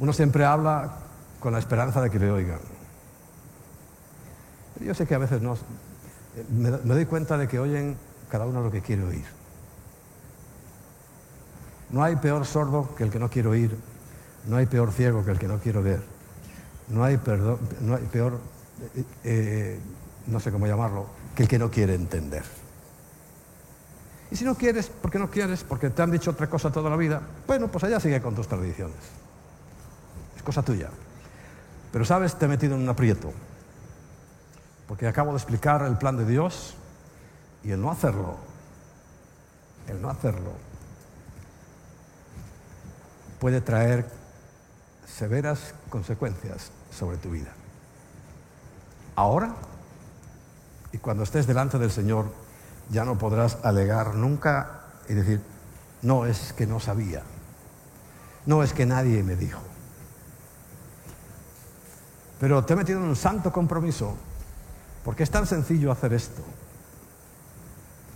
Uno 0.00 0.12
siempre 0.12 0.44
habla 0.44 0.96
con 1.38 1.52
la 1.52 1.60
esperanza 1.60 2.02
de 2.02 2.10
que 2.10 2.18
le 2.18 2.32
oigan. 2.32 2.77
Yo 4.80 4.94
sé 4.94 5.06
que 5.06 5.14
a 5.14 5.18
veces 5.18 5.42
no. 5.42 5.56
Me, 6.50 6.70
doy 6.70 7.06
cuenta 7.06 7.36
de 7.36 7.48
que 7.48 7.58
oyen 7.58 7.96
cada 8.30 8.46
uno 8.46 8.62
lo 8.62 8.70
que 8.70 8.80
quiere 8.80 9.04
oír. 9.04 9.24
No 11.90 12.02
hay 12.02 12.16
peor 12.16 12.44
sordo 12.44 12.94
que 12.94 13.04
el 13.04 13.10
que 13.10 13.18
no 13.18 13.28
quiere 13.28 13.48
oír. 13.48 13.76
No 14.46 14.56
hay 14.56 14.66
peor 14.66 14.92
ciego 14.92 15.24
que 15.24 15.32
el 15.32 15.38
que 15.38 15.48
no 15.48 15.58
quiere 15.58 15.80
ver. 15.80 16.02
No 16.88 17.04
hay, 17.04 17.18
peor, 17.18 17.58
eh, 18.94 19.04
eh, 19.24 19.80
no 20.26 20.40
sé 20.40 20.50
cómo 20.50 20.66
llamarlo, 20.66 21.06
que 21.34 21.42
el 21.42 21.48
que 21.48 21.58
no 21.58 21.70
quiere 21.70 21.94
entender. 21.94 22.44
Y 24.30 24.36
si 24.36 24.44
no 24.44 24.54
quieres, 24.54 24.90
porque 25.02 25.18
no 25.18 25.30
quieres, 25.30 25.64
porque 25.64 25.90
te 25.90 26.02
han 26.02 26.10
dicho 26.10 26.30
otra 26.30 26.48
cosa 26.48 26.70
toda 26.70 26.88
la 26.88 26.96
vida, 26.96 27.20
bueno, 27.46 27.68
pues 27.68 27.84
allá 27.84 28.00
sigue 28.00 28.20
con 28.22 28.34
tus 28.34 28.48
tradiciones. 28.48 28.96
Es 30.36 30.42
cosa 30.42 30.62
tuya. 30.62 30.88
Pero 31.92 32.04
sabes, 32.04 32.38
te 32.38 32.44
he 32.44 32.48
metido 32.48 32.74
en 32.74 32.82
un 32.82 32.88
aprieto. 32.88 33.32
Porque 34.88 35.06
acabo 35.06 35.30
de 35.30 35.36
explicar 35.36 35.82
el 35.82 35.98
plan 35.98 36.16
de 36.16 36.24
Dios 36.24 36.74
y 37.62 37.70
el 37.70 37.80
no 37.80 37.90
hacerlo, 37.90 38.36
el 39.86 40.00
no 40.00 40.08
hacerlo, 40.08 40.52
puede 43.38 43.60
traer 43.60 44.08
severas 45.06 45.74
consecuencias 45.90 46.72
sobre 46.90 47.18
tu 47.18 47.30
vida. 47.30 47.52
Ahora 49.14 49.54
y 50.92 50.98
cuando 50.98 51.22
estés 51.22 51.46
delante 51.46 51.78
del 51.78 51.90
Señor, 51.90 52.32
ya 52.88 53.04
no 53.04 53.18
podrás 53.18 53.58
alegar 53.62 54.14
nunca 54.14 54.80
y 55.08 55.14
decir, 55.14 55.42
no 56.02 56.24
es 56.24 56.52
que 56.54 56.66
no 56.66 56.80
sabía, 56.80 57.22
no 58.46 58.62
es 58.62 58.72
que 58.72 58.86
nadie 58.86 59.22
me 59.22 59.36
dijo. 59.36 59.60
Pero 62.40 62.64
te 62.64 62.72
he 62.72 62.76
metido 62.76 63.00
en 63.00 63.06
un 63.08 63.16
santo 63.16 63.52
compromiso, 63.52 64.16
porque 65.08 65.22
es 65.22 65.30
tan 65.30 65.46
sencillo 65.46 65.90
hacer 65.90 66.12
esto. 66.12 66.42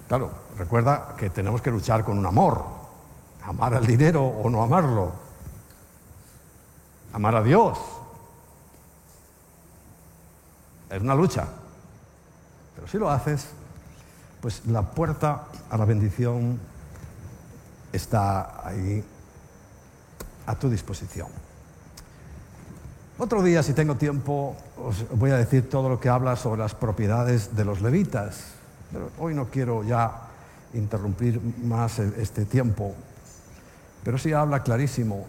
Claro, 0.09 0.31
recuerda 0.59 1.15
que 1.17 1.31
tenemos 1.31 1.63
que 1.63 1.71
luchar 1.71 2.05
con 2.05 2.19
un 2.19 2.27
amor, 2.27 2.67
amar 3.47 3.73
al 3.73 3.87
dinero 3.87 4.23
o 4.23 4.51
no 4.51 4.63
amarlo, 4.63 5.11
amar 7.15 7.37
a 7.37 7.43
Dios. 7.43 7.79
Es 10.91 11.01
una 11.01 11.15
lucha, 11.15 11.47
pero 12.75 12.87
si 12.87 12.99
lo 12.99 13.09
haces, 13.09 13.47
pues 14.43 14.67
la 14.67 14.83
puerta 14.83 15.47
a 15.71 15.79
la 15.79 15.87
bendición 15.87 16.61
está 17.91 18.69
ahí 18.69 19.03
a 20.45 20.55
tu 20.57 20.69
disposición. 20.69 21.29
Otro 23.23 23.41
día, 23.41 23.63
si 23.63 23.73
tengo 23.73 23.95
tiempo, 23.95 24.57
os 24.77 25.09
voy 25.17 25.31
a 25.31 25.37
decir 25.37 25.71
todo 25.71 25.89
lo 25.89 26.01
que 26.01 26.09
habla 26.09 26.35
sobre 26.35 26.61
las 26.61 26.75
propiedades 26.75 27.55
de 27.55 27.65
los 27.65 27.81
levitas, 27.81 28.47
pero 28.91 29.11
hoy 29.17 29.33
no 29.33 29.47
quiero 29.47 29.85
ya 29.85 30.23
interrumpir 30.75 31.41
más 31.63 32.01
este 32.01 32.47
tiempo, 32.47 32.97
pero 34.03 34.19
sí 34.19 34.33
habla 34.33 34.65
clarísimo, 34.65 35.25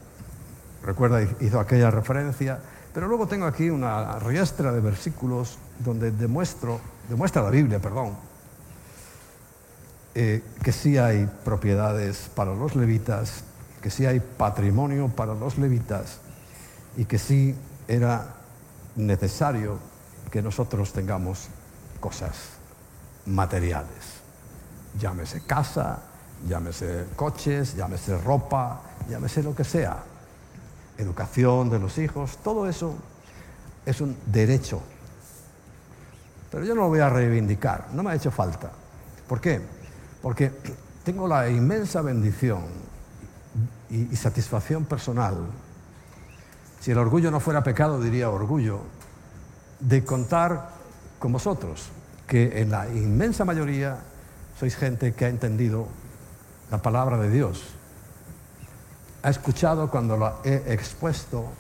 recuerda, 0.84 1.22
hizo 1.40 1.60
aquella 1.60 1.92
referencia, 1.92 2.58
pero 2.96 3.08
luego 3.08 3.28
tengo 3.28 3.46
aquí 3.46 3.70
una 3.70 4.18
riestra 4.18 4.72
de 4.72 4.82
versículos 4.82 5.60
donde 5.78 6.10
demuestro, 6.10 6.82
demuestra 7.08 7.44
la 7.44 7.52
Biblia, 7.52 7.78
perdón, 7.78 8.16
eh, 10.16 10.42
que 10.64 10.72
sí 10.72 10.98
hay 10.98 11.30
propiedades 11.46 12.32
para 12.34 12.56
los 12.56 12.76
levitas, 12.76 13.44
que 13.84 13.92
sí 13.92 14.08
hay 14.08 14.20
patrimonio 14.20 15.10
para 15.10 15.36
los 15.36 15.60
levitas 15.60 16.18
y 16.98 17.06
que 17.06 17.20
sí 17.20 17.56
era 17.94 18.26
necesario 18.96 19.80
que 20.32 20.42
nosotros 20.42 20.92
tengamos 20.94 21.48
cosas 22.00 22.34
materiales. 23.26 24.22
Llámese 25.00 25.42
casa, 25.42 26.00
llámese 26.48 27.06
coches, 27.16 27.76
llámese 27.76 28.18
ropa, 28.18 28.82
llámese 29.10 29.44
lo 29.44 29.56
que 29.56 29.64
sea. 29.64 30.04
Educación 30.98 31.70
de 31.70 31.80
los 31.80 31.98
hijos, 31.98 32.38
todo 32.44 32.68
eso 32.68 32.96
es 33.86 34.02
un 34.02 34.16
derecho. 34.26 34.82
Pero 36.52 36.66
yo 36.66 36.76
no 36.76 36.82
lo 36.82 36.88
voy 36.90 37.00
a 37.00 37.10
reivindicar, 37.10 37.88
no 37.94 38.04
me 38.04 38.12
ha 38.12 38.16
hecho 38.16 38.32
falta. 38.32 38.72
¿Por 39.28 39.42
qué? 39.42 39.62
Porque 40.22 40.52
tengo 41.04 41.28
la 41.28 41.50
inmensa 41.50 42.02
bendición 42.02 42.64
y, 43.90 44.16
satisfacción 44.16 44.86
personal 44.86 45.36
si 46.84 46.92
el 46.92 46.98
orgullo 46.98 47.32
no 47.32 47.40
fuera 47.40 47.64
pecado, 47.64 48.02
diría 48.02 48.30
orgullo, 48.30 48.82
de 49.80 50.04
contar 50.04 50.72
con 51.18 51.32
vosotros, 51.32 51.88
que 52.28 52.60
en 52.60 52.72
la 52.72 52.90
inmensa 52.90 53.46
mayoría 53.46 54.00
sois 54.60 54.76
gente 54.76 55.14
que 55.14 55.24
ha 55.24 55.30
entendido 55.30 55.88
la 56.72 56.82
palabra 56.82 57.18
de 57.18 57.30
Dios, 57.30 57.64
ha 59.22 59.30
escuchado 59.30 59.90
cuando 59.90 60.18
la 60.18 60.36
he 60.44 60.74
expuesto 60.74 61.54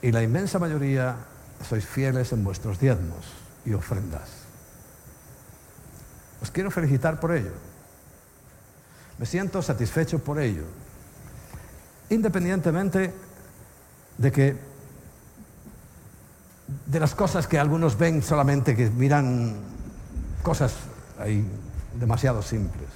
y 0.00 0.10
la 0.10 0.22
inmensa 0.22 0.58
mayoría 0.58 1.14
sois 1.68 1.84
fieles 1.84 2.32
en 2.32 2.44
vuestros 2.44 2.80
diezmos 2.80 3.28
y 3.66 3.74
ofrendas. 3.74 4.48
Os 6.40 6.50
quiero 6.50 6.70
felicitar 6.70 7.20
por 7.20 7.36
ello. 7.36 7.52
Me 9.18 9.26
siento 9.26 9.60
satisfecho 9.60 10.18
por 10.18 10.40
ello. 10.40 10.64
Independientemente 12.08 13.31
de 14.18 14.32
que 14.32 14.56
de 16.86 17.00
las 17.00 17.14
cosas 17.14 17.46
que 17.46 17.58
algunos 17.58 17.98
ven 17.98 18.22
solamente 18.22 18.76
que 18.76 18.90
miran 18.90 19.56
cosas 20.42 20.74
ahí 21.18 21.46
demasiado 21.98 22.42
simples, 22.42 22.88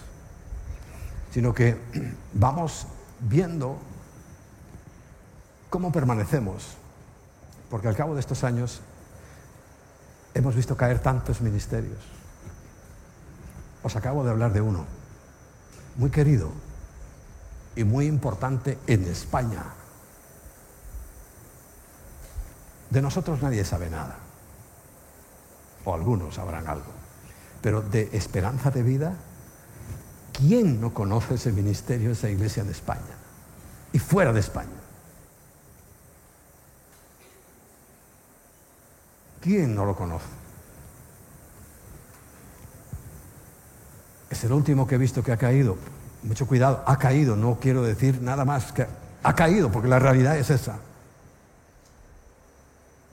sino 1.32 1.52
que 1.54 1.76
vamos 2.34 2.86
viendo 3.20 3.78
cómo 5.70 5.92
permanecemos, 5.92 6.76
porque 7.70 7.88
al 7.88 7.96
cabo 7.96 8.14
de 8.14 8.20
estos 8.20 8.44
años 8.44 8.80
hemos 10.34 10.54
visto 10.54 10.76
caer 10.76 11.00
tantos 11.00 11.40
ministerios. 11.40 11.98
Os 13.82 13.96
acabo 13.96 14.24
de 14.24 14.30
hablar 14.30 14.52
de 14.52 14.60
uno, 14.60 14.84
muy 15.96 16.10
querido 16.10 16.50
y 17.76 17.84
muy 17.84 18.06
importante 18.06 18.78
en 18.86 19.04
España. 19.04 19.62
De 22.90 23.02
nosotros 23.02 23.42
nadie 23.42 23.64
sabe 23.64 23.90
nada, 23.90 24.16
o 25.84 25.94
algunos 25.94 26.34
sabrán 26.34 26.68
algo, 26.68 26.92
pero 27.60 27.82
de 27.82 28.10
esperanza 28.12 28.70
de 28.70 28.82
vida, 28.82 29.14
¿quién 30.32 30.80
no 30.80 30.94
conoce 30.94 31.34
ese 31.34 31.52
ministerio, 31.52 32.12
esa 32.12 32.28
iglesia 32.28 32.62
en 32.62 32.70
España 32.70 33.16
y 33.92 33.98
fuera 33.98 34.32
de 34.32 34.40
España? 34.40 34.70
¿Quién 39.40 39.74
no 39.74 39.84
lo 39.84 39.94
conoce? 39.96 40.26
Es 44.30 44.42
el 44.44 44.52
último 44.52 44.86
que 44.86 44.96
he 44.96 44.98
visto 44.98 45.22
que 45.22 45.32
ha 45.32 45.36
caído. 45.36 45.76
Mucho 46.24 46.46
cuidado, 46.46 46.82
ha 46.86 46.98
caído, 46.98 47.36
no 47.36 47.58
quiero 47.60 47.82
decir 47.82 48.20
nada 48.20 48.44
más 48.44 48.72
que 48.72 48.86
ha 49.22 49.34
caído, 49.34 49.70
porque 49.70 49.88
la 49.88 49.98
realidad 49.98 50.36
es 50.36 50.50
esa 50.50 50.78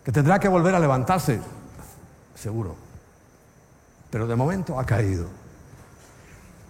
que 0.04 0.12
tendrá 0.12 0.40
que 0.40 0.50
volver 0.50 0.76
a 0.76 0.80
levantarse, 0.80 1.40
seguro. 2.36 2.76
Pero 4.10 4.28
de 4.28 4.36
momento 4.36 4.80
ha 4.80 4.86
caído. 4.86 5.28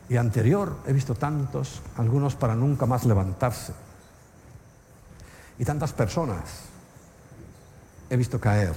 Y 0.08 0.18
anterior 0.18 0.78
he 0.86 0.94
visto 0.94 1.16
tantos, 1.16 1.82
algunos 1.98 2.36
para 2.36 2.56
nunca 2.56 2.86
más 2.86 3.06
levantarse. 3.06 3.74
Y 5.58 5.66
tantas 5.66 5.94
personas 5.94 6.44
he 8.10 8.18
visto 8.18 8.40
caer. 8.40 8.74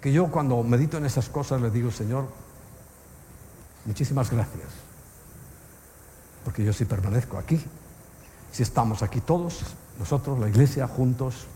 Que 0.00 0.12
yo 0.12 0.30
cuando 0.30 0.62
medito 0.62 0.96
en 0.96 1.06
esas 1.06 1.28
cosas 1.28 1.60
le 1.60 1.70
digo, 1.70 1.90
Señor, 1.90 2.28
muchísimas 3.84 4.30
gracias. 4.30 4.68
Porque 6.44 6.64
yo 6.64 6.72
sí 6.72 6.84
permanezco 6.84 7.36
aquí. 7.38 7.60
Si 8.52 8.62
estamos 8.62 9.02
aquí 9.02 9.20
todos, 9.20 9.60
nosotros, 9.98 10.38
la 10.38 10.48
iglesia, 10.48 10.86
juntos, 10.88 11.46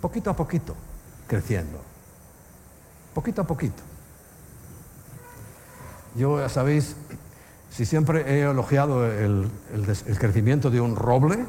poquito 0.00 0.30
a 0.30 0.36
poquito, 0.36 0.74
creciendo. 1.26 1.80
Poquito 3.14 3.42
a 3.42 3.44
poquito. 3.44 3.82
Yo, 6.14 6.40
ya 6.40 6.48
sabéis, 6.48 6.96
si 7.70 7.86
siempre 7.86 8.22
he 8.26 8.42
elogiado 8.42 9.06
el, 9.06 9.50
crecimiento 10.18 10.70
de 10.70 10.80
un 10.80 10.96
roble, 10.96 11.44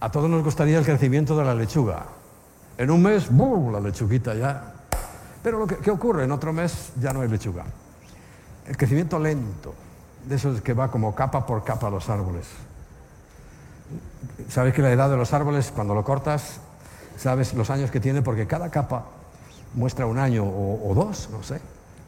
a 0.00 0.10
todos 0.10 0.30
nos 0.30 0.42
gustaría 0.42 0.78
el 0.78 0.84
crecimiento 0.84 1.36
de 1.36 1.44
la 1.44 1.54
lechuga. 1.54 2.06
En 2.78 2.90
un 2.90 3.02
mes, 3.02 3.30
¡bum!, 3.30 3.72
la 3.72 3.80
lechuguita 3.80 4.34
ya. 4.34 4.74
Pero 5.42 5.58
lo 5.58 5.66
que, 5.66 5.76
¿qué 5.76 5.90
ocurre? 5.90 6.24
En 6.24 6.32
otro 6.32 6.52
mes 6.52 6.92
ya 7.00 7.12
no 7.12 7.20
hay 7.20 7.28
lechuga. 7.28 7.64
El 8.66 8.76
crecimiento 8.76 9.18
lento, 9.18 9.74
de 10.26 10.34
eso 10.34 10.62
que 10.62 10.74
va 10.74 10.90
como 10.90 11.14
capa 11.14 11.46
por 11.46 11.62
capa 11.64 11.88
los 11.88 12.08
árboles. 12.08 12.46
Sabes 14.48 14.74
que 14.74 14.82
la 14.82 14.92
edad 14.92 15.10
de 15.10 15.16
los 15.16 15.32
árboles, 15.32 15.72
cuando 15.74 15.94
lo 15.94 16.04
cortas, 16.04 16.60
sabes 17.16 17.54
los 17.54 17.70
años 17.70 17.90
que 17.90 18.00
tiene 18.00 18.22
porque 18.22 18.46
cada 18.46 18.70
capa 18.70 19.06
muestra 19.74 20.06
un 20.06 20.18
año 20.18 20.44
o, 20.44 20.92
dos, 20.94 21.28
no 21.30 21.42
sé. 21.42 21.60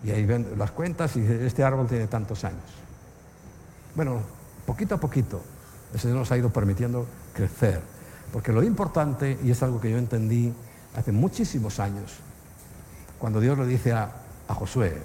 Y 0.05 0.11
ahí 0.11 0.25
ven 0.25 0.47
las 0.57 0.71
cuentas 0.71 1.17
y 1.17 1.21
este 1.21 1.65
árbol 1.65 1.87
tiene 1.87 2.07
tantos 2.07 2.45
años. 2.45 2.63
Bueno, 3.95 4.21
poquito 4.67 4.95
a 4.95 4.99
poquito, 4.99 5.41
el 5.93 6.01
Señor 6.01 6.19
nos 6.19 6.31
ha 6.31 6.37
ido 6.37 6.51
permitiendo 6.51 7.07
crecer. 7.33 7.81
Porque 8.33 8.53
lo 8.53 8.63
importante, 8.63 9.39
y 9.43 9.51
es 9.51 9.63
algo 9.63 9.81
que 9.81 9.91
yo 9.91 9.99
entendí 9.99 10.53
hace 10.95 11.13
muchísimos 11.13 11.81
años, 11.81 12.17
cuando 13.19 13.41
Dios 13.41 13.59
le 13.59 13.67
dice 13.67 13.93
a, 13.93 14.13
a 14.47 14.55
Josué, 14.55 15.03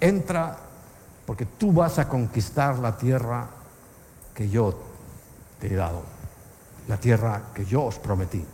entra 0.00 0.56
porque 1.26 1.46
tú 1.46 1.72
vas 1.72 1.98
a 1.98 2.08
conquistar 2.08 2.78
la 2.78 2.96
tierra 2.96 3.48
que 4.34 4.48
yo 4.48 4.89
te 5.60 5.72
he 5.72 5.76
dado, 5.76 6.02
la 6.88 6.96
tierra 6.96 7.42
que 7.54 7.64
yo 7.64 7.84
os 7.84 7.98
prometí. 7.98 8.44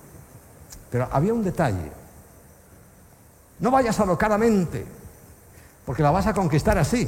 Pero 0.90 1.08
había 1.10 1.32
un 1.32 1.42
detalle. 1.42 1.90
No 3.60 3.70
vayas 3.70 3.98
alocadamente, 4.00 4.84
porque 5.86 6.02
la 6.02 6.10
vas 6.10 6.26
a 6.26 6.34
conquistar 6.34 6.76
así, 6.76 7.06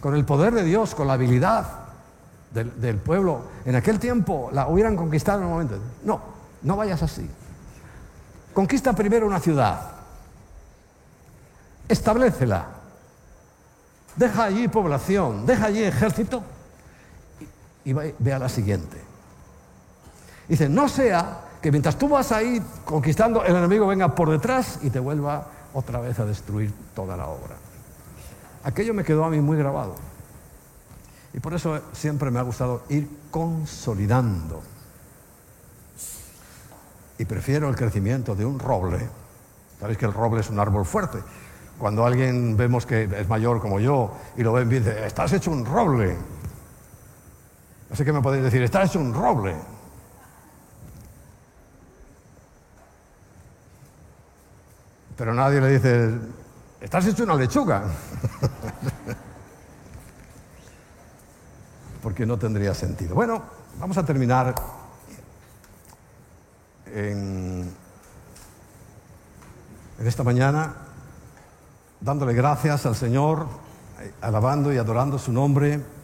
con 0.00 0.14
el 0.14 0.24
poder 0.24 0.54
de 0.54 0.62
Dios, 0.62 0.94
con 0.94 1.06
la 1.06 1.14
habilidad 1.14 1.66
del, 2.52 2.96
pueblo. 2.98 3.42
En 3.64 3.74
aquel 3.74 3.98
tiempo 3.98 4.50
la 4.52 4.68
hubieran 4.68 4.94
conquistado 4.94 5.38
en 5.38 5.46
un 5.46 5.52
momento. 5.52 5.78
No, 6.04 6.20
no 6.62 6.76
vayas 6.76 7.02
así. 7.02 7.28
Conquista 8.52 8.92
primero 8.92 9.26
una 9.26 9.40
ciudad, 9.40 9.80
establecela, 11.88 12.66
deja 14.14 14.44
allí 14.44 14.68
población, 14.68 15.46
deja 15.46 15.66
allí 15.66 15.82
ejército 15.82 16.42
y 17.84 17.92
ve 17.92 18.32
a 18.32 18.38
la 18.38 18.48
siguiente. 18.48 18.98
Dice, 20.48 20.68
no 20.68 20.88
sea 20.88 21.40
que 21.60 21.70
mientras 21.70 21.96
tú 21.96 22.08
vas 22.08 22.32
ahí 22.32 22.60
conquistando, 22.84 23.44
el 23.44 23.54
enemigo 23.54 23.86
venga 23.86 24.14
por 24.14 24.30
detrás 24.30 24.80
y 24.82 24.90
te 24.90 24.98
vuelva 24.98 25.46
otra 25.72 26.00
vez 26.00 26.18
a 26.18 26.24
destruir 26.24 26.72
toda 26.94 27.16
la 27.16 27.28
obra. 27.28 27.56
Aquello 28.64 28.94
me 28.94 29.04
quedó 29.04 29.24
a 29.24 29.30
mí 29.30 29.40
muy 29.40 29.56
grabado. 29.56 29.94
Y 31.34 31.40
por 31.40 31.54
eso 31.54 31.80
siempre 31.92 32.30
me 32.30 32.38
ha 32.38 32.42
gustado 32.42 32.82
ir 32.88 33.08
consolidando. 33.30 34.62
Y 37.18 37.24
prefiero 37.24 37.68
el 37.68 37.76
crecimiento 37.76 38.34
de 38.34 38.44
un 38.44 38.58
roble. 38.58 39.08
Sabéis 39.80 39.98
que 39.98 40.06
el 40.06 40.12
roble 40.12 40.40
es 40.40 40.50
un 40.50 40.58
árbol 40.58 40.84
fuerte. 40.84 41.18
Cuando 41.78 42.04
alguien 42.04 42.56
vemos 42.56 42.84
que 42.84 43.04
es 43.04 43.28
mayor 43.28 43.60
como 43.60 43.80
yo 43.80 44.12
y 44.36 44.42
lo 44.42 44.52
ven 44.52 44.68
dice, 44.68 45.06
estás 45.06 45.32
hecho 45.32 45.50
un 45.50 45.64
roble. 45.64 46.16
Así 47.92 48.04
que 48.04 48.12
me 48.12 48.22
podéis 48.22 48.44
decir, 48.44 48.62
estás 48.62 48.88
hecho 48.88 49.00
un 49.00 49.12
roble. 49.12 49.54
Pero 55.14 55.34
nadie 55.34 55.60
le 55.60 55.68
dice, 55.68 56.18
estás 56.80 57.04
hecho 57.06 57.24
una 57.24 57.34
lechuga. 57.34 57.84
Porque 62.02 62.24
no 62.24 62.38
tendría 62.38 62.72
sentido. 62.72 63.14
Bueno, 63.14 63.42
vamos 63.78 63.98
a 63.98 64.06
terminar 64.06 64.54
en, 66.86 67.70
en 69.98 70.06
esta 70.06 70.24
mañana 70.24 70.76
dándole 72.00 72.32
gracias 72.32 72.86
al 72.86 72.96
Señor, 72.96 73.46
alabando 74.22 74.72
y 74.72 74.78
adorando 74.78 75.18
su 75.18 75.30
nombre. 75.30 76.01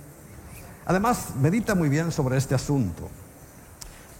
Además, 0.88 1.34
medita 1.38 1.74
muy 1.74 1.90
bien 1.90 2.10
sobre 2.10 2.38
este 2.38 2.54
asunto. 2.54 3.10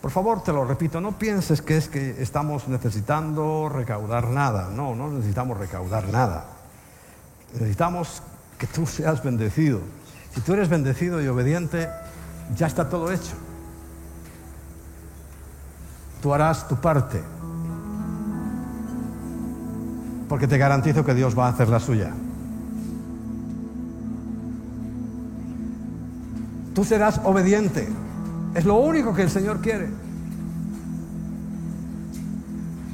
Por 0.02 0.10
favor, 0.10 0.42
te 0.42 0.52
lo 0.52 0.66
repito, 0.66 1.00
no 1.00 1.18
pienses 1.18 1.62
que 1.62 1.78
es 1.78 1.88
que 1.88 2.22
estamos 2.22 2.68
necesitando 2.68 3.70
recaudar 3.70 4.28
nada. 4.28 4.68
No, 4.68 4.94
no 4.94 5.08
necesitamos 5.08 5.56
recaudar 5.56 6.08
nada. 6.08 6.44
Necesitamos 7.54 8.22
que 8.58 8.66
tú 8.66 8.86
seas 8.86 9.22
bendecido. 9.24 9.80
Si 10.34 10.42
tú 10.42 10.52
eres 10.52 10.68
bendecido 10.68 11.22
y 11.22 11.26
obediente, 11.26 11.88
ya 12.54 12.66
está 12.66 12.90
todo 12.90 13.10
hecho. 13.10 13.34
Tú 16.20 16.34
harás 16.34 16.68
tu 16.68 16.76
parte. 16.76 17.22
Porque 20.28 20.46
te 20.46 20.58
garantizo 20.58 21.02
que 21.02 21.14
Dios 21.14 21.36
va 21.36 21.46
a 21.46 21.50
hacer 21.50 21.70
la 21.70 21.80
suya. 21.80 22.12
Tú 26.78 26.84
serás 26.84 27.20
obediente. 27.24 27.88
Es 28.54 28.64
lo 28.64 28.76
único 28.76 29.12
que 29.12 29.22
el 29.22 29.30
Señor 29.30 29.60
quiere. 29.60 29.88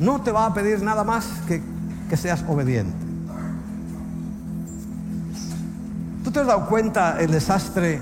No 0.00 0.22
te 0.22 0.32
va 0.32 0.46
a 0.46 0.54
pedir 0.54 0.82
nada 0.82 1.04
más 1.04 1.26
que 1.46 1.62
que 2.08 2.16
seas 2.16 2.42
obediente. 2.48 2.96
¿Tú 6.24 6.30
te 6.30 6.40
has 6.40 6.46
dado 6.46 6.66
cuenta 6.66 7.20
el 7.20 7.30
desastre 7.30 8.00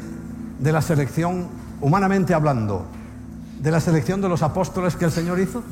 de 0.61 0.73
la 0.73 0.83
selección, 0.83 1.49
humanamente 1.81 2.33
hablando, 2.33 2.87
de 3.61 3.73
la 3.73 3.81
selección 3.81 4.21
de 4.21 4.29
los 4.29 4.45
apóstoles 4.45 4.95
que 4.95 5.07
el 5.07 5.11
Señor 5.11 5.41
hizo? 5.41 5.65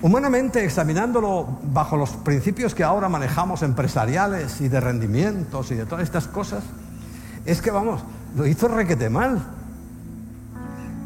Humanamente, 0.00 0.64
examinándolo 0.64 1.58
bajo 1.72 1.96
los 1.96 2.10
principios 2.10 2.72
que 2.72 2.84
ahora 2.84 3.08
manejamos 3.08 3.62
empresariales 3.62 4.60
y 4.60 4.68
de 4.68 4.80
rendimientos 4.80 5.72
y 5.72 5.74
de 5.74 5.86
todas 5.86 6.04
estas 6.04 6.28
cosas, 6.28 6.62
es 7.44 7.60
que 7.60 7.72
vamos, 7.72 8.02
lo 8.36 8.46
hizo 8.46 8.68
requete 8.68 9.10
mal. 9.10 9.42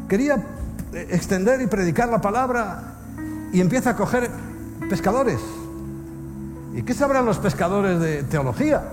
Quería 0.07 0.45
extender 0.93 1.61
y 1.61 1.67
predicar 1.67 2.09
la 2.09 2.21
palabra 2.21 2.93
y 3.51 3.61
empieza 3.61 3.91
a 3.91 3.95
coger 3.95 4.29
pescadores. 4.89 5.39
¿Y 6.75 6.83
qué 6.83 6.93
sabrán 6.93 7.25
los 7.25 7.39
pescadores 7.39 7.99
de 7.99 8.21
teología? 8.23 8.83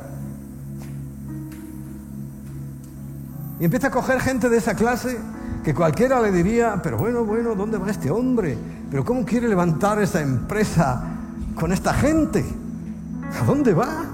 Y 3.58 3.64
empieza 3.66 3.88
a 3.88 3.90
coger 3.90 4.20
gente 4.20 4.48
de 4.48 4.56
esa 4.56 4.74
clase 4.74 5.18
que 5.62 5.74
cualquiera 5.74 6.22
le 6.22 6.32
diría, 6.32 6.80
pero 6.82 6.96
bueno, 6.96 7.26
bueno, 7.26 7.54
¿dónde 7.54 7.76
va 7.76 7.90
este 7.90 8.10
hombre? 8.10 8.56
Pero 8.90 9.04
¿cómo 9.04 9.24
quiere 9.24 9.48
levantar 9.48 10.02
esa 10.02 10.20
empresa 10.20 11.02
con 11.54 11.72
esta 11.72 11.94
gente? 11.94 12.44
¿A 13.40 13.44
dónde 13.44 13.72
va? 13.72 14.04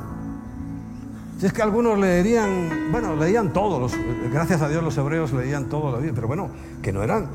Si 1.41 1.47
es 1.47 1.53
que 1.53 1.63
algunos 1.63 1.99
leerían, 1.99 2.91
bueno, 2.93 3.17
leían 3.17 3.53
todos, 3.53 3.93
gracias 4.33 4.63
a 4.63 4.69
Dios 4.69 4.83
los 4.83 4.97
hebreos 4.97 5.33
leían 5.33 5.67
todo 5.67 5.93
la 5.93 5.99
Biblia, 5.99 6.15
pero 6.15 6.29
bueno, 6.29 6.49
que 6.83 6.93
no 6.93 7.03
eran 7.03 7.27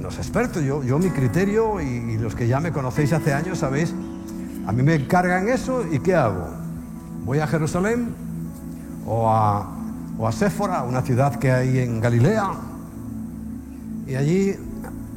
los 0.00 0.18
expertos. 0.18 0.62
Yo, 0.62 0.82
yo 0.82 0.98
mi 0.98 1.10
criterio 1.10 1.80
y, 1.80 2.16
los 2.18 2.34
que 2.34 2.46
ya 2.46 2.60
me 2.60 2.72
conocéis 2.72 3.12
hace 3.12 3.32
años 3.32 3.58
sabéis, 3.58 3.94
a 4.66 4.72
mí 4.72 4.82
me 4.82 4.94
encargan 4.94 5.48
eso 5.48 5.84
y 5.90 5.98
¿qué 5.98 6.14
hago? 6.14 6.48
Voy 7.24 7.40
a 7.40 7.46
Jerusalén 7.46 8.14
o 9.06 9.28
a, 9.28 9.66
o 10.18 10.26
a 10.26 10.32
Séfora, 10.32 10.82
una 10.82 11.02
ciudad 11.02 11.36
que 11.36 11.52
hay 11.52 11.78
en 11.78 12.00
Galilea, 12.00 12.52
y 14.06 14.14
allí 14.14 14.56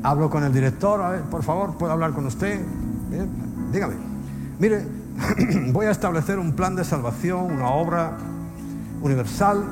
hablo 0.06 0.30
con 0.30 0.44
el 0.44 0.54
director, 0.54 1.02
a 1.02 1.10
ver, 1.10 1.22
por 1.24 1.42
favor, 1.42 1.78
¿puedo 1.78 1.92
hablar 1.92 2.12
con 2.12 2.26
usted? 2.28 2.64
dígame, 3.72 3.96
mire, 4.60 4.86
voy 5.72 5.88
a 5.88 5.92
establecer 5.92 6.38
un 6.38 6.54
plan 6.54 6.76
de 6.76 6.84
salvación, 6.84 7.52
una 7.52 7.70
obra 7.70 8.12
universal, 9.02 9.64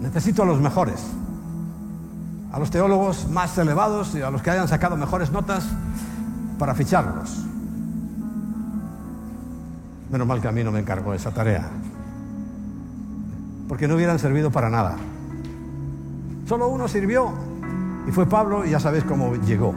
necesito 0.00 0.42
a 0.42 0.46
los 0.46 0.60
mejores, 0.60 1.02
a 2.52 2.58
los 2.58 2.70
teólogos 2.70 3.28
más 3.28 3.56
elevados 3.58 4.14
y 4.14 4.22
a 4.22 4.30
los 4.30 4.40
que 4.40 4.50
hayan 4.50 4.66
sacado 4.66 4.96
mejores 4.96 5.30
notas 5.30 5.64
para 6.58 6.74
ficharlos. 6.74 7.44
Menos 10.10 10.26
mal 10.26 10.40
que 10.40 10.48
a 10.48 10.52
mí 10.52 10.64
no 10.64 10.72
me 10.72 10.80
encargó 10.80 11.12
esa 11.12 11.32
tarea, 11.32 11.68
porque 13.68 13.86
no 13.86 13.96
hubieran 13.96 14.18
servido 14.18 14.50
para 14.50 14.70
nada. 14.70 14.96
Solo 16.46 16.68
uno 16.68 16.88
sirvió 16.88 17.51
y 18.06 18.12
fue 18.12 18.26
Pablo 18.26 18.64
y 18.64 18.70
ya 18.70 18.80
sabéis 18.80 19.04
cómo 19.04 19.34
llegó. 19.36 19.74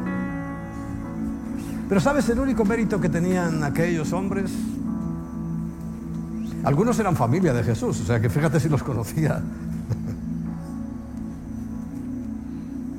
Pero 1.88 2.02
¿sabes 2.02 2.27
el 2.30 2.39
único 2.39 2.65
mérito 2.65 2.99
que 2.99 3.10
tenían 3.10 3.64
aquellos 3.64 4.11
hombres? 4.14 4.52
Algunos 6.64 6.97
eran 6.97 7.15
familia 7.15 7.53
de 7.53 7.64
Jesús, 7.64 8.02
o 8.02 8.06
sea 8.06 8.19
que 8.19 8.30
fíjate 8.30 8.60
si 8.60 8.69
los 8.69 8.81
conocía. 8.81 9.39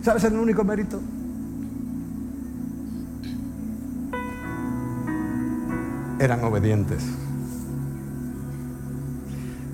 ¿Sabes 0.03 0.23
el 0.23 0.35
único 0.35 0.63
mérito? 0.63 1.01
Eran 6.21 6.45
obedientes. 6.45 7.05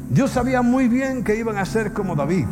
Dios 0.08 0.30
sabía 0.30 0.62
muy 0.62 0.88
bien 0.88 1.22
que 1.22 1.36
iban 1.36 1.58
a 1.58 1.66
ser 1.66 1.92
como 1.92 2.16
David. 2.16 2.46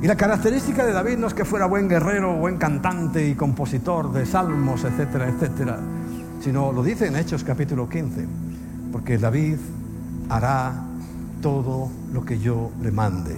Y 0.00 0.06
la 0.06 0.16
característica 0.16 0.86
de 0.86 0.92
David 0.92 1.18
no 1.18 1.26
es 1.26 1.34
que 1.34 1.44
fuera 1.44 1.66
buen 1.66 1.88
guerrero, 1.88 2.36
buen 2.36 2.56
cantante 2.56 3.28
y 3.28 3.34
compositor 3.34 4.12
de 4.12 4.26
salmos, 4.26 4.84
etcétera, 4.84 5.28
etcétera, 5.28 5.80
sino 6.40 6.70
lo 6.70 6.84
dice 6.84 7.08
en 7.08 7.16
Hechos 7.16 7.42
capítulo 7.42 7.88
15, 7.88 8.26
porque 8.92 9.18
David 9.18 9.56
hará 10.28 10.84
todo 11.42 11.90
lo 12.12 12.24
que 12.24 12.38
yo 12.38 12.70
le 12.80 12.92
mande. 12.92 13.36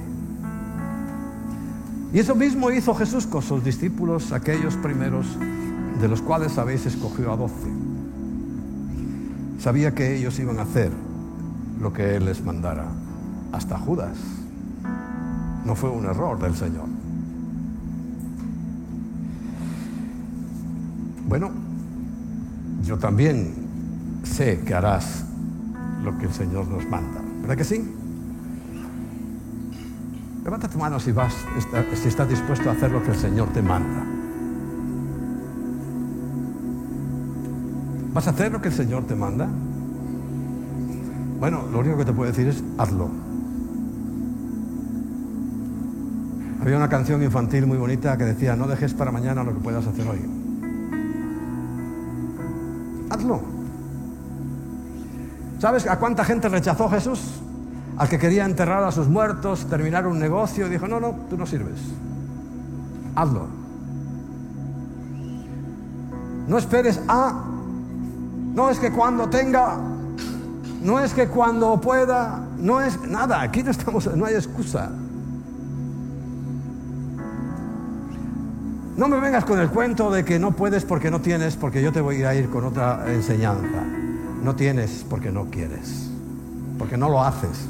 Y 2.12 2.18
eso 2.18 2.34
mismo 2.34 2.70
hizo 2.70 2.94
Jesús 2.94 3.26
con 3.26 3.40
sus 3.40 3.64
discípulos, 3.64 4.32
aquellos 4.32 4.76
primeros 4.76 5.26
de 5.98 6.08
los 6.08 6.20
cuales 6.20 6.58
habéis 6.58 6.84
escogido 6.84 7.32
a 7.32 7.36
doce. 7.36 7.70
Sabía 9.60 9.94
que 9.94 10.16
ellos 10.16 10.38
iban 10.38 10.58
a 10.58 10.62
hacer 10.62 10.90
lo 11.80 11.92
que 11.94 12.16
Él 12.16 12.26
les 12.26 12.44
mandara, 12.44 12.86
hasta 13.52 13.78
Judas. 13.78 14.39
No 15.64 15.74
fue 15.74 15.90
un 15.90 16.04
error 16.04 16.38
del 16.38 16.54
Señor. 16.54 16.86
Bueno, 21.28 21.50
yo 22.84 22.98
también 22.98 23.54
sé 24.24 24.60
que 24.66 24.74
harás 24.74 25.24
lo 26.02 26.16
que 26.18 26.26
el 26.26 26.32
Señor 26.32 26.66
nos 26.66 26.88
manda. 26.88 27.20
¿Verdad 27.42 27.56
que 27.56 27.64
sí? 27.64 27.94
Levanta 30.42 30.68
tu 30.68 30.78
mano 30.78 30.98
si, 30.98 31.12
vas, 31.12 31.34
si 31.94 32.08
estás 32.08 32.28
dispuesto 32.28 32.68
a 32.70 32.72
hacer 32.72 32.90
lo 32.90 33.02
que 33.02 33.10
el 33.10 33.16
Señor 33.16 33.48
te 33.52 33.62
manda. 33.62 34.04
¿Vas 38.12 38.26
a 38.26 38.30
hacer 38.30 38.50
lo 38.50 38.60
que 38.60 38.68
el 38.68 38.74
Señor 38.74 39.04
te 39.04 39.14
manda? 39.14 39.48
Bueno, 41.38 41.62
lo 41.70 41.78
único 41.78 41.96
que 41.96 42.04
te 42.04 42.12
puedo 42.12 42.30
decir 42.30 42.48
es 42.48 42.64
hazlo. 42.76 43.29
Había 46.60 46.76
una 46.76 46.90
canción 46.90 47.22
infantil 47.22 47.66
muy 47.66 47.78
bonita 47.78 48.18
que 48.18 48.24
decía, 48.24 48.54
no 48.54 48.66
dejes 48.66 48.92
para 48.92 49.10
mañana 49.10 49.42
lo 49.42 49.54
que 49.54 49.60
puedas 49.60 49.86
hacer 49.86 50.06
hoy. 50.06 50.20
Hazlo. 53.08 53.40
¿Sabes 55.58 55.86
a 55.86 55.98
cuánta 55.98 56.24
gente 56.24 56.48
rechazó 56.50 56.88
Jesús? 56.90 57.40
Al 57.96 58.08
que 58.08 58.18
quería 58.18 58.44
enterrar 58.44 58.84
a 58.84 58.92
sus 58.92 59.08
muertos, 59.08 59.66
terminar 59.70 60.06
un 60.06 60.18
negocio, 60.18 60.68
dijo, 60.68 60.86
no, 60.86 61.00
no, 61.00 61.12
tú 61.30 61.38
no 61.38 61.46
sirves. 61.46 61.80
Hazlo. 63.14 63.46
No 66.46 66.58
esperes 66.58 67.00
a... 67.08 67.44
No 68.54 68.68
es 68.68 68.78
que 68.78 68.90
cuando 68.90 69.28
tenga, 69.30 69.78
no 70.82 70.98
es 70.98 71.14
que 71.14 71.28
cuando 71.28 71.80
pueda, 71.80 72.40
no 72.58 72.80
es 72.80 73.00
nada, 73.02 73.40
aquí 73.40 73.62
no 73.62 73.70
estamos, 73.70 74.14
no 74.14 74.24
hay 74.26 74.34
excusa. 74.34 74.90
No 79.00 79.08
me 79.08 79.18
vengas 79.18 79.46
con 79.46 79.58
el 79.58 79.70
cuento 79.70 80.10
de 80.10 80.26
que 80.26 80.38
no 80.38 80.50
puedes 80.50 80.84
porque 80.84 81.10
no 81.10 81.22
tienes, 81.22 81.56
porque 81.56 81.82
yo 81.82 81.90
te 81.90 82.02
voy 82.02 82.22
a 82.22 82.34
ir 82.34 82.50
con 82.50 82.66
otra 82.66 83.06
enseñanza. 83.06 83.82
No 84.44 84.54
tienes 84.54 85.06
porque 85.08 85.32
no 85.32 85.46
quieres, 85.46 86.10
porque 86.78 86.98
no 86.98 87.08
lo 87.08 87.24
haces. 87.24 87.66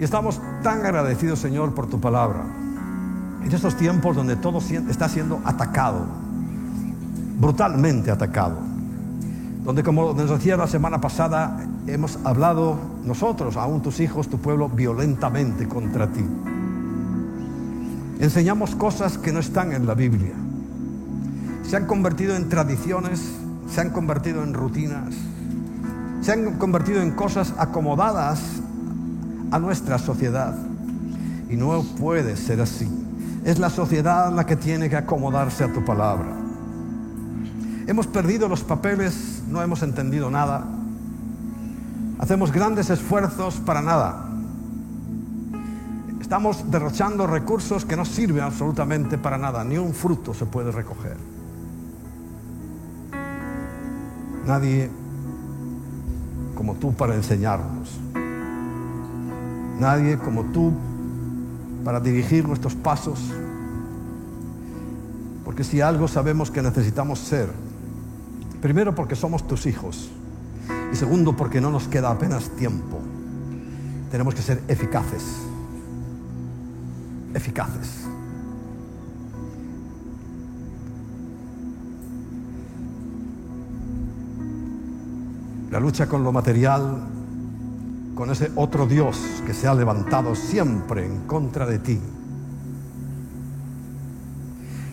Y 0.00 0.02
estamos 0.02 0.40
tan 0.64 0.84
agradecidos, 0.84 1.38
Señor, 1.38 1.76
por 1.76 1.86
tu 1.86 2.00
palabra. 2.00 2.44
En 3.44 3.52
estos 3.52 3.76
tiempos 3.76 4.16
donde 4.16 4.34
todo 4.34 4.58
está 4.58 5.08
siendo 5.08 5.40
atacado, 5.44 6.04
brutalmente 7.38 8.10
atacado. 8.10 8.58
Donde, 9.62 9.84
como 9.84 10.12
nos 10.12 10.28
decía 10.28 10.56
la 10.56 10.66
semana 10.66 11.00
pasada, 11.00 11.56
hemos 11.86 12.18
hablado 12.24 12.76
nosotros, 13.04 13.56
aún 13.56 13.80
tus 13.80 14.00
hijos, 14.00 14.26
tu 14.26 14.38
pueblo, 14.38 14.68
violentamente 14.68 15.68
contra 15.68 16.08
ti. 16.08 16.24
Enseñamos 18.24 18.74
cosas 18.74 19.18
que 19.18 19.32
no 19.32 19.38
están 19.38 19.74
en 19.74 19.86
la 19.86 19.92
Biblia. 19.92 20.32
Se 21.68 21.76
han 21.76 21.84
convertido 21.84 22.34
en 22.34 22.48
tradiciones, 22.48 23.20
se 23.70 23.82
han 23.82 23.90
convertido 23.90 24.42
en 24.42 24.54
rutinas, 24.54 25.14
se 26.22 26.32
han 26.32 26.54
convertido 26.54 27.02
en 27.02 27.10
cosas 27.10 27.52
acomodadas 27.58 28.40
a 29.50 29.58
nuestra 29.58 29.98
sociedad. 29.98 30.56
Y 31.50 31.56
no 31.56 31.82
puede 32.00 32.38
ser 32.38 32.62
así. 32.62 32.88
Es 33.44 33.58
la 33.58 33.68
sociedad 33.68 34.32
la 34.32 34.46
que 34.46 34.56
tiene 34.56 34.88
que 34.88 34.96
acomodarse 34.96 35.62
a 35.62 35.70
tu 35.74 35.84
palabra. 35.84 36.32
Hemos 37.86 38.06
perdido 38.06 38.48
los 38.48 38.64
papeles, 38.64 39.42
no 39.50 39.60
hemos 39.60 39.82
entendido 39.82 40.30
nada. 40.30 40.64
Hacemos 42.18 42.52
grandes 42.52 42.88
esfuerzos 42.88 43.56
para 43.56 43.82
nada. 43.82 44.33
Estamos 46.24 46.70
derrochando 46.70 47.26
recursos 47.26 47.84
que 47.84 47.98
no 47.98 48.06
sirven 48.06 48.44
absolutamente 48.44 49.18
para 49.18 49.36
nada, 49.36 49.62
ni 49.62 49.76
un 49.76 49.92
fruto 49.92 50.32
se 50.32 50.46
puede 50.46 50.72
recoger. 50.72 51.18
Nadie 54.46 54.90
como 56.54 56.76
tú 56.76 56.94
para 56.94 57.14
enseñarnos. 57.14 58.00
Nadie 59.78 60.16
como 60.16 60.44
tú 60.44 60.72
para 61.84 62.00
dirigir 62.00 62.48
nuestros 62.48 62.74
pasos. 62.74 63.20
Porque 65.44 65.62
si 65.62 65.82
algo 65.82 66.08
sabemos 66.08 66.50
que 66.50 66.62
necesitamos 66.62 67.18
ser, 67.18 67.50
primero 68.62 68.94
porque 68.94 69.14
somos 69.14 69.46
tus 69.46 69.66
hijos 69.66 70.08
y 70.90 70.96
segundo 70.96 71.36
porque 71.36 71.60
no 71.60 71.70
nos 71.70 71.86
queda 71.86 72.10
apenas 72.10 72.48
tiempo, 72.56 72.98
tenemos 74.10 74.34
que 74.34 74.40
ser 74.40 74.62
eficaces. 74.68 75.52
Eficaces. 77.34 78.06
La 85.70 85.80
lucha 85.80 86.06
con 86.06 86.22
lo 86.22 86.30
material, 86.30 87.02
con 88.14 88.30
ese 88.30 88.52
otro 88.54 88.86
Dios 88.86 89.18
que 89.44 89.52
se 89.52 89.66
ha 89.66 89.74
levantado 89.74 90.36
siempre 90.36 91.04
en 91.04 91.26
contra 91.26 91.66
de 91.66 91.80
ti. 91.80 92.00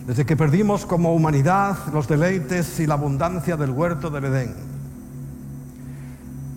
Desde 0.06 0.26
que 0.26 0.36
perdimos 0.36 0.84
como 0.84 1.14
humanidad 1.14 1.76
los 1.92 2.08
deleites 2.08 2.80
y 2.80 2.86
la 2.88 2.94
abundancia 2.94 3.56
del 3.56 3.70
huerto 3.70 4.10
del 4.10 4.24
Edén. 4.24 4.71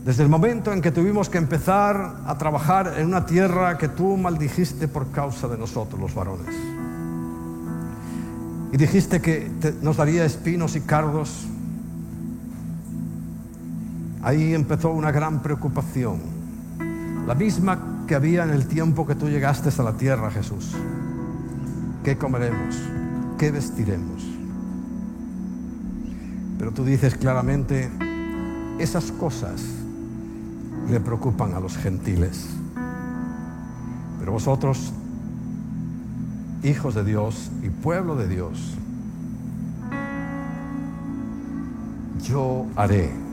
Desde 0.06 0.23
el 0.23 0.30
momento 0.30 0.72
en 0.72 0.82
que 0.82 0.91
tuvimos 0.91 1.27
que 1.27 1.38
empezar 1.38 2.22
a 2.26 2.38
trabajar 2.38 2.94
en 2.98 3.07
una 3.07 3.26
tierra 3.26 3.77
que 3.77 3.90
tú 3.90 4.15
maldijiste 4.15 4.88
por 4.88 5.11
causa 5.11 5.49
de 5.49 5.57
nosotros 5.57 5.99
los 5.99 6.14
varones. 6.14 6.56
Y 8.72 8.77
dijiste 8.77 9.19
que 9.19 9.52
nos 9.82 9.98
daría 9.98 10.23
espinos 10.23 10.76
y 10.77 10.82
cardos 10.82 11.48
Ahí 14.26 14.56
empezó 14.56 14.90
una 14.90 15.11
gran 15.11 15.44
preocupación, 15.44 16.18
la 17.27 17.36
misma 17.36 18.06
que 18.07 18.15
había 18.15 18.44
en 18.44 18.49
el 18.49 18.65
tiempo 18.65 19.06
que 19.06 19.14
tú 19.14 19.30
llegaste 19.30 19.69
a 19.80 19.84
la 19.84 19.94
tierra, 19.98 20.32
Jesús. 20.32 20.72
¿Qué 22.03 22.18
comeremos? 22.18 22.76
¿Qué 23.38 23.52
vestiremos? 23.52 24.26
Pero 26.57 26.72
tú 26.72 26.84
dices 26.84 27.14
claramente, 27.14 27.91
esas 28.80 29.11
cosas 29.11 29.61
le 30.90 30.99
preocupan 30.99 31.53
a 31.53 31.60
los 31.60 31.78
gentiles. 31.78 32.48
Pero 34.20 34.32
vosotros, 34.32 34.94
hijos 36.64 36.95
de 36.95 37.03
Dios 37.03 37.52
y 37.64 37.70
pueblo 37.70 38.16
de 38.16 38.28
Dios, 38.28 38.76
yo 42.22 42.66
haré 42.76 43.26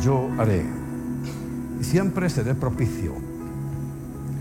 yo 0.00 0.30
haré 0.38 0.64
y 1.80 1.84
siempre 1.84 2.28
seré 2.30 2.54
propicio 2.54 3.14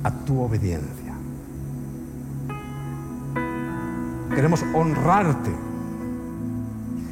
a 0.04 0.12
tu 0.12 0.42
obediencia. 0.42 1.14
Queremos 4.34 4.64
honrarte, 4.74 5.52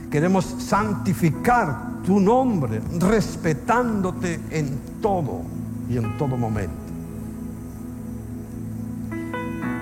queremos 0.10 0.46
santificar 0.46 1.97
tu 2.08 2.20
nombre, 2.20 2.82
respetándote 3.00 4.40
en 4.50 4.80
todo 5.02 5.42
y 5.90 5.98
en 5.98 6.18
todo 6.18 6.38
momento. 6.38 6.74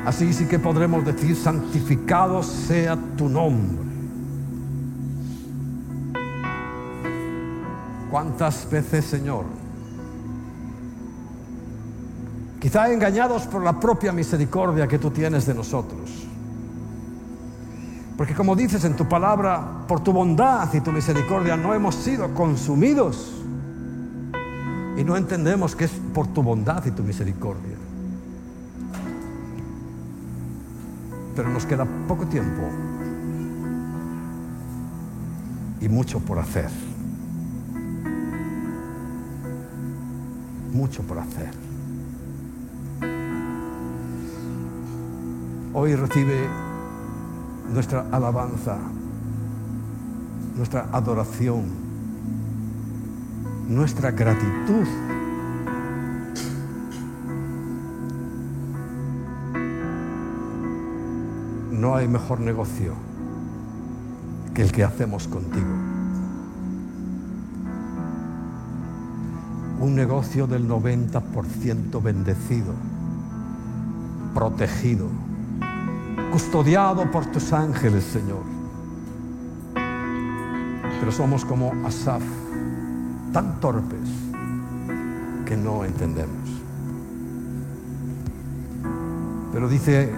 Así 0.06 0.34
sí 0.34 0.46
que 0.46 0.60
podremos 0.60 1.06
decir, 1.06 1.36
santificado 1.36 2.44
sea 2.44 2.98
tu 3.16 3.30
nombre 3.30 3.86
¿Cuántas 8.16 8.70
veces, 8.70 9.04
Señor? 9.04 9.44
Quizá 12.62 12.90
engañados 12.90 13.44
por 13.44 13.62
la 13.62 13.78
propia 13.78 14.14
misericordia 14.14 14.88
que 14.88 14.98
tú 14.98 15.12
tienes 15.12 15.46
de 15.46 15.54
nosotros. 15.54 16.25
Porque 18.18 18.34
como 18.34 18.56
dices 18.56 18.86
en 18.86 18.96
tu 18.96 19.08
palabra, 19.08 19.86
por 19.88 20.02
tu 20.02 20.14
bondad 20.14 20.74
y 20.74 20.82
tu 20.82 20.92
misericordia 20.92 21.58
no 21.58 21.74
hemos 21.74 21.96
sido 21.96 22.34
consumidos. 22.34 23.34
Y 24.98 25.04
no 25.04 25.18
entendemos 25.18 25.76
que 25.76 25.86
es 25.86 25.92
por 26.14 26.28
tu 26.28 26.42
bondad 26.42 26.86
y 26.86 26.92
tu 26.92 27.04
misericordia. 27.04 27.76
Pero 31.36 31.50
nos 31.50 31.66
queda 31.66 31.86
poco 32.08 32.26
tiempo 32.28 32.62
y 35.82 35.90
mucho 35.90 36.20
por 36.20 36.40
hacer. 36.40 36.70
mucho 40.76 41.04
por 41.04 41.18
hacer. 41.18 41.50
Hoy 45.74 45.96
recibe 45.96 46.48
nuestra 47.74 48.06
alabanza, 48.12 48.78
nuestra 50.56 50.88
adoración, 50.92 51.64
nuestra 53.68 54.12
gratitud. 54.12 54.88
No 61.72 61.96
hay 61.96 62.08
mejor 62.08 62.40
negocio 62.40 62.94
que 64.54 64.62
el 64.62 64.72
que 64.72 64.84
hacemos 64.84 65.28
contigo. 65.28 65.96
un 69.86 69.94
negocio 69.94 70.48
del 70.48 70.68
90% 70.68 72.02
bendecido, 72.02 72.74
protegido, 74.34 75.08
custodiado 76.36 77.10
por 77.10 77.26
tus 77.28 77.54
ángeles, 77.54 78.04
Señor. 78.04 78.44
Pero 81.00 81.10
somos 81.10 81.46
como 81.46 81.72
Asaf, 81.88 82.22
tan 83.32 83.62
torpes 83.62 84.10
que 85.46 85.56
no 85.56 85.86
entendemos. 85.86 86.50
Pero 89.54 89.70
dice 89.70 90.14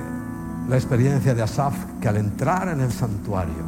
la 0.67 0.75
experiencia 0.77 1.35
de 1.35 1.43
Asaf 1.43 1.75
que 2.01 2.07
al 2.07 2.17
entrar 2.17 2.69
en 2.69 2.81
el 2.81 2.91
santuario, 2.91 3.63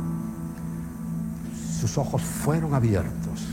sus 1.79 1.99
ojos 1.99 2.23
fueron 2.23 2.73
abiertos 2.73 3.47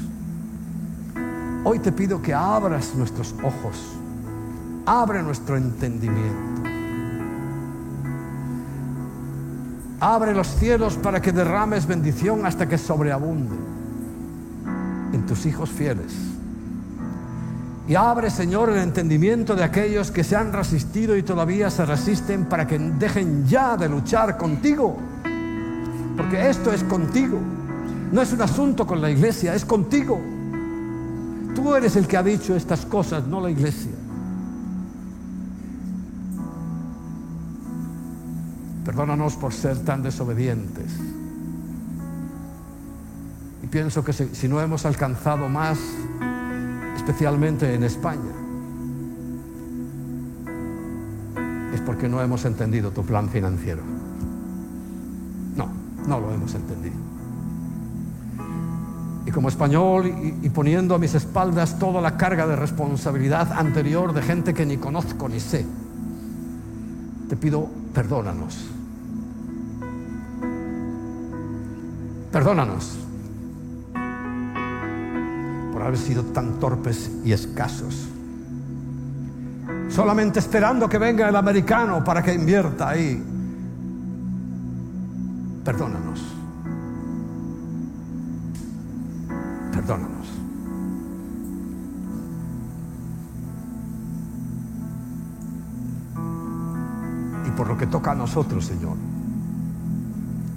Hoy 1.65 1.81
te 1.81 1.93
pido 1.93 2.23
que 2.23 2.33
abras 2.33 2.95
nuestros 2.95 3.35
ojos, 3.43 3.77
abre 4.87 5.23
nuestro 5.23 5.59
entendimiento. 5.59 6.56
Abre 10.09 10.35
los 10.35 10.47
cielos 10.47 10.95
para 10.95 11.21
que 11.21 11.33
derrames 11.33 11.85
bendición 11.85 12.47
hasta 12.47 12.69
que 12.69 12.79
sobreabunde 12.79 13.57
en 15.13 15.27
tus 15.27 15.47
hijos 15.47 15.69
fieles. 15.69 16.15
Y 17.89 17.97
abre, 17.97 18.31
Señor, 18.31 18.71
el 18.71 18.79
entendimiento 18.79 19.57
de 19.57 19.65
aquellos 19.65 20.13
que 20.13 20.23
se 20.23 20.37
han 20.37 20.53
resistido 20.53 21.17
y 21.17 21.25
todavía 21.25 21.71
se 21.71 21.85
resisten 21.85 22.45
para 22.45 22.69
que 22.69 22.79
dejen 22.79 23.49
ya 23.49 23.77
de 23.77 23.89
luchar 23.89 24.37
contigo. 24.37 24.97
Porque 26.17 26.51
esto 26.51 26.73
es 26.73 26.85
contigo. 26.85 27.41
No 28.13 28.23
es 28.23 28.33
un 28.33 28.43
asunto 28.43 28.87
con 28.87 29.03
la 29.03 29.11
iglesia, 29.11 29.57
es 29.57 29.65
contigo. 29.65 30.21
Tú 31.53 31.75
eres 31.75 31.97
el 31.97 32.07
que 32.07 32.17
ha 32.17 32.23
dicho 32.23 32.55
estas 32.55 32.87
cosas, 32.87 33.27
no 33.27 33.41
la 33.41 33.51
iglesia. 33.51 33.91
Perdónanos 38.97 39.37
por 39.37 39.53
ser 39.53 39.77
tan 39.85 40.03
desobedientes. 40.03 40.91
Y 43.63 43.67
pienso 43.67 44.03
que 44.03 44.15
si, 44.15 44.49
no 44.49 44.59
hemos 44.59 44.87
alcanzado 44.87 45.51
más, 45.51 45.79
especialmente 46.97 47.75
en 47.75 47.85
España, 47.85 48.33
es 51.75 51.81
porque 51.83 52.09
no 52.09 52.23
hemos 52.23 52.47
entendido 52.47 52.91
tu 52.91 53.05
plan 53.05 53.29
financiero. 53.29 53.83
No, 55.57 55.69
no 56.09 56.19
lo 56.19 56.33
hemos 56.33 56.55
entendido 56.55 56.95
y 59.27 59.31
como 59.33 59.49
español 59.49 60.07
y, 60.41 60.49
poniendo 60.51 60.95
a 60.95 60.99
mis 60.99 61.13
espaldas 61.17 61.81
toda 61.81 62.01
la 62.01 62.17
carga 62.17 62.47
de 62.47 62.55
responsabilidad 62.55 63.53
anterior 63.53 64.15
de 64.15 64.23
gente 64.23 64.55
que 64.55 64.65
ni 64.65 64.77
conozco 64.77 65.29
ni 65.29 65.41
sé, 65.41 65.67
te 67.29 67.37
pido 67.37 67.69
perdónanos. 67.93 68.76
Perdónanos 72.37 72.99
por 75.73 75.81
haber 75.81 75.97
sido 75.97 76.23
tan 76.23 76.61
torpes 76.61 77.11
y 77.25 77.33
escasos. 77.33 78.09
Solamente 79.89 80.41
esperando 80.41 80.87
que 80.87 80.99
venga 80.99 81.31
el 81.31 81.35
americano 81.35 82.05
para 82.05 82.23
que 82.23 82.35
invierta 82.35 82.91
ahí. 82.91 83.25
Perdónanos. 85.65 86.21
Perdónanos. 89.73 90.29
Y 97.47 97.51
por 97.53 97.67
lo 97.67 97.79
que 97.79 97.87
toca 97.87 98.11
a 98.11 98.15
nosotros, 98.15 98.67
Señor, 98.67 98.99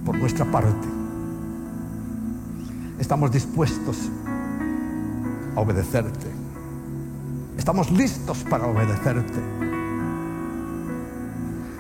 por 0.03 0.17
nuestra 0.17 0.43
parte 0.43 0.98
estamos 3.09 3.31
dispuestos 3.31 3.97
a 5.55 5.59
obedecerte. 5.61 6.27
Estamos 7.57 7.89
listos 7.89 8.45
para 8.47 8.67
obedecerte. 8.67 9.39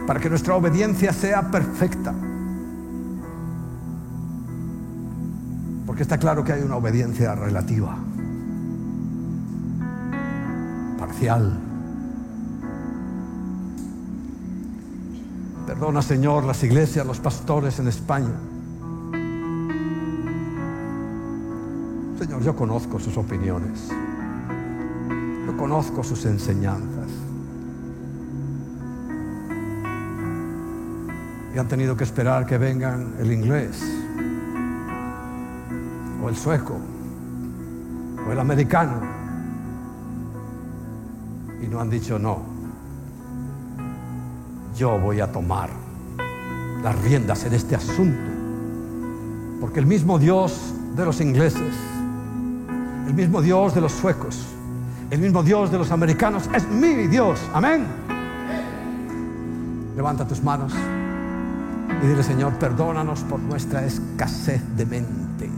Para 0.07 0.19
que 0.19 0.27
nuestra 0.27 0.55
obediencia 0.55 1.13
sea 1.13 1.51
perfecta. 1.51 2.15
Porque 5.85 6.01
está 6.01 6.17
claro 6.17 6.43
que 6.43 6.51
hay 6.51 6.63
una 6.63 6.77
obediencia 6.77 7.35
relativa, 7.35 7.95
parcial. 10.97 11.59
Perdona, 15.67 16.01
Señor, 16.01 16.43
las 16.45 16.63
iglesias, 16.63 17.05
los 17.05 17.19
pastores 17.19 17.77
en 17.77 17.87
España. 17.87 18.48
Yo 22.41 22.55
conozco 22.55 22.99
sus 22.99 23.17
opiniones. 23.17 23.89
Yo 25.45 25.57
conozco 25.57 26.03
sus 26.03 26.25
enseñanzas. 26.25 27.09
Y 31.53 31.57
han 31.57 31.67
tenido 31.67 31.97
que 31.97 32.03
esperar 32.03 32.45
que 32.45 32.57
vengan 32.57 33.15
el 33.19 33.31
inglés, 33.31 33.81
o 36.23 36.29
el 36.29 36.35
sueco, 36.35 36.77
o 38.27 38.31
el 38.31 38.39
americano. 38.39 39.01
Y 41.61 41.67
no 41.67 41.81
han 41.81 41.89
dicho 41.89 42.19
no 42.19 42.59
yo 44.79 44.97
voy 44.97 45.19
a 45.19 45.29
tomar 45.29 45.69
las 46.81 46.97
riendas 47.01 47.43
en 47.43 47.53
este 47.53 47.75
asunto. 47.75 48.31
Porque 49.59 49.81
el 49.81 49.85
mismo 49.85 50.17
Dios 50.17 50.73
de 50.95 51.03
los 51.03 51.19
ingleses, 51.19 51.75
el 53.09 53.15
mismo 53.15 53.41
Dios 53.41 53.73
de 53.73 53.81
los 53.81 53.91
suecos, 53.91 54.45
el 55.09 55.19
mismo 55.19 55.41
Dios 55.41 55.71
de 55.71 55.79
los 55.79 55.89
americanos 55.89 56.47
es 56.53 56.67
mi 56.67 57.07
Dios. 57.07 57.39
Amén. 57.55 57.83
Levanta 59.95 60.27
tus 60.27 60.43
manos 60.43 60.71
y 62.03 62.05
dile, 62.05 62.21
Señor, 62.21 62.53
perdónanos 62.59 63.21
por 63.21 63.39
nuestra 63.39 63.83
escasez 63.83 64.61
de 64.77 64.85
mente. 64.85 65.49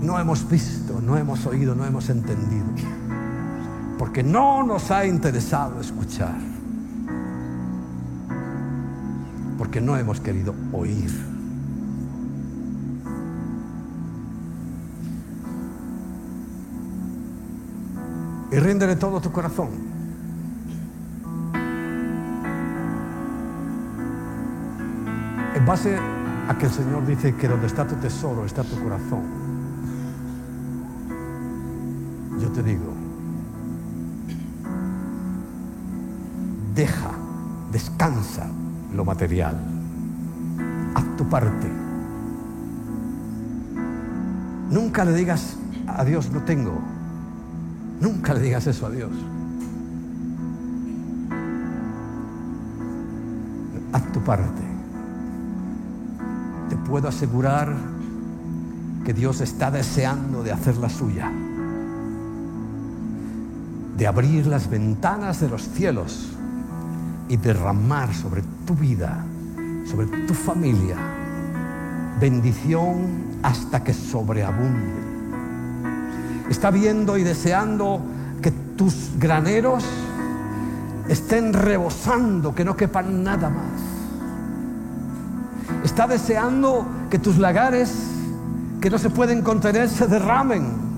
No 0.00 0.18
hemos 0.18 0.48
visto, 0.48 1.00
no 1.00 1.16
hemos 1.16 1.46
oído, 1.46 1.76
no 1.76 1.86
hemos 1.86 2.10
entendido. 2.10 2.66
Porque 3.96 4.24
no 4.24 4.64
nos 4.64 4.90
ha 4.90 5.06
interesado 5.06 5.80
escuchar. 5.80 6.34
porque 9.58 9.80
no 9.80 9.96
hemos 9.96 10.20
querido 10.20 10.54
oír. 10.72 11.37
Y 18.58 18.60
ríndele 18.60 18.96
todo 18.96 19.20
tu 19.20 19.30
corazón. 19.30 19.68
En 25.54 25.64
base 25.64 25.96
a 26.48 26.58
que 26.58 26.66
el 26.66 26.72
Señor 26.72 27.06
dice 27.06 27.36
que 27.36 27.46
donde 27.46 27.68
está 27.68 27.86
tu 27.86 27.94
tesoro 27.94 28.44
está 28.44 28.64
tu 28.64 28.82
corazón, 28.82 29.22
yo 32.40 32.48
te 32.48 32.64
digo, 32.64 32.92
deja, 36.74 37.12
descansa 37.70 38.48
lo 38.92 39.04
material. 39.04 39.56
Haz 40.96 41.16
tu 41.16 41.28
parte. 41.28 41.70
Nunca 44.68 45.04
le 45.04 45.12
digas 45.12 45.56
a 45.86 46.04
Dios 46.04 46.32
no 46.32 46.42
tengo. 46.42 46.97
Nunca 48.00 48.34
le 48.34 48.40
digas 48.40 48.66
eso 48.66 48.86
a 48.86 48.90
Dios. 48.90 49.10
Haz 53.92 54.12
tu 54.12 54.20
parte. 54.20 54.62
Te 56.68 56.76
puedo 56.76 57.08
asegurar 57.08 57.74
que 59.04 59.14
Dios 59.14 59.40
está 59.40 59.70
deseando 59.70 60.42
de 60.42 60.52
hacer 60.52 60.76
la 60.76 60.88
suya. 60.88 61.32
De 63.96 64.06
abrir 64.06 64.46
las 64.46 64.70
ventanas 64.70 65.40
de 65.40 65.48
los 65.48 65.62
cielos 65.62 66.28
y 67.28 67.36
derramar 67.36 68.14
sobre 68.14 68.42
tu 68.66 68.74
vida, 68.74 69.24
sobre 69.86 70.06
tu 70.26 70.34
familia, 70.34 70.96
bendición 72.20 73.38
hasta 73.42 73.82
que 73.82 73.92
sobreabunde. 73.92 75.07
Está 76.48 76.70
viendo 76.70 77.18
y 77.18 77.24
deseando 77.24 78.00
que 78.40 78.50
tus 78.50 79.12
graneros 79.18 79.84
estén 81.08 81.52
rebosando, 81.52 82.54
que 82.54 82.64
no 82.64 82.76
quepan 82.76 83.22
nada 83.22 83.50
más. 83.50 83.80
Está 85.84 86.06
deseando 86.06 86.86
que 87.10 87.18
tus 87.18 87.38
lagares, 87.38 87.92
que 88.80 88.90
no 88.90 88.98
se 88.98 89.10
pueden 89.10 89.42
contener, 89.42 89.88
se 89.88 90.06
derramen 90.06 90.88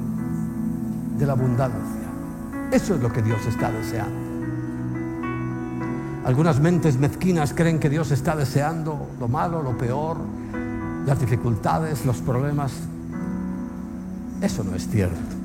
de 1.18 1.26
la 1.26 1.32
abundancia. 1.32 1.80
Eso 2.70 2.94
es 2.94 3.00
lo 3.00 3.12
que 3.12 3.22
Dios 3.22 3.44
está 3.46 3.70
deseando. 3.70 4.30
Algunas 6.24 6.60
mentes 6.60 6.98
mezquinas 6.98 7.54
creen 7.54 7.78
que 7.78 7.88
Dios 7.88 8.10
está 8.10 8.36
deseando 8.36 9.08
lo 9.18 9.26
malo, 9.26 9.62
lo 9.62 9.76
peor, 9.76 10.18
las 11.06 11.18
dificultades, 11.18 12.04
los 12.04 12.18
problemas. 12.18 12.72
Eso 14.40 14.62
no 14.62 14.74
es 14.76 14.86
cierto. 14.88 15.39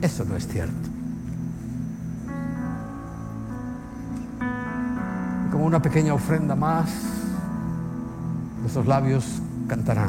Eso 0.00 0.24
no 0.24 0.36
es 0.36 0.46
cierto. 0.46 0.88
Como 5.50 5.64
una 5.64 5.82
pequeña 5.82 6.14
ofrenda 6.14 6.54
más, 6.54 6.88
nuestros 8.60 8.86
labios 8.86 9.24
cantarán. 9.66 10.06